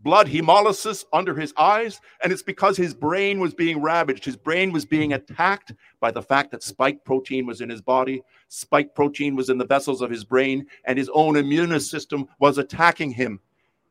blood 0.00 0.28
hemolysis 0.28 1.04
under 1.12 1.34
his 1.34 1.52
eyes. 1.56 2.00
And 2.22 2.32
it's 2.32 2.42
because 2.42 2.76
his 2.76 2.94
brain 2.94 3.40
was 3.40 3.54
being 3.54 3.82
ravaged. 3.82 4.24
His 4.24 4.36
brain 4.36 4.72
was 4.72 4.84
being 4.84 5.12
attacked 5.12 5.72
by 6.00 6.10
the 6.10 6.22
fact 6.22 6.50
that 6.52 6.62
spike 6.62 7.04
protein 7.04 7.46
was 7.46 7.60
in 7.60 7.68
his 7.68 7.82
body. 7.82 8.22
Spike 8.48 8.94
protein 8.94 9.34
was 9.34 9.50
in 9.50 9.58
the 9.58 9.66
vessels 9.66 10.00
of 10.00 10.10
his 10.10 10.24
brain, 10.24 10.66
and 10.84 10.98
his 10.98 11.10
own 11.12 11.36
immune 11.36 11.78
system 11.80 12.28
was 12.38 12.58
attacking 12.58 13.10
him. 13.10 13.40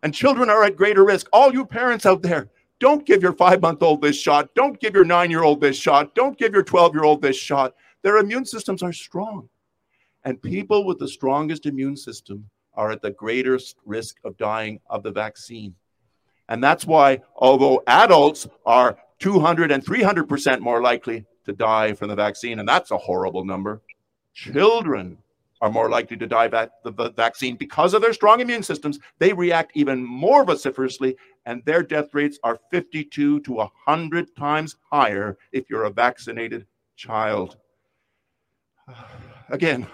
And 0.04 0.14
children 0.14 0.50
are 0.50 0.64
at 0.64 0.78
greater 0.78 1.04
risk. 1.04 1.28
All 1.34 1.52
you 1.52 1.66
parents 1.66 2.06
out 2.06 2.22
there, 2.22 2.50
don't 2.80 3.06
give 3.06 3.24
your 3.24 3.34
five 3.34 3.62
month 3.62 3.82
old 3.82 4.02
this 4.02 4.20
shot. 4.20 4.54
Don't 4.56 4.80
give 4.80 4.94
your 4.94 5.06
nine 5.06 5.32
year 5.32 5.44
old 5.44 5.60
this 5.60 5.78
shot. 5.78 6.14
Don't 6.16 6.38
give 6.38 6.54
your 6.54 6.64
12 6.64 6.94
year 6.94 7.04
old 7.04 7.22
this 7.22 7.38
shot. 7.38 7.74
Their 8.04 8.18
immune 8.18 8.46
systems 8.46 8.84
are 8.84 8.94
strong. 8.94 9.50
And 10.24 10.42
people 10.42 10.86
with 10.86 11.00
the 11.00 11.08
strongest 11.08 11.66
immune 11.66 11.98
system 11.98 12.50
are 12.78 12.92
at 12.92 13.02
the 13.02 13.12
greatest 13.12 13.76
risk 13.86 14.18
of 14.24 14.38
dying 14.38 14.80
of 14.90 15.04
the 15.04 15.12
vaccine. 15.12 15.76
And 16.48 16.64
that's 16.64 16.86
why, 16.86 17.22
although 17.36 17.84
adults 17.88 18.48
are 18.66 18.98
200 19.20 19.72
and 19.72 19.84
300% 19.84 20.60
more 20.62 20.82
likely 20.82 21.26
to 21.46 21.52
die 21.52 21.94
from 21.94 22.08
the 22.08 22.16
vaccine, 22.16 22.60
and 22.60 22.70
that's 22.70 22.92
a 22.92 22.98
horrible 22.98 23.44
number, 23.44 23.82
children 24.34 25.18
are 25.60 25.72
more 25.72 25.90
likely 25.90 26.16
to 26.16 26.28
die 26.28 26.48
by 26.48 26.70
the 26.84 27.12
vaccine 27.16 27.56
because 27.56 27.96
of 27.96 28.02
their 28.02 28.14
strong 28.14 28.40
immune 28.40 28.62
systems. 28.62 29.00
They 29.18 29.34
react 29.34 29.72
even 29.74 30.06
more 30.06 30.46
vociferously, 30.46 31.18
and 31.48 31.66
their 31.66 31.82
death 31.82 32.14
rates 32.14 32.38
are 32.44 32.60
52 32.70 33.40
to 33.40 33.52
100 33.52 34.36
times 34.36 34.76
higher 34.92 35.38
if 35.52 35.70
you're 35.70 35.86
a 35.86 35.90
vaccinated 35.90 36.68
child. 36.96 37.58
Again, 39.50 39.88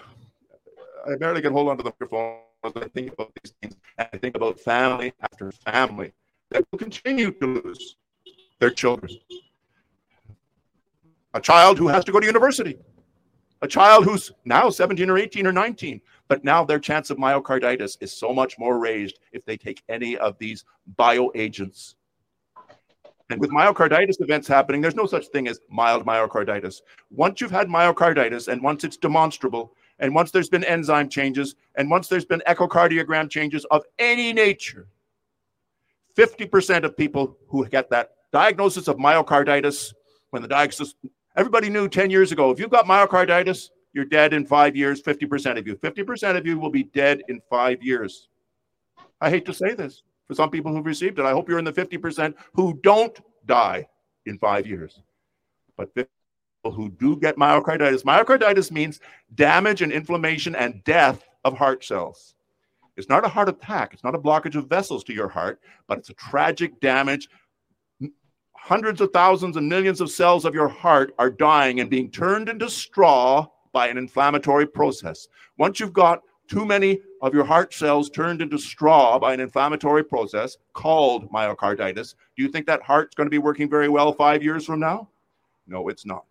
I 1.10 1.16
barely 1.16 1.42
can 1.42 1.54
hold 1.54 1.70
on 1.70 1.78
to 1.78 1.84
the 1.84 1.90
microphone 1.90 2.40
I 2.64 2.88
think 2.94 3.14
about 3.14 3.32
these 3.42 3.54
things, 3.62 3.76
and 3.98 4.08
I 4.14 4.18
think 4.18 4.36
about 4.36 4.60
family 4.60 5.14
after 5.22 5.52
family 5.52 6.14
that 6.50 6.66
will 6.72 6.80
continue 6.80 7.32
to 7.32 7.46
lose 7.46 7.98
their 8.60 8.70
children. 8.70 9.12
A 11.34 11.42
child 11.42 11.78
who 11.78 11.88
has 11.88 12.06
to 12.06 12.12
go 12.12 12.20
to 12.20 12.26
university, 12.26 12.78
a 13.62 13.68
child 13.68 14.06
who's 14.06 14.32
now 14.46 14.70
17 14.70 15.10
or 15.10 15.18
18 15.18 15.48
or 15.48 15.52
19, 15.52 16.00
but 16.28 16.44
now 16.44 16.64
their 16.64 16.80
chance 16.80 17.10
of 17.10 17.18
myocarditis 17.18 17.98
is 18.02 18.12
so 18.12 18.34
much 18.34 18.58
more 18.58 18.80
raised 18.80 19.20
if 19.32 19.44
they 19.46 19.58
take 19.58 19.84
any 19.90 20.18
of 20.18 20.38
these 20.38 20.64
bioagents. 20.98 21.96
And 23.30 23.40
with 23.40 23.52
myocarditis 23.52 24.22
events 24.22 24.48
happening, 24.48 24.80
there's 24.80 24.96
no 24.96 25.06
such 25.06 25.28
thing 25.28 25.48
as 25.48 25.60
mild 25.70 26.06
myocarditis. 26.06 26.82
Once 27.10 27.42
you've 27.42 27.52
had 27.52 27.68
myocarditis 27.68 28.48
and 28.48 28.62
once 28.62 28.84
it's 28.84 28.98
demonstrable, 28.98 29.76
and 30.04 30.14
once 30.14 30.32
there's 30.32 30.50
been 30.50 30.66
enzyme 30.66 31.08
changes, 31.08 31.56
and 31.76 31.90
once 31.90 32.10
there's 32.10 32.26
been 32.26 32.44
echocardiogram 32.46 33.30
changes 33.30 33.66
of 33.72 33.84
any 33.98 34.34
nature, 34.34 34.86
50% 36.18 36.84
of 36.84 36.98
people 36.98 37.38
who 37.48 37.66
get 37.70 37.90
that 37.90 38.12
diagnosis 38.34 38.90
of 38.90 38.98
myocarditis, 38.98 39.94
when 40.32 40.42
the 40.42 40.48
diagnosis, 40.50 40.96
everybody 41.38 41.70
knew 41.70 41.88
10 41.88 42.10
years 42.10 42.34
ago, 42.34 42.52
if 42.52 42.60
you've 42.60 42.70
got 42.70 42.86
myocarditis, 42.86 43.70
you're 43.94 44.04
dead 44.04 44.34
in 44.34 44.46
five 44.46 44.76
years, 44.76 45.02
50% 45.02 45.58
of 45.58 45.66
you. 45.66 45.78
50% 45.78 46.36
of 46.38 46.46
you 46.46 46.60
will 46.60 46.70
be 46.70 46.84
dead 46.84 47.22
in 47.30 47.42
five 47.50 47.82
years. 47.82 48.28
I 49.22 49.30
hate 49.30 49.46
to 49.46 49.54
say 49.54 49.74
this 49.74 50.04
for 50.28 50.34
some 50.36 50.50
people 50.50 50.74
who've 50.74 50.86
received 50.86 51.18
it. 51.18 51.26
I 51.26 51.32
hope 51.32 51.48
you're 51.48 51.60
in 51.60 51.66
the 51.66 51.72
50% 51.72 52.34
who 52.52 52.78
don't 52.84 53.18
die 53.46 53.88
in 54.26 54.38
five 54.38 54.68
years. 54.68 55.00
But 55.78 55.96
who 56.72 56.90
do 56.90 57.18
get 57.18 57.36
myocarditis. 57.36 58.04
Myocarditis 58.04 58.72
means 58.72 59.00
damage 59.36 59.82
and 59.82 59.92
inflammation 59.92 60.56
and 60.56 60.84
death 60.84 61.24
of 61.44 61.58
heart 61.58 61.84
cells. 61.84 62.36
It's 62.96 63.10
not 63.10 63.26
a 63.26 63.30
heart 63.30 63.50
attack, 63.50 63.94
it's 63.94 64.04
not 64.04 64.16
a 64.16 64.20
blockage 64.20 64.56
of 64.56 64.68
vessels 64.68 65.04
to 65.06 65.14
your 65.14 65.28
heart, 65.28 65.60
but 65.88 65.98
it's 65.98 66.10
a 66.10 66.14
tragic 66.14 66.80
damage. 66.80 67.28
Hundreds 68.56 69.02
of 69.02 69.12
thousands 69.12 69.58
and 69.58 69.68
millions 69.68 70.00
of 70.00 70.10
cells 70.10 70.46
of 70.46 70.54
your 70.54 70.70
heart 70.70 71.14
are 71.20 71.30
dying 71.30 71.80
and 71.80 71.90
being 71.90 72.10
turned 72.10 72.48
into 72.48 72.70
straw 72.70 73.46
by 73.74 73.88
an 73.88 73.98
inflammatory 73.98 74.68
process. 74.68 75.28
Once 75.58 75.80
you've 75.80 75.92
got 75.92 76.22
too 76.48 76.66
many 76.66 77.00
of 77.22 77.34
your 77.34 77.44
heart 77.44 77.74
cells 77.74 78.10
turned 78.10 78.42
into 78.42 78.58
straw 78.58 79.18
by 79.18 79.34
an 79.34 79.40
inflammatory 79.40 80.04
process 80.04 80.58
called 80.74 81.30
myocarditis, 81.32 82.14
do 82.38 82.44
you 82.44 82.48
think 82.48 82.68
that 82.68 82.82
heart's 82.84 83.16
going 83.16 83.26
to 83.26 83.32
be 83.32 83.38
working 83.38 83.70
very 83.70 83.90
well 83.90 84.14
five 84.14 84.44
years 84.44 84.66
from 84.66 84.80
now? 84.80 85.10
No, 85.68 85.90
it's 85.90 86.06
not. 86.06 86.26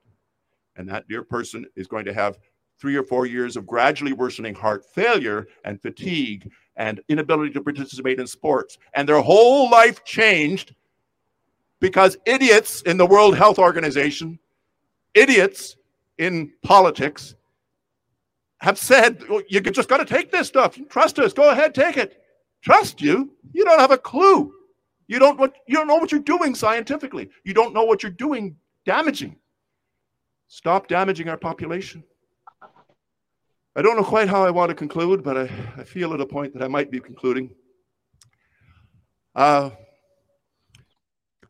And 0.76 0.88
that 0.88 1.08
dear 1.08 1.22
person 1.22 1.66
is 1.76 1.86
going 1.86 2.04
to 2.06 2.14
have 2.14 2.38
three 2.78 2.96
or 2.96 3.02
four 3.02 3.26
years 3.26 3.56
of 3.56 3.66
gradually 3.66 4.12
worsening 4.12 4.54
heart 4.54 4.84
failure 4.84 5.46
and 5.64 5.80
fatigue 5.80 6.50
and 6.76 7.00
inability 7.08 7.52
to 7.52 7.60
participate 7.60 8.18
in 8.18 8.26
sports. 8.26 8.78
And 8.94 9.08
their 9.08 9.20
whole 9.20 9.70
life 9.70 10.04
changed 10.04 10.74
because 11.80 12.16
idiots 12.26 12.82
in 12.82 12.96
the 12.96 13.06
World 13.06 13.36
Health 13.36 13.58
Organization, 13.58 14.38
idiots 15.14 15.76
in 16.18 16.52
politics, 16.62 17.34
have 18.58 18.78
said, 18.78 19.28
well, 19.28 19.42
you 19.48 19.60
just 19.60 19.88
got 19.88 19.98
to 19.98 20.04
take 20.04 20.30
this 20.30 20.46
stuff. 20.46 20.78
Trust 20.88 21.18
us. 21.18 21.32
Go 21.32 21.50
ahead, 21.50 21.74
take 21.74 21.96
it. 21.96 22.22
Trust 22.62 23.00
you? 23.02 23.32
You 23.52 23.64
don't 23.64 23.80
have 23.80 23.90
a 23.90 23.98
clue. 23.98 24.54
You 25.08 25.18
don't 25.18 25.38
what 25.38 25.54
you 25.66 25.74
don't 25.74 25.88
know 25.88 25.96
what 25.96 26.12
you're 26.12 26.20
doing 26.20 26.54
scientifically. 26.54 27.28
You 27.44 27.52
don't 27.52 27.74
know 27.74 27.84
what 27.84 28.02
you're 28.02 28.12
doing 28.12 28.56
damaging. 28.86 29.36
Stop 30.53 30.86
damaging 30.86 31.30
our 31.30 31.38
population. 31.38 32.05
I 33.74 33.80
don't 33.80 33.96
know 33.96 34.05
quite 34.05 34.28
how 34.28 34.44
I 34.44 34.50
want 34.50 34.68
to 34.68 34.74
conclude, 34.74 35.24
but 35.24 35.34
I, 35.34 35.50
I 35.78 35.84
feel 35.84 36.12
at 36.12 36.20
a 36.20 36.26
point 36.26 36.53
that 36.53 36.62
I 36.62 36.68
might 36.68 36.90
be 36.90 37.00
concluding. 37.00 37.55
Uh, 39.34 39.70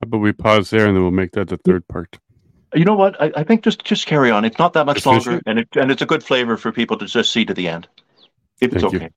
but 0.07 0.19
we 0.19 0.33
pause 0.33 0.71
there 0.71 0.87
and 0.87 0.95
then 0.95 1.03
we'll 1.03 1.11
make 1.11 1.33
that 1.33 1.49
the 1.49 1.57
third 1.57 1.87
part. 1.89 2.17
You 2.75 2.85
know 2.85 2.95
what? 2.95 3.21
I, 3.21 3.33
I 3.39 3.43
think 3.43 3.65
just 3.65 3.85
just 3.85 4.07
carry 4.07 4.31
on. 4.31 4.45
It's 4.45 4.61
not 4.61 4.73
that 4.75 4.87
much 4.87 5.05
longer, 5.05 5.43
and 5.47 5.59
it, 5.59 5.69
and 5.75 5.91
it's 5.91 6.03
a 6.03 6.07
good 6.07 6.23
flavor 6.23 6.57
for 6.57 6.71
people 6.71 6.97
to 6.99 7.07
just 7.07 7.33
see 7.33 7.45
to 7.45 7.55
the 7.55 7.67
end. 7.67 7.89
If 8.61 8.73
it's 8.73 8.83
Thank 8.83 8.95
okay. 8.95 9.05
You. 9.07 9.11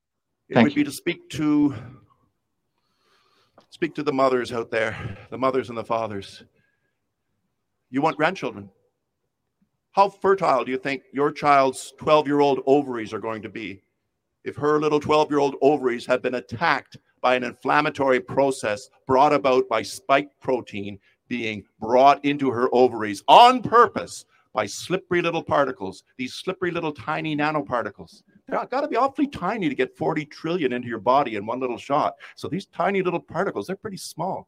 It 0.48 0.54
Thank 0.54 0.64
would 0.64 0.72
you. 0.76 0.80
be 0.80 0.90
to 0.90 0.92
speak 0.92 1.30
to 1.30 1.76
speak 3.70 3.94
to 3.94 4.02
the 4.02 4.12
mothers 4.12 4.52
out 4.52 4.72
there, 4.72 5.16
the 5.30 5.38
mothers 5.38 5.68
and 5.68 5.78
the 5.78 5.84
fathers. 5.84 6.42
You 7.88 8.02
want 8.02 8.16
grandchildren. 8.16 8.68
How 9.96 10.10
fertile 10.10 10.62
do 10.62 10.70
you 10.70 10.76
think 10.76 11.04
your 11.10 11.32
child's 11.32 11.94
12 11.96 12.26
year 12.26 12.40
old 12.40 12.60
ovaries 12.66 13.14
are 13.14 13.18
going 13.18 13.40
to 13.40 13.48
be 13.48 13.80
if 14.44 14.54
her 14.54 14.78
little 14.78 15.00
12 15.00 15.30
year 15.30 15.38
old 15.38 15.56
ovaries 15.62 16.04
had 16.04 16.20
been 16.20 16.34
attacked 16.34 16.98
by 17.22 17.34
an 17.34 17.42
inflammatory 17.42 18.20
process 18.20 18.90
brought 19.06 19.32
about 19.32 19.66
by 19.70 19.80
spike 19.80 20.28
protein 20.38 20.98
being 21.28 21.64
brought 21.80 22.22
into 22.26 22.50
her 22.50 22.68
ovaries 22.72 23.24
on 23.26 23.62
purpose 23.62 24.26
by 24.52 24.66
slippery 24.66 25.22
little 25.22 25.42
particles, 25.42 26.04
these 26.18 26.34
slippery 26.34 26.70
little 26.70 26.92
tiny 26.92 27.34
nanoparticles. 27.34 28.22
They've 28.46 28.68
got 28.68 28.82
to 28.82 28.88
be 28.88 28.96
awfully 28.96 29.28
tiny 29.28 29.70
to 29.70 29.74
get 29.74 29.96
40 29.96 30.26
trillion 30.26 30.74
into 30.74 30.88
your 30.88 31.00
body 31.00 31.36
in 31.36 31.46
one 31.46 31.58
little 31.58 31.78
shot. 31.78 32.16
So 32.34 32.48
these 32.48 32.66
tiny 32.66 33.00
little 33.00 33.18
particles, 33.18 33.66
they're 33.66 33.76
pretty 33.76 33.96
small 33.96 34.46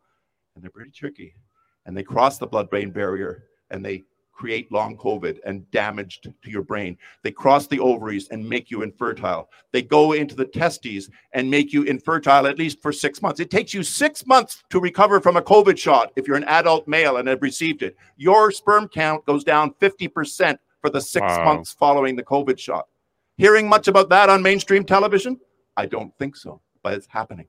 and 0.54 0.62
they're 0.62 0.70
pretty 0.70 0.90
tricky. 0.90 1.34
And 1.86 1.96
they 1.96 2.02
cross 2.02 2.36
the 2.36 2.46
blood 2.46 2.68
brain 2.68 2.90
barrier 2.90 3.44
and 3.70 3.82
they 3.82 4.04
create 4.38 4.70
long 4.70 4.96
COVID 4.96 5.40
and 5.44 5.68
damage 5.72 6.20
to 6.20 6.32
your 6.44 6.62
brain. 6.62 6.96
They 7.22 7.32
cross 7.32 7.66
the 7.66 7.80
ovaries 7.80 8.28
and 8.28 8.48
make 8.48 8.70
you 8.70 8.82
infertile. 8.82 9.50
They 9.72 9.82
go 9.82 10.12
into 10.12 10.36
the 10.36 10.44
testes 10.44 11.10
and 11.32 11.50
make 11.50 11.72
you 11.72 11.82
infertile 11.82 12.46
at 12.46 12.58
least 12.58 12.80
for 12.80 12.92
six 12.92 13.20
months. 13.20 13.40
It 13.40 13.50
takes 13.50 13.74
you 13.74 13.82
six 13.82 14.24
months 14.26 14.62
to 14.70 14.80
recover 14.80 15.20
from 15.20 15.36
a 15.36 15.42
COVID 15.42 15.76
shot 15.76 16.12
if 16.14 16.28
you're 16.28 16.36
an 16.36 16.44
adult 16.44 16.86
male 16.86 17.16
and 17.16 17.26
have 17.26 17.42
received 17.42 17.82
it. 17.82 17.96
Your 18.16 18.52
sperm 18.52 18.86
count 18.86 19.26
goes 19.26 19.42
down 19.42 19.74
50% 19.80 20.56
for 20.80 20.88
the 20.88 21.00
six 21.00 21.22
wow. 21.22 21.44
months 21.44 21.72
following 21.72 22.14
the 22.14 22.22
COVID 22.22 22.58
shot. 22.58 22.86
Hearing 23.36 23.68
much 23.68 23.88
about 23.88 24.08
that 24.10 24.30
on 24.30 24.40
mainstream 24.40 24.84
television? 24.84 25.38
I 25.76 25.86
don't 25.86 26.16
think 26.16 26.36
so, 26.36 26.60
but 26.82 26.94
it's 26.94 27.06
happening. 27.08 27.48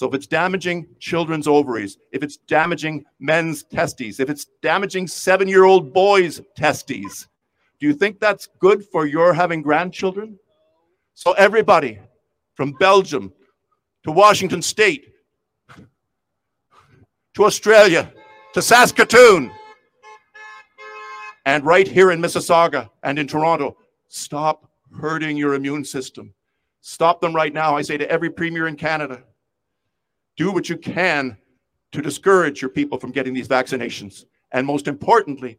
So 0.00 0.08
if 0.08 0.14
it's 0.14 0.26
damaging 0.26 0.86
children's 0.98 1.46
ovaries, 1.46 1.98
if 2.10 2.22
it's 2.22 2.38
damaging 2.38 3.04
men's 3.18 3.64
testes, 3.64 4.18
if 4.18 4.30
it's 4.30 4.46
damaging 4.62 5.06
seven 5.06 5.46
year 5.46 5.64
old 5.64 5.92
boys' 5.92 6.40
testes, 6.56 7.28
do 7.78 7.86
you 7.86 7.92
think 7.92 8.18
that's 8.18 8.48
good 8.60 8.82
for 8.82 9.04
your 9.04 9.34
having 9.34 9.60
grandchildren? 9.60 10.38
So 11.12 11.32
everybody 11.32 11.98
from 12.54 12.72
Belgium 12.80 13.30
to 14.04 14.10
Washington 14.10 14.62
State 14.62 15.12
to 17.34 17.44
Australia 17.44 18.10
to 18.54 18.62
Saskatoon 18.62 19.50
and 21.44 21.62
right 21.66 21.86
here 21.86 22.10
in 22.10 22.22
Mississauga 22.22 22.88
and 23.02 23.18
in 23.18 23.26
Toronto, 23.26 23.76
stop 24.08 24.70
hurting 24.98 25.36
your 25.36 25.52
immune 25.52 25.84
system. 25.84 26.32
Stop 26.80 27.20
them 27.20 27.36
right 27.36 27.52
now. 27.52 27.76
I 27.76 27.82
say 27.82 27.98
to 27.98 28.10
every 28.10 28.30
premier 28.30 28.66
in 28.66 28.76
Canada, 28.76 29.24
do 30.40 30.50
what 30.50 30.70
you 30.70 30.76
can 30.78 31.36
to 31.92 32.00
discourage 32.00 32.62
your 32.62 32.70
people 32.70 32.98
from 32.98 33.10
getting 33.12 33.34
these 33.34 33.46
vaccinations. 33.46 34.24
And 34.52 34.66
most 34.66 34.88
importantly, 34.88 35.58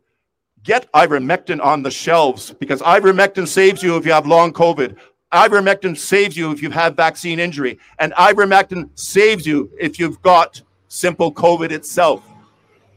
get 0.64 0.92
ivermectin 0.94 1.64
on 1.64 1.84
the 1.84 1.92
shelves 1.92 2.52
because 2.60 2.82
ivermectin 2.82 3.48
saves 3.48 3.84
you 3.84 3.96
if 3.98 4.08
you 4.08 4.12
have 4.12 4.26
long 4.26 4.52
COVID. 4.52 4.96
Ivermectin 5.32 5.96
saves 5.96 6.36
you 6.36 6.52
if 6.52 6.64
you've 6.64 6.74
vaccine 6.96 7.40
injury. 7.40 7.78
And 8.00 8.12
ivermectin 8.14 8.90
saves 8.96 9.46
you 9.46 9.70
if 9.80 10.00
you've 10.00 10.20
got 10.24 10.60
simple 10.88 11.32
COVID 11.32 11.72
itself. 11.72 12.28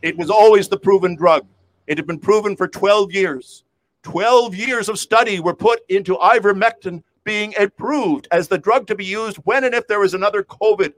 It 0.00 0.16
was 0.16 0.30
always 0.30 0.68
the 0.68 0.78
proven 0.78 1.14
drug. 1.14 1.46
It 1.86 1.98
had 1.98 2.06
been 2.06 2.18
proven 2.18 2.56
for 2.56 2.66
12 2.66 3.12
years. 3.12 3.62
12 4.04 4.54
years 4.54 4.88
of 4.88 4.98
study 4.98 5.38
were 5.38 5.54
put 5.54 5.80
into 5.90 6.16
ivermectin 6.16 7.02
being 7.24 7.52
approved 7.58 8.26
as 8.30 8.48
the 8.48 8.56
drug 8.56 8.86
to 8.86 8.94
be 8.94 9.04
used 9.04 9.36
when 9.44 9.64
and 9.64 9.74
if 9.74 9.86
there 9.86 10.00
was 10.00 10.14
another 10.14 10.42
COVID 10.42 10.94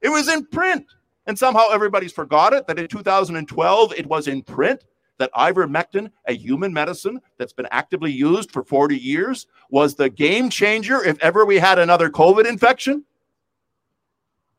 it 0.00 0.08
was 0.08 0.28
in 0.28 0.46
print. 0.46 0.86
And 1.26 1.38
somehow 1.38 1.64
everybody's 1.72 2.12
forgot 2.12 2.52
it 2.52 2.66
that 2.66 2.78
in 2.78 2.86
2012 2.86 3.92
it 3.94 4.06
was 4.06 4.28
in 4.28 4.42
print 4.42 4.84
that 5.18 5.32
ivermectin, 5.32 6.10
a 6.26 6.34
human 6.34 6.72
medicine 6.72 7.20
that's 7.38 7.52
been 7.52 7.68
actively 7.70 8.12
used 8.12 8.52
for 8.52 8.62
40 8.62 8.96
years, 8.96 9.46
was 9.70 9.94
the 9.94 10.10
game 10.10 10.50
changer 10.50 11.02
if 11.02 11.18
ever 11.20 11.44
we 11.44 11.58
had 11.58 11.78
another 11.78 12.10
COVID 12.10 12.46
infection. 12.46 13.04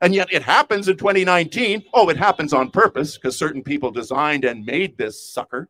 And 0.02 0.14
yet 0.14 0.32
it 0.32 0.44
happens 0.44 0.88
in 0.88 0.98
2019. 0.98 1.84
Oh, 1.94 2.10
it 2.10 2.18
happens 2.18 2.54
on 2.54 2.70
purpose 2.70 3.18
because 3.18 3.38
certain 3.38 3.64
people 3.64 3.92
designed 3.92 4.46
and 4.46 4.66
made 4.66 4.98
this 4.98 5.24
sucker. 5.24 5.70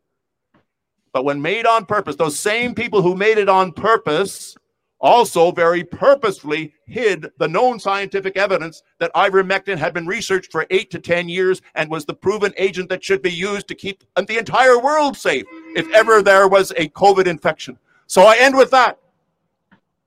But 1.12 1.24
when 1.24 1.40
made 1.40 1.66
on 1.66 1.86
purpose, 1.86 2.16
those 2.16 2.38
same 2.38 2.74
people 2.74 3.00
who 3.00 3.14
made 3.14 3.38
it 3.38 3.48
on 3.48 3.72
purpose 3.72 4.56
also 5.00 5.52
very 5.52 5.84
purposefully 5.84 6.74
hid 6.86 7.30
the 7.38 7.48
known 7.48 7.78
scientific 7.78 8.36
evidence 8.36 8.82
that 8.98 9.12
ivermectin 9.14 9.78
had 9.78 9.94
been 9.94 10.06
researched 10.06 10.50
for 10.50 10.66
eight 10.70 10.90
to 10.90 10.98
10 10.98 11.28
years 11.28 11.62
and 11.74 11.90
was 11.90 12.04
the 12.04 12.14
proven 12.14 12.52
agent 12.56 12.88
that 12.88 13.04
should 13.04 13.22
be 13.22 13.30
used 13.30 13.68
to 13.68 13.74
keep 13.74 14.02
the 14.26 14.38
entire 14.38 14.78
world 14.78 15.16
safe 15.16 15.44
if 15.76 15.88
ever 15.94 16.22
there 16.22 16.48
was 16.48 16.72
a 16.72 16.88
COVID 16.88 17.26
infection. 17.26 17.78
So 18.06 18.22
I 18.22 18.36
end 18.38 18.56
with 18.56 18.70
that. 18.72 18.98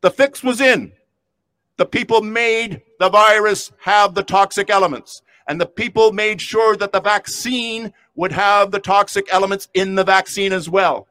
The 0.01 0.11
fix 0.11 0.43
was 0.43 0.59
in. 0.59 0.91
The 1.77 1.85
people 1.85 2.21
made 2.21 2.81
the 2.99 3.09
virus 3.09 3.71
have 3.79 4.13
the 4.13 4.23
toxic 4.23 4.69
elements, 4.69 5.21
and 5.47 5.59
the 5.59 5.65
people 5.65 6.11
made 6.11 6.41
sure 6.41 6.75
that 6.75 6.91
the 6.91 7.01
vaccine 7.01 7.93
would 8.15 8.31
have 8.31 8.71
the 8.71 8.79
toxic 8.79 9.31
elements 9.31 9.69
in 9.73 9.95
the 9.95 10.03
vaccine 10.03 10.53
as 10.53 10.69
well 10.69 11.07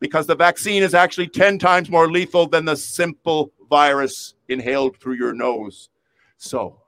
because 0.00 0.26
the 0.26 0.34
vaccine 0.34 0.82
is 0.82 0.94
actually 0.94 1.28
10 1.28 1.58
times 1.58 1.90
more 1.90 2.10
lethal 2.10 2.46
than 2.46 2.64
the 2.64 2.76
simple 2.76 3.52
virus 3.68 4.34
inhaled 4.48 4.96
through 4.98 5.14
your 5.14 5.34
nose. 5.34 5.90
So 6.36 6.80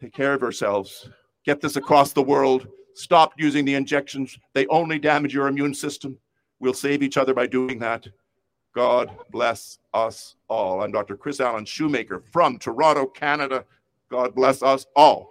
take 0.00 0.12
care 0.12 0.34
of 0.34 0.42
yourselves. 0.42 1.08
Get 1.44 1.60
this 1.60 1.76
across 1.76 2.12
the 2.12 2.22
world. 2.22 2.68
Stop 2.94 3.32
using 3.38 3.64
the 3.64 3.74
injections, 3.74 4.38
they 4.54 4.66
only 4.66 4.98
damage 4.98 5.32
your 5.32 5.46
immune 5.46 5.72
system. 5.72 6.18
We'll 6.58 6.74
save 6.74 7.00
each 7.00 7.16
other 7.16 7.32
by 7.32 7.46
doing 7.46 7.78
that. 7.78 8.08
God 8.74 9.10
bless 9.30 9.78
us 9.94 10.34
all. 10.48 10.82
I'm 10.82 10.90
Dr. 10.90 11.16
Chris 11.16 11.38
Allen 11.38 11.64
Shoemaker 11.64 12.20
from 12.32 12.58
Toronto, 12.58 13.06
Canada. 13.06 13.64
God 14.10 14.34
bless 14.34 14.62
us 14.64 14.86
all. 14.96 15.30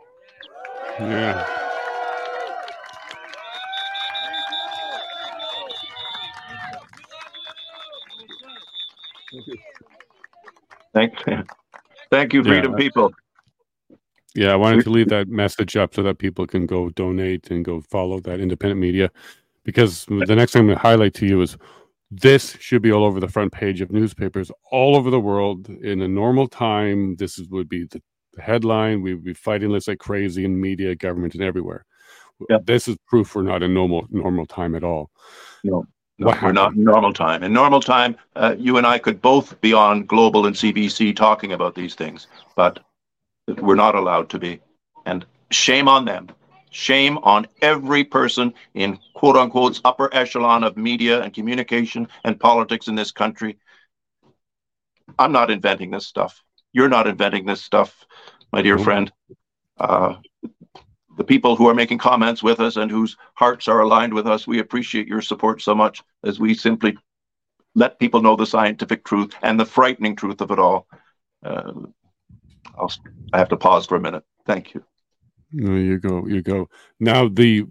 Yeah. 1.00 1.67
Thanks. 10.98 11.22
Thank 12.10 12.34
you, 12.34 12.44
Freedom 12.44 12.72
yeah. 12.72 12.78
People. 12.78 13.12
Yeah, 14.34 14.54
I 14.54 14.56
wanted 14.56 14.84
to 14.84 14.90
leave 14.90 15.10
that 15.10 15.28
message 15.28 15.78
up 15.78 15.94
so 15.94 16.02
that 16.04 16.18
people 16.18 16.48
can 16.48 16.66
go 16.66 16.90
donate 16.90 17.52
and 17.52 17.64
go 17.64 17.82
follow 17.82 18.20
that 18.22 18.40
independent 18.40 18.82
media. 18.82 19.12
Because 19.64 20.06
the 20.06 20.36
next 20.36 20.54
thing 20.54 20.62
I'm 20.62 20.68
going 20.68 20.78
to 20.78 20.82
highlight 20.82 21.14
to 21.16 21.28
you 21.28 21.42
is 21.42 21.58
this 22.10 22.56
should 22.60 22.82
be 22.82 22.92
all 22.92 23.04
over 23.04 23.20
the 23.20 23.28
front 23.28 23.52
page 23.52 23.82
of 23.82 23.92
newspapers 23.92 24.50
all 24.72 24.96
over 24.96 25.12
the 25.12 25.20
world 25.20 25.70
in 25.70 26.02
a 26.02 26.08
normal 26.08 26.48
time. 26.48 27.16
This 27.18 27.38
is, 27.38 27.48
would 27.50 27.70
be 27.70 27.84
the, 27.84 28.02
the 28.34 28.42
headline. 28.42 29.02
We 29.02 29.14
would 29.14 29.26
be 29.26 29.34
fighting 29.34 29.72
this 29.72 29.88
like 29.88 30.00
crazy 30.00 30.46
in 30.46 30.60
media, 30.60 30.96
government, 30.96 31.36
and 31.36 31.44
everywhere. 31.44 31.86
Yep. 32.50 32.66
This 32.66 32.88
is 32.88 32.98
proof 33.08 33.36
we're 33.36 33.44
not 33.44 33.62
in 33.62 33.74
normal 33.74 34.08
normal 34.10 34.46
time 34.46 34.74
at 34.74 34.84
all. 34.84 35.12
No. 35.64 35.86
No, 36.20 36.34
we're 36.42 36.52
not 36.52 36.74
in 36.74 36.84
normal 36.84 37.14
time. 37.14 37.44
In 37.44 37.54
normal 37.54 37.80
time, 37.80 38.18
uh, 38.36 38.56
you 38.58 38.78
and 38.78 38.88
I 38.88 38.98
could 38.98 39.22
both 39.22 39.60
be 39.62 39.74
on 39.74 40.06
Global 40.06 40.48
and 40.48 40.56
CBC 40.56 41.16
talking 41.16 41.54
about 41.54 41.76
these 41.76 41.94
things, 41.94 42.28
but 42.56 42.80
we're 43.60 43.76
not 43.76 43.96
allowed 43.96 44.30
to 44.32 44.40
be. 44.40 44.60
And 45.06 45.26
shame 45.52 45.88
on 45.88 46.06
them. 46.06 46.30
Shame 46.72 47.18
on 47.20 47.48
every 47.62 48.04
person 48.04 48.54
in 48.74 49.00
quote 49.14 49.38
unquote 49.38 49.80
upper 49.86 50.14
echelon 50.14 50.64
of 50.64 50.76
media 50.76 51.22
and 51.22 51.34
communication 51.34 52.08
and 52.24 52.40
politics 52.40 52.88
in 52.88 52.96
this 52.96 53.12
country. 53.12 53.58
I'm 55.18 55.32
not 55.32 55.50
inventing 55.50 55.92
this 55.92 56.06
stuff. 56.08 56.44
You're 56.74 56.90
not 56.90 57.08
inventing 57.08 57.46
this 57.46 57.62
stuff, 57.62 58.06
my 58.52 58.62
dear 58.62 58.78
friend. 58.78 59.12
Uh, 59.80 60.16
the 61.18 61.24
people 61.24 61.56
who 61.56 61.68
are 61.68 61.74
making 61.74 61.98
comments 61.98 62.44
with 62.44 62.60
us 62.60 62.78
and 62.78 62.90
whose 62.90 63.18
hearts 63.34 63.68
are 63.68 63.82
aligned 63.82 64.14
with 64.14 64.28
us, 64.28 64.48
we 64.48 64.60
appreciate 64.60 65.08
your 65.08 65.22
support 65.22 65.62
so 65.62 65.74
much 65.74 66.04
as 66.24 66.40
we 66.40 66.54
simply 66.54 66.98
let 67.76 68.00
people 68.00 68.22
know 68.22 68.36
the 68.36 68.46
scientific 68.46 69.04
truth 69.04 69.34
and 69.42 69.60
the 69.60 69.66
frightening 69.66 70.16
truth 70.16 70.42
of 70.42 70.52
it 70.52 70.60
all. 70.60 70.88
Uh, 71.44 71.74
I'll, 72.78 72.94
I 73.34 73.40
have 73.40 73.50
to 73.50 73.58
pause 73.58 73.88
for 73.88 73.96
a 73.96 74.00
minute. 74.00 74.24
Thank 74.46 74.76
you. 74.76 74.84
You 75.52 75.98
go. 75.98 76.28
You 76.28 76.42
go. 76.42 76.70
Now 77.00 77.28
the 77.28 77.66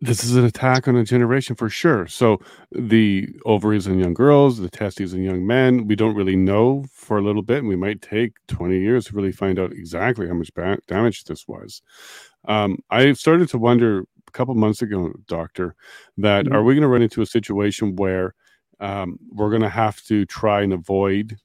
this 0.00 0.22
is 0.22 0.36
an 0.36 0.44
attack 0.44 0.86
on 0.86 0.96
a 0.96 1.04
generation 1.04 1.56
for 1.56 1.68
sure. 1.68 2.06
So 2.06 2.40
the 2.70 3.28
ovaries 3.44 3.86
in 3.86 3.98
young 3.98 4.14
girls, 4.14 4.58
the 4.58 4.68
testes 4.68 5.12
in 5.12 5.24
young 5.24 5.46
men, 5.46 5.86
we 5.88 5.96
don't 5.96 6.14
really 6.14 6.36
know 6.36 6.84
for 6.92 7.18
a 7.18 7.22
little 7.22 7.42
bit. 7.42 7.58
And 7.58 7.68
we 7.68 7.76
might 7.76 8.00
take 8.00 8.32
20 8.46 8.78
years 8.78 9.06
to 9.06 9.16
really 9.16 9.32
find 9.32 9.58
out 9.58 9.72
exactly 9.72 10.28
how 10.28 10.34
much 10.34 10.54
ba- 10.54 10.78
damage 10.86 11.24
this 11.24 11.48
was. 11.48 11.82
Um, 12.46 12.78
I 12.90 13.12
started 13.14 13.48
to 13.50 13.58
wonder 13.58 14.04
a 14.28 14.30
couple 14.30 14.54
months 14.54 14.82
ago, 14.82 15.12
doctor, 15.26 15.74
that 16.16 16.44
mm-hmm. 16.44 16.54
are 16.54 16.62
we 16.62 16.74
going 16.74 16.82
to 16.82 16.88
run 16.88 17.02
into 17.02 17.22
a 17.22 17.26
situation 17.26 17.96
where 17.96 18.34
um, 18.80 19.18
we're 19.32 19.50
going 19.50 19.62
to 19.62 19.68
have 19.68 20.00
to 20.04 20.24
try 20.26 20.62
and 20.62 20.72
avoid 20.72 21.36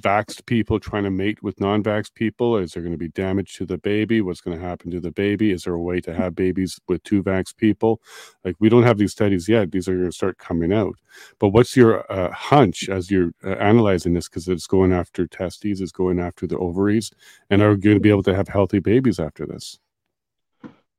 vaxxed 0.00 0.46
people 0.46 0.78
trying 0.78 1.04
to 1.04 1.10
mate 1.10 1.42
with 1.42 1.60
non-vaxxed 1.60 2.14
people? 2.14 2.56
Is 2.56 2.72
there 2.72 2.82
going 2.82 2.92
to 2.92 2.98
be 2.98 3.08
damage 3.08 3.54
to 3.54 3.66
the 3.66 3.78
baby? 3.78 4.20
What's 4.20 4.40
going 4.40 4.58
to 4.58 4.64
happen 4.64 4.90
to 4.90 5.00
the 5.00 5.10
baby? 5.10 5.50
Is 5.50 5.64
there 5.64 5.74
a 5.74 5.82
way 5.82 6.00
to 6.00 6.14
have 6.14 6.34
babies 6.34 6.80
with 6.88 7.02
two 7.02 7.22
vaxxed 7.22 7.56
people? 7.56 8.00
Like 8.44 8.56
we 8.58 8.68
don't 8.68 8.82
have 8.82 8.98
these 8.98 9.12
studies 9.12 9.48
yet. 9.48 9.72
These 9.72 9.88
are 9.88 9.94
going 9.94 10.06
to 10.06 10.12
start 10.12 10.38
coming 10.38 10.72
out. 10.72 10.96
But 11.38 11.48
what's 11.48 11.76
your 11.76 12.10
uh, 12.10 12.32
hunch 12.32 12.88
as 12.88 13.10
you're 13.10 13.32
uh, 13.44 13.50
analyzing 13.50 14.14
this? 14.14 14.28
Because 14.28 14.48
it's 14.48 14.66
going 14.66 14.92
after 14.92 15.26
testes, 15.26 15.80
it's 15.80 15.92
going 15.92 16.20
after 16.20 16.46
the 16.46 16.58
ovaries, 16.58 17.10
and 17.50 17.62
are 17.62 17.70
we 17.70 17.76
going 17.78 17.96
to 17.96 18.00
be 18.00 18.10
able 18.10 18.22
to 18.24 18.34
have 18.34 18.48
healthy 18.48 18.78
babies 18.78 19.18
after 19.18 19.46
this? 19.46 19.78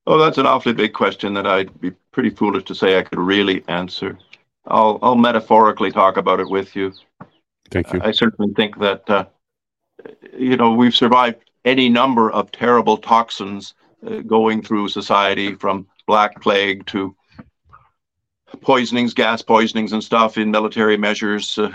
Oh, 0.07 0.17
that's 0.17 0.39
an 0.39 0.47
awfully 0.47 0.73
big 0.73 0.93
question 0.93 1.33
that 1.35 1.45
I'd 1.45 1.79
be 1.79 1.91
pretty 2.11 2.31
foolish 2.31 2.63
to 2.65 2.75
say 2.75 2.97
I 2.97 3.03
could 3.03 3.19
really 3.19 3.63
answer. 3.67 4.17
I'll 4.65 4.99
I'll 5.01 5.15
metaphorically 5.15 5.91
talk 5.91 6.17
about 6.17 6.39
it 6.39 6.49
with 6.49 6.75
you. 6.75 6.93
Thank 7.71 7.93
you. 7.93 8.01
I 8.03 8.11
certainly 8.11 8.53
think 8.53 8.79
that 8.79 9.09
uh, 9.09 9.25
you 10.37 10.57
know 10.57 10.73
we've 10.73 10.95
survived 10.95 11.37
any 11.65 11.89
number 11.89 12.31
of 12.31 12.51
terrible 12.51 12.97
toxins 12.97 13.73
uh, 14.05 14.19
going 14.19 14.61
through 14.61 14.89
society, 14.89 15.55
from 15.55 15.87
black 16.07 16.41
plague 16.41 16.85
to 16.87 17.15
poisonings, 18.61 19.13
gas 19.13 19.41
poisonings, 19.41 19.93
and 19.93 20.03
stuff 20.03 20.37
in 20.37 20.49
military 20.49 20.97
measures, 20.97 21.57
uh, 21.57 21.71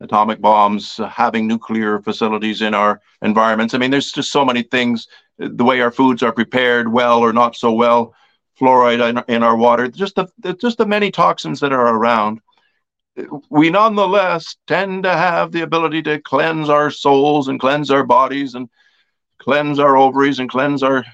atomic 0.00 0.40
bombs, 0.40 0.98
uh, 1.00 1.08
having 1.08 1.46
nuclear 1.46 2.00
facilities 2.00 2.62
in 2.62 2.74
our 2.74 3.00
environments. 3.22 3.74
I 3.74 3.78
mean, 3.78 3.90
there's 3.90 4.12
just 4.12 4.32
so 4.32 4.44
many 4.44 4.62
things. 4.62 5.08
The 5.38 5.64
way 5.64 5.80
our 5.80 5.90
foods 5.90 6.22
are 6.22 6.32
prepared, 6.32 6.90
well 6.90 7.20
or 7.20 7.32
not 7.32 7.56
so 7.56 7.72
well, 7.72 8.14
fluoride 8.58 9.06
in, 9.28 9.34
in 9.34 9.42
our 9.42 9.56
water, 9.56 9.88
just 9.88 10.14
the 10.14 10.26
just 10.60 10.78
the 10.78 10.86
many 10.86 11.10
toxins 11.10 11.60
that 11.60 11.72
are 11.72 11.94
around 11.94 12.40
we 13.48 13.70
nonetheless 13.70 14.56
tend 14.66 15.04
to 15.04 15.12
have 15.12 15.52
the 15.52 15.62
ability 15.62 16.02
to 16.02 16.20
cleanse 16.20 16.68
our 16.68 16.90
souls 16.90 17.48
and 17.48 17.60
cleanse 17.60 17.90
our 17.90 18.04
bodies 18.04 18.54
and 18.54 18.68
cleanse 19.38 19.78
our 19.78 19.96
ovaries 19.96 20.38
and 20.38 20.50
cleanse 20.50 20.82
our 20.82 21.04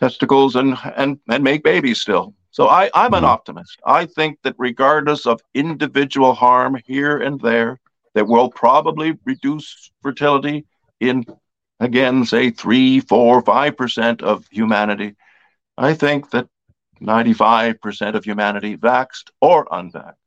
testicles 0.00 0.56
and 0.56 0.76
and 0.96 1.18
and 1.28 1.44
make 1.44 1.62
babies 1.62 2.00
still. 2.00 2.34
So 2.50 2.68
I, 2.68 2.90
I'm 2.94 3.12
an 3.12 3.18
mm-hmm. 3.18 3.26
optimist. 3.26 3.78
I 3.84 4.06
think 4.06 4.38
that 4.42 4.54
regardless 4.56 5.26
of 5.26 5.42
individual 5.52 6.32
harm 6.32 6.80
here 6.86 7.18
and 7.18 7.38
there, 7.40 7.78
that 8.14 8.26
will 8.26 8.48
probably 8.48 9.18
reduce 9.26 9.90
fertility 10.02 10.64
in 11.00 11.24
again, 11.80 12.24
say 12.24 12.50
three, 12.50 13.00
four, 13.00 13.42
five 13.42 13.76
percent 13.76 14.22
of 14.22 14.46
humanity. 14.50 15.14
I 15.76 15.92
think 15.92 16.30
that 16.30 16.48
95% 17.02 18.14
of 18.14 18.24
humanity, 18.24 18.78
vaxxed 18.78 19.30
or 19.42 19.66
unvaxxed, 19.66 20.25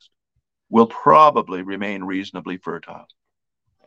will 0.69 0.87
probably 0.87 1.61
remain 1.61 2.03
reasonably 2.03 2.57
fertile. 2.57 3.07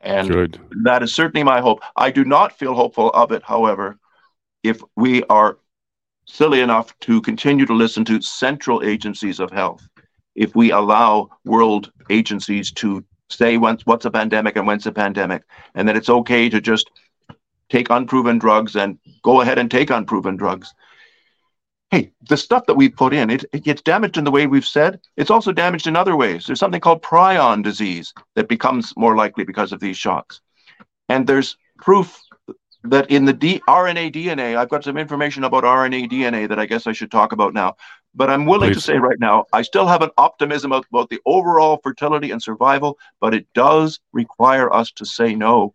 And 0.01 0.29
Good. 0.29 0.61
that 0.83 1.03
is 1.03 1.15
certainly 1.15 1.45
my 1.45 1.61
hope. 1.61 1.81
I 1.97 2.11
do 2.11 2.25
not 2.25 2.59
feel 2.59 2.75
hopeful 2.75 3.11
of 3.11 3.31
it, 3.31 3.43
however, 3.45 3.99
if 4.63 4.81
we 4.97 5.23
are 5.25 5.59
silly 6.27 6.61
enough 6.61 6.99
to 7.01 7.21
continue 7.21 7.67
to 7.67 7.75
listen 7.75 8.05
to 8.07 8.21
central 8.21 8.83
agencies 8.83 9.39
of 9.39 9.51
health, 9.51 9.89
if 10.35 10.57
we 10.57 10.73
allow 10.73 11.29
world 11.45 11.93
agencies 12.11 12.73
to 12.73 13.05
say 13.31 13.59
when's, 13.59 13.87
what's 13.87 14.05
a 14.05 14.11
pandemic 14.11 14.57
and 14.57 14.67
when's 14.67 14.87
a 14.87 14.93
pandemic, 14.93 15.43
and 15.75 15.89
that 15.89 15.97
it's 15.97 16.11
okay 16.11 16.49
to 16.49 16.61
just 16.61 16.91
take 17.71 17.91
unproven 17.91 18.39
drugs 18.39 18.77
and 18.77 18.99
go 19.23 19.41
ahead 19.41 19.59
and 19.59 19.71
take 19.71 19.91
unproven 19.91 20.37
drugs 20.37 20.75
hey, 21.93 22.11
the 22.27 22.39
stuff 22.39 22.65
that 22.67 22.75
we 22.75 22.89
put 22.89 23.13
in, 23.13 23.29
it, 23.29 23.45
it 23.53 23.65
gets 23.65 23.83
damaged 23.83 24.17
in 24.17 24.25
the 24.25 24.31
way 24.31 24.47
we've 24.47 24.65
said. 24.65 24.99
It's 25.19 25.31
also 25.31 25.53
damaged 25.53 25.87
in 25.87 25.95
other 25.95 26.17
ways. 26.17 26.47
There's 26.47 26.59
something 26.59 26.81
called 26.81 27.03
prion 27.03 27.63
disease 27.63 28.15
that 28.35 28.49
becomes 28.49 28.95
more 28.97 29.15
likely 29.15 29.45
because 29.45 29.73
of 29.73 29.81
these 29.81 29.99
shocks. 29.99 30.41
And 31.11 31.27
there's 31.27 31.59
proof 31.77 32.19
that 32.85 33.11
in 33.11 33.27
the 33.27 33.35
D- 33.35 33.61
RNA 33.69 34.15
DNA, 34.15 34.57
I've 34.57 34.71
got 34.71 34.85
some 34.85 34.97
information 34.97 35.45
about 35.45 35.65
RNA 35.65 36.11
DNA 36.11 36.49
that 36.49 36.59
I 36.59 36.65
guess 36.65 36.87
I 36.87 36.93
should 36.93 37.11
talk 37.11 37.33
about 37.33 37.53
now. 37.53 37.77
But 38.15 38.31
I'm 38.31 38.47
willing 38.47 38.71
Please. 38.71 38.77
to 38.77 38.81
say 38.81 38.97
right 38.97 39.21
now, 39.21 39.45
I 39.53 39.61
still 39.61 39.87
have 39.87 40.01
an 40.01 40.11
optimism 40.17 40.73
about 40.73 41.11
the 41.11 41.21
overall 41.27 41.79
fertility 41.83 42.31
and 42.31 42.43
survival, 42.43 42.99
but 43.21 43.35
it 43.35 43.47
does 43.55 44.01
require 44.15 44.73
us 44.73 44.91
to 44.93 45.05
say 45.05 45.35
no 45.35 45.75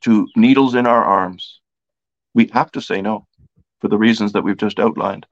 to 0.00 0.28
needles 0.34 0.74
in 0.74 0.86
our 0.86 1.04
arms. 1.04 1.60
We 2.32 2.50
have 2.54 2.72
to 2.72 2.80
say 2.80 3.02
no 3.02 3.26
for 3.82 3.88
the 3.88 3.98
reasons 3.98 4.32
that 4.32 4.42
we've 4.42 4.56
just 4.56 4.80
outlined. 4.80 5.26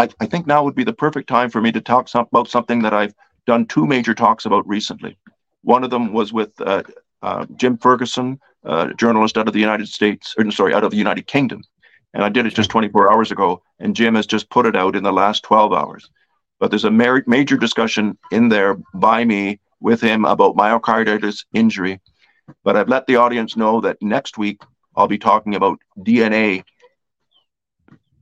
I, 0.00 0.08
I 0.18 0.26
think 0.26 0.46
now 0.46 0.64
would 0.64 0.74
be 0.74 0.84
the 0.84 0.94
perfect 0.94 1.28
time 1.28 1.50
for 1.50 1.60
me 1.60 1.72
to 1.72 1.80
talk 1.80 2.08
some, 2.08 2.26
about 2.32 2.48
something 2.48 2.80
that 2.82 2.94
I've 2.94 3.14
done 3.46 3.66
two 3.66 3.86
major 3.86 4.14
talks 4.14 4.46
about 4.46 4.66
recently. 4.66 5.18
One 5.62 5.84
of 5.84 5.90
them 5.90 6.14
was 6.14 6.32
with 6.32 6.58
uh, 6.60 6.84
uh, 7.20 7.44
Jim 7.56 7.76
Ferguson, 7.76 8.40
a 8.64 8.94
journalist 8.94 9.36
out 9.36 9.46
of 9.46 9.52
the 9.52 9.60
United 9.60 9.88
States, 9.88 10.34
or 10.38 10.50
sorry, 10.52 10.72
out 10.72 10.84
of 10.84 10.90
the 10.90 10.96
United 10.96 11.26
Kingdom. 11.26 11.62
And 12.14 12.24
I 12.24 12.30
did 12.30 12.46
it 12.46 12.54
just 12.54 12.70
24 12.70 13.12
hours 13.12 13.30
ago, 13.30 13.62
and 13.78 13.94
Jim 13.94 14.14
has 14.14 14.26
just 14.26 14.48
put 14.48 14.64
it 14.64 14.74
out 14.74 14.96
in 14.96 15.02
the 15.02 15.12
last 15.12 15.42
12 15.44 15.72
hours. 15.72 16.10
But 16.58 16.70
there's 16.70 16.84
a 16.84 16.90
ma- 16.90 17.20
major 17.26 17.58
discussion 17.58 18.16
in 18.32 18.48
there 18.48 18.78
by 18.94 19.24
me 19.26 19.60
with 19.80 20.00
him 20.00 20.24
about 20.24 20.56
myocarditis 20.56 21.44
injury. 21.52 22.00
But 22.64 22.76
I've 22.76 22.88
let 22.88 23.06
the 23.06 23.16
audience 23.16 23.54
know 23.54 23.82
that 23.82 23.98
next 24.00 24.38
week 24.38 24.62
I'll 24.96 25.08
be 25.08 25.18
talking 25.18 25.54
about 25.54 25.78
DNA 25.98 26.64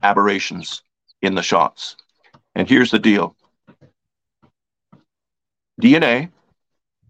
aberrations 0.03 0.83
in 1.21 1.35
the 1.35 1.43
shots. 1.43 1.95
And 2.55 2.67
here's 2.67 2.91
the 2.91 2.99
deal 2.99 3.35
DNA 5.81 6.29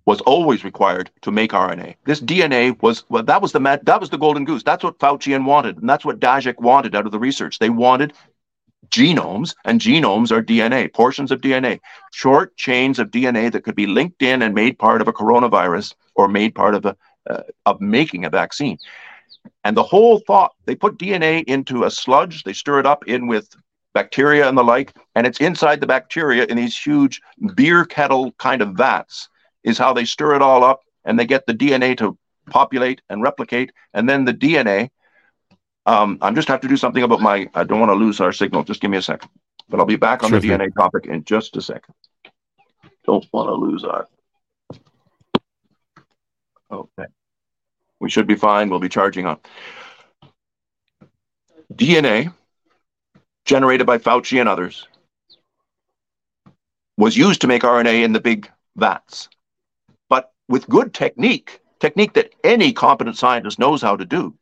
was 0.05 0.21
always 0.21 0.63
required 0.63 1.11
to 1.21 1.31
make 1.31 1.51
RNA. 1.51 1.95
This 2.05 2.19
DNA 2.19 2.81
was 2.81 3.03
well, 3.09 3.23
that 3.23 3.41
was 3.41 3.51
the 3.51 3.59
that 3.83 3.99
was 3.99 4.09
the 4.09 4.17
golden 4.17 4.45
goose. 4.45 4.63
That's 4.63 4.83
what 4.83 4.99
Fauci 4.99 5.43
wanted, 5.45 5.77
and 5.77 5.89
that's 5.89 6.05
what 6.05 6.19
Daszak 6.19 6.59
wanted 6.59 6.95
out 6.95 7.05
of 7.05 7.11
the 7.11 7.19
research. 7.19 7.59
They 7.59 7.69
wanted 7.69 8.13
genomes, 8.89 9.55
and 9.65 9.79
genomes 9.79 10.31
are 10.31 10.41
DNA, 10.41 10.91
portions 10.91 11.31
of 11.31 11.41
DNA, 11.41 11.79
short 12.11 12.55
chains 12.57 12.97
of 12.97 13.11
DNA 13.11 13.51
that 13.51 13.63
could 13.63 13.75
be 13.75 13.85
linked 13.85 14.21
in 14.23 14.41
and 14.41 14.55
made 14.55 14.79
part 14.79 15.01
of 15.01 15.07
a 15.07 15.13
coronavirus 15.13 15.93
or 16.15 16.27
made 16.27 16.55
part 16.55 16.73
of 16.75 16.85
a 16.85 16.95
uh, 17.29 17.43
of 17.65 17.79
making 17.79 18.25
a 18.25 18.29
vaccine. 18.29 18.77
And 19.63 19.77
the 19.77 19.83
whole 19.83 20.19
thought, 20.19 20.53
they 20.65 20.75
put 20.75 20.97
DNA 20.97 21.43
into 21.43 21.83
a 21.83 21.91
sludge, 21.91 22.43
they 22.43 22.53
stir 22.53 22.79
it 22.79 22.85
up 22.85 23.07
in 23.07 23.27
with 23.27 23.55
bacteria 23.93 24.47
and 24.47 24.57
the 24.57 24.63
like, 24.63 24.93
and 25.15 25.25
it's 25.25 25.39
inside 25.39 25.81
the 25.81 25.87
bacteria 25.87 26.45
in 26.45 26.57
these 26.57 26.77
huge 26.77 27.21
beer 27.55 27.85
kettle 27.85 28.31
kind 28.33 28.61
of 28.61 28.69
vats, 28.69 29.29
is 29.63 29.77
how 29.77 29.93
they 29.93 30.05
stir 30.05 30.35
it 30.35 30.41
all 30.41 30.63
up 30.63 30.81
and 31.05 31.19
they 31.19 31.25
get 31.25 31.45
the 31.45 31.53
DNA 31.53 31.97
to 31.97 32.17
populate 32.49 33.01
and 33.09 33.21
replicate. 33.21 33.71
And 33.93 34.07
then 34.07 34.25
the 34.25 34.33
DNA, 34.33 34.89
um, 35.85 36.17
I'm 36.21 36.35
just 36.35 36.47
have 36.47 36.61
to 36.61 36.67
do 36.67 36.77
something 36.77 37.03
about 37.03 37.21
my, 37.21 37.49
I 37.53 37.63
don't 37.63 37.79
want 37.79 37.89
to 37.89 37.95
lose 37.95 38.19
our 38.19 38.31
signal. 38.31 38.63
Just 38.63 38.81
give 38.81 38.91
me 38.91 38.97
a 38.97 39.01
second. 39.01 39.29
But 39.69 39.79
I'll 39.79 39.85
be 39.85 39.95
back 39.95 40.23
on 40.23 40.29
sure 40.29 40.39
the 40.39 40.47
thing. 40.47 40.57
DNA 40.57 40.73
topic 40.73 41.05
in 41.05 41.23
just 41.23 41.55
a 41.57 41.61
second. 41.61 41.93
Don't 43.05 43.25
want 43.31 43.49
to 43.49 43.53
lose 43.53 43.83
our. 43.83 44.07
Okay. 46.71 47.05
We 47.99 48.09
should 48.09 48.27
be 48.27 48.35
fine. 48.35 48.69
We'll 48.69 48.79
be 48.79 48.89
charging 48.89 49.25
on. 49.25 49.39
DNA, 51.73 52.33
generated 53.45 53.87
by 53.87 53.97
Fauci 53.97 54.39
and 54.39 54.49
others, 54.49 54.87
was 56.97 57.17
used 57.17 57.41
to 57.41 57.47
make 57.47 57.63
RNA 57.63 58.03
in 58.03 58.13
the 58.13 58.19
big 58.19 58.49
vats. 58.75 59.29
But 60.09 60.31
with 60.47 60.67
good 60.67 60.93
technique, 60.93 61.61
technique 61.79 62.13
that 62.13 62.33
any 62.43 62.73
competent 62.73 63.17
scientist 63.17 63.59
knows 63.59 63.81
how 63.81 63.95
to 63.95 64.05
do, 64.05 64.35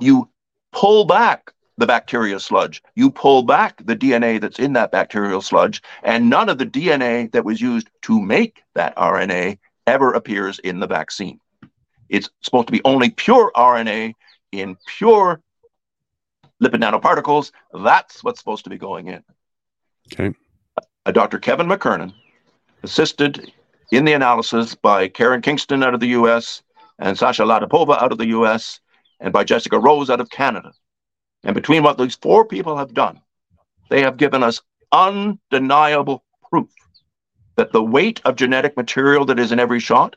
you 0.00 0.28
pull 0.72 1.04
back 1.04 1.52
the 1.76 1.86
bacteria 1.86 2.38
sludge. 2.38 2.82
You 2.94 3.10
pull 3.10 3.42
back 3.42 3.84
the 3.84 3.96
DNA 3.96 4.40
that's 4.40 4.58
in 4.58 4.74
that 4.74 4.92
bacterial 4.92 5.40
sludge, 5.40 5.82
and 6.02 6.30
none 6.30 6.48
of 6.48 6.58
the 6.58 6.66
DNA 6.66 7.30
that 7.32 7.44
was 7.44 7.60
used 7.60 7.90
to 8.02 8.20
make 8.20 8.62
that 8.74 8.96
RNA 8.96 9.58
ever 9.86 10.12
appears 10.12 10.58
in 10.60 10.80
the 10.80 10.86
vaccine. 10.86 11.40
It's 12.08 12.30
supposed 12.42 12.68
to 12.68 12.72
be 12.72 12.82
only 12.84 13.10
pure 13.10 13.50
RNA 13.56 14.14
in 14.52 14.76
pure 14.86 15.40
lipid 16.62 16.80
nanoparticles. 16.80 17.52
That's 17.72 18.22
what's 18.22 18.38
supposed 18.38 18.64
to 18.64 18.70
be 18.70 18.78
going 18.78 19.08
in. 19.08 19.22
Okay. 20.12 20.34
Uh, 21.06 21.10
Dr. 21.10 21.38
Kevin 21.38 21.66
McKernan, 21.66 22.12
assisted 22.82 23.52
in 23.92 24.04
the 24.04 24.12
analysis 24.12 24.74
by 24.74 25.08
Karen 25.08 25.42
Kingston 25.42 25.82
out 25.82 25.94
of 25.94 26.00
the 26.00 26.08
US 26.08 26.62
and 26.98 27.18
Sasha 27.18 27.42
Latypova 27.42 28.00
out 28.00 28.12
of 28.12 28.18
the 28.18 28.28
US 28.28 28.80
and 29.20 29.32
by 29.32 29.44
Jessica 29.44 29.78
Rose 29.78 30.10
out 30.10 30.20
of 30.20 30.30
Canada. 30.30 30.72
And 31.44 31.54
between 31.54 31.82
what 31.82 31.98
these 31.98 32.14
four 32.14 32.44
people 32.44 32.76
have 32.76 32.94
done, 32.94 33.20
they 33.90 34.00
have 34.02 34.16
given 34.16 34.42
us 34.42 34.60
undeniable 34.92 36.24
proof 36.50 36.70
that 37.56 37.72
the 37.72 37.82
weight 37.82 38.20
of 38.24 38.36
genetic 38.36 38.76
material 38.76 39.24
that 39.26 39.38
is 39.38 39.52
in 39.52 39.60
every 39.60 39.80
shot 39.80 40.16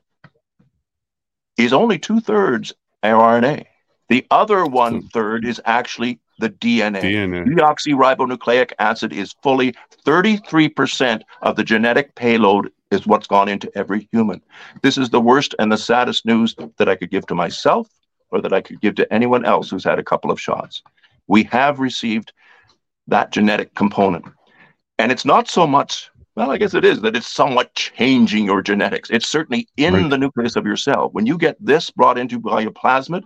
is 1.57 1.73
only 1.73 1.99
two 1.99 2.19
thirds 2.19 2.73
RNA. 3.03 3.65
The 4.09 4.26
other 4.31 4.65
one 4.65 5.07
third 5.09 5.45
is 5.45 5.61
actually 5.65 6.19
the 6.39 6.49
DNA. 6.49 7.01
DNA. 7.01 7.45
Deoxyribonucleic 7.45 8.73
acid 8.80 9.14
is 9.14 9.35
fully 9.43 9.73
33% 10.05 11.22
of 11.41 11.55
the 11.55 11.64
genetic 11.64 12.15
payload 12.15 12.72
is 12.91 13.05
what's 13.05 13.27
gone 13.27 13.49
into 13.49 13.72
every 13.76 14.07
human. 14.11 14.41
This 14.81 14.97
is 14.97 15.09
the 15.09 15.19
worst 15.19 15.55
and 15.59 15.72
the 15.72 15.77
saddest 15.77 16.26
news 16.26 16.55
that 16.77 16.88
I 16.88 16.95
could 16.95 17.11
give 17.11 17.26
to 17.27 17.35
myself 17.35 17.89
or 18.30 18.41
that 18.41 18.53
I 18.53 18.61
could 18.61 18.81
give 18.81 18.95
to 18.95 19.14
anyone 19.14 19.45
else 19.45 19.69
who's 19.69 19.84
had 19.84 19.99
a 19.99 20.03
couple 20.03 20.31
of 20.31 20.39
shots. 20.39 20.81
We 21.27 21.43
have 21.43 21.80
received 21.80 22.34
that 23.07 23.31
genetic 23.31 23.73
component. 23.76 24.26
And 24.99 25.11
it's 25.11 25.26
not 25.26 25.49
so 25.49 25.68
much, 25.68 26.09
well, 26.35 26.51
I 26.51 26.57
guess 26.57 26.73
it 26.73 26.85
is, 26.85 27.01
that 27.01 27.15
it's 27.15 27.27
somewhat 27.27 27.73
changing 27.76 28.45
your 28.45 28.61
genetics. 28.61 29.09
It's 29.09 29.27
certainly 29.27 29.68
in 29.77 29.93
right. 29.93 30.09
the 30.09 30.18
nucleus 30.18 30.55
of 30.55 30.65
your 30.65 30.77
cell. 30.77 31.09
When 31.11 31.26
you 31.26 31.38
get 31.38 31.57
this 31.59 31.89
brought 31.89 32.18
into 32.18 32.39
by 32.39 32.64
a 32.64 32.69
plasmid, 32.69 33.23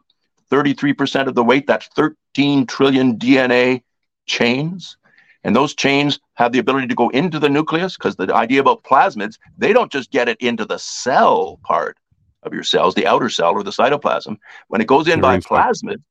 33% 0.52 1.28
of 1.28 1.36
the 1.36 1.44
weight, 1.44 1.66
that's 1.66 1.88
13 1.96 2.68
trillion 2.68 3.18
DNA 3.18 3.84
chains. 4.26 4.98
And 5.44 5.56
those 5.56 5.74
chains 5.74 6.20
have 6.36 6.52
the 6.52 6.60
ability 6.60 6.88
to 6.88 6.96
go 6.96 7.10
into 7.10 7.40
the 7.40 7.50
nucleus 7.50 7.98
because 7.98 8.16
the 8.16 8.34
idea 8.34 8.60
about 8.60 8.84
plasmids, 8.84 9.38
they 9.58 9.74
don't 9.74 9.92
just 9.92 10.12
get 10.12 10.30
it 10.30 10.38
into 10.40 10.66
the 10.66 10.78
cell 10.78 11.60
part 11.64 11.98
of 12.44 12.54
your 12.54 12.64
cells, 12.64 12.94
the 12.94 13.08
outer 13.08 13.30
cell 13.30 13.52
or 13.52 13.64
the 13.64 13.72
cytoplasm. 13.72 14.38
When 14.68 14.82
it 14.82 14.88
goes 14.88 15.08
in 15.08 15.22
by 15.22 15.40
plasmid, 15.40 16.02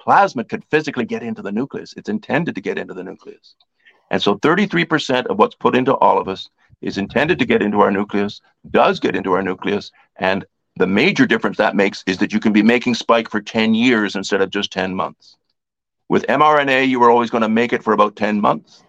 plasmid 0.00 0.48
could 0.48 0.64
physically 0.70 1.04
get 1.04 1.22
into 1.22 1.42
the 1.42 1.52
nucleus. 1.52 1.94
It's 1.96 2.08
intended 2.08 2.54
to 2.56 2.60
get 2.60 2.78
into 2.78 2.94
the 2.94 3.04
nucleus. 3.04 3.54
And 4.10 4.20
so 4.20 4.36
33% 4.36 5.26
of 5.26 5.38
what's 5.38 5.54
put 5.54 5.76
into 5.76 5.94
all 5.94 6.18
of 6.18 6.28
us 6.28 6.48
is 6.80 6.98
intended 6.98 7.38
to 7.38 7.46
get 7.46 7.62
into 7.62 7.80
our 7.80 7.90
nucleus, 7.90 8.40
does 8.70 9.00
get 9.00 9.16
into 9.16 9.32
our 9.32 9.42
nucleus. 9.42 9.90
And 10.16 10.44
the 10.76 10.86
major 10.86 11.26
difference 11.26 11.58
that 11.58 11.76
makes 11.76 12.02
is 12.06 12.18
that 12.18 12.32
you 12.32 12.40
can 12.40 12.52
be 12.52 12.62
making 12.62 12.94
spike 12.94 13.30
for 13.30 13.40
10 13.40 13.74
years 13.74 14.16
instead 14.16 14.40
of 14.40 14.50
just 14.50 14.72
10 14.72 14.94
months. 14.94 15.36
With 16.08 16.26
mRNA, 16.26 16.88
you 16.88 17.00
were 17.00 17.10
always 17.10 17.30
going 17.30 17.42
to 17.42 17.48
make 17.48 17.72
it 17.72 17.82
for 17.82 17.92
about 17.92 18.16
10 18.16 18.40
months. 18.40 18.82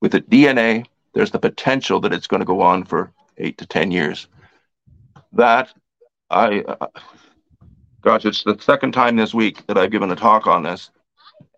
With 0.00 0.12
the 0.12 0.20
DNA, 0.20 0.86
there's 1.14 1.30
the 1.30 1.38
potential 1.38 2.00
that 2.00 2.12
it's 2.12 2.26
going 2.26 2.40
to 2.40 2.46
go 2.46 2.60
on 2.60 2.84
for 2.84 3.12
eight 3.38 3.58
to 3.58 3.66
10 3.66 3.90
years. 3.90 4.28
That 5.32 5.72
I, 6.30 6.60
uh, 6.60 6.86
gosh, 8.02 8.24
it's 8.24 8.44
the 8.44 8.56
second 8.60 8.92
time 8.92 9.16
this 9.16 9.34
week 9.34 9.66
that 9.66 9.76
I've 9.76 9.90
given 9.90 10.10
a 10.10 10.16
talk 10.16 10.46
on 10.46 10.62
this, 10.62 10.90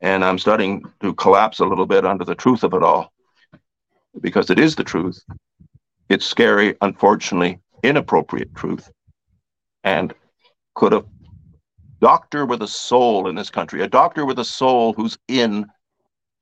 and 0.00 0.24
I'm 0.24 0.38
starting 0.38 0.84
to 1.00 1.14
collapse 1.14 1.60
a 1.60 1.66
little 1.66 1.86
bit 1.86 2.06
under 2.06 2.24
the 2.24 2.34
truth 2.34 2.64
of 2.64 2.74
it 2.74 2.82
all 2.82 3.12
because 4.20 4.50
it 4.50 4.58
is 4.58 4.76
the 4.76 4.84
truth. 4.84 5.22
It's 6.08 6.26
scary, 6.26 6.76
unfortunately, 6.80 7.60
inappropriate 7.82 8.54
truth, 8.54 8.90
and 9.84 10.14
could 10.74 10.92
a 10.92 11.04
doctor 12.00 12.46
with 12.46 12.62
a 12.62 12.68
soul 12.68 13.28
in 13.28 13.34
this 13.34 13.50
country, 13.50 13.82
a 13.82 13.88
doctor 13.88 14.24
with 14.24 14.38
a 14.38 14.44
soul 14.44 14.92
who's 14.92 15.18
in 15.28 15.66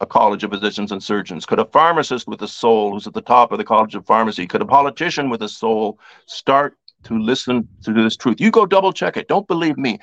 a 0.01 0.07
college 0.07 0.43
of 0.45 0.51
physicians 0.51 0.93
and 0.93 1.03
surgeons? 1.03 1.47
Could 1.47 1.59
a 1.59 1.65
pharmacist 1.67 2.27
with 2.27 2.43
a 2.43 2.49
soul 2.49 2.93
who's 2.93 3.07
at 3.07 3.15
the 3.15 3.21
top 3.21 3.53
of 3.53 3.59
the 3.59 3.65
college 3.65 3.95
of 3.95 4.07
pharmacy? 4.07 4.47
Could 4.47 4.63
a 4.63 4.67
politician 4.67 5.31
with 5.31 5.43
a 5.43 5.49
soul 5.49 5.99
start 6.27 6.77
to 7.05 7.19
listen 7.19 7.69
to 7.85 7.93
this 7.93 8.17
truth? 8.17 8.41
You 8.41 8.51
go 8.51 8.67
double 8.67 8.93
check 8.93 9.17
it. 9.17 9.29
Don't 9.29 9.47
believe 9.47 9.77
me. 9.77 9.99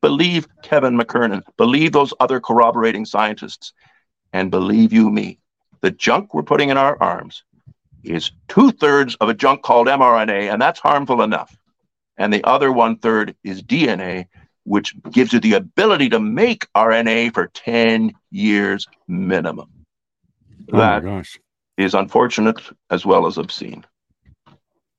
Believe 0.00 0.46
Kevin 0.62 0.96
McKernan. 0.96 1.42
Believe 1.56 1.92
those 1.92 2.14
other 2.20 2.40
corroborating 2.40 3.04
scientists. 3.04 3.72
And 4.32 4.50
believe 4.50 4.92
you 4.92 5.10
me, 5.10 5.38
the 5.80 5.90
junk 5.90 6.32
we're 6.32 6.42
putting 6.42 6.70
in 6.70 6.76
our 6.76 6.96
arms 7.02 7.42
is 8.04 8.32
two 8.48 8.72
thirds 8.72 9.14
of 9.16 9.28
a 9.28 9.34
junk 9.34 9.62
called 9.62 9.86
mRNA, 9.86 10.52
and 10.52 10.60
that's 10.60 10.80
harmful 10.80 11.22
enough. 11.22 11.56
And 12.16 12.32
the 12.32 12.44
other 12.44 12.70
one 12.72 12.96
third 12.98 13.34
is 13.44 13.62
DNA, 13.62 14.26
which 14.64 14.94
gives 15.10 15.32
you 15.32 15.40
the 15.40 15.54
ability 15.54 16.08
to 16.10 16.20
make 16.20 16.66
RNA 16.74 17.34
for 17.34 17.48
10 17.48 18.12
years 18.30 18.86
minimum. 19.08 19.68
Oh 20.72 20.76
that 20.76 21.02
gosh. 21.02 21.38
is 21.76 21.94
unfortunate 21.94 22.60
as 22.90 23.04
well 23.04 23.26
as 23.26 23.38
obscene. 23.38 23.84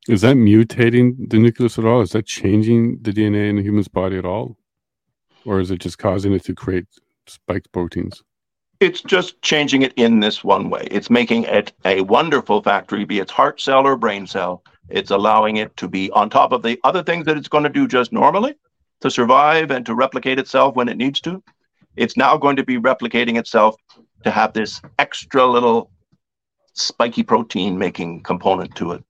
Is 0.07 0.21
that 0.21 0.35
mutating 0.35 1.29
the 1.29 1.37
nucleus 1.37 1.77
at 1.77 1.85
all? 1.85 2.01
Is 2.01 2.11
that 2.11 2.25
changing 2.25 2.99
the 3.01 3.11
DNA 3.11 3.49
in 3.49 3.57
the 3.57 3.61
human's 3.61 3.87
body 3.87 4.17
at 4.17 4.25
all? 4.25 4.57
Or 5.45 5.59
is 5.59 5.71
it 5.71 5.79
just 5.79 5.99
causing 5.99 6.33
it 6.33 6.43
to 6.45 6.55
create 6.55 6.87
spiked 7.27 7.71
proteins? 7.71 8.23
It's 8.81 9.01
just 9.03 9.39
changing 9.43 9.83
it 9.83 9.93
in 9.95 10.21
this 10.21 10.43
one 10.43 10.71
way. 10.71 10.87
It's 10.89 11.11
making 11.11 11.43
it 11.43 11.71
a 11.85 12.01
wonderful 12.01 12.63
factory, 12.63 13.05
be 13.05 13.19
it 13.19 13.29
heart 13.29 13.61
cell 13.61 13.85
or 13.85 13.95
brain 13.95 14.25
cell. 14.25 14.63
It's 14.89 15.11
allowing 15.11 15.57
it 15.57 15.77
to 15.77 15.87
be 15.87 16.09
on 16.13 16.31
top 16.31 16.51
of 16.51 16.63
the 16.63 16.79
other 16.83 17.03
things 17.03 17.27
that 17.27 17.37
it's 17.37 17.47
going 17.47 17.63
to 17.63 17.69
do 17.69 17.87
just 17.87 18.11
normally 18.11 18.55
to 19.01 19.11
survive 19.11 19.69
and 19.69 19.85
to 19.85 19.93
replicate 19.93 20.39
itself 20.39 20.75
when 20.75 20.89
it 20.89 20.97
needs 20.97 21.21
to. 21.21 21.43
It's 21.95 22.17
now 22.17 22.37
going 22.37 22.55
to 22.55 22.63
be 22.63 22.79
replicating 22.79 23.37
itself 23.37 23.75
to 24.23 24.31
have 24.31 24.53
this 24.53 24.81
extra 24.97 25.45
little 25.45 25.91
spiky 26.73 27.21
protein 27.21 27.77
making 27.77 28.23
component 28.23 28.73
to 28.77 28.93
it. 28.93 29.03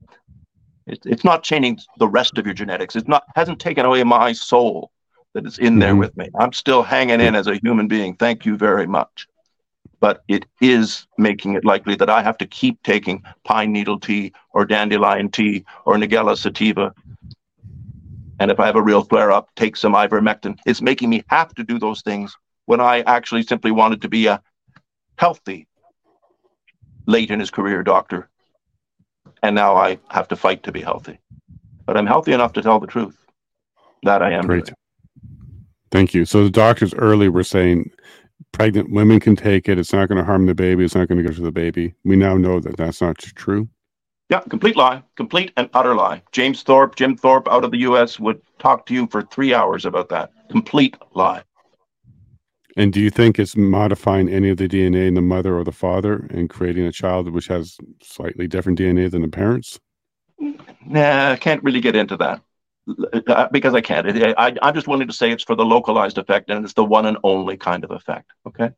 it's 0.85 1.23
not 1.23 1.43
changing 1.43 1.79
the 1.97 2.09
rest 2.09 2.37
of 2.37 2.45
your 2.45 2.55
genetics. 2.55 2.97
It's 2.97 3.07
not 3.07 3.23
hasn't 3.35 3.61
taken 3.61 3.85
away 3.85 4.03
my 4.03 4.33
soul 4.33 4.91
that 5.33 5.45
is 5.45 5.59
in 5.59 5.79
there 5.79 5.91
mm-hmm. 5.91 5.99
with 5.99 6.17
me. 6.17 6.29
I'm 6.37 6.51
still 6.51 6.83
hanging 6.83 7.21
in 7.21 7.35
as 7.35 7.47
a 7.47 7.55
human 7.55 7.87
being. 7.87 8.17
Thank 8.17 8.45
you 8.45 8.57
very 8.57 8.85
much. 8.85 9.27
But 9.99 10.23
it 10.27 10.45
is 10.61 11.07
making 11.17 11.53
it 11.53 11.63
likely 11.63 11.95
that 11.95 12.09
I 12.09 12.23
have 12.23 12.37
to 12.39 12.47
keep 12.47 12.81
taking 12.83 13.23
pine 13.43 13.71
needle 13.71 13.99
tea 13.99 14.33
or 14.53 14.65
dandelion 14.65 15.29
tea 15.29 15.63
or 15.85 15.95
Nigella 15.95 16.37
sativa 16.37 16.93
and 18.41 18.49
if 18.49 18.59
I 18.59 18.65
have 18.65 18.75
a 18.75 18.81
real 18.81 19.03
flare 19.03 19.31
up, 19.31 19.51
take 19.55 19.77
some 19.77 19.93
ivermectin. 19.93 20.57
It's 20.65 20.81
making 20.81 21.11
me 21.11 21.23
have 21.27 21.53
to 21.53 21.63
do 21.63 21.77
those 21.77 22.01
things 22.01 22.35
when 22.65 22.81
I 22.81 23.01
actually 23.01 23.43
simply 23.43 23.69
wanted 23.69 24.01
to 24.01 24.09
be 24.09 24.25
a 24.25 24.41
healthy, 25.15 25.67
late 27.05 27.29
in 27.29 27.39
his 27.39 27.51
career 27.51 27.83
doctor. 27.83 28.29
And 29.43 29.53
now 29.53 29.75
I 29.75 29.99
have 30.09 30.27
to 30.29 30.35
fight 30.35 30.63
to 30.63 30.71
be 30.71 30.81
healthy. 30.81 31.19
But 31.85 31.97
I'm 31.97 32.07
healthy 32.07 32.33
enough 32.33 32.53
to 32.53 32.63
tell 32.63 32.79
the 32.79 32.87
truth. 32.87 33.15
That 34.01 34.23
I 34.23 34.31
am. 34.31 34.47
Great. 34.47 34.65
Doing. 34.65 34.75
Thank 35.91 36.15
you. 36.15 36.25
So 36.25 36.43
the 36.43 36.49
doctors 36.49 36.95
early 36.95 37.29
were 37.29 37.43
saying 37.43 37.91
pregnant 38.51 38.91
women 38.91 39.19
can 39.19 39.35
take 39.35 39.69
it. 39.69 39.77
It's 39.77 39.93
not 39.93 40.07
going 40.07 40.17
to 40.17 40.23
harm 40.23 40.45
the 40.45 40.55
baby. 40.55 40.83
It's 40.83 40.95
not 40.95 41.07
going 41.07 41.17
to 41.21 41.27
go 41.27 41.33
to 41.33 41.41
the 41.41 41.51
baby. 41.51 41.93
We 42.03 42.15
now 42.15 42.37
know 42.37 42.59
that 42.59 42.77
that's 42.77 43.01
not 43.01 43.17
true. 43.17 43.69
Yeah, 44.29 44.39
complete 44.41 44.77
lie, 44.77 45.03
complete 45.15 45.51
and 45.57 45.69
utter 45.73 45.93
lie. 45.93 46.23
James 46.31 46.63
Thorpe, 46.63 46.95
Jim 46.95 47.17
Thorpe 47.17 47.49
out 47.49 47.65
of 47.65 47.71
the 47.71 47.79
US 47.79 48.19
would 48.19 48.41
talk 48.59 48.85
to 48.85 48.93
you 48.93 49.07
for 49.07 49.23
three 49.23 49.53
hours 49.53 49.85
about 49.85 50.09
that. 50.09 50.31
Complete 50.49 50.95
lie. 51.13 51.43
And 52.77 52.93
do 52.93 53.01
you 53.01 53.09
think 53.09 53.37
it's 53.37 53.57
modifying 53.57 54.29
any 54.29 54.49
of 54.49 54.57
the 54.57 54.69
DNA 54.69 55.07
in 55.07 55.15
the 55.15 55.21
mother 55.21 55.57
or 55.57 55.65
the 55.65 55.73
father 55.73 56.27
and 56.29 56.49
creating 56.49 56.85
a 56.85 56.91
child 56.91 57.29
which 57.29 57.47
has 57.47 57.77
slightly 58.01 58.47
different 58.47 58.79
DNA 58.79 59.11
than 59.11 59.21
the 59.21 59.27
parents? 59.27 59.77
Nah, 60.85 61.31
I 61.31 61.35
can't 61.35 61.61
really 61.63 61.81
get 61.81 61.97
into 61.97 62.15
that 62.17 62.41
because 63.51 63.73
I 63.73 63.81
can't. 63.81 64.07
I, 64.37 64.55
I'm 64.61 64.73
just 64.73 64.87
willing 64.87 65.07
to 65.07 65.13
say 65.13 65.31
it's 65.31 65.43
for 65.43 65.55
the 65.55 65.65
localized 65.65 66.17
effect 66.17 66.49
and 66.49 66.63
it's 66.63 66.73
the 66.73 66.85
one 66.85 67.05
and 67.05 67.17
only 67.23 67.57
kind 67.57 67.83
of 67.83 67.91
effect. 67.91 68.31
Okay. 68.47 68.69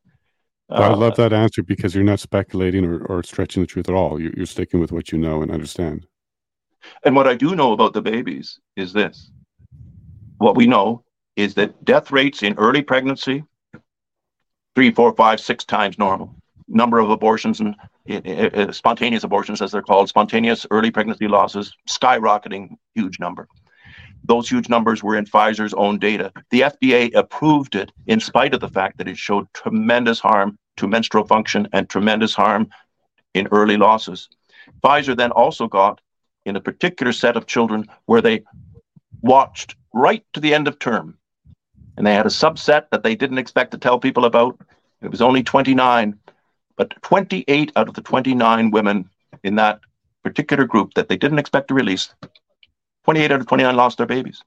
I 0.69 0.85
uh, 0.85 0.95
love 0.95 1.15
that 1.17 1.33
answer 1.33 1.61
because 1.61 1.93
you're 1.93 2.03
not 2.03 2.19
speculating 2.19 2.85
or, 2.85 3.05
or 3.05 3.23
stretching 3.23 3.61
the 3.61 3.67
truth 3.67 3.89
at 3.89 3.95
all. 3.95 4.19
You're, 4.19 4.33
you're 4.35 4.45
sticking 4.45 4.79
with 4.79 4.91
what 4.91 5.11
you 5.11 5.17
know 5.17 5.41
and 5.41 5.51
understand. 5.51 6.07
And 7.03 7.15
what 7.15 7.27
I 7.27 7.35
do 7.35 7.55
know 7.55 7.73
about 7.73 7.93
the 7.93 8.01
babies 8.01 8.59
is 8.75 8.93
this 8.93 9.31
what 10.37 10.55
we 10.55 10.67
know 10.67 11.03
is 11.35 11.53
that 11.55 11.83
death 11.85 12.11
rates 12.11 12.43
in 12.43 12.53
early 12.57 12.81
pregnancy, 12.81 13.43
three, 14.75 14.91
four, 14.91 15.13
five, 15.15 15.39
six 15.39 15.63
times 15.63 15.97
normal. 15.97 16.35
Number 16.67 16.99
of 16.99 17.09
abortions 17.09 17.59
and 17.59 17.75
uh, 18.09 18.71
spontaneous 18.71 19.23
abortions, 19.23 19.61
as 19.61 19.71
they're 19.71 19.81
called, 19.81 20.09
spontaneous 20.09 20.65
early 20.71 20.91
pregnancy 20.91 21.27
losses, 21.27 21.73
skyrocketing, 21.89 22.69
huge 22.95 23.19
number. 23.19 23.47
Those 24.25 24.49
huge 24.49 24.69
numbers 24.69 25.03
were 25.03 25.17
in 25.17 25.25
Pfizer's 25.25 25.73
own 25.73 25.99
data. 25.99 26.31
The 26.49 26.61
FDA 26.61 27.13
approved 27.13 27.75
it 27.75 27.91
in 28.07 28.19
spite 28.19 28.53
of 28.53 28.61
the 28.61 28.69
fact 28.69 28.97
that 28.97 29.07
it 29.07 29.17
showed 29.17 29.47
tremendous 29.53 30.19
harm 30.19 30.57
to 30.77 30.87
menstrual 30.87 31.25
function 31.25 31.67
and 31.73 31.89
tremendous 31.89 32.33
harm 32.33 32.69
in 33.33 33.47
early 33.51 33.77
losses. 33.77 34.29
Pfizer 34.83 35.15
then 35.15 35.31
also 35.31 35.67
got 35.67 35.99
in 36.45 36.55
a 36.55 36.61
particular 36.61 37.11
set 37.11 37.35
of 37.35 37.47
children 37.47 37.87
where 38.05 38.21
they 38.21 38.43
watched 39.21 39.75
right 39.93 40.25
to 40.33 40.39
the 40.39 40.53
end 40.53 40.67
of 40.67 40.79
term. 40.79 41.17
And 41.97 42.07
they 42.07 42.13
had 42.13 42.25
a 42.25 42.29
subset 42.29 42.85
that 42.91 43.03
they 43.03 43.15
didn't 43.15 43.37
expect 43.37 43.71
to 43.71 43.77
tell 43.77 43.99
people 43.99 44.25
about. 44.25 44.59
It 45.01 45.11
was 45.11 45.21
only 45.21 45.43
29, 45.43 46.17
but 46.75 46.93
28 47.03 47.71
out 47.75 47.87
of 47.87 47.93
the 47.93 48.01
29 48.01 48.71
women 48.71 49.09
in 49.43 49.55
that 49.55 49.79
particular 50.23 50.65
group 50.65 50.93
that 50.93 51.09
they 51.09 51.17
didn't 51.17 51.39
expect 51.39 51.67
to 51.67 51.73
release 51.73 52.13
28 53.05 53.31
out 53.31 53.41
of 53.41 53.47
29 53.47 53.75
lost 53.75 53.97
their 53.97 54.07
babies. 54.07 54.41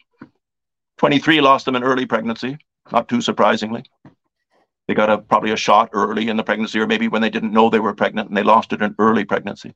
23 0.99 1.41
lost 1.41 1.65
them 1.65 1.77
in 1.77 1.85
early 1.85 2.07
pregnancy, 2.07 2.59
not 2.91 3.09
too 3.09 3.21
surprisingly. 3.21 3.85
They 4.89 4.95
got 4.95 5.11
a 5.11 5.19
probably 5.19 5.51
a 5.51 5.57
shot 5.57 5.91
early 5.93 6.29
in 6.29 6.37
the 6.37 6.45
pregnancy, 6.45 6.79
or 6.79 6.87
maybe 6.87 7.09
when 7.09 7.23
they 7.23 7.31
didn't 7.31 7.53
know 7.53 7.69
they 7.69 7.81
were 7.81 7.95
pregnant 7.95 8.29
and 8.29 8.37
they 8.37 8.43
lost 8.43 8.73
it 8.73 8.83
in 8.83 8.95
early 8.99 9.25
pregnancy. 9.25 9.75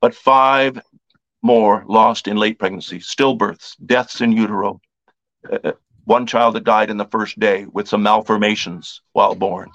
But 0.00 0.14
five 0.14 0.80
more 1.42 1.84
lost 1.86 2.28
in 2.28 2.36
late 2.36 2.58
pregnancy, 2.58 2.98
stillbirths, 2.98 3.76
deaths 3.86 4.20
in 4.20 4.32
utero. 4.32 4.80
Uh, 5.50 5.58
uh, 5.64 5.72
one 6.04 6.26
child 6.26 6.54
that 6.54 6.64
died 6.64 6.90
in 6.90 6.96
the 6.96 7.06
first 7.06 7.38
day 7.38 7.66
with 7.72 7.88
some 7.88 8.02
malformations 8.02 9.00
while 9.12 9.34
born. 9.34 9.70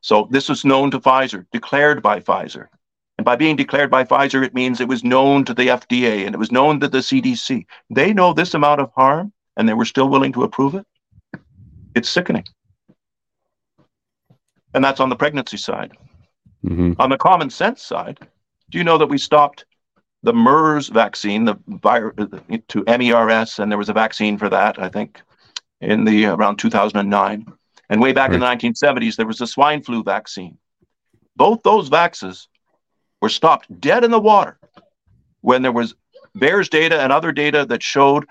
So 0.00 0.28
this 0.30 0.48
was 0.48 0.64
known 0.64 0.90
to 0.92 1.00
Pfizer, 1.00 1.46
declared 1.52 2.02
by 2.02 2.20
Pfizer. 2.20 2.68
And 3.18 3.24
by 3.24 3.36
being 3.36 3.56
declared 3.56 3.90
by 3.90 4.04
Pfizer, 4.04 4.44
it 4.44 4.54
means 4.54 4.80
it 4.80 4.88
was 4.88 5.02
known 5.02 5.44
to 5.46 5.54
the 5.54 5.68
FDA 5.68 6.26
and 6.26 6.34
it 6.34 6.38
was 6.38 6.52
known 6.52 6.80
to 6.80 6.88
the 6.88 6.98
CDC. 6.98 7.64
They 7.88 8.12
know 8.12 8.32
this 8.32 8.54
amount 8.54 8.80
of 8.80 8.90
harm 8.94 9.32
and 9.56 9.68
they 9.68 9.74
were 9.74 9.86
still 9.86 10.08
willing 10.08 10.32
to 10.34 10.42
approve 10.42 10.74
it. 10.74 10.86
It's 11.94 12.10
sickening. 12.10 12.44
And 14.74 14.84
that's 14.84 15.00
on 15.00 15.08
the 15.08 15.16
pregnancy 15.16 15.56
side. 15.56 15.92
Mm-hmm. 16.64 17.00
On 17.00 17.08
the 17.08 17.16
common 17.16 17.48
sense 17.48 17.82
side, 17.82 18.18
do 18.70 18.76
you 18.76 18.84
know 18.84 18.98
that 18.98 19.06
we 19.06 19.16
stopped 19.16 19.64
the 20.22 20.32
MERS 20.32 20.88
vaccine, 20.88 21.44
the 21.44 21.58
virus 21.68 22.14
to 22.68 22.84
MERS, 22.86 23.58
and 23.58 23.70
there 23.70 23.78
was 23.78 23.88
a 23.88 23.94
vaccine 23.94 24.36
for 24.36 24.48
that, 24.48 24.78
I 24.78 24.88
think, 24.88 25.22
in 25.80 26.04
the 26.04 26.26
around 26.26 26.56
2009. 26.56 27.46
And 27.88 28.00
way 28.00 28.12
back 28.12 28.30
right. 28.30 28.34
in 28.34 28.40
the 28.40 28.46
1970s, 28.46 29.16
there 29.16 29.26
was 29.26 29.40
a 29.40 29.46
swine 29.46 29.82
flu 29.82 30.02
vaccine. 30.02 30.58
Both 31.36 31.62
those 31.62 31.88
vaccines 31.88 32.48
were 33.20 33.28
stopped 33.28 33.80
dead 33.80 34.04
in 34.04 34.10
the 34.10 34.20
water 34.20 34.58
when 35.40 35.62
there 35.62 35.72
was 35.72 35.94
VAERS 36.36 36.68
data 36.68 37.00
and 37.00 37.12
other 37.12 37.32
data 37.32 37.64
that 37.66 37.82
showed 37.82 38.26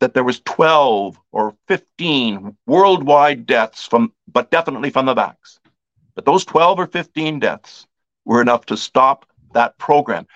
that 0.00 0.14
there 0.14 0.24
was 0.24 0.40
12 0.40 1.18
or 1.32 1.54
15 1.68 2.56
worldwide 2.66 3.46
deaths 3.46 3.86
from, 3.86 4.12
but 4.30 4.50
definitely 4.50 4.90
from 4.90 5.06
the 5.06 5.14
vax. 5.14 5.58
But 6.14 6.24
those 6.24 6.44
12 6.44 6.80
or 6.80 6.86
15 6.86 7.40
deaths 7.40 7.86
were 8.24 8.42
enough 8.42 8.66
to 8.66 8.76
stop 8.76 9.26
that 9.54 9.78
program. 9.78 10.26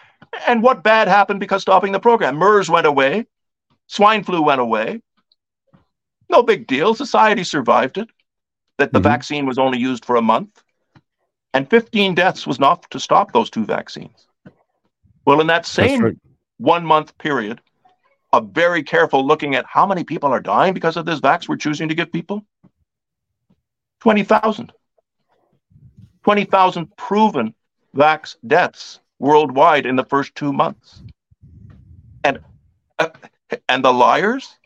And 0.47 0.62
what 0.62 0.82
bad 0.82 1.09
happened 1.09 1.41
because 1.41 1.62
stopping 1.62 1.93
the 1.93 2.01
program? 2.01 2.37
MERS 2.37 2.70
went 2.70 2.87
away, 2.87 3.27
swine 3.87 4.24
flu 4.24 4.41
went 4.41 4.61
away. 4.61 5.03
No 6.31 6.43
big 6.43 6.66
deal. 6.66 6.95
Society 6.95 7.45
survived 7.45 7.99
it. 7.99 8.09
That 8.78 8.93
the 8.93 9.01
mm-hmm. 9.01 9.09
vaccine 9.09 9.47
was 9.47 9.59
only 9.59 9.78
used 9.78 10.05
for 10.05 10.16
a 10.16 10.23
month. 10.23 10.62
And 11.53 11.69
15 11.69 12.15
deaths 12.15 12.47
was 12.47 12.59
enough 12.59 12.89
to 12.91 13.01
stop 13.01 13.33
those 13.33 13.51
two 13.51 13.65
vaccines. 13.65 14.29
Well, 15.27 15.41
in 15.41 15.49
that 15.49 15.67
same 15.67 16.03
right. 16.03 16.17
one 16.59 16.85
month 16.85 17.17
period, 17.19 17.61
a 18.33 18.41
very 18.41 18.83
careful 18.83 19.27
looking 19.27 19.55
at 19.55 19.67
how 19.67 19.87
many 19.87 20.05
people 20.05 20.33
are 20.33 20.41
dying 20.41 20.75
because 20.75 20.97
of 20.97 21.07
this 21.07 21.21
vax 21.21 21.49
we're 21.49 21.57
choosing 21.57 21.89
to 21.89 21.95
give 21.95 22.13
people? 22.13 22.45
20,000. 24.01 24.73
20,000 26.23 26.97
proven 26.97 27.55
vax 27.97 28.37
deaths 28.47 29.01
worldwide 29.19 29.87
in 29.87 29.97
the 29.97 30.05
first 30.05 30.35
two 30.35 30.53
months. 30.53 31.03
And, 32.23 32.41
uh, 32.99 33.09
and 33.69 33.85
the 33.85 33.93
liars 33.93 34.57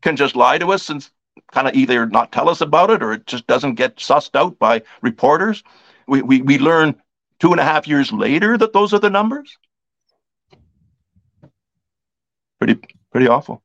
can 0.00 0.16
just 0.16 0.36
lie 0.36 0.58
to 0.58 0.72
us 0.72 0.88
and 0.90 1.08
kind 1.54 1.68
of 1.68 1.74
either 1.74 2.06
not 2.06 2.32
tell 2.32 2.48
us 2.48 2.60
about 2.60 2.90
it 2.90 3.02
or 3.02 3.12
it 3.12 3.26
just 3.26 3.46
doesn't 3.46 3.76
get 3.76 3.96
sussed 3.96 4.36
out 4.36 4.58
by 4.58 4.82
reporters. 5.02 5.62
We, 6.06 6.20
we, 6.20 6.42
we 6.42 6.58
learn 6.58 7.00
two 7.38 7.52
and 7.52 7.60
a 7.60 7.64
half 7.64 7.88
years 7.88 8.12
later 8.12 8.58
that 8.58 8.72
those 8.72 8.92
are 8.92 8.98
the 8.98 9.10
numbers 9.10 9.56
pretty 12.58 12.80
pretty 13.10 13.28
awful. 13.28 13.63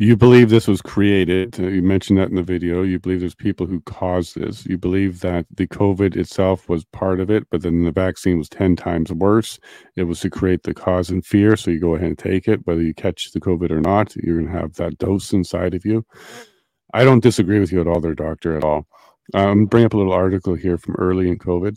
You 0.00 0.16
believe 0.16 0.48
this 0.48 0.66
was 0.66 0.80
created. 0.80 1.58
You 1.58 1.82
mentioned 1.82 2.18
that 2.18 2.30
in 2.30 2.34
the 2.34 2.42
video. 2.42 2.80
You 2.80 2.98
believe 2.98 3.20
there's 3.20 3.34
people 3.34 3.66
who 3.66 3.82
caused 3.82 4.34
this. 4.34 4.64
You 4.64 4.78
believe 4.78 5.20
that 5.20 5.44
the 5.54 5.66
COVID 5.66 6.16
itself 6.16 6.70
was 6.70 6.86
part 6.86 7.20
of 7.20 7.30
it, 7.30 7.46
but 7.50 7.60
then 7.60 7.84
the 7.84 7.92
vaccine 7.92 8.38
was 8.38 8.48
10 8.48 8.76
times 8.76 9.12
worse. 9.12 9.58
It 9.96 10.04
was 10.04 10.20
to 10.20 10.30
create 10.30 10.62
the 10.62 10.72
cause 10.72 11.10
and 11.10 11.22
fear. 11.22 11.54
So 11.54 11.70
you 11.70 11.78
go 11.78 11.96
ahead 11.96 12.08
and 12.08 12.18
take 12.18 12.48
it, 12.48 12.66
whether 12.66 12.80
you 12.80 12.94
catch 12.94 13.30
the 13.32 13.40
COVID 13.40 13.70
or 13.70 13.82
not, 13.82 14.16
you're 14.16 14.40
going 14.40 14.50
to 14.50 14.58
have 14.58 14.72
that 14.76 14.96
dose 14.96 15.34
inside 15.34 15.74
of 15.74 15.84
you. 15.84 16.02
I 16.94 17.04
don't 17.04 17.22
disagree 17.22 17.60
with 17.60 17.70
you 17.70 17.82
at 17.82 17.86
all, 17.86 18.00
there, 18.00 18.14
doctor, 18.14 18.56
at 18.56 18.64
all. 18.64 18.86
Um, 19.34 19.66
bring 19.66 19.84
up 19.84 19.92
a 19.92 19.98
little 19.98 20.14
article 20.14 20.54
here 20.54 20.78
from 20.78 20.94
early 20.94 21.28
in 21.28 21.38
COVID 21.38 21.76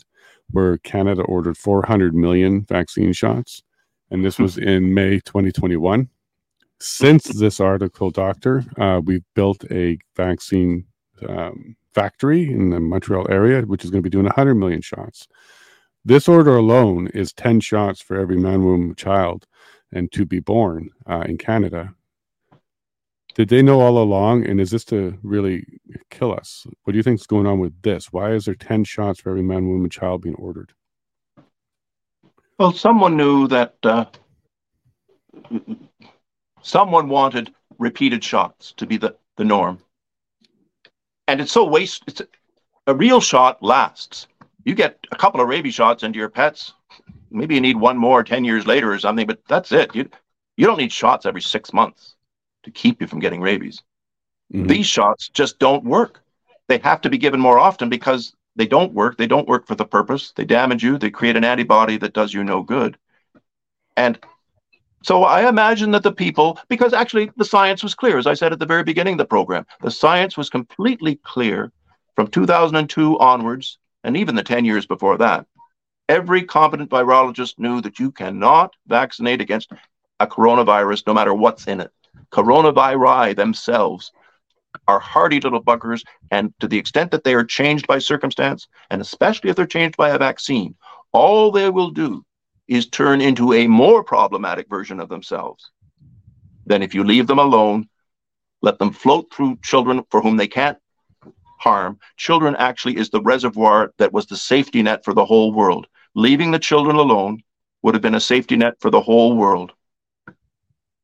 where 0.50 0.78
Canada 0.78 1.20
ordered 1.24 1.58
400 1.58 2.14
million 2.14 2.64
vaccine 2.64 3.12
shots 3.12 3.62
and 4.10 4.24
this 4.24 4.38
was 4.38 4.56
in 4.56 4.94
May 4.94 5.20
2021. 5.20 6.08
Since 6.80 7.24
this 7.24 7.60
article, 7.60 8.10
Doctor, 8.10 8.64
uh, 8.78 9.00
we've 9.04 9.24
built 9.34 9.64
a 9.70 9.98
vaccine 10.16 10.84
um, 11.28 11.76
factory 11.94 12.50
in 12.50 12.70
the 12.70 12.80
Montreal 12.80 13.26
area, 13.30 13.62
which 13.62 13.84
is 13.84 13.90
going 13.90 14.02
to 14.02 14.08
be 14.08 14.10
doing 14.10 14.26
100 14.26 14.54
million 14.54 14.80
shots. 14.80 15.26
This 16.04 16.28
order 16.28 16.56
alone 16.56 17.08
is 17.08 17.32
10 17.32 17.60
shots 17.60 18.02
for 18.02 18.18
every 18.18 18.36
man, 18.36 18.64
woman, 18.64 18.94
child, 18.94 19.46
and 19.92 20.12
to 20.12 20.26
be 20.26 20.40
born 20.40 20.90
uh, 21.06 21.24
in 21.26 21.38
Canada. 21.38 21.94
Did 23.34 23.48
they 23.48 23.62
know 23.62 23.80
all 23.80 23.98
along? 23.98 24.46
And 24.46 24.60
is 24.60 24.70
this 24.70 24.84
to 24.86 25.18
really 25.22 25.66
kill 26.10 26.32
us? 26.32 26.66
What 26.82 26.92
do 26.92 26.98
you 26.98 27.02
think 27.02 27.20
is 27.20 27.26
going 27.26 27.46
on 27.46 27.58
with 27.58 27.80
this? 27.82 28.12
Why 28.12 28.32
is 28.32 28.44
there 28.44 28.54
10 28.54 28.84
shots 28.84 29.20
for 29.20 29.30
every 29.30 29.42
man, 29.42 29.68
woman, 29.68 29.90
child 29.90 30.22
being 30.22 30.36
ordered? 30.36 30.72
Well, 32.58 32.72
someone 32.72 33.16
knew 33.16 33.48
that 33.48 33.74
uh, 33.82 34.04
someone 36.64 37.08
wanted 37.08 37.52
repeated 37.78 38.24
shots 38.24 38.72
to 38.78 38.86
be 38.86 38.96
the, 38.96 39.14
the 39.36 39.44
norm. 39.44 39.78
And 41.28 41.40
it's 41.40 41.52
so 41.52 41.64
waste. 41.64 42.02
It's 42.06 42.22
a, 42.86 42.94
real 42.94 43.20
shot 43.20 43.62
lasts. 43.62 44.26
You 44.64 44.74
get 44.74 44.98
a 45.12 45.16
couple 45.16 45.40
of 45.40 45.48
rabies 45.48 45.74
shots 45.74 46.02
into 46.02 46.18
your 46.18 46.28
pets. 46.28 46.72
Maybe 47.30 47.54
you 47.54 47.60
need 47.60 47.76
one 47.76 47.96
more 47.96 48.24
10 48.24 48.44
years 48.44 48.66
later 48.66 48.92
or 48.92 48.98
something, 48.98 49.26
but 49.26 49.40
that's 49.48 49.72
it. 49.72 49.94
You, 49.94 50.08
you 50.56 50.66
don't 50.66 50.78
need 50.78 50.92
shots 50.92 51.26
every 51.26 51.40
six 51.42 51.72
months 51.72 52.14
to 52.62 52.70
keep 52.70 53.00
you 53.00 53.06
from 53.06 53.20
getting 53.20 53.40
rabies. 53.40 53.82
Mm-hmm. 54.52 54.66
These 54.66 54.86
shots 54.86 55.28
just 55.28 55.58
don't 55.58 55.84
work. 55.84 56.22
They 56.68 56.78
have 56.78 57.00
to 57.02 57.10
be 57.10 57.18
given 57.18 57.40
more 57.40 57.58
often 57.58 57.88
because 57.88 58.34
they 58.56 58.66
don't 58.66 58.92
work. 58.92 59.18
They 59.18 59.26
don't 59.26 59.48
work 59.48 59.66
for 59.66 59.74
the 59.74 59.84
purpose. 59.84 60.32
They 60.34 60.44
damage 60.44 60.82
you. 60.82 60.96
They 60.96 61.10
create 61.10 61.36
an 61.36 61.44
antibody 61.44 61.98
that 61.98 62.14
does 62.14 62.32
you 62.32 62.44
no 62.44 62.62
good. 62.62 62.96
And 63.96 64.18
so 65.04 65.24
I 65.24 65.48
imagine 65.48 65.90
that 65.90 66.02
the 66.02 66.12
people, 66.12 66.58
because 66.68 66.94
actually 66.94 67.30
the 67.36 67.44
science 67.44 67.82
was 67.82 67.94
clear, 67.94 68.16
as 68.16 68.26
I 68.26 68.32
said 68.32 68.52
at 68.52 68.58
the 68.58 68.66
very 68.66 68.82
beginning 68.82 69.14
of 69.14 69.18
the 69.18 69.26
program, 69.26 69.66
the 69.82 69.90
science 69.90 70.36
was 70.36 70.48
completely 70.48 71.16
clear 71.16 71.70
from 72.16 72.28
2002 72.28 73.18
onwards, 73.18 73.78
and 74.02 74.16
even 74.16 74.34
the 74.34 74.42
10 74.42 74.64
years 74.64 74.86
before 74.86 75.18
that. 75.18 75.46
Every 76.08 76.42
competent 76.42 76.90
virologist 76.90 77.58
knew 77.58 77.82
that 77.82 77.98
you 77.98 78.12
cannot 78.12 78.74
vaccinate 78.86 79.42
against 79.42 79.72
a 80.20 80.26
coronavirus 80.26 81.06
no 81.06 81.12
matter 81.12 81.34
what's 81.34 81.66
in 81.66 81.80
it. 81.80 81.90
Coronavirus 82.32 83.36
themselves 83.36 84.10
are 84.88 85.00
hardy 85.00 85.40
little 85.40 85.62
buggers. 85.62 86.02
And 86.30 86.54
to 86.60 86.68
the 86.68 86.78
extent 86.78 87.10
that 87.10 87.24
they 87.24 87.34
are 87.34 87.44
changed 87.44 87.86
by 87.86 87.98
circumstance, 87.98 88.68
and 88.90 89.02
especially 89.02 89.50
if 89.50 89.56
they're 89.56 89.66
changed 89.66 89.96
by 89.96 90.10
a 90.10 90.18
vaccine, 90.18 90.74
all 91.12 91.50
they 91.50 91.68
will 91.68 91.90
do 91.90 92.24
is 92.68 92.86
turn 92.86 93.20
into 93.20 93.52
a 93.52 93.66
more 93.66 94.02
problematic 94.02 94.68
version 94.68 95.00
of 95.00 95.08
themselves 95.08 95.70
than 96.66 96.82
if 96.82 96.94
you 96.94 97.04
leave 97.04 97.26
them 97.26 97.38
alone, 97.38 97.88
let 98.62 98.78
them 98.78 98.92
float 98.92 99.32
through 99.32 99.58
children 99.62 100.02
for 100.10 100.20
whom 100.20 100.36
they 100.36 100.48
can't 100.48 100.78
harm. 101.58 101.98
Children 102.16 102.56
actually 102.56 102.96
is 102.96 103.10
the 103.10 103.20
reservoir 103.20 103.92
that 103.98 104.12
was 104.12 104.26
the 104.26 104.36
safety 104.36 104.82
net 104.82 105.04
for 105.04 105.14
the 105.14 105.24
whole 105.24 105.52
world. 105.52 105.86
Leaving 106.14 106.50
the 106.50 106.58
children 106.58 106.96
alone 106.96 107.42
would 107.82 107.94
have 107.94 108.02
been 108.02 108.14
a 108.14 108.20
safety 108.20 108.56
net 108.56 108.74
for 108.80 108.90
the 108.90 109.00
whole 109.00 109.36
world. 109.36 109.72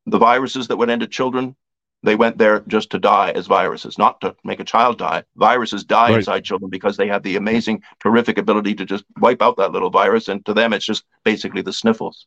The 0.06 0.18
viruses 0.18 0.68
that 0.68 0.76
went 0.76 0.90
into 0.90 1.06
children 1.06 1.56
they 2.02 2.14
went 2.14 2.38
there 2.38 2.60
just 2.60 2.90
to 2.90 2.98
die 2.98 3.30
as 3.32 3.46
viruses, 3.46 3.98
not 3.98 4.20
to 4.22 4.34
make 4.42 4.60
a 4.60 4.64
child 4.64 4.98
die. 4.98 5.22
Viruses 5.36 5.84
die 5.84 6.10
right. 6.10 6.18
inside 6.18 6.44
children 6.44 6.70
because 6.70 6.96
they 6.96 7.08
have 7.08 7.22
the 7.22 7.36
amazing, 7.36 7.82
terrific 8.00 8.38
ability 8.38 8.74
to 8.76 8.86
just 8.86 9.04
wipe 9.20 9.42
out 9.42 9.58
that 9.58 9.72
little 9.72 9.90
virus. 9.90 10.28
And 10.28 10.44
to 10.46 10.54
them, 10.54 10.72
it's 10.72 10.86
just 10.86 11.04
basically 11.24 11.60
the 11.60 11.72
sniffles. 11.72 12.26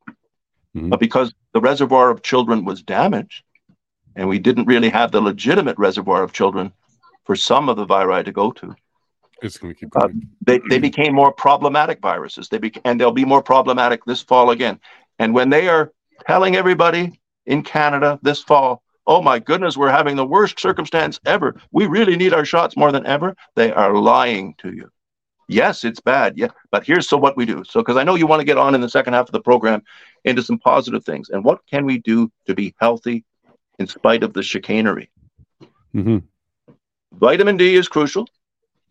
Mm-hmm. 0.76 0.90
But 0.90 1.00
because 1.00 1.34
the 1.54 1.62
reservoir 1.62 2.12
of 2.12 2.22
children 2.22 2.66
was 2.66 2.84
damaged, 2.84 3.44
and 4.16 4.30
we 4.30 4.38
didn't 4.38 4.66
really 4.66 4.90
have 4.90 5.12
the 5.12 5.22
legitimate 5.22 5.78
reservoir 5.80 6.22
of 6.22 6.34
children 6.34 6.72
for 7.24 7.36
some 7.36 7.68
of 7.68 7.78
the 7.78 7.86
viri 7.86 8.24
to 8.24 8.32
go 8.32 8.52
to, 8.52 8.76
it's 9.41 9.58
going 9.58 9.74
to 9.74 9.80
keep 9.80 9.95
uh, 9.95 10.02
going. 10.02 10.22
Uh, 10.24 10.28
they, 10.41 10.60
they 10.70 10.80
became 10.80 11.16
more 11.16 11.32
problematic 11.32 12.00
viruses. 12.00 12.48
They 12.48 12.60
be, 12.60 12.72
and 12.86 13.02
they'll 13.02 13.12
be 13.12 13.26
more 13.26 13.41
problematic 13.41 14.06
this 14.06 14.22
fall 14.22 14.52
again. 14.52 14.80
And 15.18 15.34
when 15.34 15.50
they 15.50 15.68
are 15.68 15.91
telling 16.28 16.56
everybody 16.56 17.20
in 17.48 17.64
Canada 17.64 18.20
this 18.22 18.41
fall 18.41 18.83
oh 19.08 19.22
my 19.22 19.40
goodness, 19.40 19.78
we're 19.78 19.92
having 19.92 20.16
the 20.16 20.26
worst 20.26 20.60
circumstance 20.60 21.20
ever. 21.26 21.56
We 21.72 21.86
really 21.86 22.16
need 22.16 22.34
our 22.34 22.46
shots 22.46 22.78
more 22.78 22.92
than 22.92 23.06
ever. 23.06 23.36
They 23.56 23.72
are 23.72 23.96
lying 23.96 24.56
to 24.60 24.74
you. 24.74 24.90
Yes, 25.48 25.84
it's 25.84 26.00
bad. 26.00 26.38
Yeah, 26.38 26.48
but 26.72 26.86
here's 26.86 27.08
so 27.08 27.18
what 27.18 27.36
we 27.36 27.46
do. 27.46 27.64
So 27.66 27.82
because 27.82 27.98
I 27.98 28.04
know 28.04 28.16
you 28.16 28.28
want 28.28 28.40
to 28.40 28.46
get 28.46 28.58
on 28.58 28.76
in 28.76 28.82
the 28.82 28.90
second 28.90 29.14
half 29.14 29.28
of 29.28 29.34
the 29.34 29.42
program 29.42 29.84
into 30.24 30.42
some 30.42 30.58
positive 30.58 31.04
things. 31.04 31.30
And 31.30 31.44
what 31.44 31.60
can 31.70 31.86
we 31.86 32.00
do 32.00 32.32
to 32.48 32.56
be 32.56 32.74
healthy 32.80 33.26
in 33.78 33.88
spite 33.88 34.24
of 34.24 34.34
the 34.34 34.42
chicanery? 34.44 35.12
Mm-hmm. 35.94 36.20
Vitamin 37.14 37.58
D 37.58 37.76
is 37.76 37.88
crucial 37.88 38.28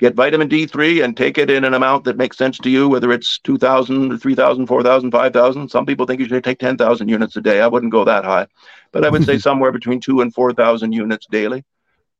get 0.02 0.16
vitamin 0.16 0.48
D3 0.48 1.04
and 1.04 1.16
take 1.16 1.38
it 1.38 1.48
in 1.48 1.62
an 1.62 1.74
amount 1.74 2.02
that 2.02 2.16
makes 2.16 2.36
sense 2.36 2.58
to 2.58 2.68
you, 2.68 2.88
whether 2.88 3.12
it's 3.12 3.38
2,000, 3.38 4.18
3,000, 4.18 4.66
4,000, 4.66 5.10
5,000. 5.12 5.68
Some 5.68 5.86
people 5.86 6.06
think 6.06 6.20
you 6.20 6.26
should 6.26 6.42
take 6.42 6.58
10,000 6.58 7.08
units 7.08 7.36
a 7.36 7.40
day. 7.40 7.60
I 7.60 7.68
wouldn't 7.68 7.92
go 7.92 8.04
that 8.04 8.24
high, 8.24 8.48
but 8.90 9.04
I 9.04 9.10
would 9.10 9.24
say 9.24 9.38
somewhere 9.48 9.70
between 9.70 10.00
two 10.00 10.20
and 10.20 10.34
4,000 10.34 10.90
units 10.90 11.28
daily 11.30 11.64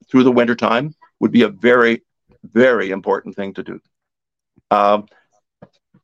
through 0.09 0.23
the 0.23 0.31
winter 0.31 0.55
time 0.55 0.95
would 1.19 1.33
be 1.33 1.43
a 1.43 1.49
very, 1.49 2.03
very 2.45 2.93
important 2.93 3.35
thing 3.35 3.53
to 3.55 3.65
do. 3.65 3.81
Um, 4.71 5.07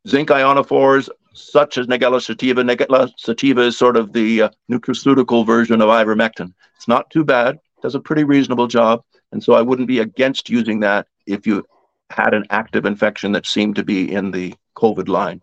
zinc 0.09 0.31
ionophores, 0.31 1.09
such 1.33 1.79
as 1.79 1.87
Nigella 1.87 2.21
sativa. 2.21 2.65
Nigella 2.65 3.09
sativa 3.17 3.61
is 3.61 3.79
sort 3.79 3.97
of 3.97 4.13
the 4.13 4.43
uh, 4.43 4.49
nutraceutical 4.69 5.47
version 5.47 5.81
of 5.81 5.89
ivermectin. 5.91 6.53
It's 6.75 6.89
not 6.89 7.09
too 7.11 7.25
bad, 7.25 7.61
does 7.83 7.95
a 7.95 8.01
pretty 8.01 8.25
reasonable 8.25 8.67
job. 8.67 9.05
And 9.31 9.45
so 9.45 9.53
I 9.53 9.63
wouldn't 9.63 9.87
be 9.87 10.01
against 10.01 10.49
using 10.49 10.81
that 10.81 11.07
if 11.29 11.47
you 11.47 11.65
had 12.11 12.35
an 12.35 12.45
active 12.51 12.87
infection 12.87 13.33
that 13.33 13.47
seemed 13.47 13.77
to 13.77 13.85
be 13.85 14.13
in 14.13 14.31
the 14.31 14.55
COVID 14.77 15.09
line. 15.09 15.43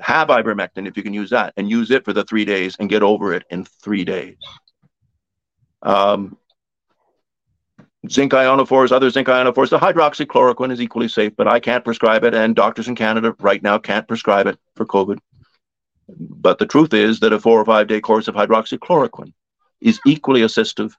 Have 0.00 0.28
ivermectin 0.28 0.88
if 0.88 0.96
you 0.96 1.02
can 1.02 1.14
use 1.14 1.30
that 1.30 1.54
and 1.56 1.70
use 1.70 1.90
it 1.90 2.04
for 2.04 2.12
the 2.12 2.24
three 2.24 2.44
days 2.44 2.76
and 2.78 2.90
get 2.90 3.02
over 3.02 3.32
it 3.32 3.44
in 3.50 3.64
three 3.64 4.04
days. 4.04 4.36
Um, 5.82 6.36
zinc 8.10 8.32
ionophores, 8.32 8.90
other 8.90 9.10
zinc 9.10 9.28
ionophores. 9.28 9.70
The 9.70 9.78
hydroxychloroquine 9.78 10.72
is 10.72 10.80
equally 10.80 11.08
safe, 11.08 11.34
but 11.36 11.46
I 11.46 11.60
can't 11.60 11.84
prescribe 11.84 12.24
it, 12.24 12.34
and 12.34 12.56
doctors 12.56 12.88
in 12.88 12.96
Canada 12.96 13.34
right 13.38 13.62
now 13.62 13.78
can't 13.78 14.08
prescribe 14.08 14.46
it 14.46 14.58
for 14.74 14.84
COVID. 14.84 15.18
But 16.08 16.58
the 16.58 16.66
truth 16.66 16.92
is 16.92 17.20
that 17.20 17.32
a 17.32 17.38
four 17.38 17.60
or 17.60 17.64
five 17.64 17.86
day 17.86 18.00
course 18.00 18.28
of 18.28 18.34
hydroxychloroquine 18.34 19.32
is 19.80 20.00
equally 20.06 20.40
assistive 20.40 20.92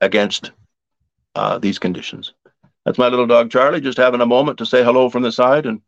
against 0.00 0.52
uh, 1.34 1.58
these 1.58 1.78
conditions. 1.78 2.34
That's 2.84 2.98
my 2.98 3.08
little 3.08 3.26
dog 3.26 3.50
Charlie, 3.50 3.80
just 3.80 3.98
having 3.98 4.20
a 4.20 4.26
moment 4.26 4.58
to 4.58 4.66
say 4.66 4.82
hello 4.82 5.08
from 5.08 5.22
the 5.22 5.32
side 5.32 5.66
and 5.66 5.80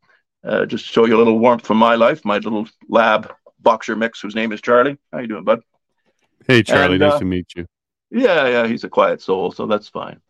uh, 0.45 0.67
just 0.67 0.85
show 0.85 1.07
you 1.07 1.17
a 1.17 1.19
little 1.19 1.39
warmth 1.39 1.67
from 1.67 1.79
my 1.79 1.95
life. 1.95 2.25
My 2.25 2.39
little 2.39 2.69
lab 2.89 3.33
boxer 3.61 3.97
mix, 3.97 4.21
whose 4.21 4.35
name 4.35 4.53
is 4.53 4.61
Charlie. 4.61 4.99
How 5.13 5.21
you 5.21 5.27
doing, 5.27 5.45
bud? 5.45 5.63
Hey, 6.47 6.63
Charlie. 6.63 6.95
And, 6.95 7.01
nice 7.01 7.15
uh, 7.15 7.19
to 7.21 7.25
meet 7.25 7.47
you. 7.57 7.67
Yeah, 8.11 8.47
yeah, 8.47 8.67
he's 8.67 8.85
a 8.85 8.89
quiet 8.89 9.23
soul, 9.23 9.51
so 9.51 9.67
that's 9.67 9.89
fine. 9.89 10.21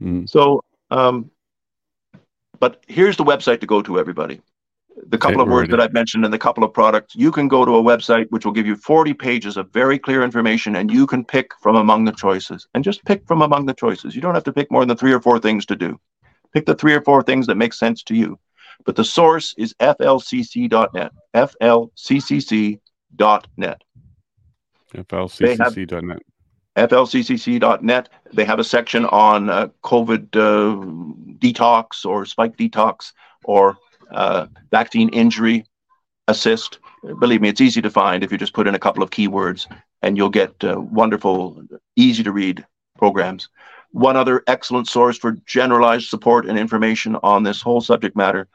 Mm. 0.00 0.28
So, 0.28 0.62
um, 0.90 1.30
but 2.58 2.82
here's 2.88 3.16
the 3.16 3.24
website 3.24 3.60
to 3.60 3.66
go 3.66 3.82
to, 3.82 3.98
everybody. 3.98 4.40
The 5.06 5.18
couple 5.18 5.40
of 5.40 5.48
words 5.48 5.70
that 5.70 5.80
I've 5.80 5.92
mentioned 5.92 6.24
and 6.24 6.34
the 6.34 6.38
couple 6.38 6.62
of 6.64 6.72
products, 6.72 7.14
you 7.14 7.32
can 7.32 7.48
go 7.48 7.64
to 7.64 7.76
a 7.76 7.82
website 7.82 8.26
which 8.30 8.44
will 8.44 8.52
give 8.52 8.66
you 8.66 8.76
40 8.76 9.14
pages 9.14 9.56
of 9.56 9.72
very 9.72 9.98
clear 9.98 10.22
information 10.22 10.76
and 10.76 10.90
you 10.90 11.06
can 11.06 11.24
pick 11.24 11.52
from 11.60 11.76
among 11.76 12.04
the 12.04 12.12
choices 12.12 12.66
and 12.74 12.84
just 12.84 13.04
pick 13.04 13.26
from 13.26 13.42
among 13.42 13.66
the 13.66 13.74
choices. 13.74 14.14
You 14.14 14.20
don't 14.20 14.34
have 14.34 14.44
to 14.44 14.52
pick 14.52 14.70
more 14.70 14.84
than 14.84 14.96
three 14.96 15.12
or 15.12 15.20
four 15.20 15.38
things 15.38 15.64
to 15.66 15.76
do. 15.76 15.98
Pick 16.52 16.66
the 16.66 16.74
three 16.74 16.94
or 16.94 17.00
four 17.02 17.22
things 17.22 17.46
that 17.46 17.56
make 17.56 17.72
sense 17.72 18.02
to 18.04 18.14
you. 18.14 18.38
But 18.84 18.96
the 18.96 19.04
source 19.04 19.54
is 19.56 19.74
flcc.net. 19.80 21.12
flccc.net. 21.34 22.78
flccc.net 24.94 26.22
flccc.net. 26.76 28.08
They 28.32 28.44
have 28.44 28.58
a 28.58 28.64
section 28.64 29.04
on 29.06 29.50
uh, 29.50 29.68
COVID 29.82 30.36
uh, 30.36 30.76
detox 31.38 32.04
or 32.04 32.24
spike 32.24 32.56
detox 32.56 33.12
or 33.44 33.76
uh, 34.12 34.46
vaccine 34.70 35.08
injury 35.10 35.64
assist. 36.28 36.78
Believe 37.18 37.40
me, 37.40 37.48
it's 37.48 37.60
easy 37.60 37.82
to 37.82 37.90
find 37.90 38.22
if 38.22 38.30
you 38.30 38.38
just 38.38 38.54
put 38.54 38.66
in 38.66 38.74
a 38.74 38.78
couple 38.78 39.02
of 39.02 39.10
keywords 39.10 39.66
and 40.02 40.16
you'll 40.16 40.30
get 40.30 40.52
uh, 40.64 40.80
wonderful, 40.80 41.62
easy 41.96 42.22
to 42.22 42.32
read 42.32 42.64
programs. 42.98 43.48
One 43.92 44.16
other 44.16 44.42
excellent 44.46 44.88
source 44.88 45.18
for 45.18 45.32
generalized 45.46 46.08
support 46.08 46.46
and 46.46 46.58
information 46.58 47.16
on 47.22 47.42
this 47.42 47.60
whole 47.60 47.80
subject 47.80 48.16
matter 48.16 48.46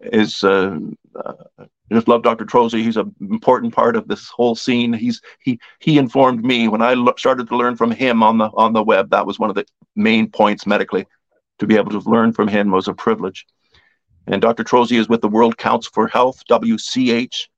is 0.00 0.42
uh, 0.42 0.78
uh, 1.14 1.32
I 1.58 1.94
just 1.94 2.08
love 2.08 2.22
Dr. 2.22 2.46
Trozzi. 2.46 2.82
He's 2.82 2.96
an 2.96 3.14
important 3.20 3.74
part 3.74 3.96
of 3.96 4.08
this 4.08 4.28
whole 4.28 4.54
scene. 4.54 4.92
He's 4.92 5.20
he 5.40 5.58
he 5.80 5.98
informed 5.98 6.44
me 6.44 6.68
when 6.68 6.82
I 6.82 6.94
lo- 6.94 7.14
started 7.18 7.48
to 7.48 7.56
learn 7.56 7.76
from 7.76 7.90
him 7.90 8.22
on 8.22 8.38
the 8.38 8.48
on 8.54 8.72
the 8.72 8.82
web. 8.82 9.10
That 9.10 9.26
was 9.26 9.38
one 9.38 9.50
of 9.50 9.56
the 9.56 9.66
main 9.96 10.30
points 10.30 10.66
medically. 10.66 11.06
To 11.58 11.66
be 11.66 11.76
able 11.76 11.90
to 11.90 12.08
learn 12.08 12.32
from 12.32 12.48
him 12.48 12.70
was 12.70 12.88
a 12.88 12.94
privilege. 12.94 13.44
And 14.26 14.40
Dr. 14.40 14.64
Trozzi 14.64 14.98
is 14.98 15.08
with 15.08 15.22
the 15.22 15.28
World 15.28 15.56
Council 15.56 15.90
for 15.92 16.08
Health, 16.08 16.42
WCH, 16.48 17.48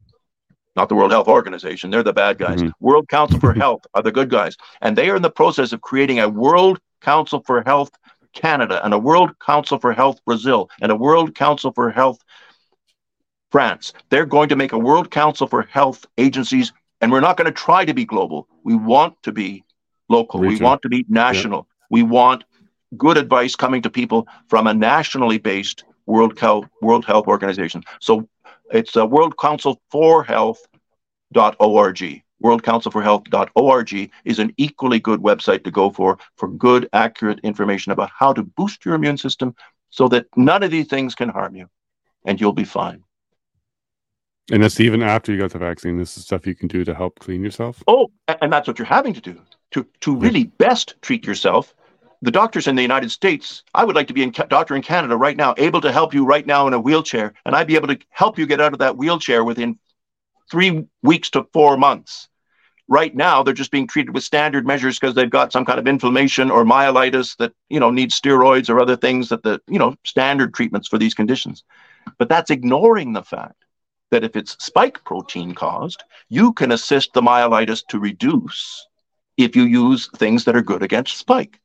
not 0.76 0.88
the 0.88 0.94
World 0.94 1.12
Health 1.12 1.28
Organization. 1.28 1.90
They're 1.90 2.02
the 2.02 2.12
bad 2.12 2.38
guys. 2.38 2.60
Mm-hmm. 2.60 2.84
World 2.84 3.08
Council 3.08 3.38
for 3.40 3.52
Health 3.64 3.86
are 3.94 4.02
the 4.02 4.12
good 4.12 4.30
guys, 4.30 4.56
and 4.80 4.96
they 4.96 5.10
are 5.10 5.16
in 5.16 5.22
the 5.22 5.30
process 5.30 5.72
of 5.72 5.80
creating 5.80 6.20
a 6.20 6.28
World 6.28 6.78
Council 7.00 7.42
for 7.46 7.62
Health 7.62 7.90
Canada 8.32 8.80
and 8.84 8.94
a 8.94 8.98
World 8.98 9.38
Council 9.38 9.78
for 9.78 9.92
Health 9.92 10.20
Brazil 10.24 10.70
and 10.80 10.90
a 10.90 10.96
World 10.96 11.34
Council 11.34 11.72
for 11.72 11.90
Health 11.90 12.18
France. 13.50 13.92
They're 14.08 14.26
going 14.26 14.48
to 14.48 14.56
make 14.56 14.72
a 14.72 14.78
World 14.78 15.10
Council 15.10 15.46
for 15.46 15.62
Health 15.62 16.06
agencies, 16.16 16.72
and 17.00 17.12
we're 17.12 17.20
not 17.20 17.36
going 17.36 17.46
to 17.46 17.52
try 17.52 17.84
to 17.84 17.92
be 17.92 18.04
global. 18.04 18.48
We 18.64 18.74
want 18.74 19.22
to 19.24 19.32
be 19.32 19.64
local. 20.08 20.40
Regional. 20.40 20.58
We 20.58 20.64
want 20.64 20.82
to 20.82 20.88
be 20.88 21.04
national. 21.08 21.58
Yeah. 21.58 21.86
We 21.90 22.02
want 22.02 22.44
good 22.96 23.16
advice 23.16 23.54
coming 23.54 23.82
to 23.82 23.90
people 23.90 24.26
from 24.48 24.66
a 24.66 24.74
nationally 24.74 25.38
based 25.38 25.84
World 26.06 26.38
Health 26.38 26.66
World 26.80 27.04
Health 27.04 27.26
Organization. 27.26 27.82
So 28.00 28.28
it's 28.70 28.96
uh, 28.96 29.02
a 29.02 29.06
World 29.06 29.36
Council 29.38 29.80
for 29.90 30.24
Health.org. 30.24 32.22
World 32.40 32.62
Council 32.64 32.90
for 32.90 33.02
Health.org 33.02 34.10
is 34.24 34.38
an 34.38 34.52
equally 34.56 34.98
good 34.98 35.20
website 35.20 35.64
to 35.64 35.70
go 35.70 35.90
for 35.90 36.18
for 36.36 36.48
good, 36.48 36.88
accurate 36.92 37.40
information 37.42 37.92
about 37.92 38.10
how 38.16 38.32
to 38.32 38.42
boost 38.42 38.84
your 38.84 38.94
immune 38.94 39.18
system 39.18 39.54
so 39.90 40.08
that 40.08 40.26
none 40.36 40.62
of 40.62 40.70
these 40.70 40.88
things 40.88 41.14
can 41.14 41.28
harm 41.28 41.54
you 41.54 41.68
and 42.24 42.40
you'll 42.40 42.52
be 42.52 42.64
fine. 42.64 43.04
And 44.50 44.62
that's 44.62 44.80
even 44.80 45.02
after 45.02 45.32
you 45.32 45.38
got 45.38 45.52
the 45.52 45.58
vaccine. 45.58 45.98
This 45.98 46.16
is 46.16 46.24
stuff 46.24 46.46
you 46.46 46.54
can 46.54 46.68
do 46.68 46.84
to 46.84 46.94
help 46.94 47.18
clean 47.20 47.44
yourself. 47.44 47.82
Oh, 47.86 48.10
and 48.40 48.52
that's 48.52 48.66
what 48.66 48.78
you're 48.78 48.86
having 48.86 49.14
to 49.14 49.20
do 49.20 49.40
to 49.70 49.86
to 50.00 50.16
really 50.16 50.44
best 50.44 50.96
treat 51.00 51.26
yourself. 51.26 51.74
The 52.22 52.30
doctors 52.30 52.68
in 52.68 52.76
the 52.76 52.82
United 52.82 53.10
States, 53.10 53.64
I 53.74 53.84
would 53.84 53.96
like 53.96 54.06
to 54.06 54.14
be 54.14 54.22
a 54.22 54.30
doctor 54.30 54.76
in 54.76 54.82
Canada 54.82 55.16
right 55.16 55.36
now, 55.36 55.54
able 55.58 55.80
to 55.80 55.90
help 55.90 56.14
you 56.14 56.24
right 56.24 56.46
now 56.46 56.68
in 56.68 56.72
a 56.72 56.78
wheelchair, 56.78 57.34
and 57.44 57.56
I'd 57.56 57.66
be 57.66 57.74
able 57.74 57.88
to 57.88 57.98
help 58.10 58.38
you 58.38 58.46
get 58.46 58.60
out 58.60 58.72
of 58.72 58.78
that 58.78 58.96
wheelchair 58.96 59.42
within 59.42 59.76
three 60.48 60.84
weeks 61.02 61.30
to 61.30 61.48
four 61.52 61.76
months. 61.76 62.28
Right 62.86 63.12
now, 63.12 63.42
they're 63.42 63.54
just 63.54 63.72
being 63.72 63.88
treated 63.88 64.14
with 64.14 64.22
standard 64.22 64.64
measures 64.64 65.00
because 65.00 65.16
they've 65.16 65.28
got 65.28 65.52
some 65.52 65.64
kind 65.64 65.80
of 65.80 65.88
inflammation 65.88 66.48
or 66.48 66.64
myelitis 66.64 67.36
that 67.38 67.54
you 67.68 67.80
know 67.80 67.90
needs 67.90 68.20
steroids 68.20 68.70
or 68.70 68.78
other 68.78 68.96
things 68.96 69.28
that 69.30 69.42
the 69.42 69.60
you 69.66 69.78
know 69.78 69.96
standard 70.04 70.54
treatments 70.54 70.86
for 70.86 70.98
these 70.98 71.14
conditions. 71.14 71.64
But 72.18 72.28
that's 72.28 72.50
ignoring 72.50 73.14
the 73.14 73.24
fact 73.24 73.64
that 74.12 74.22
if 74.22 74.36
it's 74.36 74.62
spike 74.64 75.02
protein 75.04 75.54
caused, 75.54 76.04
you 76.28 76.52
can 76.52 76.70
assist 76.70 77.14
the 77.14 77.22
myelitis 77.22 77.82
to 77.88 77.98
reduce 77.98 78.86
if 79.36 79.56
you 79.56 79.64
use 79.64 80.08
things 80.16 80.44
that 80.44 80.54
are 80.54 80.62
good 80.62 80.84
against 80.84 81.18
spike. 81.18 81.58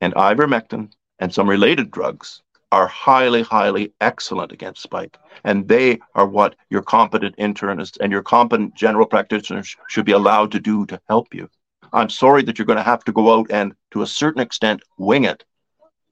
And 0.00 0.14
ivermectin 0.14 0.92
and 1.18 1.32
some 1.32 1.48
related 1.48 1.90
drugs 1.90 2.42
are 2.72 2.86
highly, 2.86 3.42
highly 3.42 3.92
excellent 4.00 4.52
against 4.52 4.82
spike. 4.82 5.18
And 5.44 5.68
they 5.68 5.98
are 6.14 6.26
what 6.26 6.54
your 6.70 6.82
competent 6.82 7.36
internists 7.36 7.98
and 8.00 8.12
your 8.12 8.22
competent 8.22 8.74
general 8.74 9.06
practitioners 9.06 9.76
should 9.88 10.06
be 10.06 10.12
allowed 10.12 10.52
to 10.52 10.60
do 10.60 10.86
to 10.86 11.00
help 11.08 11.34
you. 11.34 11.48
I'm 11.92 12.10
sorry 12.10 12.42
that 12.42 12.58
you're 12.58 12.66
going 12.66 12.76
to 12.76 12.82
have 12.82 13.04
to 13.04 13.12
go 13.12 13.36
out 13.36 13.50
and, 13.50 13.74
to 13.90 14.02
a 14.02 14.06
certain 14.06 14.40
extent, 14.40 14.82
wing 14.98 15.24
it 15.24 15.44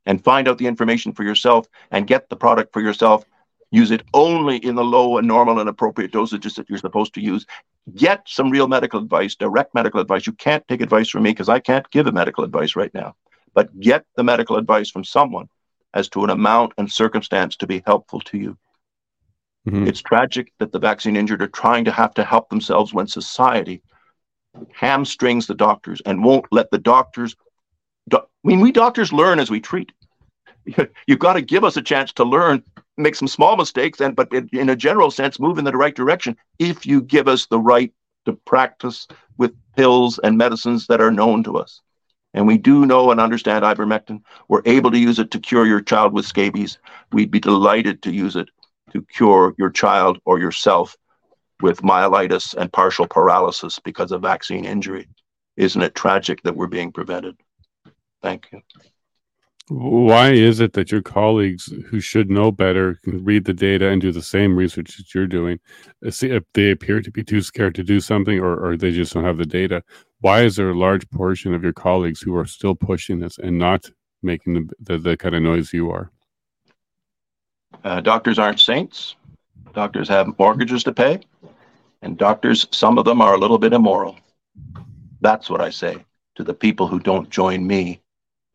and 0.07 0.25
find 0.25 0.49
out 0.49 0.59
the 0.59 0.67
information 0.67 1.13
for 1.13 1.23
yourself 1.23 1.69
and 1.91 2.07
get 2.07 2.29
the 2.29 2.37
product 2.37 2.73
for 2.73 2.81
yourself 2.81 3.25
Use 3.71 3.91
it 3.91 4.03
only 4.15 4.57
in 4.57 4.75
the 4.75 4.85
low 4.85 5.19
and 5.19 5.29
normal 5.29 5.61
and 5.61 5.69
appropriate 5.69 6.13
dosages 6.13 6.55
that 6.57 6.69
you're 6.69 6.79
supposed 6.79 7.15
to 7.15 7.21
use. 7.21 7.45
Get 7.95 8.23
some 8.27 8.51
real 8.51 8.67
medical 8.67 9.01
advice, 9.01 9.35
direct 9.35 9.75
medical 9.75 10.01
advice. 10.01 10.27
You 10.27 10.33
can't 10.33 10.67
take 10.69 10.81
advice 10.81 11.11
from 11.11 11.25
me 11.25 11.31
because 11.31 11.49
I 11.49 11.59
can't 11.59 11.89
give 11.91 12.07
a 12.07 12.13
medical 12.13 12.45
advice 12.45 12.77
right 12.77 12.93
now. 12.95 13.15
But 13.55 13.79
get 13.81 14.05
the 14.17 14.25
medical 14.25 14.57
advice 14.57 14.91
from 14.91 15.05
someone 15.05 15.49
as 15.95 16.09
to 16.11 16.25
an 16.25 16.31
amount 16.31 16.73
and 16.79 16.91
circumstance 16.91 17.57
to 17.57 17.67
be 17.67 17.83
helpful 17.87 18.21
to 18.21 18.39
you. 18.39 18.59
Mm-hmm. 19.67 19.87
It's 19.87 20.01
tragic 20.01 20.53
that 20.59 20.73
the 20.73 20.79
vaccine 20.79 21.17
injured 21.17 21.43
are 21.43 21.49
trying 21.49 21.85
to 21.87 21.93
have 21.93 22.15
to 22.15 22.25
help 22.25 22.49
themselves 22.49 22.95
when 22.95 23.07
society 23.07 23.83
hamstrings 24.73 25.47
the 25.47 25.55
doctors 25.55 26.01
and 26.07 26.25
won't 26.25 26.47
let 26.51 26.71
the 26.71 26.79
doctors. 26.79 27.37
Do- 28.09 28.19
I 28.19 28.23
mean, 28.45 28.61
we 28.61 28.73
doctors 28.73 29.13
learn 29.13 29.39
as 29.39 29.51
we 29.51 29.61
treat. 29.61 29.93
You've 31.07 31.19
got 31.19 31.35
to 31.35 31.43
give 31.43 31.65
us 31.65 31.77
a 31.77 31.83
chance 31.83 32.13
to 32.15 32.25
learn 32.25 32.63
make 32.99 33.15
some 33.15 33.29
small 33.29 33.57
mistakes 33.57 34.01
and 34.01 34.15
but 34.15 34.29
in 34.53 34.69
a 34.69 34.77
general 34.77 35.11
sense 35.11 35.39
move 35.39 35.57
in 35.57 35.65
the 35.65 35.73
right 35.73 35.95
direction 35.95 36.37
if 36.59 36.85
you 36.85 37.01
give 37.01 37.29
us 37.29 37.47
the 37.47 37.59
right 37.59 37.93
to 38.27 38.33
practice 38.45 39.07
with 39.39 39.55
pills 39.77 40.19
and 40.19 40.37
medicines 40.37 40.87
that 40.89 41.01
are 41.01 41.13
known 41.13 41.43
to 41.45 41.57
us 41.57 41.81
and 42.35 42.47
we 42.47 42.59
do 42.59 42.87
know 42.87 43.11
and 43.11 43.21
understand 43.21 43.65
ivermectin 43.65 44.21
we're 44.49 44.63
able 44.65 44.91
to 44.91 44.99
use 44.99 45.19
it 45.19 45.31
to 45.31 45.39
cure 45.39 45.67
your 45.67 45.81
child 45.81 46.13
with 46.13 46.27
scabies 46.27 46.79
we'd 47.13 47.31
be 47.31 47.41
delighted 47.41 48.03
to 48.03 48.13
use 48.13 48.37
it 48.37 48.49
to 48.93 49.03
cure 49.03 49.55
your 49.59 49.71
child 49.71 50.19
or 50.25 50.39
yourself 50.39 50.97
with 51.61 51.83
myelitis 51.83 52.55
and 52.55 52.73
partial 52.73 53.07
paralysis 53.07 53.79
because 53.79 54.13
of 54.13 54.23
vaccine 54.23 54.65
injury 54.65 55.09
isn't 55.57 55.83
it 55.83 55.95
tragic 55.95 56.43
that 56.43 56.57
we're 56.57 56.67
being 56.67 56.93
prevented 56.93 57.37
thank 58.23 58.49
you 58.53 58.61
why 59.71 60.31
is 60.31 60.61
it 60.61 60.73
that 60.73 60.91
your 60.91 61.03
colleagues 61.03 61.71
who 61.89 62.01
should 62.01 62.31
know 62.31 62.51
better 62.51 62.95
can 63.05 63.23
read 63.23 63.45
the 63.45 63.53
data 63.53 63.89
and 63.89 64.01
do 64.01 64.13
the 64.13 64.23
same 64.23 64.57
research 64.57 64.97
that 64.97 65.15
you're 65.15 65.27
doing? 65.27 65.61
See 66.09 66.31
if 66.31 66.45
they 66.55 66.71
appear 66.71 67.03
to 67.03 67.11
be 67.11 67.23
too 67.23 67.43
scared 67.43 67.75
to 67.75 67.85
do 67.85 68.01
something 68.01 68.39
or, 68.39 68.57
or 68.57 68.77
they 68.77 68.93
just 68.93 69.13
don't 69.13 69.25
have 69.25 69.37
the 69.37 69.45
data. 69.45 69.83
Why 70.21 70.43
is 70.43 70.57
there 70.57 70.71
a 70.71 70.79
large 70.79 71.09
portion 71.11 71.55
of 71.55 71.63
your 71.63 71.73
colleagues 71.73 72.21
who 72.21 72.35
are 72.37 72.47
still 72.47 72.75
pushing 72.75 73.21
this 73.21 73.39
and 73.39 73.57
not 73.57 73.89
making 74.23 74.55
the, 74.55 74.71
the, 74.81 74.99
the 74.99 75.17
kind 75.17 75.35
of 75.35 75.43
noise 75.43 75.73
you 75.73 75.91
are? 75.91 76.11
Uh, 77.85 78.01
doctors 78.01 78.39
aren't 78.39 78.59
saints. 78.59 79.15
Doctors 79.75 80.09
have 80.09 80.37
mortgages 80.39 80.83
to 80.85 80.93
pay, 80.93 81.21
and 82.03 82.19
doctors, 82.19 82.67
some 82.73 82.99
of 82.99 83.05
them 83.05 83.21
are 83.21 83.35
a 83.35 83.39
little 83.39 83.59
bit 83.59 83.73
immoral. 83.73 84.19
That's 85.21 85.49
what 85.49 85.61
I 85.61 85.71
say 85.71 86.05
to 86.35 86.43
the 86.43 86.55
people 86.55 86.89
who 86.89 86.99
don't 86.99 87.31
join 87.31 87.65
me 87.65 88.01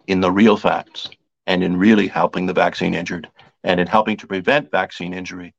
in 0.08 0.20
the 0.20 0.32
real 0.32 0.58
facts 0.58 1.10
and 1.48 1.64
in 1.64 1.78
really 1.78 2.08
helping 2.08 2.46
the 2.46 2.54
vaccine 2.54 2.94
injured 2.94 3.30
and 3.64 3.80
in 3.80 3.88
helping 3.88 4.18
to 4.18 4.28
prevent 4.28 4.72
vaccine 4.72 5.14
injury 5.14 5.54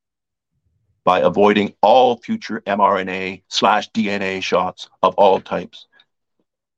by 1.05 1.21
avoiding 1.21 1.75
all 1.83 2.17
future 2.17 2.63
mRNA 2.67 3.43
slash 3.49 3.91
DNA 3.93 4.43
shots 4.43 4.89
of 5.03 5.15
all 5.15 5.41
types. 5.41 5.87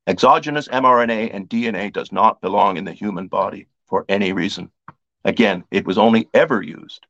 Exogenous 0.07 0.69
mRNA 0.69 1.35
and 1.35 1.49
DNA 1.49 1.93
does 1.93 2.13
not 2.13 2.41
belong 2.41 2.77
in 2.77 2.85
the 2.85 2.93
human 2.93 3.27
body 3.27 3.67
for 3.87 4.05
any 4.09 4.33
reason. 4.33 4.71
Again, 5.25 5.65
it 5.71 5.85
was 5.85 5.99
only 5.99 6.29
ever 6.33 6.63
used 6.63 7.07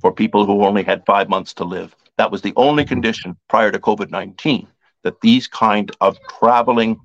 for 0.00 0.12
people 0.12 0.44
who 0.44 0.64
only 0.64 0.82
had 0.82 1.06
five 1.06 1.28
months 1.28 1.54
to 1.54 1.64
live. 1.64 1.94
That 2.16 2.32
was 2.32 2.42
the 2.42 2.52
only 2.56 2.84
condition 2.84 3.36
prior 3.48 3.70
to 3.70 3.78
COVID 3.78 4.10
19 4.10 4.66
that 5.04 5.20
these 5.20 5.46
kind 5.46 5.92
of 6.00 6.18
traveling 6.40 6.98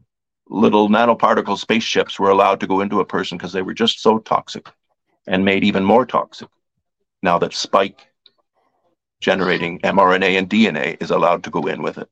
little 0.47 0.89
nanoparticle 0.89 1.57
spaceships 1.59 2.19
were 2.19 2.31
allowed 2.31 2.59
to 2.61 2.67
go 2.67 2.81
into 2.81 2.99
a 2.99 3.05
person 3.05 3.37
because 3.37 3.53
they 3.53 3.61
were 3.61 3.73
just 3.73 4.01
so 4.01 4.17
toxic 4.19 4.67
and 5.27 5.45
made 5.45 5.63
even 5.63 5.83
more 5.83 6.05
toxic 6.05 6.49
now 7.21 7.37
that 7.37 7.53
spike 7.53 8.07
generating 9.19 9.79
mRNA 9.79 10.37
and 10.37 10.49
DNA 10.49 11.01
is 11.01 11.11
allowed 11.11 11.43
to 11.43 11.49
go 11.49 11.67
in 11.67 11.83
with 11.83 11.97
it. 11.97 12.09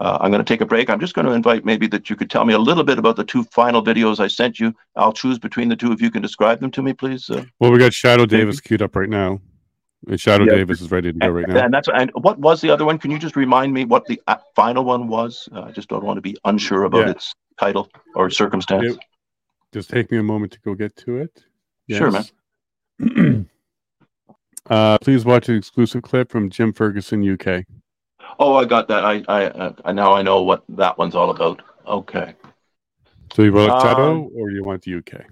Uh, 0.00 0.16
I'm 0.20 0.30
going 0.30 0.42
to 0.42 0.48
take 0.48 0.62
a 0.62 0.66
break. 0.66 0.88
I'm 0.88 0.98
just 0.98 1.14
going 1.14 1.26
to 1.26 1.32
invite 1.32 1.66
maybe 1.66 1.86
that 1.88 2.08
you 2.08 2.16
could 2.16 2.30
tell 2.30 2.46
me 2.46 2.54
a 2.54 2.58
little 2.58 2.84
bit 2.84 2.98
about 2.98 3.16
the 3.16 3.24
two 3.24 3.44
final 3.44 3.84
videos 3.84 4.18
I 4.18 4.28
sent 4.28 4.58
you. 4.58 4.74
I'll 4.96 5.12
choose 5.12 5.38
between 5.38 5.68
the 5.68 5.76
two. 5.76 5.92
If 5.92 6.00
you 6.00 6.10
can 6.10 6.22
describe 6.22 6.60
them 6.60 6.70
to 6.70 6.82
me, 6.82 6.94
please. 6.94 7.28
Uh, 7.28 7.44
well, 7.58 7.70
we 7.70 7.78
got 7.78 7.92
Shadow 7.92 8.24
Davis 8.24 8.60
queued 8.60 8.80
up 8.80 8.96
right 8.96 9.10
now. 9.10 9.40
And 10.08 10.18
Shadow 10.18 10.44
yeah. 10.44 10.54
Davis 10.54 10.80
is 10.80 10.90
ready 10.90 11.12
to 11.12 11.18
go 11.18 11.28
right 11.28 11.46
now. 11.46 11.64
And 11.64 11.74
that's 11.74 11.88
and 11.94 12.10
what 12.14 12.38
was 12.38 12.62
the 12.62 12.70
other 12.70 12.86
one? 12.86 12.98
Can 12.98 13.10
you 13.10 13.18
just 13.18 13.36
remind 13.36 13.74
me 13.74 13.84
what 13.84 14.06
the 14.06 14.20
uh, 14.26 14.36
final 14.56 14.84
one 14.84 15.08
was? 15.08 15.46
Uh, 15.54 15.64
I 15.64 15.72
just 15.72 15.88
don't 15.88 16.02
want 16.02 16.16
to 16.16 16.22
be 16.22 16.34
unsure 16.46 16.84
about 16.84 17.06
yeah. 17.06 17.10
its 17.10 17.34
title 17.58 17.90
or 18.14 18.30
circumstance. 18.30 18.96
just 19.72 19.90
take 19.90 20.10
me 20.10 20.16
a 20.16 20.22
moment 20.22 20.52
to 20.52 20.60
go 20.60 20.74
get 20.74 20.96
to 20.96 21.18
it. 21.18 21.44
Yes. 21.86 21.98
Sure, 21.98 22.10
man. 22.98 23.48
uh, 24.70 24.96
please 25.02 25.26
watch 25.26 25.50
an 25.50 25.56
exclusive 25.56 26.02
clip 26.02 26.32
from 26.32 26.48
Jim 26.48 26.72
Ferguson, 26.72 27.22
UK. 27.34 27.66
Oh, 28.38 28.56
I 28.56 28.64
got 28.64 28.88
that. 28.88 29.04
I 29.04 29.22
I, 29.28 29.44
uh, 29.46 29.92
now 29.92 30.12
I 30.12 30.22
know 30.22 30.42
what 30.42 30.64
that 30.70 30.98
one's 30.98 31.14
all 31.14 31.30
about. 31.30 31.62
Okay. 31.86 32.34
So 33.32 33.42
you 33.42 33.52
want 33.52 33.80
Shadow 33.80 34.12
um, 34.12 34.30
or 34.34 34.50
you 34.50 34.62
want 34.62 34.82
the 34.82 34.96
UK? 34.96 35.24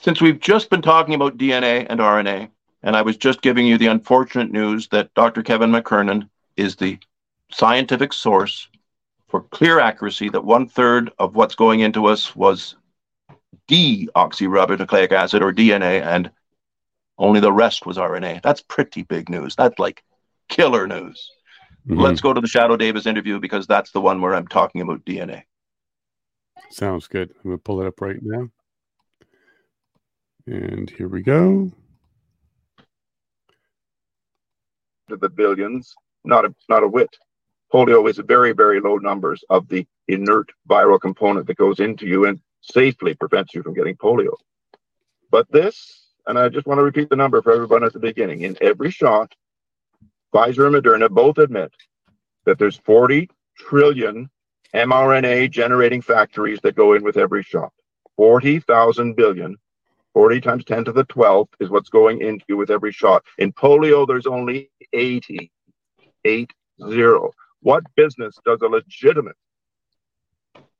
Since 0.00 0.20
we've 0.20 0.40
just 0.40 0.70
been 0.70 0.82
talking 0.82 1.14
about 1.14 1.38
DNA 1.38 1.86
and 1.88 2.00
RNA, 2.00 2.50
and 2.82 2.96
I 2.96 3.02
was 3.02 3.16
just 3.16 3.42
giving 3.42 3.66
you 3.66 3.78
the 3.78 3.86
unfortunate 3.86 4.50
news 4.50 4.88
that 4.88 5.12
Dr. 5.14 5.42
Kevin 5.42 5.70
McKernan 5.70 6.28
is 6.56 6.76
the 6.76 6.98
scientific 7.50 8.12
source 8.12 8.68
for 9.28 9.42
clear 9.42 9.80
accuracy 9.80 10.28
that 10.28 10.44
one 10.44 10.68
third 10.68 11.10
of 11.18 11.34
what's 11.34 11.54
going 11.54 11.80
into 11.80 12.06
us 12.06 12.36
was 12.36 12.76
deoxyribonucleic 13.68 15.12
acid 15.12 15.42
or 15.42 15.52
DNA, 15.52 16.02
and 16.02 16.30
only 17.18 17.40
the 17.40 17.52
rest 17.52 17.86
was 17.86 17.96
RNA. 17.96 18.42
That's 18.42 18.60
pretty 18.62 19.02
big 19.02 19.28
news. 19.28 19.56
That's 19.56 19.78
like 19.78 20.02
killer 20.48 20.86
news. 20.86 21.30
Mm-hmm. 21.88 22.00
Let's 22.00 22.20
go 22.20 22.32
to 22.32 22.40
the 22.40 22.48
Shadow 22.48 22.76
Davis 22.76 23.06
interview 23.06 23.38
because 23.38 23.66
that's 23.66 23.90
the 23.90 24.00
one 24.00 24.20
where 24.20 24.34
I'm 24.34 24.48
talking 24.48 24.80
about 24.80 25.04
DNA. 25.04 25.42
Sounds 26.70 27.06
good. 27.06 27.30
I'm 27.30 27.50
going 27.50 27.58
to 27.58 27.62
pull 27.62 27.80
it 27.82 27.86
up 27.86 28.00
right 28.00 28.18
now. 28.22 28.48
And 30.46 30.88
here 30.90 31.08
we 31.08 31.22
go. 31.22 31.72
to 35.08 35.16
the 35.16 35.28
billions, 35.28 35.94
not 36.24 36.44
a, 36.44 36.54
not 36.68 36.82
a 36.82 36.88
whit. 36.88 37.16
Polio 37.72 38.08
is 38.08 38.18
very, 38.18 38.52
very 38.52 38.80
low 38.80 38.96
numbers 38.96 39.44
of 39.50 39.68
the 39.68 39.86
inert 40.08 40.50
viral 40.68 41.00
component 41.00 41.46
that 41.46 41.56
goes 41.56 41.80
into 41.80 42.06
you 42.06 42.26
and 42.26 42.40
safely 42.60 43.14
prevents 43.14 43.54
you 43.54 43.62
from 43.62 43.74
getting 43.74 43.96
polio. 43.96 44.34
But 45.30 45.50
this, 45.50 46.08
and 46.26 46.38
I 46.38 46.48
just 46.48 46.66
want 46.66 46.78
to 46.78 46.84
repeat 46.84 47.10
the 47.10 47.16
number 47.16 47.42
for 47.42 47.52
everyone 47.52 47.84
at 47.84 47.92
the 47.92 47.98
beginning 47.98 48.42
in 48.42 48.56
every 48.60 48.90
shot, 48.90 49.34
Pfizer 50.34 50.66
and 50.66 50.74
Moderna 50.74 51.08
both 51.08 51.38
admit 51.38 51.72
that 52.44 52.58
there's 52.58 52.78
40 52.78 53.30
trillion 53.56 54.28
mRNA 54.74 55.50
generating 55.52 56.02
factories 56.02 56.58
that 56.62 56.74
go 56.74 56.94
in 56.94 57.04
with 57.04 57.16
every 57.16 57.42
shot. 57.42 57.72
40,000 58.16 59.14
billion 59.14 59.56
40 60.12 60.40
times 60.40 60.64
10 60.64 60.84
to 60.84 60.92
the 60.92 61.04
12th 61.04 61.48
is 61.60 61.70
what's 61.70 61.88
going 61.88 62.20
into 62.20 62.44
you 62.48 62.56
with 62.56 62.70
every 62.70 62.92
shot. 62.92 63.24
In 63.38 63.52
polio, 63.52 64.06
there's 64.06 64.26
only 64.26 64.70
80. 64.92 65.50
8 66.24 66.52
0. 66.88 67.32
What 67.60 67.84
business 67.96 68.38
does 68.44 68.60
a 68.62 68.66
legitimate 68.66 69.36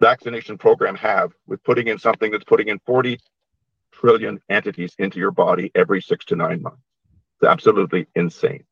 vaccination 0.00 0.56
program 0.56 0.94
have 0.96 1.32
with 1.46 1.62
putting 1.64 1.88
in 1.88 1.98
something 1.98 2.30
that's 2.30 2.44
putting 2.44 2.68
in 2.68 2.78
40 2.86 3.18
trillion 3.92 4.40
entities 4.48 4.94
into 4.98 5.18
your 5.18 5.30
body 5.30 5.70
every 5.74 6.00
six 6.00 6.24
to 6.26 6.36
nine 6.36 6.62
months? 6.62 6.82
It's 7.40 7.48
absolutely 7.48 8.06
insane. 8.14 8.64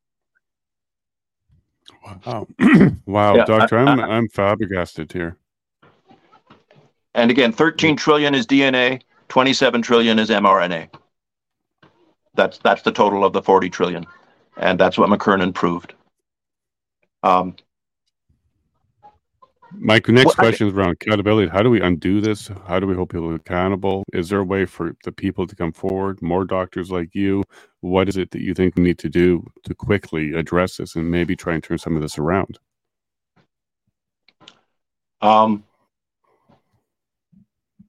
Wow. 2.27 2.47
wow, 3.07 3.37
yeah, 3.37 3.45
doctor, 3.45 3.79
I, 3.79 3.83
am 3.83 3.89
I'm, 3.89 4.01
I'm 4.01 4.29
flabbergasted 4.29 5.13
here. 5.13 5.37
And 7.15 7.31
again, 7.31 7.53
13 7.53 7.97
trillion 7.97 8.35
is 8.35 8.47
DNA. 8.47 9.03
27 9.29 9.83
trillion 9.83 10.19
is 10.19 10.31
mRNA. 10.31 10.89
That's 12.35 12.59
that's 12.59 12.83
the 12.83 12.93
total 12.93 13.25
of 13.25 13.33
the 13.33 13.43
40 13.43 13.69
trillion, 13.71 14.07
and 14.57 14.79
that's 14.79 14.97
what 14.97 15.11
McKernan 15.11 15.55
proved. 15.55 15.95
Um, 17.23 17.57
Mike, 19.79 20.09
next 20.09 20.27
well, 20.27 20.35
question 20.35 20.69
is 20.69 20.75
around 20.75 20.93
accountability. 20.93 21.49
How 21.49 21.63
do 21.63 21.71
we 21.71 21.81
undo 21.81 22.21
this? 22.21 22.49
How 22.67 22.79
do 22.79 22.87
we 22.87 22.95
hold 22.95 23.11
people 23.11 23.35
accountable? 23.35 24.05
Is 24.13 24.29
there 24.29 24.41
a 24.41 24.45
way 24.45 24.65
for 24.65 24.95
the 25.05 25.13
people 25.13 25.47
to 25.47 25.57
come 25.57 25.73
forward? 25.73 26.23
More 26.23 26.45
doctors 26.45 26.91
like 26.91 27.15
you? 27.15 27.43
What 27.81 28.09
is 28.09 28.17
it 28.17 28.31
that 28.31 28.43
you 28.43 28.55
think 28.55 28.77
we 28.77 28.83
need 28.83 28.99
to 28.99 29.09
do 29.09 29.45
to 29.65 29.75
quickly 29.75 30.35
address 30.35 30.77
this 30.77 30.95
and 30.95 31.11
maybe 31.11 31.35
try 31.35 31.55
and 31.55 31.63
turn 31.63 31.79
some 31.79 31.97
of 31.97 32.03
this 32.03 32.19
around? 32.19 32.59
Um, 35.21 35.65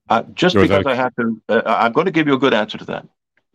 uh, 0.08 0.22
just 0.34 0.54
because 0.54 0.86
I 0.86 0.94
have 0.94 1.14
to, 1.16 1.40
uh, 1.48 1.62
I'm 1.66 1.92
going 1.92 2.06
to 2.06 2.12
give 2.12 2.26
you 2.26 2.34
a 2.34 2.38
good 2.38 2.54
answer 2.54 2.78
to 2.78 2.84
that. 2.86 3.06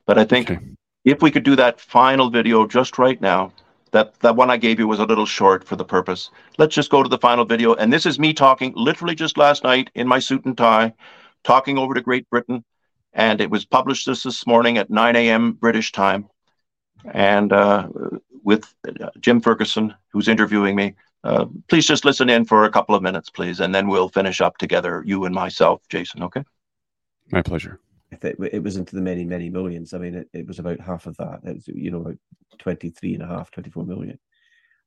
But 0.05 0.17
I 0.17 0.25
think 0.25 0.51
okay. 0.51 0.59
if 1.05 1.21
we 1.21 1.31
could 1.31 1.43
do 1.43 1.55
that 1.55 1.79
final 1.79 2.29
video 2.29 2.67
just 2.67 2.97
right 2.97 3.19
now, 3.21 3.51
that 3.91 4.19
that 4.19 4.35
one 4.35 4.49
I 4.49 4.57
gave 4.57 4.79
you 4.79 4.87
was 4.87 4.99
a 4.99 5.05
little 5.05 5.25
short 5.25 5.63
for 5.63 5.75
the 5.75 5.85
purpose. 5.85 6.29
Let's 6.57 6.75
just 6.75 6.89
go 6.89 7.03
to 7.03 7.09
the 7.09 7.17
final 7.17 7.45
video. 7.45 7.73
And 7.73 7.91
this 7.91 8.05
is 8.05 8.19
me 8.19 8.33
talking 8.33 8.73
literally 8.75 9.15
just 9.15 9.37
last 9.37 9.63
night 9.63 9.89
in 9.95 10.07
my 10.07 10.19
suit 10.19 10.45
and 10.45 10.57
tie, 10.57 10.93
talking 11.43 11.77
over 11.77 11.93
to 11.93 12.01
Great 12.01 12.29
Britain. 12.29 12.63
And 13.13 13.41
it 13.41 13.49
was 13.49 13.65
published 13.65 14.05
this 14.05 14.23
this 14.23 14.45
morning 14.45 14.77
at 14.77 14.89
9 14.89 15.15
a.m. 15.15 15.53
British 15.53 15.91
time. 15.91 16.29
And 17.11 17.51
uh, 17.51 17.87
with 18.43 18.73
uh, 18.87 19.09
Jim 19.19 19.41
Ferguson, 19.41 19.93
who's 20.11 20.27
interviewing 20.27 20.75
me. 20.75 20.95
Uh, 21.23 21.45
please 21.67 21.85
just 21.85 22.05
listen 22.05 22.29
in 22.29 22.45
for 22.45 22.63
a 22.63 22.71
couple 22.71 22.95
of 22.95 23.03
minutes, 23.03 23.29
please, 23.29 23.59
and 23.59 23.75
then 23.75 23.87
we'll 23.87 24.07
finish 24.09 24.39
up 24.39 24.57
together, 24.57 25.03
you 25.05 25.25
and 25.25 25.35
myself, 25.35 25.81
Jason. 25.89 26.23
Okay. 26.23 26.43
My 27.31 27.41
pleasure. 27.41 27.79
It 28.11 28.63
was 28.63 28.77
into 28.77 28.95
the 28.95 29.01
many, 29.01 29.23
many 29.23 29.49
millions. 29.49 29.93
I 29.93 29.99
mean, 29.99 30.15
it, 30.15 30.29
it 30.33 30.47
was 30.47 30.59
about 30.59 30.79
half 30.79 31.05
of 31.05 31.15
that. 31.17 31.41
It 31.43 31.55
was, 31.55 31.67
you 31.67 31.91
know, 31.91 32.01
about 32.01 32.17
23 32.57 33.15
and 33.15 33.23
a 33.23 33.27
half, 33.27 33.51
24 33.51 33.85
million. 33.85 34.17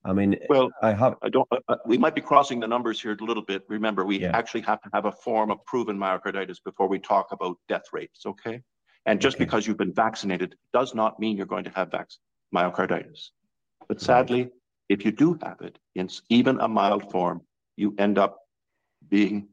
I 0.05 0.13
mean, 0.13 0.37
well, 0.49 0.71
I 0.83 0.93
have. 0.93 1.15
I 1.23 1.29
don't. 1.29 1.49
Uh, 1.69 1.77
we 1.87 1.97
might 1.97 2.17
be 2.17 2.21
crossing 2.21 2.59
the 2.59 2.67
numbers 2.67 3.01
here 3.01 3.17
a 3.19 3.25
little 3.25 3.45
bit. 3.45 3.63
Remember, 3.69 4.05
we 4.05 4.19
yeah. 4.19 4.37
actually 4.37 4.63
have 4.63 4.81
to 4.83 4.91
have 4.93 5.05
a 5.05 5.13
form 5.13 5.53
of 5.53 5.65
proven 5.65 5.97
myocarditis 5.97 6.59
before 6.65 6.89
we 6.89 6.99
talk 6.99 7.29
about 7.31 7.57
death 7.69 7.85
rates. 7.93 8.27
Okay, 8.27 8.63
and 9.07 9.21
just 9.21 9.37
okay. 9.37 9.45
because 9.45 9.65
you've 9.65 9.77
been 9.77 9.95
vaccinated 9.95 10.57
does 10.73 10.93
not 10.93 11.21
mean 11.21 11.37
you're 11.37 11.47
going 11.47 11.65
to 11.65 11.71
have 11.71 11.93
vac- 11.93 12.09
myocarditis. 12.53 13.29
But 13.87 14.01
sadly, 14.01 14.51
if 14.89 15.05
you 15.05 15.13
do 15.13 15.39
have 15.43 15.61
it 15.61 15.79
in 15.95 16.09
even 16.29 16.59
a 16.59 16.67
mild 16.67 17.11
form, 17.13 17.43
you 17.77 17.95
end 17.99 18.19
up 18.19 18.39
being 19.09 19.49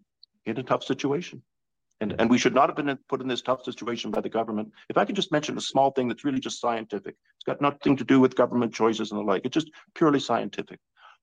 in 0.45 0.57
a 0.57 0.63
tough 0.63 0.83
situation. 0.83 1.43
And, 2.01 2.15
and 2.17 2.29
we 2.29 2.37
should 2.37 2.55
not 2.55 2.69
have 2.69 2.77
been 2.77 2.97
put 3.09 3.21
in 3.21 3.27
this 3.27 3.41
tough 3.41 3.63
situation 3.63 4.09
by 4.11 4.21
the 4.21 4.29
government. 4.29 4.71
If 4.89 4.97
I 4.97 5.03
could 5.03 5.15
just 5.15 5.31
mention 5.31 5.57
a 5.57 5.61
small 5.61 5.91
thing 5.91 6.07
that's 6.07 6.23
really 6.23 6.39
just 6.39 6.61
scientific, 6.61 7.15
it's 7.35 7.45
got 7.45 7.61
nothing 7.61 7.97
to 7.97 8.05
do 8.05 8.19
with 8.19 8.35
government 8.35 8.73
choices 8.73 9.11
and 9.11 9.19
the 9.19 9.23
like. 9.23 9.45
It's 9.45 9.53
just 9.53 9.71
purely 9.95 10.19
scientific. 10.19 10.79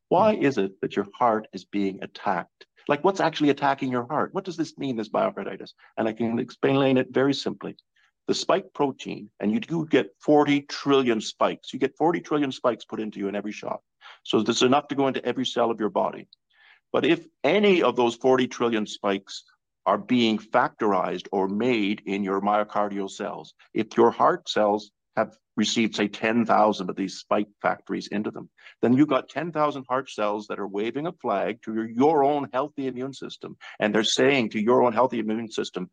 Why 0.08 0.36
mm. 0.36 0.42
is 0.42 0.58
it 0.58 0.80
that 0.82 0.94
your 0.94 1.06
heart 1.18 1.48
is 1.52 1.64
being 1.64 2.00
attacked? 2.02 2.66
Like, 2.88 3.02
what's 3.02 3.20
actually 3.20 3.50
attacking 3.50 3.90
your 3.90 4.06
heart? 4.06 4.32
What 4.32 4.44
does 4.44 4.56
this 4.56 4.76
mean, 4.78 4.96
this 4.96 5.08
myocarditis? 5.08 5.70
And 5.96 6.06
I 6.06 6.12
can 6.12 6.38
explain 6.38 6.98
it 6.98 7.08
very 7.10 7.34
simply 7.34 7.76
the 8.26 8.34
spike 8.34 8.72
protein, 8.74 9.30
and 9.38 9.52
you 9.52 9.60
do 9.60 9.86
get 9.86 10.10
40 10.20 10.62
trillion 10.62 11.20
spikes. 11.20 11.72
You 11.72 11.78
get 11.78 11.96
40 11.96 12.20
trillion 12.20 12.50
spikes 12.50 12.84
put 12.84 13.00
into 13.00 13.20
you 13.20 13.28
in 13.28 13.36
every 13.36 13.52
shot. 13.52 13.80
So 14.24 14.42
there's 14.42 14.62
enough 14.62 14.88
to 14.88 14.94
go 14.94 15.06
into 15.06 15.24
every 15.24 15.46
cell 15.46 15.70
of 15.70 15.78
your 15.78 15.90
body. 15.90 16.28
But 16.92 17.04
if 17.04 17.24
any 17.44 17.82
of 17.82 17.94
those 17.94 18.16
40 18.16 18.48
trillion 18.48 18.86
spikes 18.86 19.44
are 19.86 19.98
being 19.98 20.38
factorized 20.38 21.28
or 21.32 21.48
made 21.48 22.02
in 22.06 22.22
your 22.22 22.40
myocardial 22.40 23.10
cells, 23.10 23.54
if 23.72 23.96
your 23.96 24.10
heart 24.10 24.48
cells 24.48 24.90
have 25.16 25.34
received, 25.56 25.96
say, 25.96 26.08
10,000 26.08 26.90
of 26.90 26.96
these 26.96 27.18
spike 27.18 27.48
factories 27.62 28.08
into 28.08 28.30
them. 28.30 28.50
Then 28.82 28.92
you've 28.92 29.08
got 29.08 29.30
10,000 29.30 29.86
heart 29.88 30.10
cells 30.10 30.46
that 30.48 30.58
are 30.58 30.68
waving 30.68 31.06
a 31.06 31.12
flag 31.12 31.62
to 31.62 31.74
your, 31.74 31.88
your 31.88 32.24
own 32.24 32.48
healthy 32.52 32.88
immune 32.88 33.14
system. 33.14 33.56
And 33.80 33.94
they're 33.94 34.04
saying 34.04 34.50
to 34.50 34.60
your 34.60 34.82
own 34.84 34.92
healthy 34.92 35.20
immune 35.20 35.50
system, 35.50 35.88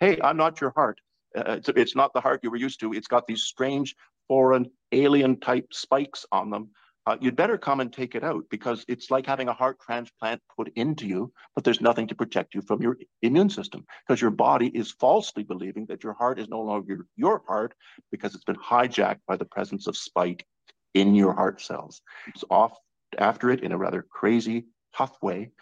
hey, 0.00 0.18
I'm 0.22 0.36
not 0.36 0.60
your 0.60 0.72
heart. 0.76 1.00
Uh, 1.36 1.56
it's, 1.58 1.68
it's 1.70 1.96
not 1.96 2.12
the 2.12 2.20
heart 2.20 2.40
you 2.42 2.50
were 2.50 2.56
used 2.56 2.80
to. 2.80 2.92
It's 2.92 3.08
got 3.08 3.26
these 3.26 3.44
strange 3.44 3.94
foreign 4.26 4.70
alien 4.92 5.40
type 5.40 5.72
spikes 5.72 6.26
on 6.30 6.50
them 6.50 6.70
uh, 7.08 7.16
you'd 7.22 7.36
better 7.36 7.56
come 7.56 7.80
and 7.80 7.90
take 7.90 8.14
it 8.14 8.22
out 8.22 8.44
because 8.50 8.84
it's 8.86 9.10
like 9.10 9.24
having 9.24 9.48
a 9.48 9.52
heart 9.54 9.78
transplant 9.80 10.42
put 10.54 10.70
into 10.76 11.06
you, 11.06 11.32
but 11.54 11.64
there's 11.64 11.80
nothing 11.80 12.06
to 12.06 12.14
protect 12.14 12.54
you 12.54 12.60
from 12.60 12.82
your 12.82 12.98
immune 13.22 13.48
system 13.48 13.82
because 14.06 14.20
your 14.20 14.30
body 14.30 14.66
is 14.74 14.90
falsely 14.90 15.42
believing 15.42 15.86
that 15.86 16.04
your 16.04 16.12
heart 16.12 16.38
is 16.38 16.50
no 16.50 16.60
longer 16.60 17.06
your 17.16 17.42
heart 17.48 17.72
because 18.10 18.34
it's 18.34 18.44
been 18.44 18.56
hijacked 18.56 19.20
by 19.26 19.38
the 19.38 19.46
presence 19.46 19.86
of 19.86 19.96
spike 19.96 20.44
in 20.92 21.14
your 21.14 21.32
heart 21.32 21.62
cells. 21.62 22.02
It's 22.26 22.44
off 22.50 22.76
after 23.16 23.48
it 23.48 23.62
in 23.62 23.72
a 23.72 23.78
rather 23.78 24.02
crazy, 24.02 24.66
tough 24.94 25.16
way, 25.22 25.52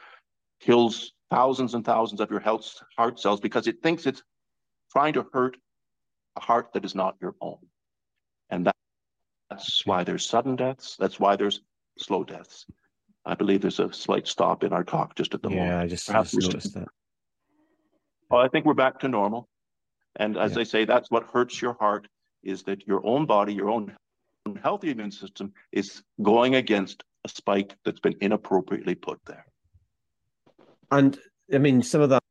kills 0.59 1.13
thousands 1.31 1.75
and 1.75 1.85
thousands 1.85 2.21
of 2.21 2.29
your 2.29 2.41
health, 2.41 2.75
heart 2.99 3.21
cells 3.21 3.39
because 3.39 3.69
it 3.69 3.85
thinks 3.85 4.05
it's 4.05 4.23
trying 4.91 5.13
to 5.13 5.25
hurt 5.33 5.57
a 6.35 6.41
heart 6.41 6.73
that 6.75 6.85
is 6.85 6.97
not 6.97 7.15
your 7.23 7.37
own. 7.41 7.59
And 8.51 8.67
that 8.67 8.75
that's 9.51 9.87
why 9.87 10.05
there's 10.05 10.29
sudden 10.29 10.57
deaths. 10.57 10.97
That's 10.99 11.21
why 11.21 11.37
there's 11.37 11.61
slow 11.99 12.25
deaths. 12.25 12.67
I 13.25 13.35
believe 13.35 13.61
there's 13.61 13.81
a 13.81 13.93
slight 13.93 14.27
stop 14.29 14.65
in 14.65 14.73
our 14.73 14.85
talk 14.85 15.17
just 15.17 15.35
at 15.35 15.43
the 15.43 15.49
yeah, 15.49 15.57
moment. 15.57 15.75
Yeah, 15.75 15.83
I 15.83 15.87
just, 15.89 16.07
Perhaps 16.07 16.33
just 16.33 16.47
noticed 16.47 16.75
that. 16.75 16.89
Oh, 18.31 18.37
I 18.37 18.49
think 18.49 18.65
we're 18.65 18.75
back 18.75 19.01
to 19.01 19.09
normal. 19.09 19.49
And 20.17 20.37
as 20.37 20.55
yeah. 20.55 20.61
I 20.61 20.63
say, 20.65 20.85
that's 20.85 21.11
what 21.11 21.25
hurts 21.33 21.61
your 21.61 21.77
heart 21.79 22.09
is 22.43 22.63
that 22.65 22.87
your 22.87 23.05
own 23.05 23.27
body, 23.27 23.53
your 23.53 23.71
own 23.71 23.95
healthy 24.63 24.91
immune 24.91 25.11
system 25.11 25.53
is 25.73 26.03
going 26.23 26.55
against 26.55 27.03
a 27.25 27.29
spike 27.29 27.75
that's 27.85 28.01
been 28.01 28.17
inappropriately 28.21 28.95
put 28.95 29.19
there. 29.27 29.45
And 30.91 31.19
I 31.53 31.59
mean, 31.59 31.83
some 31.83 32.01
of 32.01 32.11
that. 32.11 32.23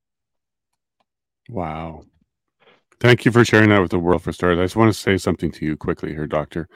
Wow. 1.49 2.03
Thank 2.99 3.25
you 3.25 3.31
for 3.31 3.45
sharing 3.45 3.69
that 3.69 3.81
with 3.81 3.91
the 3.91 3.99
world 3.99 4.23
for 4.23 4.31
starters. 4.31 4.59
I 4.59 4.63
just 4.63 4.75
want 4.75 4.93
to 4.93 4.99
say 4.99 5.17
something 5.17 5.51
to 5.51 5.65
you 5.65 5.77
quickly 5.77 6.11
here, 6.11 6.27
Doctor. 6.27 6.67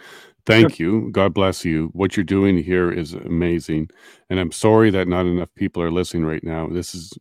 Thank 0.46 0.76
sure. 0.76 0.86
you. 0.86 1.12
God 1.12 1.34
bless 1.34 1.64
you. 1.66 1.90
What 1.94 2.18
you're 2.18 2.24
doing 2.24 2.58
here 2.58 2.91
is 2.91 3.14
amazing. 3.14 3.90
And 4.30 4.40
I'm 4.40 4.52
sorry 4.52 4.90
that 4.91 5.08
not 5.08 5.26
enough 5.26 5.54
people 5.56 5.82
are 5.82 5.91
listening 5.91 6.26
right 6.26 6.44
now. 6.44 6.68
This 6.68 6.94
is 6.96 7.14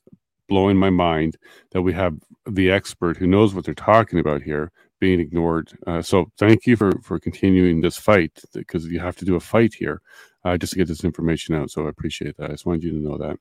blowing 0.48 0.76
my 0.76 0.90
mind 0.90 1.36
that 1.72 1.82
we 1.82 1.92
have 1.92 2.16
the 2.46 2.70
expert 2.70 3.16
who 3.16 3.26
knows 3.26 3.54
what 3.54 3.64
they're 3.64 3.74
talking 3.74 4.18
about 4.18 4.42
here 4.42 4.72
being 5.00 5.20
ignored. 5.20 5.70
Uh, 5.86 6.02
so 6.02 6.26
thank 6.38 6.66
you 6.66 6.76
for 6.76 6.92
for 7.02 7.18
continuing 7.20 7.80
this 7.80 7.96
fight 7.96 8.40
because 8.54 8.86
you 8.86 8.98
have 8.98 9.16
to 9.16 9.24
do 9.24 9.36
a 9.36 9.40
fight 9.40 9.74
here 9.74 10.00
uh, 10.44 10.56
just 10.56 10.72
to 10.72 10.78
get 10.78 10.88
this 10.88 11.04
information 11.04 11.54
out. 11.54 11.70
So 11.70 11.86
I 11.86 11.90
appreciate 11.90 12.36
that. 12.38 12.50
I 12.50 12.52
just 12.54 12.66
wanted 12.66 12.84
you 12.84 12.90
to 12.92 12.98
know 12.98 13.18
that 13.18 13.36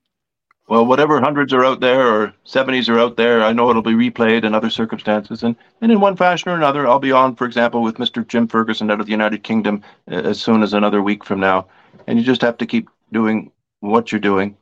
well, 0.67 0.85
whatever 0.85 1.21
hundreds 1.21 1.53
are 1.53 1.63
out 1.63 1.79
there 1.79 2.05
or 2.05 2.33
70s 2.45 2.89
are 2.89 2.99
out 2.99 3.15
there, 3.15 3.41
I 3.41 3.53
know 3.53 3.69
it'll 3.69 3.81
be 3.81 3.91
replayed 3.91 4.43
in 4.43 4.53
other 4.53 4.69
circumstances. 4.69 5.43
And, 5.43 5.55
and 5.81 5.91
in 5.93 6.01
one 6.01 6.17
fashion 6.17 6.51
or 6.51 6.55
another, 6.55 6.85
I'll 6.85 6.99
be 6.99 7.13
on, 7.13 7.37
for 7.37 7.45
example, 7.45 7.81
with 7.81 7.95
Mr. 7.95 8.27
Jim 8.27 8.49
Ferguson 8.49 8.91
out 8.91 8.99
of 8.99 9.05
the 9.05 9.13
United 9.13 9.43
Kingdom 9.43 9.81
uh, 10.11 10.15
as 10.15 10.41
soon 10.41 10.63
as 10.63 10.73
another 10.73 11.01
week 11.01 11.23
from 11.23 11.39
now. 11.39 11.67
And 12.05 12.19
you 12.19 12.25
just 12.25 12.41
have 12.41 12.57
to 12.57 12.65
keep 12.65 12.89
doing 13.13 13.51
what 13.79 14.11
you're 14.11 14.19
doing. 14.19 14.57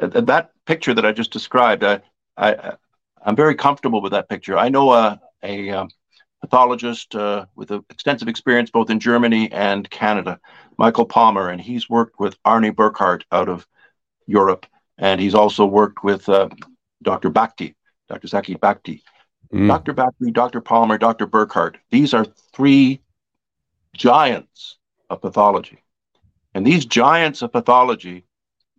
Uh, 0.00 0.20
that 0.20 0.52
picture 0.64 0.94
that 0.94 1.04
I 1.04 1.10
just 1.10 1.32
described, 1.32 1.82
I, 1.82 2.02
I, 2.36 2.74
I'm 3.26 3.34
very 3.34 3.56
comfortable 3.56 4.00
with 4.00 4.12
that 4.12 4.28
picture. 4.28 4.56
I 4.56 4.68
know 4.68 4.92
a, 4.92 5.20
a 5.42 5.70
um, 5.70 5.88
pathologist 6.40 7.16
uh, 7.16 7.46
with 7.56 7.72
extensive 7.90 8.28
experience 8.28 8.70
both 8.70 8.90
in 8.90 9.00
Germany 9.00 9.50
and 9.50 9.90
Canada, 9.90 10.38
Michael 10.76 11.04
Palmer, 11.04 11.48
and 11.48 11.60
he's 11.60 11.90
worked 11.90 12.20
with 12.20 12.36
Arne 12.44 12.70
Burkhardt 12.70 13.24
out 13.32 13.48
of 13.48 13.66
Europe 14.26 14.64
and 14.98 15.20
he's 15.20 15.34
also 15.34 15.64
worked 15.64 16.02
with 16.04 16.28
uh, 16.28 16.48
Dr. 17.02 17.30
Bhakdi, 17.30 17.74
Dr. 18.08 18.26
Zaki 18.26 18.54
Bhakdi. 18.56 19.02
Mm. 19.52 19.68
Dr. 19.68 19.94
Bhakdi, 19.94 20.32
Dr. 20.32 20.60
Palmer, 20.60 20.98
Dr. 20.98 21.26
Burkhardt. 21.26 21.78
These 21.90 22.12
are 22.12 22.26
three 22.52 23.00
giants 23.94 24.76
of 25.08 25.22
pathology. 25.22 25.82
And 26.54 26.66
these 26.66 26.84
giants 26.84 27.42
of 27.42 27.52
pathology 27.52 28.24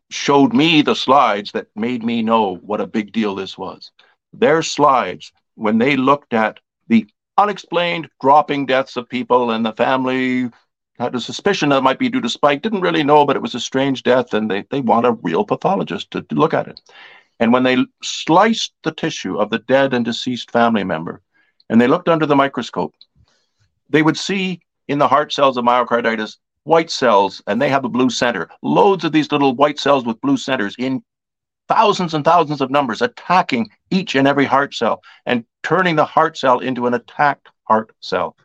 showed 0.09 0.53
me 0.53 0.81
the 0.81 0.95
slides 0.95 1.51
that 1.53 1.67
made 1.75 2.03
me 2.03 2.21
know 2.21 2.57
what 2.57 2.81
a 2.81 2.87
big 2.87 3.11
deal 3.11 3.35
this 3.35 3.57
was. 3.57 3.91
Their 4.33 4.61
slides, 4.61 5.31
when 5.55 5.77
they 5.77 5.95
looked 5.95 6.33
at 6.33 6.59
the 6.87 7.07
unexplained 7.37 8.09
dropping 8.21 8.65
deaths 8.65 8.97
of 8.97 9.07
people 9.07 9.51
and 9.51 9.65
the 9.65 9.73
family 9.73 10.49
had 10.99 11.15
a 11.15 11.19
suspicion 11.19 11.69
that 11.69 11.83
might 11.83 11.99
be 11.99 12.09
due 12.09 12.21
to 12.21 12.29
spike, 12.29 12.61
didn't 12.61 12.81
really 12.81 13.03
know, 13.03 13.25
but 13.25 13.35
it 13.35 13.41
was 13.41 13.55
a 13.55 13.59
strange 13.59 14.03
death, 14.03 14.33
and 14.33 14.51
they, 14.51 14.65
they 14.69 14.81
want 14.81 15.05
a 15.05 15.13
real 15.13 15.45
pathologist 15.45 16.11
to, 16.11 16.21
to 16.23 16.35
look 16.35 16.53
at 16.53 16.67
it. 16.67 16.81
And 17.39 17.53
when 17.53 17.63
they 17.63 17.77
sliced 18.03 18.73
the 18.83 18.91
tissue 18.91 19.37
of 19.37 19.49
the 19.49 19.59
dead 19.59 19.93
and 19.93 20.03
deceased 20.03 20.51
family 20.51 20.83
member, 20.83 21.21
and 21.69 21.79
they 21.79 21.87
looked 21.87 22.09
under 22.09 22.25
the 22.25 22.35
microscope, 22.35 22.93
they 23.89 24.01
would 24.01 24.17
see 24.17 24.61
in 24.87 24.99
the 24.99 25.07
heart 25.07 25.31
cells 25.31 25.55
of 25.55 25.63
myocarditis 25.63 26.37
white 26.63 26.91
cells, 26.91 27.41
and 27.47 27.61
they 27.61 27.69
have 27.69 27.85
a 27.85 27.89
blue 27.89 28.09
center. 28.09 28.49
Loads 28.61 29.03
of 29.03 29.11
these 29.11 29.31
little 29.31 29.55
white 29.55 29.79
cells 29.79 30.05
with 30.05 30.19
blue 30.21 30.37
centers 30.37 30.75
in 30.77 31.01
thousands 31.69 32.13
and 32.13 32.25
thousands 32.25 32.61
of 32.61 32.71
numbers 32.71 33.01
attacking 33.01 33.69
each 33.89 34.15
and 34.15 34.27
every 34.27 34.45
heart 34.45 34.73
cell 34.73 35.01
and 35.25 35.45
turning 35.63 35.95
the 35.95 36.05
heart 36.05 36.37
cell 36.37 36.59
into 36.59 36.87
an 36.87 36.93
attacked 36.93 37.47
heart 37.63 37.91
cell. 38.01 38.35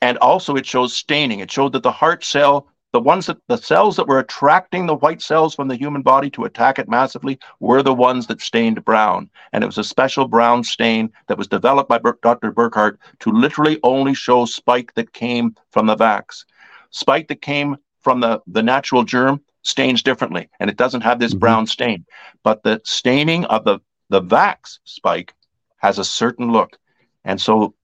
And 0.00 0.18
also 0.18 0.56
it 0.56 0.66
shows 0.66 0.94
staining. 0.94 1.40
It 1.40 1.50
showed 1.50 1.72
that 1.72 1.82
the 1.82 1.92
heart 1.92 2.24
cell, 2.24 2.68
the 2.92 3.00
ones 3.00 3.26
that 3.26 3.38
the 3.48 3.56
cells 3.56 3.96
that 3.96 4.06
were 4.06 4.18
attracting 4.18 4.86
the 4.86 4.94
white 4.94 5.20
cells 5.20 5.54
from 5.54 5.68
the 5.68 5.76
human 5.76 6.02
body 6.02 6.30
to 6.30 6.44
attack 6.44 6.78
it 6.78 6.88
massively 6.88 7.38
were 7.60 7.82
the 7.82 7.94
ones 7.94 8.26
that 8.28 8.40
stained 8.40 8.84
brown. 8.84 9.28
And 9.52 9.62
it 9.62 9.66
was 9.66 9.78
a 9.78 9.84
special 9.84 10.28
brown 10.28 10.64
stain 10.64 11.10
that 11.26 11.38
was 11.38 11.48
developed 11.48 11.88
by 11.88 11.98
Dr. 12.22 12.52
Burkhardt 12.52 12.98
to 13.20 13.30
literally 13.30 13.78
only 13.82 14.14
show 14.14 14.44
spike 14.44 14.94
that 14.94 15.12
came 15.12 15.56
from 15.70 15.86
the 15.86 15.96
vax. 15.96 16.44
Spike 16.90 17.28
that 17.28 17.42
came 17.42 17.76
from 18.00 18.20
the, 18.20 18.40
the 18.46 18.62
natural 18.62 19.04
germ 19.04 19.40
stains 19.62 20.02
differently 20.02 20.48
and 20.60 20.70
it 20.70 20.76
doesn't 20.76 21.02
have 21.02 21.18
this 21.18 21.32
mm-hmm. 21.32 21.40
brown 21.40 21.66
stain. 21.66 22.06
But 22.42 22.62
the 22.62 22.80
staining 22.84 23.44
of 23.46 23.64
the, 23.64 23.80
the 24.08 24.22
vax 24.22 24.78
spike 24.84 25.34
has 25.78 25.98
a 25.98 26.04
certain 26.04 26.52
look. 26.52 26.78
And 27.24 27.40
so 27.40 27.74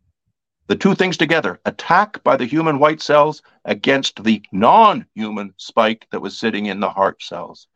the 0.66 0.76
two 0.76 0.94
things 0.94 1.16
together 1.16 1.60
attack 1.64 2.22
by 2.24 2.36
the 2.36 2.46
human 2.46 2.78
white 2.78 3.02
cells 3.02 3.42
against 3.64 4.22
the 4.24 4.42
non 4.52 5.06
human 5.14 5.52
spike 5.56 6.06
that 6.10 6.20
was 6.20 6.38
sitting 6.38 6.66
in 6.66 6.80
the 6.80 6.90
heart 6.90 7.22
cells. 7.22 7.66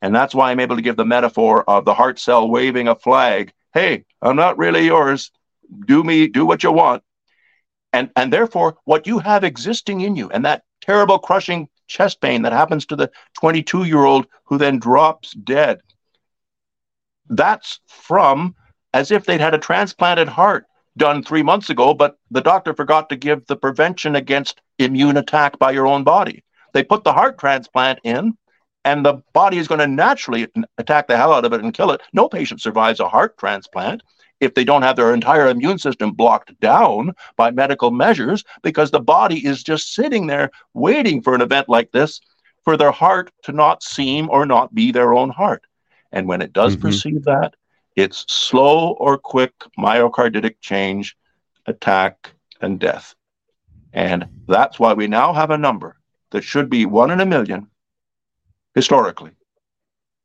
And 0.00 0.14
that's 0.14 0.34
why 0.34 0.50
I'm 0.50 0.60
able 0.60 0.76
to 0.76 0.82
give 0.82 0.96
the 0.96 1.04
metaphor 1.04 1.62
of 1.70 1.84
the 1.84 1.94
heart 1.94 2.18
cell 2.18 2.48
waving 2.48 2.88
a 2.88 2.96
flag. 2.96 3.52
Hey, 3.72 4.04
I'm 4.20 4.36
not 4.36 4.58
really 4.58 4.86
yours. 4.86 5.30
Do 5.86 6.02
me, 6.02 6.26
do 6.26 6.44
what 6.44 6.64
you 6.64 6.72
want. 6.72 7.04
And, 7.92 8.10
and 8.16 8.32
therefore, 8.32 8.78
what 8.84 9.06
you 9.06 9.20
have 9.20 9.44
existing 9.44 10.00
in 10.00 10.16
you 10.16 10.28
and 10.30 10.44
that 10.44 10.64
terrible 10.80 11.18
crushing 11.18 11.68
chest 11.86 12.20
pain 12.20 12.42
that 12.42 12.52
happens 12.52 12.86
to 12.86 12.96
the 12.96 13.10
22 13.38 13.84
year 13.84 14.04
old 14.04 14.26
who 14.44 14.58
then 14.58 14.80
drops 14.80 15.32
dead, 15.32 15.80
that's 17.28 17.80
from 17.86 18.56
as 18.92 19.10
if 19.10 19.24
they'd 19.24 19.40
had 19.40 19.54
a 19.54 19.58
transplanted 19.58 20.28
heart 20.28 20.66
done 20.96 21.22
three 21.22 21.42
months 21.42 21.70
ago, 21.70 21.94
but 21.94 22.18
the 22.30 22.40
doctor 22.40 22.74
forgot 22.74 23.08
to 23.08 23.16
give 23.16 23.46
the 23.46 23.56
prevention 23.56 24.16
against 24.16 24.60
immune 24.78 25.16
attack 25.16 25.58
by 25.58 25.70
your 25.70 25.86
own 25.86 26.04
body. 26.04 26.44
They 26.72 26.82
put 26.82 27.04
the 27.04 27.12
heart 27.12 27.38
transplant 27.38 28.00
in, 28.04 28.36
and 28.84 29.04
the 29.04 29.22
body 29.32 29.58
is 29.58 29.68
going 29.68 29.80
to 29.80 29.86
naturally 29.86 30.48
attack 30.78 31.08
the 31.08 31.16
hell 31.16 31.32
out 31.32 31.44
of 31.44 31.52
it 31.52 31.62
and 31.62 31.74
kill 31.74 31.92
it. 31.92 32.00
No 32.12 32.28
patient 32.28 32.60
survives 32.60 33.00
a 33.00 33.08
heart 33.08 33.38
transplant 33.38 34.02
if 34.40 34.54
they 34.54 34.64
don't 34.64 34.82
have 34.82 34.96
their 34.96 35.14
entire 35.14 35.48
immune 35.48 35.78
system 35.78 36.10
blocked 36.10 36.58
down 36.60 37.14
by 37.36 37.50
medical 37.50 37.92
measures 37.92 38.44
because 38.62 38.90
the 38.90 39.00
body 39.00 39.46
is 39.46 39.62
just 39.62 39.94
sitting 39.94 40.26
there 40.26 40.50
waiting 40.74 41.22
for 41.22 41.34
an 41.34 41.40
event 41.40 41.68
like 41.68 41.92
this 41.92 42.20
for 42.64 42.76
their 42.76 42.90
heart 42.90 43.30
to 43.44 43.52
not 43.52 43.82
seem 43.82 44.28
or 44.30 44.44
not 44.44 44.74
be 44.74 44.90
their 44.90 45.14
own 45.14 45.30
heart. 45.30 45.64
And 46.10 46.26
when 46.26 46.42
it 46.42 46.52
does 46.52 46.74
mm-hmm. 46.74 46.88
perceive 46.88 47.24
that, 47.24 47.54
it's 47.96 48.24
slow 48.32 48.92
or 48.92 49.18
quick 49.18 49.52
myocarditic 49.78 50.56
change, 50.60 51.16
attack, 51.66 52.32
and 52.60 52.78
death. 52.78 53.14
And 53.92 54.26
that's 54.48 54.78
why 54.78 54.94
we 54.94 55.06
now 55.06 55.32
have 55.32 55.50
a 55.50 55.58
number 55.58 55.96
that 56.30 56.44
should 56.44 56.70
be 56.70 56.86
one 56.86 57.10
in 57.10 57.20
a 57.20 57.26
million 57.26 57.68
historically. 58.74 59.32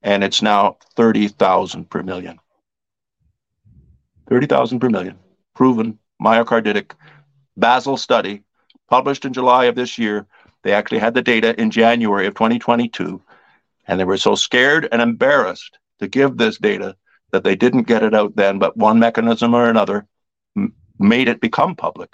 And 0.01 0.23
it's 0.23 0.41
now 0.41 0.77
30,000 0.95 1.89
per 1.89 2.03
million. 2.03 2.39
30,000 4.29 4.79
per 4.79 4.89
million. 4.89 5.17
Proven 5.53 5.99
myocarditic 6.21 6.91
Basel 7.57 7.97
study 7.97 8.43
published 8.89 9.25
in 9.25 9.33
July 9.33 9.65
of 9.65 9.75
this 9.75 9.97
year. 9.97 10.25
They 10.63 10.71
actually 10.71 10.99
had 10.99 11.13
the 11.13 11.21
data 11.21 11.59
in 11.59 11.71
January 11.71 12.27
of 12.27 12.35
2022. 12.35 13.21
And 13.87 13.99
they 13.99 14.05
were 14.05 14.17
so 14.17 14.35
scared 14.35 14.87
and 14.91 15.01
embarrassed 15.01 15.79
to 15.99 16.07
give 16.07 16.37
this 16.37 16.57
data 16.57 16.95
that 17.31 17.43
they 17.43 17.55
didn't 17.55 17.83
get 17.83 18.03
it 18.03 18.13
out 18.13 18.35
then, 18.35 18.59
but 18.59 18.77
one 18.77 18.99
mechanism 18.99 19.53
or 19.53 19.69
another 19.69 20.05
m- 20.55 20.73
made 20.99 21.27
it 21.27 21.41
become 21.41 21.75
public. 21.75 22.13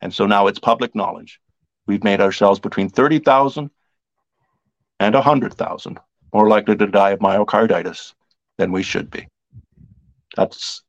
And 0.00 0.12
so 0.12 0.26
now 0.26 0.46
it's 0.46 0.58
public 0.58 0.94
knowledge. 0.94 1.40
We've 1.86 2.04
made 2.04 2.20
ourselves 2.20 2.60
between 2.60 2.88
30,000 2.88 3.70
and 5.00 5.14
100,000 5.14 6.00
more 6.32 6.48
likely 6.48 6.76
to 6.76 6.86
die 6.86 7.10
of 7.10 7.20
myocarditis 7.20 8.14
than 8.58 8.72
we 8.72 8.82
should 8.82 9.10
be. 9.10 9.28
That's 10.36 10.82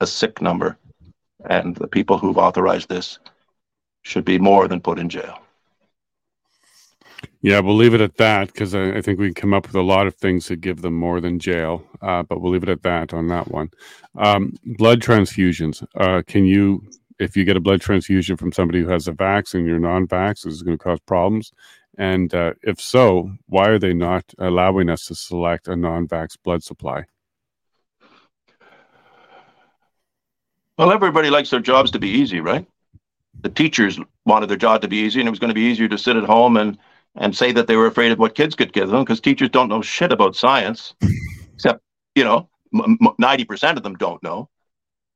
a 0.00 0.06
sick 0.06 0.42
number. 0.42 0.78
And 1.48 1.76
the 1.76 1.86
people 1.86 2.18
who've 2.18 2.38
authorized 2.38 2.88
this 2.88 3.18
should 4.02 4.24
be 4.24 4.38
more 4.38 4.66
than 4.68 4.80
put 4.80 4.98
in 4.98 5.08
jail. 5.08 5.38
Yeah, 7.40 7.60
we'll 7.60 7.76
leave 7.76 7.94
it 7.94 8.00
at 8.00 8.16
that 8.16 8.48
because 8.48 8.74
I, 8.74 8.96
I, 8.96 9.02
think 9.02 9.20
we 9.20 9.28
can 9.28 9.34
come 9.34 9.54
up 9.54 9.66
with 9.66 9.76
a 9.76 9.82
lot 9.82 10.08
of 10.08 10.14
things 10.16 10.46
to 10.46 10.56
give 10.56 10.82
them 10.82 10.94
more 10.94 11.20
than 11.20 11.38
jail. 11.38 11.84
Uh, 12.02 12.24
but 12.24 12.40
we'll 12.40 12.50
leave 12.50 12.64
it 12.64 12.68
at 12.68 12.82
that 12.82 13.14
on 13.14 13.28
that 13.28 13.48
one. 13.48 13.70
Um, 14.16 14.56
blood 14.64 15.00
transfusions. 15.00 15.86
Uh, 15.94 16.22
can 16.26 16.44
you, 16.46 16.82
if 17.20 17.36
you 17.36 17.44
get 17.44 17.56
a 17.56 17.60
blood 17.60 17.80
transfusion 17.80 18.36
from 18.36 18.52
somebody 18.52 18.80
who 18.80 18.88
has 18.88 19.06
a 19.06 19.12
vax 19.12 19.54
and 19.54 19.66
you're 19.66 19.78
non-vax, 19.78 20.46
is 20.46 20.62
going 20.62 20.76
to 20.76 20.82
cause 20.82 20.98
problems? 21.00 21.52
And 21.96 22.34
uh, 22.34 22.54
if 22.62 22.80
so, 22.80 23.30
why 23.46 23.68
are 23.68 23.78
they 23.78 23.94
not 23.94 24.24
allowing 24.38 24.90
us 24.90 25.06
to 25.06 25.14
select 25.14 25.68
a 25.68 25.76
non-vax 25.76 26.36
blood 26.42 26.64
supply? 26.64 27.04
Well, 30.76 30.92
everybody 30.92 31.30
likes 31.30 31.50
their 31.50 31.60
jobs 31.60 31.90
to 31.92 31.98
be 32.00 32.08
easy, 32.08 32.40
right? 32.40 32.66
The 33.42 33.48
teachers 33.48 33.98
wanted 34.26 34.48
their 34.48 34.56
job 34.56 34.82
to 34.82 34.88
be 34.88 34.98
easy, 34.98 35.20
and 35.20 35.28
it 35.28 35.30
was 35.30 35.40
going 35.40 35.50
to 35.50 35.54
be 35.54 35.62
easier 35.62 35.88
to 35.88 35.98
sit 35.98 36.16
at 36.16 36.24
home 36.24 36.56
and 36.56 36.78
and 37.16 37.36
say 37.36 37.52
that 37.52 37.66
they 37.66 37.76
were 37.76 37.86
afraid 37.86 38.12
of 38.12 38.18
what 38.18 38.34
kids 38.34 38.54
could 38.54 38.72
give 38.72 38.88
them 38.88 39.04
because 39.04 39.20
teachers 39.20 39.50
don't 39.50 39.68
know 39.68 39.82
shit 39.82 40.12
about 40.12 40.36
science, 40.36 40.94
except 41.54 41.82
you 42.14 42.24
know 42.24 42.48
ninety 43.18 43.44
percent 43.44 43.76
of 43.76 43.84
them 43.84 43.96
don't 43.96 44.22
know, 44.22 44.48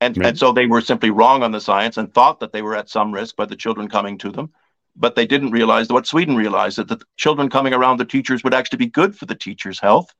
and 0.00 0.16
right. 0.16 0.28
and 0.28 0.38
so 0.38 0.52
they 0.52 0.66
were 0.66 0.80
simply 0.80 1.10
wrong 1.10 1.42
on 1.42 1.52
the 1.52 1.60
science 1.60 1.96
and 1.96 2.12
thought 2.12 2.40
that 2.40 2.52
they 2.52 2.62
were 2.62 2.76
at 2.76 2.90
some 2.90 3.12
risk 3.12 3.36
by 3.36 3.46
the 3.46 3.56
children 3.56 3.88
coming 3.88 4.18
to 4.18 4.30
them, 4.30 4.50
but 4.96 5.14
they 5.14 5.26
didn't 5.26 5.50
realize 5.50 5.88
what 5.88 6.06
Sweden 6.06 6.36
realized 6.36 6.78
that 6.78 6.88
the 6.88 7.00
children 7.16 7.48
coming 7.48 7.74
around 7.74 7.98
the 7.98 8.04
teachers 8.04 8.42
would 8.44 8.54
actually 8.54 8.78
be 8.78 8.86
good 8.86 9.16
for 9.16 9.26
the 9.26 9.34
teachers' 9.34 9.80
health 9.80 10.12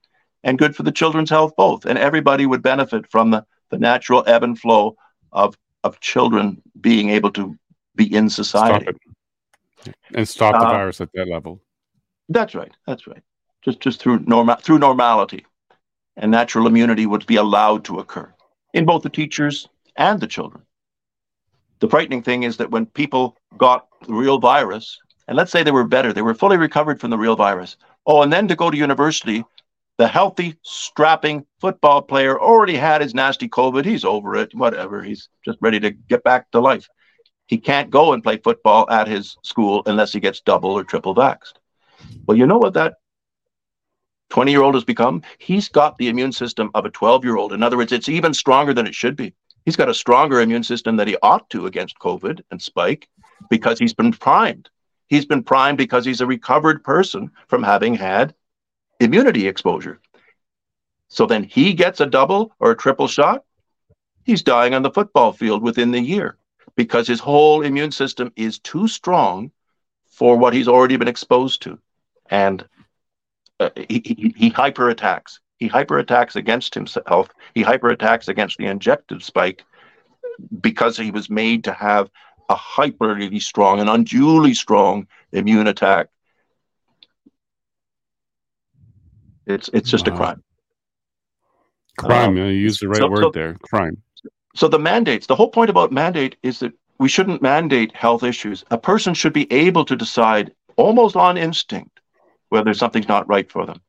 and 0.44 0.59
good 0.59 0.77
for 0.77 0.82
the 0.82 0.93
children's 0.93 1.31
health 1.31 1.55
both, 1.57 1.85
and 1.85 1.99
everybody 1.99 2.47
would 2.47 2.62
benefit 2.62 3.11
from 3.11 3.31
the 3.31 3.44
the 3.70 3.78
natural 3.78 4.23
ebb 4.27 4.44
and 4.44 4.59
flow 4.59 4.97
of 5.32 5.57
of 5.82 5.99
children 6.01 6.62
being 6.81 7.09
able 7.09 7.31
to 7.31 7.57
be 7.97 8.15
in 8.15 8.31
society 8.31 8.86
and 10.15 10.29
stop 10.29 10.55
the 10.55 10.67
uh, 10.67 10.73
virus 10.73 11.01
at 11.01 11.11
that 11.15 11.29
level. 11.29 11.61
That's 12.29 12.55
right. 12.55 12.73
That's 12.87 13.07
right. 13.07 13.23
Just 13.63 13.81
just 13.81 14.01
through 14.01 14.21
normal 14.21 14.57
through 14.57 14.79
normality, 14.79 15.47
and 16.17 16.31
natural 16.31 16.67
immunity 16.67 17.07
would 17.07 17.27
be 17.27 17.37
allowed 17.37 17.85
to 17.85 17.99
occur 17.99 18.33
in 18.75 18.85
both 18.85 19.03
the 19.03 19.11
teachers 19.11 19.69
and 19.97 20.21
the 20.21 20.27
children. 20.27 20.65
The 21.81 21.89
frightening 21.89 22.23
thing 22.23 22.45
is 22.45 22.57
that 22.59 22.71
when 22.71 22.87
people 22.87 23.37
got 23.59 23.89
the 24.07 24.15
real 24.15 24.39
virus, 24.39 24.99
and 25.29 25.37
let's 25.37 25.51
say 25.51 25.63
they 25.63 25.71
were 25.73 25.85
better, 25.85 26.13
they 26.13 26.23
were 26.23 26.35
fully 26.35 26.57
recovered 26.57 27.01
from 27.01 27.11
the 27.11 27.19
real 27.19 27.37
virus. 27.37 27.77
Oh, 28.07 28.23
and 28.23 28.33
then 28.33 28.49
to 28.49 28.57
go 28.57 28.71
to 28.71 28.77
university, 28.77 29.45
the 29.99 30.09
healthy, 30.09 30.57
strapping 30.63 31.45
football 31.61 32.03
player 32.03 32.41
already 32.41 32.77
had 32.77 33.01
his 33.01 33.15
nasty 33.15 33.49
COVID. 33.49 33.85
He's 33.85 34.05
over 34.05 34.35
it, 34.37 34.55
whatever. 34.55 35.03
He's 35.03 35.29
just 35.45 35.59
ready 35.61 35.79
to 35.81 35.91
get 35.91 36.25
back 36.25 36.51
to 36.53 36.61
life. 36.61 36.89
He 37.47 37.59
can't 37.59 37.90
go 37.90 38.12
and 38.12 38.23
play 38.23 38.39
football 38.39 38.89
at 38.90 39.09
his 39.09 39.36
school 39.43 39.82
unless 39.86 40.12
he 40.12 40.20
gets 40.20 40.40
double 40.40 40.70
or 40.70 40.85
triple 40.85 41.14
vaxxed. 41.14 41.55
Well, 42.27 42.36
you 42.36 42.47
know 42.47 42.59
what 42.59 42.74
that 42.74 42.94
20 44.31 44.51
year 44.51 44.62
old 44.62 44.74
has 44.74 44.85
become? 44.85 45.23
He's 45.39 45.69
got 45.69 45.98
the 45.98 46.09
immune 46.09 46.32
system 46.32 46.70
of 46.74 46.86
a 46.86 46.90
12 46.90 47.24
year 47.24 47.36
old. 47.36 47.52
In 47.52 47.62
other 47.62 47.77
words, 47.77 47.93
it's 47.93 48.09
even 48.09 48.32
stronger 48.32 48.73
than 48.73 48.86
it 48.86 48.94
should 48.94 49.16
be. 49.16 49.35
He's 49.64 49.77
got 49.77 49.89
a 49.89 49.94
stronger 49.94 50.40
immune 50.40 50.64
system 50.64 50.97
than 50.97 51.09
he 51.09 51.16
ought 51.23 51.48
to 51.51 51.66
against 51.66 51.98
COVID 51.98 52.40
and 52.51 52.60
spike 52.60 53.09
because 53.51 53.78
he's 53.78 53.94
been 53.94 54.12
primed. 54.12 54.70
He's 55.09 55.27
been 55.27 55.43
primed 55.43 55.78
because 55.78 56.05
he's 56.05 56.23
a 56.23 56.27
recovered 56.27 56.82
person 56.82 57.31
from 57.48 57.62
having 57.62 57.94
had 57.94 58.35
immunity 58.98 59.47
exposure. 59.47 60.01
So 61.09 61.27
then 61.27 61.44
he 61.44 61.74
gets 61.74 62.01
a 62.01 62.06
double 62.06 62.55
or 62.59 62.70
a 62.70 62.77
triple 62.77 63.09
shot. 63.09 63.44
He's 64.24 64.43
dying 64.43 64.73
on 64.73 64.82
the 64.82 64.90
football 64.90 65.32
field 65.32 65.62
within 65.62 65.90
the 65.90 66.01
year 66.01 66.39
because 66.77 67.07
his 67.07 67.20
whole 67.20 67.62
immune 67.62 67.93
system 67.93 68.32
is 68.36 68.59
too 68.59 68.89
strong 68.89 69.51
for 70.07 70.36
what 70.36 70.55
he's 70.55 70.69
already 70.69 70.97
been 70.97 71.09
exposed 71.09 71.62
to. 71.62 71.78
And 72.31 72.66
uh, 73.61 73.70
he, 73.89 74.03
he, 74.05 74.35
he 74.36 74.49
hyper 74.49 74.89
attacks. 74.89 75.40
He 75.59 75.69
hyper 75.69 75.99
attacks 75.99 76.36
against 76.36 76.74
himself. 76.74 77.28
He 77.55 77.62
hyper 77.62 77.89
attacks 77.90 78.28
against 78.28 78.59
the 78.59 78.66
injected 78.66 79.23
spike 79.23 79.65
because 80.61 80.97
he 80.97 81.11
was 81.11 81.31
made 81.31 81.65
to 81.65 81.73
have 81.73 82.11
a 82.49 82.57
hyperly 82.57 83.40
strong 83.40 83.81
and 83.81 83.89
unduly 83.89 84.55
strong 84.55 85.07
immune 85.32 85.66
attack. 85.66 86.09
It's 89.47 89.69
it's 89.73 89.90
just 89.90 90.07
wow. 90.09 90.15
a 90.15 90.16
crime. 90.16 90.43
Crime. 91.99 92.31
Um, 92.31 92.36
you 92.36 92.44
use 92.47 92.78
the 92.78 92.89
right 92.89 92.99
so, 92.99 93.09
word 93.09 93.23
so, 93.23 93.31
there. 93.31 93.55
Crime. 93.62 94.03
So 94.55 94.69
the 94.69 94.79
mandates. 94.79 95.27
The 95.27 95.37
whole 95.37 95.51
point 95.51 95.70
about 95.70 95.93
mandate 95.93 96.37
is 96.43 96.59
that 96.61 96.73
we 96.99 97.09
shouldn't 97.09 97.43
mandate 97.43 97.95
health 97.97 98.23
issues. 98.23 98.65
A 98.70 98.79
person 98.79 99.15
should 99.15 99.33
be 99.33 99.51
able 99.53 99.85
to 99.87 99.97
decide 99.97 100.53
almost 100.77 101.16
on 101.16 101.37
instinct 101.37 102.01
whether 102.51 102.74
something's 102.74 103.09
not 103.09 103.29
right 103.29 103.51
for 103.51 103.65
them. 103.65 103.81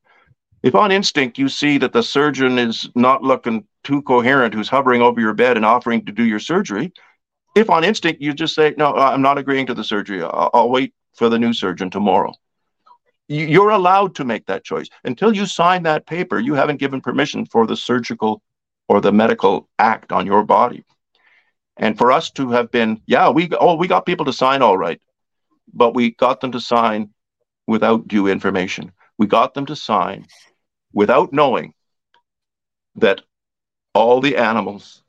If 0.64 0.76
on 0.76 0.92
instinct 0.92 1.38
you 1.38 1.50
see 1.50 1.78
that 1.80 1.92
the 1.92 2.02
surgeon 2.02 2.58
is 2.58 2.90
not 2.96 3.22
looking 3.22 3.68
too 3.84 4.02
coherent, 4.04 4.54
who's 4.54 4.70
hovering 4.70 5.02
over 5.02 5.20
your 5.20 5.34
bed 5.34 5.58
and 5.58 5.66
offering 5.66 6.06
to 6.06 6.14
do 6.14 6.24
your 6.24 6.40
surgery, 6.40 6.94
if 7.56 7.70
on 7.70 7.84
instinct 7.84 8.22
you 8.22 8.34
just 8.34 8.56
say, 8.56 8.74
No, 8.78 8.96
I'm 8.96 9.22
not 9.22 9.38
agreeing 9.38 9.66
to 9.68 9.74
the 9.74 9.84
surgery, 9.84 10.24
I'll, 10.24 10.50
I'll 10.54 10.70
wait 10.70 10.94
for 11.16 11.28
the 11.28 11.38
new 11.38 11.52
surgeon 11.52 11.90
tomorrow. 11.90 12.34
You're 13.28 13.70
allowed 13.70 14.16
to 14.16 14.26
make 14.26 14.46
that 14.46 14.64
choice. 14.64 14.88
Until 15.04 15.36
you 15.36 15.46
sign 15.46 15.84
that 15.84 16.06
paper, 16.06 16.40
you 16.40 16.54
haven't 16.54 16.80
given 16.80 17.02
permission 17.02 17.46
for 17.46 17.68
the 17.68 17.76
surgical 17.76 18.42
or 18.88 19.02
the 19.02 19.12
medical 19.12 19.70
act 19.80 20.12
on 20.12 20.26
your 20.26 20.44
body. 20.44 20.84
And 21.78 21.98
for 21.98 22.12
us 22.12 22.32
to 22.32 22.52
have 22.52 22.72
been, 22.72 23.02
yeah, 23.08 23.30
we 23.30 23.50
oh 23.60 23.76
we 23.76 23.88
got 23.88 24.06
people 24.06 24.26
to 24.26 24.34
sign 24.34 24.62
all 24.62 24.78
right, 24.78 25.02
but 25.74 25.96
we 25.96 26.12
got 26.12 26.42
them 26.42 26.52
to 26.52 26.60
sign 26.60 27.10
without 27.68 28.08
due 28.08 28.28
information. 28.28 28.92
We 29.18 29.28
got 29.28 29.54
them 29.54 29.66
to 29.68 29.76
sign 29.76 30.28
without 30.94 31.34
knowing 31.34 31.74
that 32.96 33.22
all 33.94 34.22
the 34.22 34.38
animals 34.38 35.04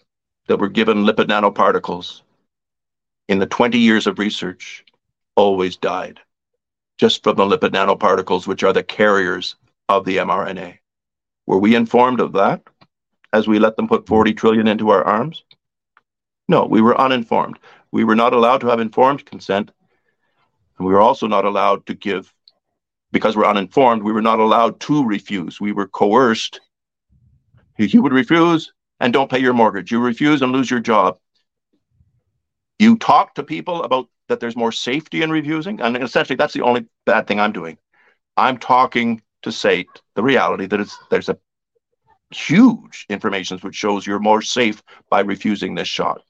that 0.47 0.59
were 0.59 0.69
given 0.69 1.05
lipid 1.05 1.27
nanoparticles 1.27 2.23
in 3.29 3.39
the 3.39 3.47
20 3.47 3.79
years 3.79 4.07
of 4.07 4.19
research 4.19 4.85
always 5.37 5.77
died 5.77 6.21
just 6.99 7.23
from 7.23 7.37
the 7.37 7.45
lipid 7.45 7.71
nanoparticles, 7.71 8.47
which 8.47 8.63
are 8.63 8.73
the 8.73 8.83
carriers 8.83 9.57
of 9.89 10.05
the 10.05 10.19
mRNA. 10.19 10.79
Were 11.47 11.59
we 11.59 11.75
informed 11.75 12.21
of 12.21 12.33
that 12.33 12.63
as 13.35 13.49
we 13.49 13.59
let 13.59 13.75
them 13.77 13.89
put 13.89 14.07
40 14.07 14.33
trillion 14.33 14.69
into 14.69 14.91
our 14.91 15.03
arms? 15.03 15.43
No, 16.47 16.67
we 16.67 16.81
were 16.81 16.99
uninformed. 16.99 17.59
We 17.91 18.05
were 18.05 18.15
not 18.15 18.33
allowed 18.33 18.61
to 18.61 18.69
have 18.69 18.79
informed 18.79 19.27
consent. 19.27 19.73
And 20.79 20.87
we 20.87 20.93
were 20.93 21.01
also 21.01 21.27
not 21.27 21.45
allowed 21.45 21.85
to 21.87 21.95
give, 21.95 22.33
because 23.11 23.37
we're 23.37 23.45
uninformed, 23.45 24.05
we 24.05 24.13
were 24.13 24.23
not 24.23 24.39
allowed 24.39 24.79
to 24.81 25.05
refuse. 25.05 25.61
We 25.61 25.73
were 25.73 25.89
coerced. 25.89 26.61
You 27.77 28.03
would 28.03 28.13
refuse 28.13 28.73
and 29.01 29.13
don't 29.13 29.31
pay 29.31 29.41
your 29.41 29.53
mortgage. 29.53 29.91
You 29.91 29.99
refuse 29.99 30.41
and 30.41 30.53
lose 30.53 30.71
your 30.71 30.81
job. 30.81 31.19
You 32.79 32.97
talk 32.97 33.35
to 33.35 33.43
people 33.43 33.83
about 33.83 34.09
that 34.29 34.39
there's 34.39 34.57
more 34.57 34.73
safety 34.73 35.23
in 35.23 35.31
refusing. 35.31 35.81
And 35.81 35.97
essentially, 35.97 36.37
that's 36.37 36.55
the 36.55 36.63
only 36.63 36.87
bad 37.05 37.27
thing 37.27 37.41
I'm 37.41 37.53
doing. 37.53 37.79
I'm 38.37 38.59
talking 38.59 39.23
to 39.43 39.51
say 39.51 39.87
the 40.15 40.23
reality 40.23 40.67
that 40.67 40.81
it's, 40.81 40.97
there's 41.11 41.29
a 41.29 41.39
huge 42.35 43.07
information 43.09 43.59
which 43.59 43.75
shows 43.75 44.07
you're 44.07 44.19
more 44.19 44.43
safe 44.43 44.83
by 45.11 45.21
refusing 45.21 45.75
this 45.75 45.89
shot. 45.89 46.23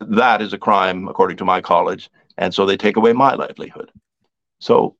That 0.00 0.42
is 0.42 0.52
a 0.52 0.58
crime 0.58 1.08
according 1.08 1.38
to 1.38 1.44
my 1.44 1.60
college 1.60 2.10
and 2.36 2.52
so 2.52 2.66
they 2.66 2.76
take 2.76 2.96
away 2.96 3.12
my 3.12 3.34
livelihood. 3.34 3.90
So 4.60 4.96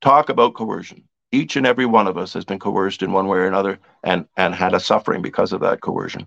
talk 0.00 0.28
about 0.28 0.54
coercion. 0.54 1.08
Each 1.32 1.56
and 1.56 1.66
every 1.66 1.86
one 1.86 2.06
of 2.06 2.16
us 2.16 2.32
has 2.34 2.44
been 2.44 2.58
coerced 2.58 3.02
in 3.02 3.12
one 3.12 3.26
way 3.26 3.38
or 3.38 3.46
another 3.46 3.78
and 4.04 4.26
and 4.36 4.54
had 4.54 4.74
a 4.74 4.80
suffering 4.80 5.22
because 5.22 5.52
of 5.52 5.60
that 5.60 5.80
coercion. 5.80 6.26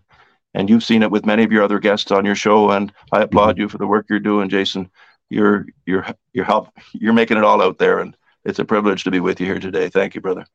And 0.54 0.70
you've 0.70 0.84
seen 0.84 1.04
it 1.04 1.12
with 1.12 1.26
many 1.26 1.44
of 1.44 1.52
your 1.52 1.64
other 1.64 1.80
guests 1.80 2.12
on 2.12 2.26
your 2.26 2.36
show 2.36 2.72
and 2.72 2.92
i 3.12 3.22
applaud 3.22 3.58
you 3.58 3.70
for 3.70 3.78
the 3.78 3.88
work 3.88 4.08
you're 4.10 4.20
doing 4.20 4.50
jason. 4.50 4.90
You're 5.30 5.68
you're 5.86 6.06
you're 6.34 6.46
help 6.46 6.70
you're 6.94 7.14
making 7.14 7.38
it 7.38 7.44
all 7.44 7.62
out 7.62 7.78
there 7.78 8.00
and 8.00 8.16
it's 8.46 8.60
a 8.60 8.66
privilege 8.66 9.04
to 9.04 9.12
be 9.12 9.20
with 9.20 9.40
you 9.40 9.46
here 9.46 9.60
today. 9.60 9.90
Thank 9.90 10.16
you 10.16 10.22
brother 10.22 10.46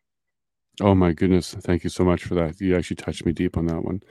Oh 0.81 0.95
my 0.95 1.13
goodness! 1.13 1.55
Thank 1.55 1.85
you 1.85 1.91
so 1.91 2.05
much 2.05 2.25
for 2.25 2.35
that. 2.35 2.61
You 2.61 2.77
actually 2.77 2.97
touched 2.97 3.25
me 3.25 3.31
deep 3.33 3.57
on 3.57 3.67
that 3.67 3.85
one. 3.85 4.03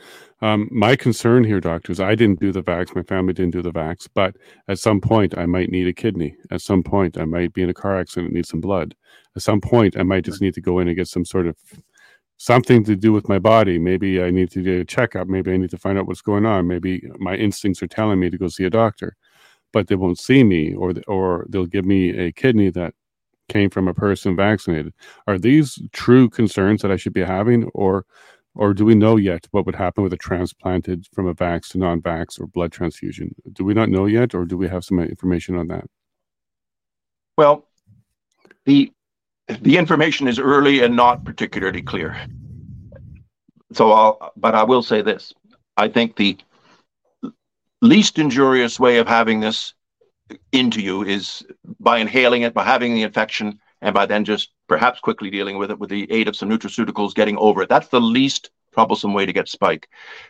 Um, 0.42 0.70
my 0.72 0.96
concern 0.96 1.44
here, 1.44 1.60
doctor, 1.60 1.92
is 1.92 2.00
I 2.00 2.16
didn't 2.16 2.40
do 2.40 2.54
the 2.54 2.64
vax. 2.64 2.96
My 2.96 3.04
family 3.04 3.34
didn't 3.34 3.52
do 3.52 3.62
the 3.62 3.72
vax, 3.74 4.08
but 4.14 4.38
at 4.70 4.80
some 4.80 5.02
point 5.02 5.38
I 5.38 5.46
might 5.46 5.70
need 5.72 5.88
a 5.88 5.94
kidney. 5.94 6.38
At 6.52 6.62
some 6.62 6.82
point 6.82 7.18
I 7.18 7.26
might 7.26 7.52
be 7.54 7.64
in 7.64 7.70
a 7.70 7.74
car 7.74 8.00
accident 8.00 8.28
and 8.28 8.36
need 8.36 8.46
some 8.46 8.62
blood. 8.62 8.96
At 9.36 9.42
some 9.42 9.60
point 9.60 9.98
I 9.98 10.04
might 10.04 10.24
just 10.24 10.42
need 10.42 10.54
to 10.54 10.62
go 10.62 10.80
in 10.80 10.88
and 10.88 10.96
get 10.96 11.10
some 11.10 11.26
sort 11.26 11.48
of 11.48 11.58
something 12.38 12.84
to 12.86 12.96
do 12.96 13.12
with 13.12 13.28
my 13.30 13.40
body. 13.40 13.78
Maybe 13.78 14.22
I 14.24 14.32
need 14.32 14.52
to 14.52 14.64
do 14.64 14.82
a 14.82 14.86
checkup. 14.86 15.28
Maybe 15.28 15.52
I 15.54 15.58
need 15.58 15.72
to 15.72 15.78
find 15.78 15.98
out 15.98 16.08
what's 16.08 16.22
going 16.22 16.46
on. 16.46 16.68
Maybe 16.68 17.04
my 17.20 17.36
instincts 17.36 17.84
are 17.84 17.88
telling 17.88 18.20
me 18.20 18.30
to 18.30 18.38
go 18.38 18.48
see 18.48 18.64
a 18.66 18.70
doctor, 18.70 19.16
but 19.74 19.88
they 19.88 19.96
won't 19.96 20.20
see 20.20 20.44
me, 20.46 20.74
or 20.76 20.94
or 21.08 21.46
they'll 21.50 21.66
give 21.66 21.86
me 21.86 22.12
a 22.12 22.32
kidney 22.32 22.70
that 22.72 22.94
came 23.50 23.70
from 23.70 23.88
a 23.88 23.94
person 23.94 24.36
vaccinated. 24.36 24.94
Are 25.28 25.38
these 25.38 25.82
true 25.92 26.30
concerns 26.30 26.82
that 26.82 26.92
I 26.92 26.96
should 26.96 27.14
be 27.14 27.24
having, 27.24 27.66
or 27.74 28.06
or 28.56 28.74
do 28.74 28.86
we 28.86 28.96
know 28.96 29.16
yet 29.18 29.48
what 29.52 29.66
would 29.66 29.76
happen 29.76 30.04
with 30.04 30.14
a 30.14 30.18
transplanted 30.18 31.08
from 31.12 31.28
a 31.28 31.34
vax 31.34 31.70
to 31.70 31.80
non-vax 31.80 32.40
or 32.40 32.46
blood 32.46 32.72
transfusion? 32.72 33.34
Do 33.52 33.66
we 33.66 33.74
not 33.74 33.90
know 33.90 34.06
yet, 34.06 34.36
or 34.36 34.46
do 34.46 34.58
we 34.58 34.68
have 34.68 34.86
some 34.86 35.00
information 35.00 35.56
on 35.56 35.68
that? 35.70 35.86
Well, 37.38 37.68
the 38.66 38.92
the 39.48 39.78
information 39.78 40.28
is 40.28 40.40
early 40.40 40.84
and 40.84 40.96
not 40.96 41.26
particularly 41.26 41.82
clear. 41.82 42.16
So 43.74 43.92
I'll, 43.92 44.32
but 44.38 44.56
I 44.56 44.64
will 44.64 44.84
say 44.84 45.02
this: 45.02 45.34
I 45.78 45.88
think 45.88 46.16
the 46.16 46.38
least 47.82 48.20
injurious 48.20 48.80
way 48.80 48.98
of 49.00 49.08
having 49.08 49.40
this 49.40 49.74
into 50.52 50.82
you 50.82 51.04
is 51.04 51.46
by 51.80 51.98
inhaling 52.00 52.44
it, 52.44 52.54
by 52.54 52.64
having 52.64 52.94
the 52.94 53.04
infection, 53.04 53.60
and 53.82 53.94
by 53.94 54.06
then 54.06 54.26
just 54.26 54.52
perhaps 54.68 55.00
quickly 55.00 55.30
dealing 55.30 55.58
with 55.58 55.72
it 55.72 55.80
with 55.80 55.90
the 55.90 56.12
aid 56.12 56.28
of 56.28 56.36
some 56.36 56.50
nutraceuticals, 56.50 57.14
getting 57.14 57.38
over 57.38 57.62
it. 57.62 57.70
That's 57.70 57.90
the 57.90 58.02
least 58.02 58.52
troublesome 58.74 59.14
way 59.14 59.26
to 59.26 59.34
get 59.34 59.48
spike. 59.48 59.90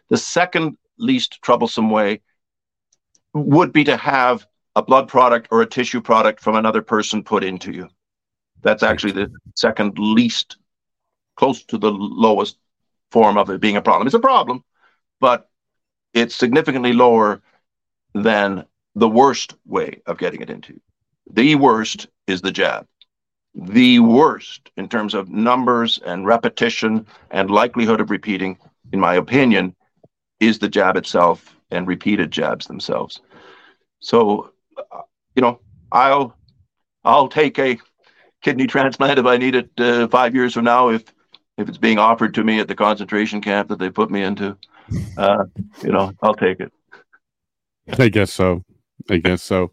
The 0.10 0.18
second 0.18 0.78
least 0.98 1.42
troublesome 1.42 1.90
way 1.90 2.22
would 3.34 3.74
be 3.74 3.84
to 3.86 3.98
have 3.98 4.46
a 4.76 4.82
blood 4.82 5.08
product 5.08 5.48
or 5.52 5.62
a 5.62 5.68
tissue 5.68 6.02
product 6.02 6.40
from 6.40 6.56
another 6.56 6.82
person 6.82 7.24
put 7.24 7.44
into 7.44 7.72
you. 7.72 7.90
That's 8.62 8.84
actually 8.84 9.14
the 9.14 9.32
second 9.56 9.98
least, 10.00 10.58
close 11.36 11.64
to 11.66 11.78
the 11.78 11.92
lowest 11.92 12.58
form 13.12 13.38
of 13.38 13.50
it 13.50 13.62
being 13.62 13.78
a 13.78 13.82
problem. 13.82 14.08
It's 14.08 14.16
a 14.16 14.20
problem, 14.20 14.64
but 15.20 15.50
it's 16.14 16.36
significantly 16.36 16.94
lower 16.94 17.42
than 18.14 18.66
the 18.96 19.10
worst 19.10 19.56
way 19.66 20.02
of 20.06 20.18
getting 20.18 20.42
it 20.42 20.50
into. 20.50 20.80
The 21.32 21.56
worst 21.56 22.08
is 22.28 22.42
the 22.42 22.52
jab. 22.52 22.88
The 23.56 24.00
worst 24.00 24.72
in 24.78 24.90
terms 24.90 25.14
of 25.14 25.30
numbers 25.30 26.00
and 26.06 26.26
repetition 26.26 27.06
and 27.32 27.52
likelihood 27.52 28.02
of 28.02 28.10
repeating, 28.10 28.58
in 28.92 29.00
my 29.00 29.16
opinion, 29.16 29.76
is 30.40 30.60
the 30.60 30.70
jab 30.70 30.98
itself 30.98 31.56
and 31.72 31.88
repeated 31.88 32.32
jabs 32.32 32.68
themselves. 32.68 33.22
So, 34.00 34.52
you 35.36 35.42
know, 35.42 35.60
I'll 35.92 36.36
I'll 37.04 37.28
take 37.28 37.60
a 37.60 37.78
kidney 38.42 38.68
transplant 38.68 39.20
if 39.20 39.26
I 39.26 39.38
need 39.38 39.56
it 39.56 39.70
uh, 39.78 40.08
five 40.08 40.36
years 40.36 40.54
from 40.54 40.66
now, 40.66 40.90
if 40.90 41.04
if 41.58 41.70
it's 41.70 41.78
being 41.78 42.00
offered 42.00 42.34
to 42.34 42.44
me 42.44 42.60
at 42.60 42.68
the 42.68 42.76
concentration 42.76 43.40
camp 43.40 43.70
that 43.70 43.78
they 43.78 43.90
put 43.90 44.10
me 44.10 44.24
into, 44.24 44.58
uh, 45.18 45.46
you 45.84 45.92
know, 45.92 46.12
I'll 46.22 46.34
take 46.34 46.60
it. 46.60 46.74
I 48.00 48.10
guess 48.10 48.34
so. 48.34 48.64
I 49.10 49.18
guess 49.18 49.44
so. 49.44 49.72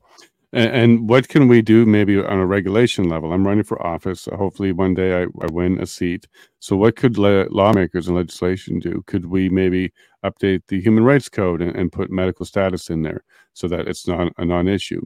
And, 0.52 0.70
and, 0.74 1.09
what 1.09 1.28
can 1.28 1.47
we 1.47 1.62
do 1.62 1.86
maybe 1.86 2.19
on 2.19 2.39
a 2.39 2.47
regulation 2.47 3.09
level? 3.09 3.32
I'm 3.32 3.47
running 3.47 3.62
for 3.62 3.81
office. 3.86 4.27
hopefully, 4.32 4.73
one 4.73 4.94
day 4.94 5.23
I, 5.23 5.23
I, 5.23 5.47
win 5.52 5.81
a 5.81 5.86
seat. 5.86 6.27
So, 6.59 6.77
what 6.77 6.97
could 6.97 7.19
le- 7.19 7.47
lawmakers 7.51 8.09
and 8.09 8.16
legislation 8.16 8.81
do? 8.81 9.05
Could 9.07 9.27
we 9.27 9.48
maybe 9.48 9.93
update 10.24 10.62
the 10.66 10.81
Human 10.81 11.05
Rights 11.05 11.28
Code 11.28 11.62
and, 11.62 11.77
and 11.77 11.93
put 11.93 12.11
medical 12.11 12.44
status 12.44 12.90
in 12.90 13.02
there 13.02 13.23
so 13.52 13.69
that 13.69 13.86
it's 13.86 14.09
not 14.09 14.32
a 14.39 14.44
non 14.44 14.66
issue? 14.66 15.01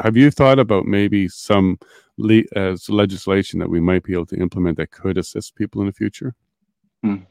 have 0.00 0.16
you 0.16 0.30
thought 0.30 0.60
about 0.60 0.86
maybe 0.86 1.26
some 1.26 1.76
le- 2.16 2.44
uh, 2.54 2.76
legislation 2.88 3.58
that 3.58 3.70
we 3.70 3.80
might 3.80 4.04
be 4.04 4.12
able 4.12 4.26
to 4.26 4.36
implement 4.36 4.76
that 4.76 4.92
could 4.92 5.18
assist 5.18 5.56
people 5.56 5.80
in 5.80 5.88
the 5.88 5.92
future? 5.92 6.36
Hmm. 7.02 7.24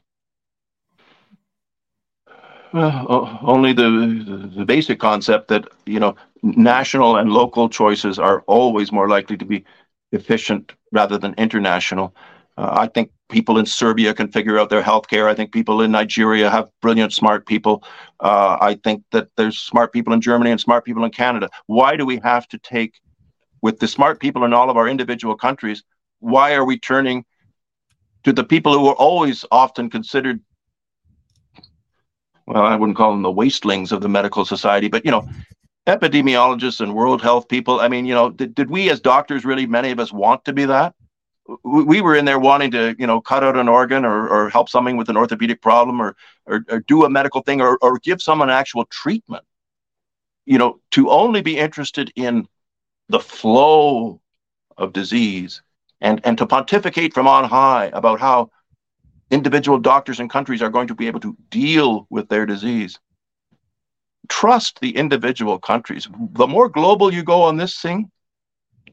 Well, 2.73 3.39
only 3.43 3.73
the, 3.73 4.51
the 4.55 4.65
basic 4.65 4.99
concept 4.99 5.47
that 5.49 5.67
you 5.85 5.99
know 5.99 6.15
national 6.41 7.17
and 7.17 7.31
local 7.31 7.69
choices 7.69 8.17
are 8.17 8.41
always 8.47 8.91
more 8.91 9.07
likely 9.07 9.37
to 9.37 9.45
be 9.45 9.63
efficient 10.11 10.73
rather 10.91 11.17
than 11.19 11.35
international. 11.37 12.15
Uh, 12.57 12.69
I 12.71 12.87
think 12.87 13.11
people 13.29 13.57
in 13.59 13.65
Serbia 13.65 14.13
can 14.13 14.31
figure 14.31 14.59
out 14.59 14.69
their 14.69 14.81
healthcare. 14.81 15.27
I 15.27 15.35
think 15.35 15.51
people 15.51 15.81
in 15.81 15.91
Nigeria 15.91 16.49
have 16.49 16.69
brilliant, 16.81 17.13
smart 17.13 17.45
people. 17.45 17.83
Uh, 18.19 18.57
I 18.59 18.75
think 18.83 19.03
that 19.11 19.29
there's 19.37 19.59
smart 19.59 19.93
people 19.93 20.13
in 20.13 20.21
Germany 20.21 20.51
and 20.51 20.59
smart 20.59 20.83
people 20.83 21.03
in 21.03 21.11
Canada. 21.11 21.49
Why 21.67 21.95
do 21.95 22.05
we 22.05 22.19
have 22.23 22.47
to 22.49 22.57
take, 22.57 22.99
with 23.61 23.79
the 23.79 23.87
smart 23.87 24.19
people 24.19 24.43
in 24.45 24.53
all 24.53 24.69
of 24.69 24.77
our 24.77 24.87
individual 24.87 25.35
countries, 25.35 25.83
why 26.19 26.53
are 26.53 26.65
we 26.65 26.79
turning 26.79 27.25
to 28.23 28.33
the 28.33 28.43
people 28.43 28.73
who 28.73 28.87
are 28.87 28.95
always 28.95 29.45
often 29.51 29.89
considered 29.89 30.39
well, 32.45 32.63
I 32.63 32.75
wouldn't 32.75 32.97
call 32.97 33.11
them 33.11 33.21
the 33.21 33.31
wastelings 33.31 33.91
of 33.91 34.01
the 34.01 34.09
medical 34.09 34.45
society, 34.45 34.87
but 34.87 35.05
you 35.05 35.11
know, 35.11 35.27
epidemiologists 35.87 36.81
and 36.81 36.95
World 36.95 37.21
Health 37.21 37.47
people. 37.47 37.79
I 37.79 37.87
mean, 37.87 38.05
you 38.05 38.13
know, 38.13 38.29
did, 38.29 38.55
did 38.55 38.69
we 38.69 38.89
as 38.89 39.01
doctors 39.01 39.45
really, 39.45 39.65
many 39.65 39.91
of 39.91 39.99
us, 39.99 40.11
want 40.11 40.45
to 40.45 40.53
be 40.53 40.65
that? 40.65 40.93
We 41.63 41.99
were 41.99 42.15
in 42.15 42.23
there 42.23 42.39
wanting 42.39 42.71
to, 42.71 42.95
you 42.97 43.05
know, 43.05 43.19
cut 43.19 43.43
out 43.43 43.57
an 43.57 43.67
organ 43.67 44.05
or, 44.05 44.29
or 44.29 44.49
help 44.49 44.69
something 44.69 44.95
with 44.95 45.09
an 45.09 45.17
orthopedic 45.17 45.61
problem 45.61 46.01
or, 46.01 46.15
or, 46.45 46.63
or 46.69 46.79
do 46.79 47.03
a 47.03 47.09
medical 47.09 47.41
thing 47.41 47.59
or, 47.59 47.77
or 47.81 47.99
give 47.99 48.21
someone 48.21 48.49
actual 48.49 48.85
treatment. 48.85 49.43
You 50.45 50.57
know, 50.57 50.79
to 50.91 51.09
only 51.09 51.41
be 51.41 51.57
interested 51.57 52.11
in 52.15 52.47
the 53.09 53.19
flow 53.19 54.21
of 54.77 54.93
disease 54.93 55.61
and, 55.99 56.21
and 56.23 56.37
to 56.37 56.45
pontificate 56.45 57.13
from 57.13 57.27
on 57.27 57.43
high 57.43 57.91
about 57.93 58.21
how 58.21 58.51
individual 59.31 59.79
doctors 59.79 60.19
and 60.19 60.29
countries 60.29 60.61
are 60.61 60.69
going 60.69 60.87
to 60.87 60.95
be 60.95 61.07
able 61.07 61.19
to 61.21 61.35
deal 61.49 62.07
with 62.09 62.29
their 62.29 62.45
disease. 62.45 62.99
Trust 64.29 64.79
the 64.79 64.95
individual 64.95 65.59
countries. 65.59 66.07
The 66.33 66.47
more 66.47 66.69
global 66.69 67.13
you 67.13 67.23
go 67.23 67.43
on 67.43 67.57
this 67.57 67.79
thing, 67.79 68.11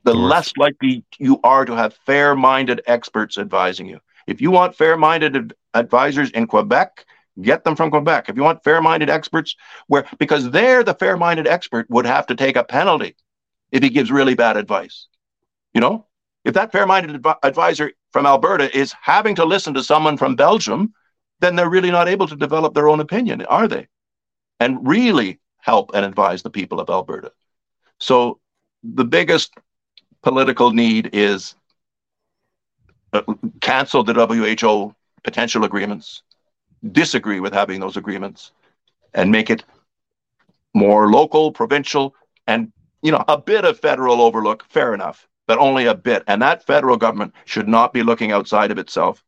the 0.04 0.14
less 0.14 0.52
likely 0.56 1.04
you 1.18 1.40
are 1.44 1.64
to 1.64 1.76
have 1.76 1.94
fair 2.06 2.34
minded 2.34 2.80
experts 2.86 3.38
advising 3.38 3.86
you. 3.86 4.00
If 4.26 4.40
you 4.40 4.50
want 4.50 4.76
fair 4.76 4.96
minded 4.96 5.54
advisors 5.74 6.30
in 6.30 6.46
Quebec, 6.46 7.04
get 7.40 7.64
them 7.64 7.76
from 7.76 7.90
Quebec. 7.90 8.28
If 8.28 8.36
you 8.36 8.42
want 8.42 8.64
fair 8.64 8.80
minded 8.80 9.10
experts, 9.10 9.56
where 9.86 10.06
because 10.18 10.50
there 10.50 10.82
the 10.82 10.94
fair 10.94 11.16
minded 11.16 11.46
expert 11.46 11.88
would 11.90 12.06
have 12.06 12.26
to 12.26 12.34
take 12.34 12.56
a 12.56 12.64
penalty 12.64 13.16
if 13.70 13.82
he 13.82 13.90
gives 13.90 14.10
really 14.10 14.34
bad 14.34 14.56
advice. 14.56 15.06
You 15.74 15.80
know, 15.80 16.06
if 16.44 16.54
that 16.54 16.72
fair 16.72 16.86
minded 16.86 17.14
adv- 17.14 17.38
advisor 17.42 17.92
from 18.12 18.26
Alberta 18.26 18.76
is 18.76 18.94
having 19.00 19.34
to 19.36 19.44
listen 19.44 19.74
to 19.74 19.84
someone 19.84 20.16
from 20.16 20.34
Belgium, 20.36 20.92
then 21.40 21.56
they're 21.56 21.70
really 21.70 21.90
not 21.90 22.08
able 22.08 22.26
to 22.26 22.36
develop 22.36 22.74
their 22.74 22.88
own 22.88 23.00
opinion, 23.00 23.42
are 23.46 23.68
they? 23.68 23.86
And 24.58 24.86
really 24.86 25.38
help 25.58 25.90
and 25.94 26.04
advise 26.04 26.42
the 26.42 26.50
people 26.50 26.80
of 26.80 26.90
Alberta. 26.90 27.32
So 27.98 28.40
the 28.82 29.04
biggest 29.04 29.54
political 30.22 30.72
need 30.72 31.10
is 31.12 31.54
uh, 33.12 33.22
cancel 33.60 34.04
the 34.04 34.14
WHO 34.14 34.94
potential 35.22 35.64
agreements, 35.64 36.22
disagree 36.92 37.40
with 37.40 37.52
having 37.52 37.80
those 37.80 37.96
agreements, 37.96 38.52
and 39.14 39.30
make 39.30 39.50
it 39.50 39.64
more 40.74 41.10
local, 41.10 41.52
provincial, 41.52 42.14
and 42.46 42.72
you 43.02 43.12
know 43.12 43.24
a 43.28 43.36
bit 43.36 43.64
of 43.64 43.78
federal 43.78 44.20
overlook. 44.20 44.64
Fair 44.68 44.94
enough 44.94 45.26
but 45.50 45.58
only 45.58 45.86
a 45.86 45.96
bit. 45.96 46.22
And 46.28 46.40
that 46.42 46.64
federal 46.64 46.96
government 46.96 47.34
should 47.44 47.66
not 47.66 47.92
be 47.92 48.04
looking 48.04 48.30
outside 48.30 48.70
of 48.70 48.78
itself 48.78 49.24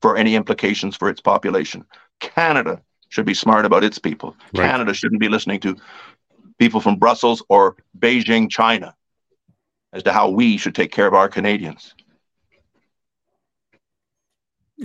for 0.00 0.16
any 0.16 0.34
implications 0.34 0.96
for 0.96 1.10
its 1.10 1.20
population. 1.20 1.84
Canada 2.20 2.80
should 3.10 3.26
be 3.26 3.34
smart 3.34 3.66
about 3.66 3.84
its 3.84 3.98
people. 3.98 4.34
Right. 4.54 4.70
Canada 4.70 4.94
shouldn't 4.94 5.20
be 5.20 5.28
listening 5.28 5.60
to 5.60 5.76
people 6.58 6.80
from 6.80 6.96
Brussels 6.96 7.42
or 7.50 7.76
Beijing, 7.98 8.48
China, 8.48 8.94
as 9.92 10.02
to 10.04 10.12
how 10.14 10.30
we 10.30 10.56
should 10.56 10.74
take 10.74 10.90
care 10.90 11.06
of 11.06 11.12
our 11.12 11.28
Canadians. 11.28 11.94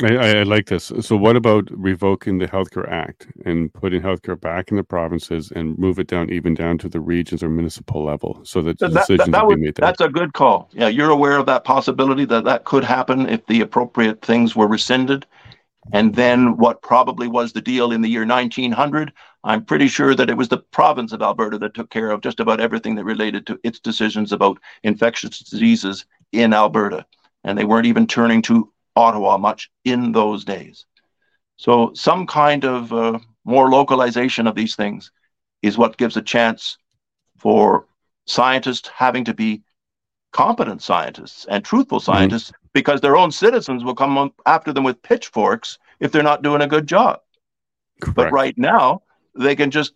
I, 0.04 0.40
I, 0.40 0.44
like 0.44 0.68
this. 0.68 0.92
So, 1.00 1.16
what 1.16 1.38
about 1.38 1.70
revoking 1.72 2.38
the 2.38 2.48
Healthcare 2.48 2.90
Act 2.90 3.28
and 3.46 3.74
putting 3.74 4.02
healthcare 4.02 4.40
back 4.40 4.70
in 4.70 4.78
the 4.78 4.84
provinces 4.84 5.52
and 5.52 5.78
move 5.78 6.00
it 6.00 6.08
down 6.08 6.30
even 6.30 6.54
down 6.54 6.78
to 6.80 6.90
the 6.90 7.00
regions 7.00 7.42
or 7.42 7.50
municipal 7.50 8.04
level 8.04 8.42
so 8.44 8.62
that, 8.62 8.78
that 8.80 8.92
decisions 8.92 9.20
that, 9.20 9.32
that 9.32 9.48
would, 9.48 9.56
be 9.56 9.66
made 9.68 9.76
there? 9.76 9.86
That's 9.86 10.02
a 10.02 10.10
good 10.10 10.34
call. 10.34 10.70
Yeah, 10.74 10.90
you're 10.90 11.12
aware 11.12 11.38
of 11.38 11.46
that 11.46 11.64
possibility 11.64 12.26
that 12.26 12.44
that 12.44 12.66
could 12.66 12.84
happen 12.84 13.30
if 13.30 13.46
the 13.46 13.62
appropriate 13.62 14.22
things 14.22 14.54
were 14.54 14.68
rescinded. 14.68 15.26
And 15.94 16.16
then, 16.16 16.58
what 16.58 16.82
probably 16.82 17.28
was 17.28 17.54
the 17.54 17.62
deal 17.62 17.92
in 17.92 18.02
the 18.02 18.10
year 18.10 18.26
1900? 18.26 19.14
I'm 19.46 19.64
pretty 19.64 19.88
sure 19.88 20.14
that 20.14 20.30
it 20.30 20.36
was 20.36 20.50
the 20.50 20.58
province 20.58 21.14
of 21.14 21.22
Alberta 21.22 21.58
that 21.60 21.74
took 21.74 21.90
care 21.90 22.12
of 22.12 22.22
just 22.22 22.42
about 22.42 22.60
everything 22.60 22.96
that 22.96 23.06
related 23.06 23.48
to 23.48 23.60
its 23.64 23.80
decisions 23.80 24.34
about 24.34 24.60
infectious 24.84 25.40
diseases 25.40 26.06
in 26.34 26.54
Alberta. 26.54 27.06
And 27.44 27.58
they 27.58 27.66
weren't 27.66 27.86
even 27.86 28.08
turning 28.08 28.42
to 28.44 28.72
Ottawa 28.96 29.38
much 29.38 29.70
in 29.84 30.12
those 30.12 30.46
days. 30.46 30.86
So, 31.58 31.92
some 31.94 32.28
kind 32.28 32.66
of 32.66 32.92
uh, 32.92 33.20
more 33.46 33.70
localization 33.70 34.48
of 34.48 34.56
these 34.56 34.76
things 34.76 35.12
is 35.62 35.78
what 35.78 35.98
gives 35.98 36.18
a 36.18 36.22
chance 36.22 36.78
for 37.38 37.86
scientists 38.26 38.90
having 38.90 39.24
to 39.26 39.34
be 39.34 39.64
competent 40.32 40.82
scientists 40.82 41.46
and 41.50 41.64
truthful 41.64 42.00
mm-hmm. 42.00 42.12
scientists 42.12 42.52
mm-hmm. 42.52 42.68
because 42.74 43.02
their 43.02 43.16
own 43.16 43.32
citizens 43.32 43.84
will 43.84 43.96
come 43.96 44.34
after 44.46 44.74
them 44.74 44.84
with 44.84 45.02
pitchforks 45.02 45.80
if 46.00 46.12
they're 46.12 46.24
not 46.24 46.42
doing 46.42 46.62
a 46.62 46.68
good 46.68 46.88
job. 46.88 47.22
Correct. 48.02 48.16
But 48.16 48.32
right 48.32 48.58
now, 48.58 49.04
they 49.38 49.56
can 49.56 49.72
just 49.72 49.94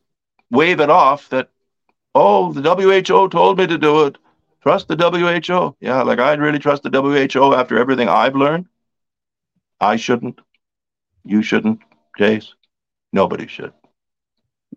wave 0.50 0.80
it 0.80 0.90
off 0.90 1.30
that, 1.30 1.50
oh, 2.16 2.54
the 2.54 2.62
WHO 2.62 3.30
told 3.30 3.58
me 3.58 3.68
to 3.68 3.78
do 3.78 4.06
it. 4.06 4.18
Trust 4.62 4.88
the 4.88 4.96
WHO. 4.96 5.76
Yeah, 5.80 6.02
like 6.04 6.20
I'd 6.20 6.40
really 6.40 6.60
trust 6.60 6.84
the 6.84 6.90
WHO 6.90 7.54
after 7.54 7.78
everything 7.78 8.10
I've 8.10 8.36
learned. 8.36 8.66
I 9.82 9.96
shouldn't. 9.96 10.40
You 11.24 11.42
shouldn't, 11.42 11.80
Jace. 12.20 12.50
Nobody 13.14 13.48
should. 13.48 13.74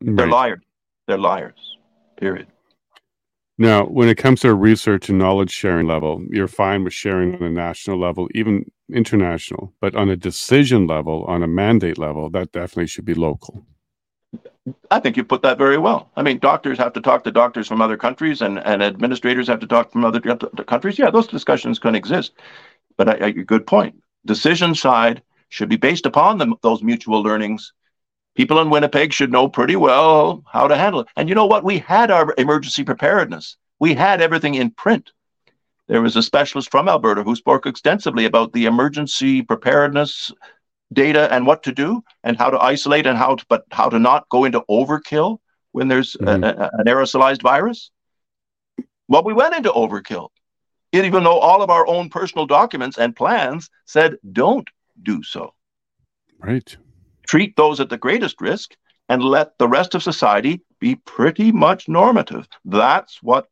Right. 0.01 0.17
They're 0.17 0.27
liars. 0.27 0.61
They're 1.07 1.19
liars. 1.19 1.79
Period. 2.17 2.47
Now, 3.59 3.85
when 3.85 4.09
it 4.09 4.17
comes 4.17 4.41
to 4.41 4.55
research 4.55 5.09
and 5.09 5.19
knowledge 5.19 5.51
sharing 5.51 5.87
level, 5.87 6.25
you're 6.31 6.49
fine 6.49 6.85
with 6.85 6.95
sharing 6.95 7.35
on 7.35 7.43
a 7.43 7.51
national 7.51 7.99
level, 7.99 8.29
even 8.35 8.71
international. 8.93 9.73
But 9.81 9.95
on 9.95 10.09
a 10.09 10.17
decision 10.17 10.87
level, 10.87 11.25
on 11.25 11.43
a 11.43 11.47
mandate 11.47 11.99
level, 11.99 12.31
that 12.31 12.53
definitely 12.53 12.87
should 12.87 13.05
be 13.05 13.15
local. 13.15 13.65
I 14.91 15.01
think 15.01 15.17
you 15.17 15.25
put 15.25 15.43
that 15.43 15.59
very 15.59 15.77
well. 15.77 16.11
I 16.17 16.23
mean, 16.23 16.39
doctors 16.39 16.79
have 16.79 16.93
to 16.95 17.01
talk 17.01 17.25
to 17.25 17.31
doctors 17.31 17.69
from 17.69 17.83
other 17.83 17.97
countries, 17.97 18.41
and, 18.41 18.59
and 18.61 18.83
administrators 18.83 19.49
have 19.49 19.61
to 19.61 19.67
talk 19.67 19.93
from 19.93 20.05
other 20.05 20.21
countries. 20.21 20.99
Yeah, 20.99 21.11
those 21.11 21.27
discussions 21.27 21.79
can 21.79 21.95
exist. 21.95 22.33
But 22.97 23.09
I, 23.09 23.27
I, 23.27 23.31
good 23.33 23.67
point. 23.67 24.02
Decision 24.25 24.75
side 24.75 25.23
should 25.49 25.69
be 25.69 25.77
based 25.77 26.07
upon 26.07 26.39
the, 26.39 26.55
those 26.63 26.83
mutual 26.83 27.23
learnings 27.23 27.73
people 28.35 28.61
in 28.61 28.71
Winnipeg 28.71 29.13
should 29.13 29.33
know 29.33 29.49
pretty 29.49 29.77
well 29.77 30.43
how 30.51 30.67
to 30.69 30.77
handle 30.77 31.01
it. 31.01 31.09
And 31.17 31.29
you 31.29 31.35
know 31.35 31.47
what? 31.47 31.65
We 31.65 31.79
had 31.79 32.11
our 32.11 32.35
emergency 32.39 32.85
preparedness. 32.85 33.57
We 33.79 33.95
had 33.95 34.21
everything 34.21 34.55
in 34.55 34.71
print. 34.71 35.13
There 35.89 36.01
was 36.01 36.17
a 36.17 36.23
specialist 36.23 36.71
from 36.71 36.89
Alberta 36.89 37.23
who 37.23 37.37
spoke 37.37 37.67
extensively 37.67 38.25
about 38.25 38.53
the 38.53 38.67
emergency 38.67 39.43
preparedness 39.43 40.33
data 40.93 41.33
and 41.33 41.47
what 41.47 41.63
to 41.65 41.73
do 41.73 42.03
and 42.23 42.37
how 42.37 42.51
to 42.51 42.59
isolate 42.59 43.07
and 43.07 43.19
how 43.19 43.37
to, 43.37 43.45
but 43.49 43.65
how 43.71 43.89
to 43.89 43.99
not 43.99 44.29
go 44.29 44.45
into 44.45 44.63
overkill 44.71 45.39
when 45.73 45.89
there's 45.89 46.15
mm-hmm. 46.15 46.45
a, 46.45 46.49
a, 46.49 46.71
an 46.79 46.87
aerosolized 46.87 47.43
virus. 47.43 47.91
Well, 49.09 49.25
we 49.25 49.33
went 49.33 49.55
into 49.55 49.71
overkill, 49.71 50.29
even 50.93 51.25
though 51.25 51.39
all 51.39 51.63
of 51.63 51.71
our 51.71 51.87
own 51.87 52.11
personal 52.11 52.47
documents 52.47 52.99
and 52.99 53.17
plans 53.17 53.71
said 53.87 54.17
don't 54.33 54.69
do 55.03 55.23
so. 55.23 55.55
Right 56.39 56.77
treat 57.27 57.57
those 57.57 57.81
at 57.81 57.89
the 57.89 57.97
greatest 57.97 58.41
risk 58.41 58.77
and 59.09 59.23
let 59.23 59.57
the 59.59 59.69
rest 59.69 59.95
of 59.95 60.03
society 60.03 60.61
be 60.81 60.97
pretty 60.97 61.53
much 61.53 61.89
normative. 61.89 62.47
That's 62.65 63.23
what 63.23 63.49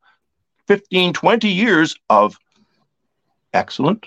15, 0.67 1.13
20 1.13 1.49
years 1.49 1.97
of 2.09 2.37
excellent 3.53 4.07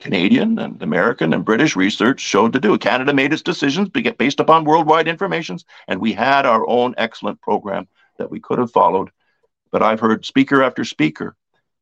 Canadian 0.00 0.58
and 0.58 0.82
American 0.82 1.32
and 1.32 1.44
British 1.44 1.74
research 1.74 2.20
showed 2.20 2.52
to 2.52 2.60
do. 2.60 2.78
Canada 2.78 3.12
made 3.12 3.32
its 3.32 3.42
decisions 3.42 3.88
based 3.88 4.40
upon 4.40 4.64
worldwide 4.64 5.08
information, 5.08 5.58
and 5.88 6.00
we 6.00 6.12
had 6.12 6.46
our 6.46 6.68
own 6.68 6.94
excellent 6.98 7.40
program 7.40 7.88
that 8.18 8.30
we 8.30 8.38
could 8.40 8.58
have 8.58 8.70
followed. 8.70 9.10
But 9.70 9.82
I've 9.82 10.00
heard 10.00 10.24
speaker 10.24 10.62
after 10.62 10.84
speaker 10.84 11.36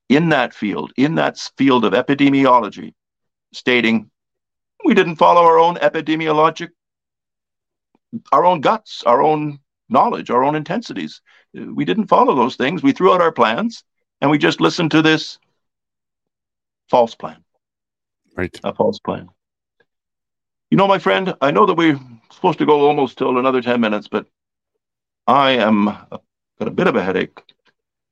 in 0.08 0.28
that 0.30 0.54
field, 0.54 0.92
in 0.96 1.16
that 1.16 1.38
field 1.56 1.84
of 1.84 1.92
epidemiology, 1.92 2.94
stating 3.52 4.10
we 4.84 4.94
didn't 4.94 5.16
follow 5.16 5.42
our 5.42 5.58
own 5.58 5.76
epidemiologic 5.76 6.70
our 8.32 8.44
own 8.44 8.60
guts, 8.60 9.02
our 9.04 9.22
own 9.22 9.58
knowledge, 9.88 10.30
our 10.30 10.44
own 10.44 10.54
intensities. 10.54 11.20
We 11.54 11.84
didn't 11.84 12.08
follow 12.08 12.34
those 12.34 12.56
things. 12.56 12.82
We 12.82 12.92
threw 12.92 13.12
out 13.12 13.20
our 13.20 13.32
plans 13.32 13.84
and 14.20 14.30
we 14.30 14.38
just 14.38 14.60
listened 14.60 14.90
to 14.92 15.02
this 15.02 15.38
false 16.88 17.14
plan. 17.14 17.44
Right. 18.34 18.58
A 18.64 18.74
false 18.74 18.98
plan. 18.98 19.28
You 20.70 20.76
know, 20.76 20.88
my 20.88 20.98
friend, 20.98 21.34
I 21.40 21.50
know 21.50 21.66
that 21.66 21.74
we're 21.74 22.00
supposed 22.30 22.58
to 22.58 22.66
go 22.66 22.86
almost 22.86 23.18
till 23.18 23.38
another 23.38 23.62
10 23.62 23.80
minutes, 23.80 24.08
but 24.08 24.26
I 25.26 25.52
am 25.52 25.84
got 25.84 26.22
a 26.68 26.70
bit 26.70 26.86
of 26.86 26.96
a 26.96 27.02
headache. 27.02 27.40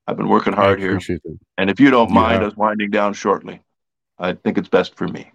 I've 0.07 0.17
been 0.17 0.29
working 0.29 0.53
hard 0.53 0.81
here. 0.81 0.99
It. 0.99 1.23
And 1.57 1.71
if 1.71 1.81
you 1.81 1.91
don't 1.91 2.11
mind 2.11 2.43
yeah. 2.43 2.49
us 2.49 2.57
winding 2.57 2.91
down 2.91 3.15
shortly, 3.15 3.63
I 4.19 4.35
think 4.35 4.59
it's 4.59 4.69
best 4.69 4.95
for 4.97 5.09
me. 5.09 5.31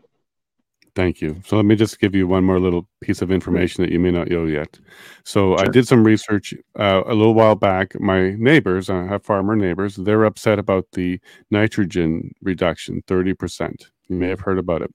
Thank 0.95 1.21
you. 1.21 1.41
So 1.45 1.55
let 1.55 1.65
me 1.65 1.75
just 1.75 1.99
give 1.99 2.13
you 2.13 2.27
one 2.27 2.43
more 2.43 2.59
little 2.59 2.87
piece 3.01 3.21
of 3.21 3.31
information 3.31 3.83
that 3.83 3.91
you 3.91 3.99
may 3.99 4.11
not 4.11 4.27
know 4.27 4.45
yet. 4.45 4.79
So 5.23 5.55
sure. 5.55 5.65
I 5.65 5.69
did 5.69 5.87
some 5.87 6.03
research 6.03 6.53
uh, 6.77 7.03
a 7.05 7.13
little 7.13 7.33
while 7.33 7.55
back. 7.55 7.99
My 7.99 8.31
neighbors, 8.31 8.89
I 8.89 9.05
have 9.05 9.23
farmer 9.23 9.55
neighbors, 9.55 9.95
they're 9.95 10.25
upset 10.25 10.59
about 10.59 10.87
the 10.93 11.19
nitrogen 11.51 12.33
reduction, 12.41 13.01
30%. 13.07 13.85
You 14.07 14.15
may 14.17 14.27
have 14.27 14.41
heard 14.41 14.57
about 14.57 14.81
it. 14.81 14.93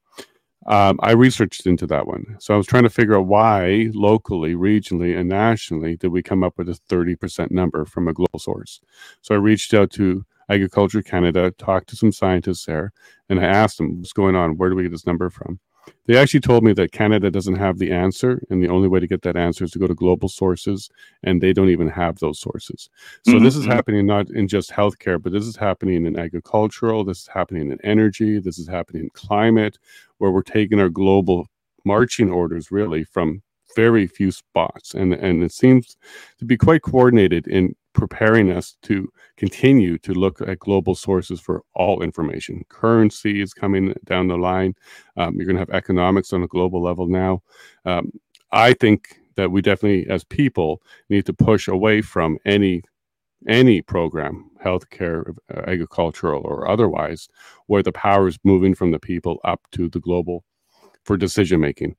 Um, 0.66 0.98
I 1.02 1.12
researched 1.12 1.66
into 1.66 1.86
that 1.88 2.06
one. 2.06 2.36
So 2.38 2.54
I 2.54 2.56
was 2.56 2.66
trying 2.66 2.84
to 2.84 2.90
figure 2.90 3.16
out 3.18 3.26
why 3.26 3.90
locally, 3.92 4.54
regionally, 4.54 5.18
and 5.18 5.28
nationally 5.28 5.96
did 5.96 6.08
we 6.08 6.22
come 6.22 6.42
up 6.42 6.56
with 6.56 6.68
a 6.68 6.78
30% 6.88 7.50
number 7.50 7.84
from 7.84 8.08
a 8.08 8.14
global 8.14 8.38
source. 8.38 8.80
So 9.20 9.34
I 9.34 9.38
reached 9.38 9.74
out 9.74 9.90
to 9.92 10.24
Agriculture 10.48 11.02
Canada, 11.02 11.50
talked 11.52 11.88
to 11.88 11.96
some 11.96 12.12
scientists 12.12 12.64
there, 12.66 12.92
and 13.28 13.40
I 13.40 13.44
asked 13.44 13.78
them, 13.78 13.98
what's 13.98 14.12
going 14.12 14.36
on? 14.36 14.56
Where 14.56 14.70
do 14.70 14.76
we 14.76 14.82
get 14.82 14.92
this 14.92 15.06
number 15.06 15.30
from? 15.30 15.58
They 16.06 16.16
actually 16.16 16.40
told 16.40 16.64
me 16.64 16.72
that 16.74 16.92
Canada 16.92 17.30
doesn't 17.30 17.54
have 17.56 17.78
the 17.78 17.90
answer, 17.90 18.42
and 18.50 18.62
the 18.62 18.68
only 18.68 18.88
way 18.88 19.00
to 19.00 19.06
get 19.06 19.22
that 19.22 19.36
answer 19.36 19.64
is 19.64 19.70
to 19.72 19.78
go 19.78 19.86
to 19.86 19.94
global 19.94 20.28
sources, 20.28 20.90
and 21.22 21.40
they 21.40 21.52
don't 21.52 21.70
even 21.70 21.88
have 21.88 22.18
those 22.18 22.38
sources. 22.38 22.90
So 23.24 23.32
mm-hmm. 23.32 23.44
this 23.44 23.56
is 23.56 23.62
mm-hmm. 23.62 23.72
happening 23.72 24.06
not 24.06 24.30
in 24.30 24.46
just 24.46 24.70
healthcare, 24.70 25.22
but 25.22 25.32
this 25.32 25.46
is 25.46 25.56
happening 25.56 26.06
in 26.06 26.18
agricultural, 26.18 27.04
this 27.04 27.22
is 27.22 27.28
happening 27.28 27.70
in 27.70 27.80
energy, 27.82 28.38
this 28.38 28.58
is 28.58 28.68
happening 28.68 29.04
in 29.04 29.10
climate, 29.10 29.78
where 30.18 30.30
we're 30.30 30.42
taking 30.42 30.78
our 30.78 30.90
global 30.90 31.46
marching 31.84 32.30
orders 32.30 32.70
really 32.70 33.04
from 33.04 33.42
very 33.74 34.06
few 34.06 34.30
spots, 34.30 34.94
and 34.94 35.14
and 35.14 35.42
it 35.42 35.52
seems 35.52 35.96
to 36.38 36.44
be 36.44 36.56
quite 36.56 36.82
coordinated 36.82 37.46
in 37.46 37.74
preparing 37.94 38.50
us 38.50 38.76
to 38.82 39.08
continue 39.36 39.96
to 39.98 40.12
look 40.12 40.40
at 40.42 40.58
global 40.58 40.94
sources 40.94 41.40
for 41.40 41.62
all 41.74 42.02
information. 42.02 42.64
Currency 42.68 43.40
is 43.40 43.54
coming 43.54 43.94
down 44.04 44.28
the 44.28 44.36
line. 44.36 44.74
Um, 45.16 45.36
you're 45.36 45.46
going 45.46 45.56
to 45.56 45.60
have 45.60 45.70
economics 45.70 46.32
on 46.32 46.42
a 46.42 46.48
global 46.48 46.82
level 46.82 47.06
now. 47.06 47.42
Um, 47.84 48.12
I 48.52 48.74
think 48.74 49.20
that 49.36 49.50
we 49.50 49.62
definitely, 49.62 50.08
as 50.10 50.24
people, 50.24 50.82
need 51.08 51.26
to 51.26 51.32
push 51.32 51.68
away 51.68 52.02
from 52.02 52.38
any 52.44 52.82
any 53.46 53.82
program, 53.82 54.50
healthcare, 54.64 55.34
uh, 55.54 55.60
agricultural, 55.66 56.40
or 56.46 56.66
otherwise, 56.66 57.28
where 57.66 57.82
the 57.82 57.92
power 57.92 58.26
is 58.26 58.38
moving 58.42 58.74
from 58.74 58.90
the 58.90 58.98
people 58.98 59.38
up 59.44 59.60
to 59.72 59.90
the 59.90 60.00
global 60.00 60.44
for 61.04 61.18
decision 61.18 61.60
making. 61.60 61.94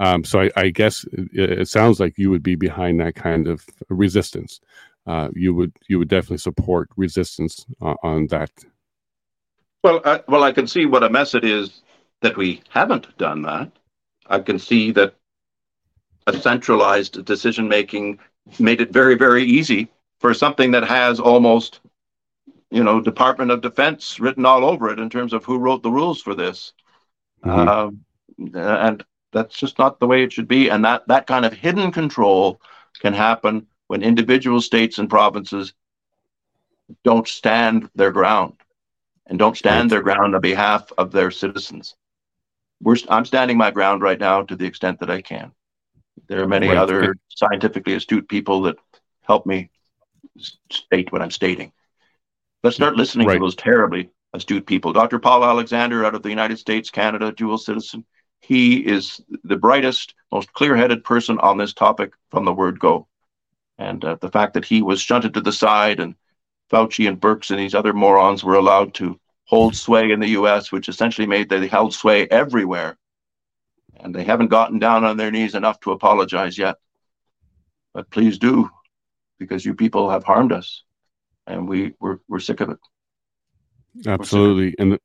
Um, 0.00 0.24
so 0.24 0.42
I, 0.42 0.50
I 0.56 0.68
guess 0.68 1.04
it, 1.12 1.60
it, 1.60 1.68
sounds 1.68 2.00
like 2.00 2.18
you 2.18 2.30
would 2.30 2.42
be 2.42 2.56
behind 2.56 3.00
that 3.00 3.14
kind 3.14 3.46
of 3.46 3.64
resistance 3.88 4.60
uh, 5.06 5.28
you 5.34 5.54
would 5.54 5.72
you 5.88 5.98
would 5.98 6.08
definitely 6.08 6.38
support 6.38 6.88
resistance 6.96 7.66
uh, 7.80 7.94
on 8.02 8.26
that. 8.28 8.50
Well, 9.82 10.00
I, 10.04 10.20
well, 10.28 10.44
I 10.44 10.52
can 10.52 10.66
see 10.66 10.86
what 10.86 11.02
a 11.02 11.10
mess 11.10 11.34
it 11.34 11.44
is 11.44 11.82
that 12.20 12.36
we 12.36 12.62
haven't 12.68 13.16
done 13.18 13.42
that. 13.42 13.72
I 14.26 14.38
can 14.38 14.58
see 14.58 14.92
that 14.92 15.14
a 16.28 16.38
centralized 16.38 17.24
decision 17.24 17.68
making 17.68 18.20
made 18.58 18.80
it 18.80 18.92
very 18.92 19.16
very 19.16 19.44
easy 19.44 19.88
for 20.20 20.32
something 20.34 20.70
that 20.70 20.84
has 20.84 21.18
almost 21.18 21.80
you 22.70 22.84
know 22.84 23.00
Department 23.00 23.50
of 23.50 23.60
Defense 23.60 24.20
written 24.20 24.46
all 24.46 24.64
over 24.64 24.90
it 24.90 25.00
in 25.00 25.10
terms 25.10 25.32
of 25.32 25.44
who 25.44 25.58
wrote 25.58 25.82
the 25.82 25.90
rules 25.90 26.22
for 26.22 26.34
this. 26.34 26.72
Mm-hmm. 27.44 27.68
Uh, 27.68 28.58
and 28.58 29.04
that's 29.32 29.56
just 29.56 29.78
not 29.78 29.98
the 29.98 30.06
way 30.06 30.22
it 30.22 30.32
should 30.32 30.48
be. 30.48 30.68
And 30.68 30.84
that 30.84 31.08
that 31.08 31.26
kind 31.26 31.44
of 31.44 31.52
hidden 31.52 31.90
control 31.90 32.60
can 33.00 33.14
happen 33.14 33.66
when 33.92 34.02
individual 34.02 34.62
states 34.62 34.98
and 34.98 35.10
provinces 35.10 35.74
don't 37.04 37.28
stand 37.28 37.90
their 37.94 38.10
ground 38.10 38.54
and 39.26 39.38
don't 39.38 39.54
stand 39.54 39.90
their 39.90 40.00
ground 40.00 40.34
on 40.34 40.40
behalf 40.40 40.90
of 40.96 41.12
their 41.12 41.30
citizens. 41.30 41.94
We're, 42.80 42.96
I'm 43.10 43.26
standing 43.26 43.58
my 43.58 43.70
ground 43.70 44.00
right 44.00 44.18
now 44.18 44.44
to 44.44 44.56
the 44.56 44.64
extent 44.64 45.00
that 45.00 45.10
I 45.10 45.20
can. 45.20 45.52
There 46.26 46.42
are 46.42 46.48
many 46.48 46.68
right. 46.68 46.78
other 46.78 47.16
scientifically 47.28 47.92
astute 47.92 48.30
people 48.30 48.62
that 48.62 48.76
help 49.24 49.44
me 49.44 49.68
state 50.70 51.12
what 51.12 51.20
I'm 51.20 51.30
stating. 51.30 51.70
Let's 52.62 52.76
start 52.76 52.96
listening 52.96 53.26
right. 53.26 53.34
to 53.34 53.40
those 53.40 53.56
terribly 53.56 54.08
astute 54.32 54.64
people. 54.64 54.94
Dr. 54.94 55.18
Paul 55.18 55.44
Alexander 55.44 56.02
out 56.06 56.14
of 56.14 56.22
the 56.22 56.30
United 56.30 56.58
States, 56.58 56.88
Canada, 56.88 57.30
dual 57.30 57.58
citizen. 57.58 58.06
He 58.40 58.78
is 58.78 59.20
the 59.44 59.58
brightest, 59.58 60.14
most 60.32 60.50
clear 60.54 60.76
headed 60.76 61.04
person 61.04 61.38
on 61.40 61.58
this 61.58 61.74
topic 61.74 62.14
from 62.30 62.46
the 62.46 62.54
word 62.54 62.80
go. 62.80 63.06
And 63.78 64.04
uh, 64.04 64.16
the 64.20 64.30
fact 64.30 64.54
that 64.54 64.64
he 64.64 64.82
was 64.82 65.00
shunted 65.00 65.34
to 65.34 65.40
the 65.40 65.52
side 65.52 66.00
and 66.00 66.14
Fauci 66.70 67.08
and 67.08 67.20
Birx 67.20 67.50
and 67.50 67.58
these 67.58 67.74
other 67.74 67.92
morons 67.92 68.44
were 68.44 68.54
allowed 68.54 68.94
to 68.94 69.18
hold 69.44 69.76
sway 69.76 70.10
in 70.10 70.20
the 70.20 70.30
US, 70.30 70.72
which 70.72 70.88
essentially 70.88 71.26
made 71.26 71.48
they 71.48 71.66
held 71.66 71.94
sway 71.94 72.26
everywhere. 72.28 72.96
And 74.00 74.14
they 74.14 74.24
haven't 74.24 74.48
gotten 74.48 74.78
down 74.78 75.04
on 75.04 75.16
their 75.16 75.30
knees 75.30 75.54
enough 75.54 75.78
to 75.80 75.92
apologize 75.92 76.58
yet. 76.58 76.76
But 77.94 78.10
please 78.10 78.38
do, 78.38 78.70
because 79.38 79.64
you 79.64 79.74
people 79.74 80.10
have 80.10 80.24
harmed 80.24 80.52
us 80.52 80.82
and 81.46 81.68
we, 81.68 81.94
we're, 82.00 82.18
we're 82.28 82.40
sick 82.40 82.60
of 82.60 82.70
it. 82.70 82.78
Absolutely. 84.06 84.68
Of 84.68 84.72
it. 84.72 84.76
And 84.78 84.98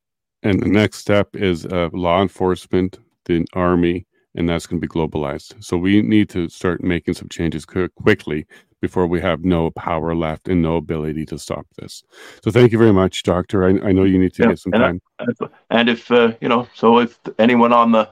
And 0.43 0.61
the 0.61 0.69
next 0.69 0.99
step 0.99 1.35
is 1.35 1.65
uh, 1.65 1.89
law 1.91 2.21
enforcement, 2.21 2.99
the 3.25 3.45
army, 3.53 4.06
and 4.37 4.47
that's 4.47 4.67
going 4.67 4.79
to 4.79 4.87
be 4.87 4.91
globalized. 4.91 5.61
So 5.63 5.77
we 5.77 6.01
need 6.01 6.29
to 6.29 6.47
start 6.47 6.83
making 6.83 7.15
some 7.15 7.27
changes 7.27 7.65
quickly 7.65 8.45
before 8.79 9.07
we 9.07 9.19
have 9.19 9.43
no 9.43 9.71
power 9.71 10.15
left 10.15 10.47
and 10.47 10.61
no 10.61 10.75
ability 10.75 11.25
to 11.25 11.39
stop 11.39 11.65
this. 11.77 12.03
So 12.43 12.51
thank 12.51 12.71
you 12.71 12.77
very 12.77 12.93
much, 12.93 13.23
Doctor. 13.23 13.65
I, 13.65 13.89
I 13.89 13.91
know 13.91 14.03
you 14.03 14.19
need 14.19 14.33
to 14.35 14.43
yeah, 14.43 14.49
get 14.49 14.59
some 14.59 14.73
and 14.73 14.81
time. 14.83 15.01
I, 15.19 15.47
and 15.71 15.89
if 15.89 16.11
uh, 16.11 16.33
you 16.39 16.47
know, 16.47 16.67
so 16.75 16.99
if 16.99 17.19
anyone 17.39 17.73
on 17.73 17.91
the 17.91 18.07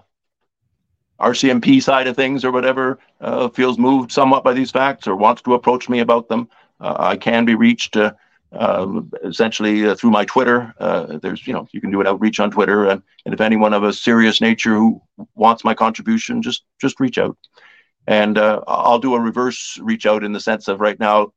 RCMP 1.20 1.82
side 1.82 2.08
of 2.08 2.16
things 2.16 2.44
or 2.44 2.52
whatever 2.52 2.98
uh, 3.22 3.48
feels 3.50 3.78
moved 3.78 4.12
somewhat 4.12 4.44
by 4.44 4.54
these 4.54 4.72
facts 4.72 5.08
or 5.08 5.16
wants 5.16 5.44
to 5.44 5.54
approach 5.54 5.88
me 5.88 6.00
about 6.00 6.28
them, 6.28 6.50
uh, 6.82 6.96
I 6.98 7.16
can 7.16 7.46
be 7.46 7.56
reached 7.56 7.96
uh, 7.96 8.14
um, 8.52 9.12
essentially 9.24 9.86
uh, 9.86 9.96
through 9.96 10.12
my 10.12 10.26
Twitter. 10.26 10.74
Uh, 10.80 11.18
there's, 11.18 11.46
you 11.46 11.54
know, 11.54 11.68
you 11.72 11.82
can 11.82 11.92
do 11.92 12.02
an 12.02 12.08
outreach 12.08 12.40
on 12.40 12.52
Twitter, 12.52 12.88
and, 12.88 13.02
and 13.26 13.34
if 13.34 13.42
anyone 13.42 13.74
of 13.74 13.84
a 13.84 13.94
serious 13.94 14.42
nature 14.42 14.76
who 14.76 15.02
wants 15.36 15.64
my 15.64 15.74
contribution, 15.74 16.42
just 16.42 16.64
just 16.80 17.00
reach 17.00 17.18
out, 17.18 17.38
and 18.08 18.38
uh, 18.38 18.62
I'll 18.68 19.00
do 19.00 19.16
a 19.16 19.20
reverse 19.20 19.78
reach 19.82 20.06
out 20.06 20.24
in 20.24 20.34
the 20.34 20.40
sense 20.40 20.68
of 20.68 20.80
right 20.80 21.00
now, 21.00 21.34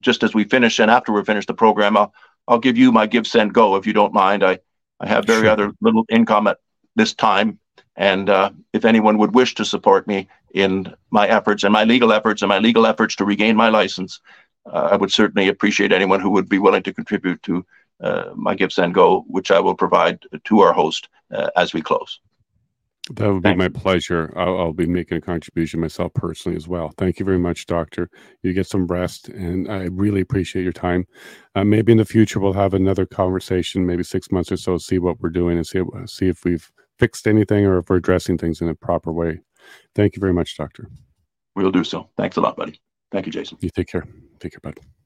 just 0.00 0.22
as 0.22 0.34
we 0.34 0.44
finish 0.44 0.78
and 0.78 0.90
after 0.90 1.12
we 1.12 1.24
finish 1.24 1.46
the 1.46 1.54
program, 1.54 1.96
I'll 1.96 2.14
I'll 2.48 2.58
give 2.58 2.78
you 2.78 2.92
my 2.92 3.06
give 3.06 3.26
send 3.26 3.54
go 3.54 3.76
if 3.76 3.86
you 3.86 3.92
don't 3.92 4.12
mind. 4.12 4.42
I 4.42 4.58
I 5.00 5.08
have 5.08 5.26
very 5.26 5.42
sure. 5.42 5.50
other 5.50 5.72
little 5.80 6.04
income 6.08 6.46
at 6.46 6.58
this 6.94 7.14
time 7.14 7.58
and 7.96 8.30
uh, 8.30 8.50
if 8.72 8.84
anyone 8.84 9.18
would 9.18 9.34
wish 9.34 9.54
to 9.56 9.64
support 9.64 10.06
me 10.06 10.28
in 10.54 10.94
my 11.10 11.28
efforts 11.28 11.64
and 11.64 11.72
my 11.72 11.84
legal 11.84 12.12
efforts 12.12 12.42
and 12.42 12.48
my 12.48 12.58
legal 12.58 12.86
efforts 12.86 13.16
to 13.16 13.24
regain 13.24 13.54
my 13.54 13.68
license, 13.68 14.20
I 14.66 14.96
would 14.96 15.12
certainly 15.12 15.48
appreciate 15.48 15.92
anyone 15.92 16.20
who 16.20 16.30
would 16.30 16.48
be 16.48 16.58
willing 16.58 16.82
to 16.84 16.94
contribute 16.94 17.42
to 17.44 17.64
uh, 18.00 18.30
my 18.34 18.54
Give 18.54 18.72
Send 18.72 18.94
Go, 18.94 19.24
which 19.28 19.50
I 19.50 19.60
will 19.60 19.74
provide 19.74 20.24
to 20.44 20.60
our 20.60 20.72
host 20.72 21.08
uh, 21.30 21.50
as 21.56 21.72
we 21.72 21.82
close. 21.82 22.20
That 23.10 23.32
would 23.32 23.42
be 23.42 23.54
my 23.54 23.68
pleasure. 23.68 24.32
I'll, 24.36 24.58
I'll, 24.58 24.72
be 24.72 24.86
making 24.86 25.18
a 25.18 25.20
contribution 25.20 25.80
myself 25.80 26.14
personally 26.14 26.56
as 26.56 26.68
well. 26.68 26.92
Thank 26.96 27.18
you 27.18 27.26
very 27.26 27.38
much, 27.38 27.66
Doctor. 27.66 28.08
You 28.42 28.52
get 28.52 28.68
some 28.68 28.86
rest, 28.86 29.28
and 29.28 29.70
I 29.70 29.88
really 29.90 30.20
appreciate 30.20 30.62
your 30.62 30.72
time. 30.72 31.06
Uh, 31.56 31.64
maybe 31.64 31.90
in 31.90 31.98
the 31.98 32.04
future 32.04 32.38
we'll 32.38 32.52
have 32.52 32.74
another 32.74 33.04
conversation, 33.04 33.84
maybe 33.84 34.04
six 34.04 34.30
months 34.30 34.52
or 34.52 34.56
so, 34.56 34.78
see 34.78 35.00
what 35.00 35.20
we're 35.20 35.30
doing 35.30 35.56
and 35.56 35.66
see 35.66 35.82
see 36.06 36.28
if 36.28 36.44
we've 36.44 36.70
fixed 36.98 37.26
anything 37.26 37.66
or 37.66 37.78
if 37.78 37.90
we're 37.90 37.96
addressing 37.96 38.38
things 38.38 38.60
in 38.60 38.68
a 38.68 38.74
proper 38.74 39.12
way. 39.12 39.40
Thank 39.96 40.14
you 40.14 40.20
very 40.20 40.32
much, 40.32 40.56
Doctor. 40.56 40.88
We'll 41.56 41.72
do 41.72 41.82
so. 41.82 42.08
Thanks 42.16 42.36
a 42.36 42.40
lot, 42.40 42.56
buddy. 42.56 42.80
Thank 43.10 43.26
you, 43.26 43.32
Jason. 43.32 43.58
You 43.60 43.70
take 43.70 43.88
care. 43.88 44.06
Take 44.42 44.54
care, 44.54 44.60
bud. 44.72 45.01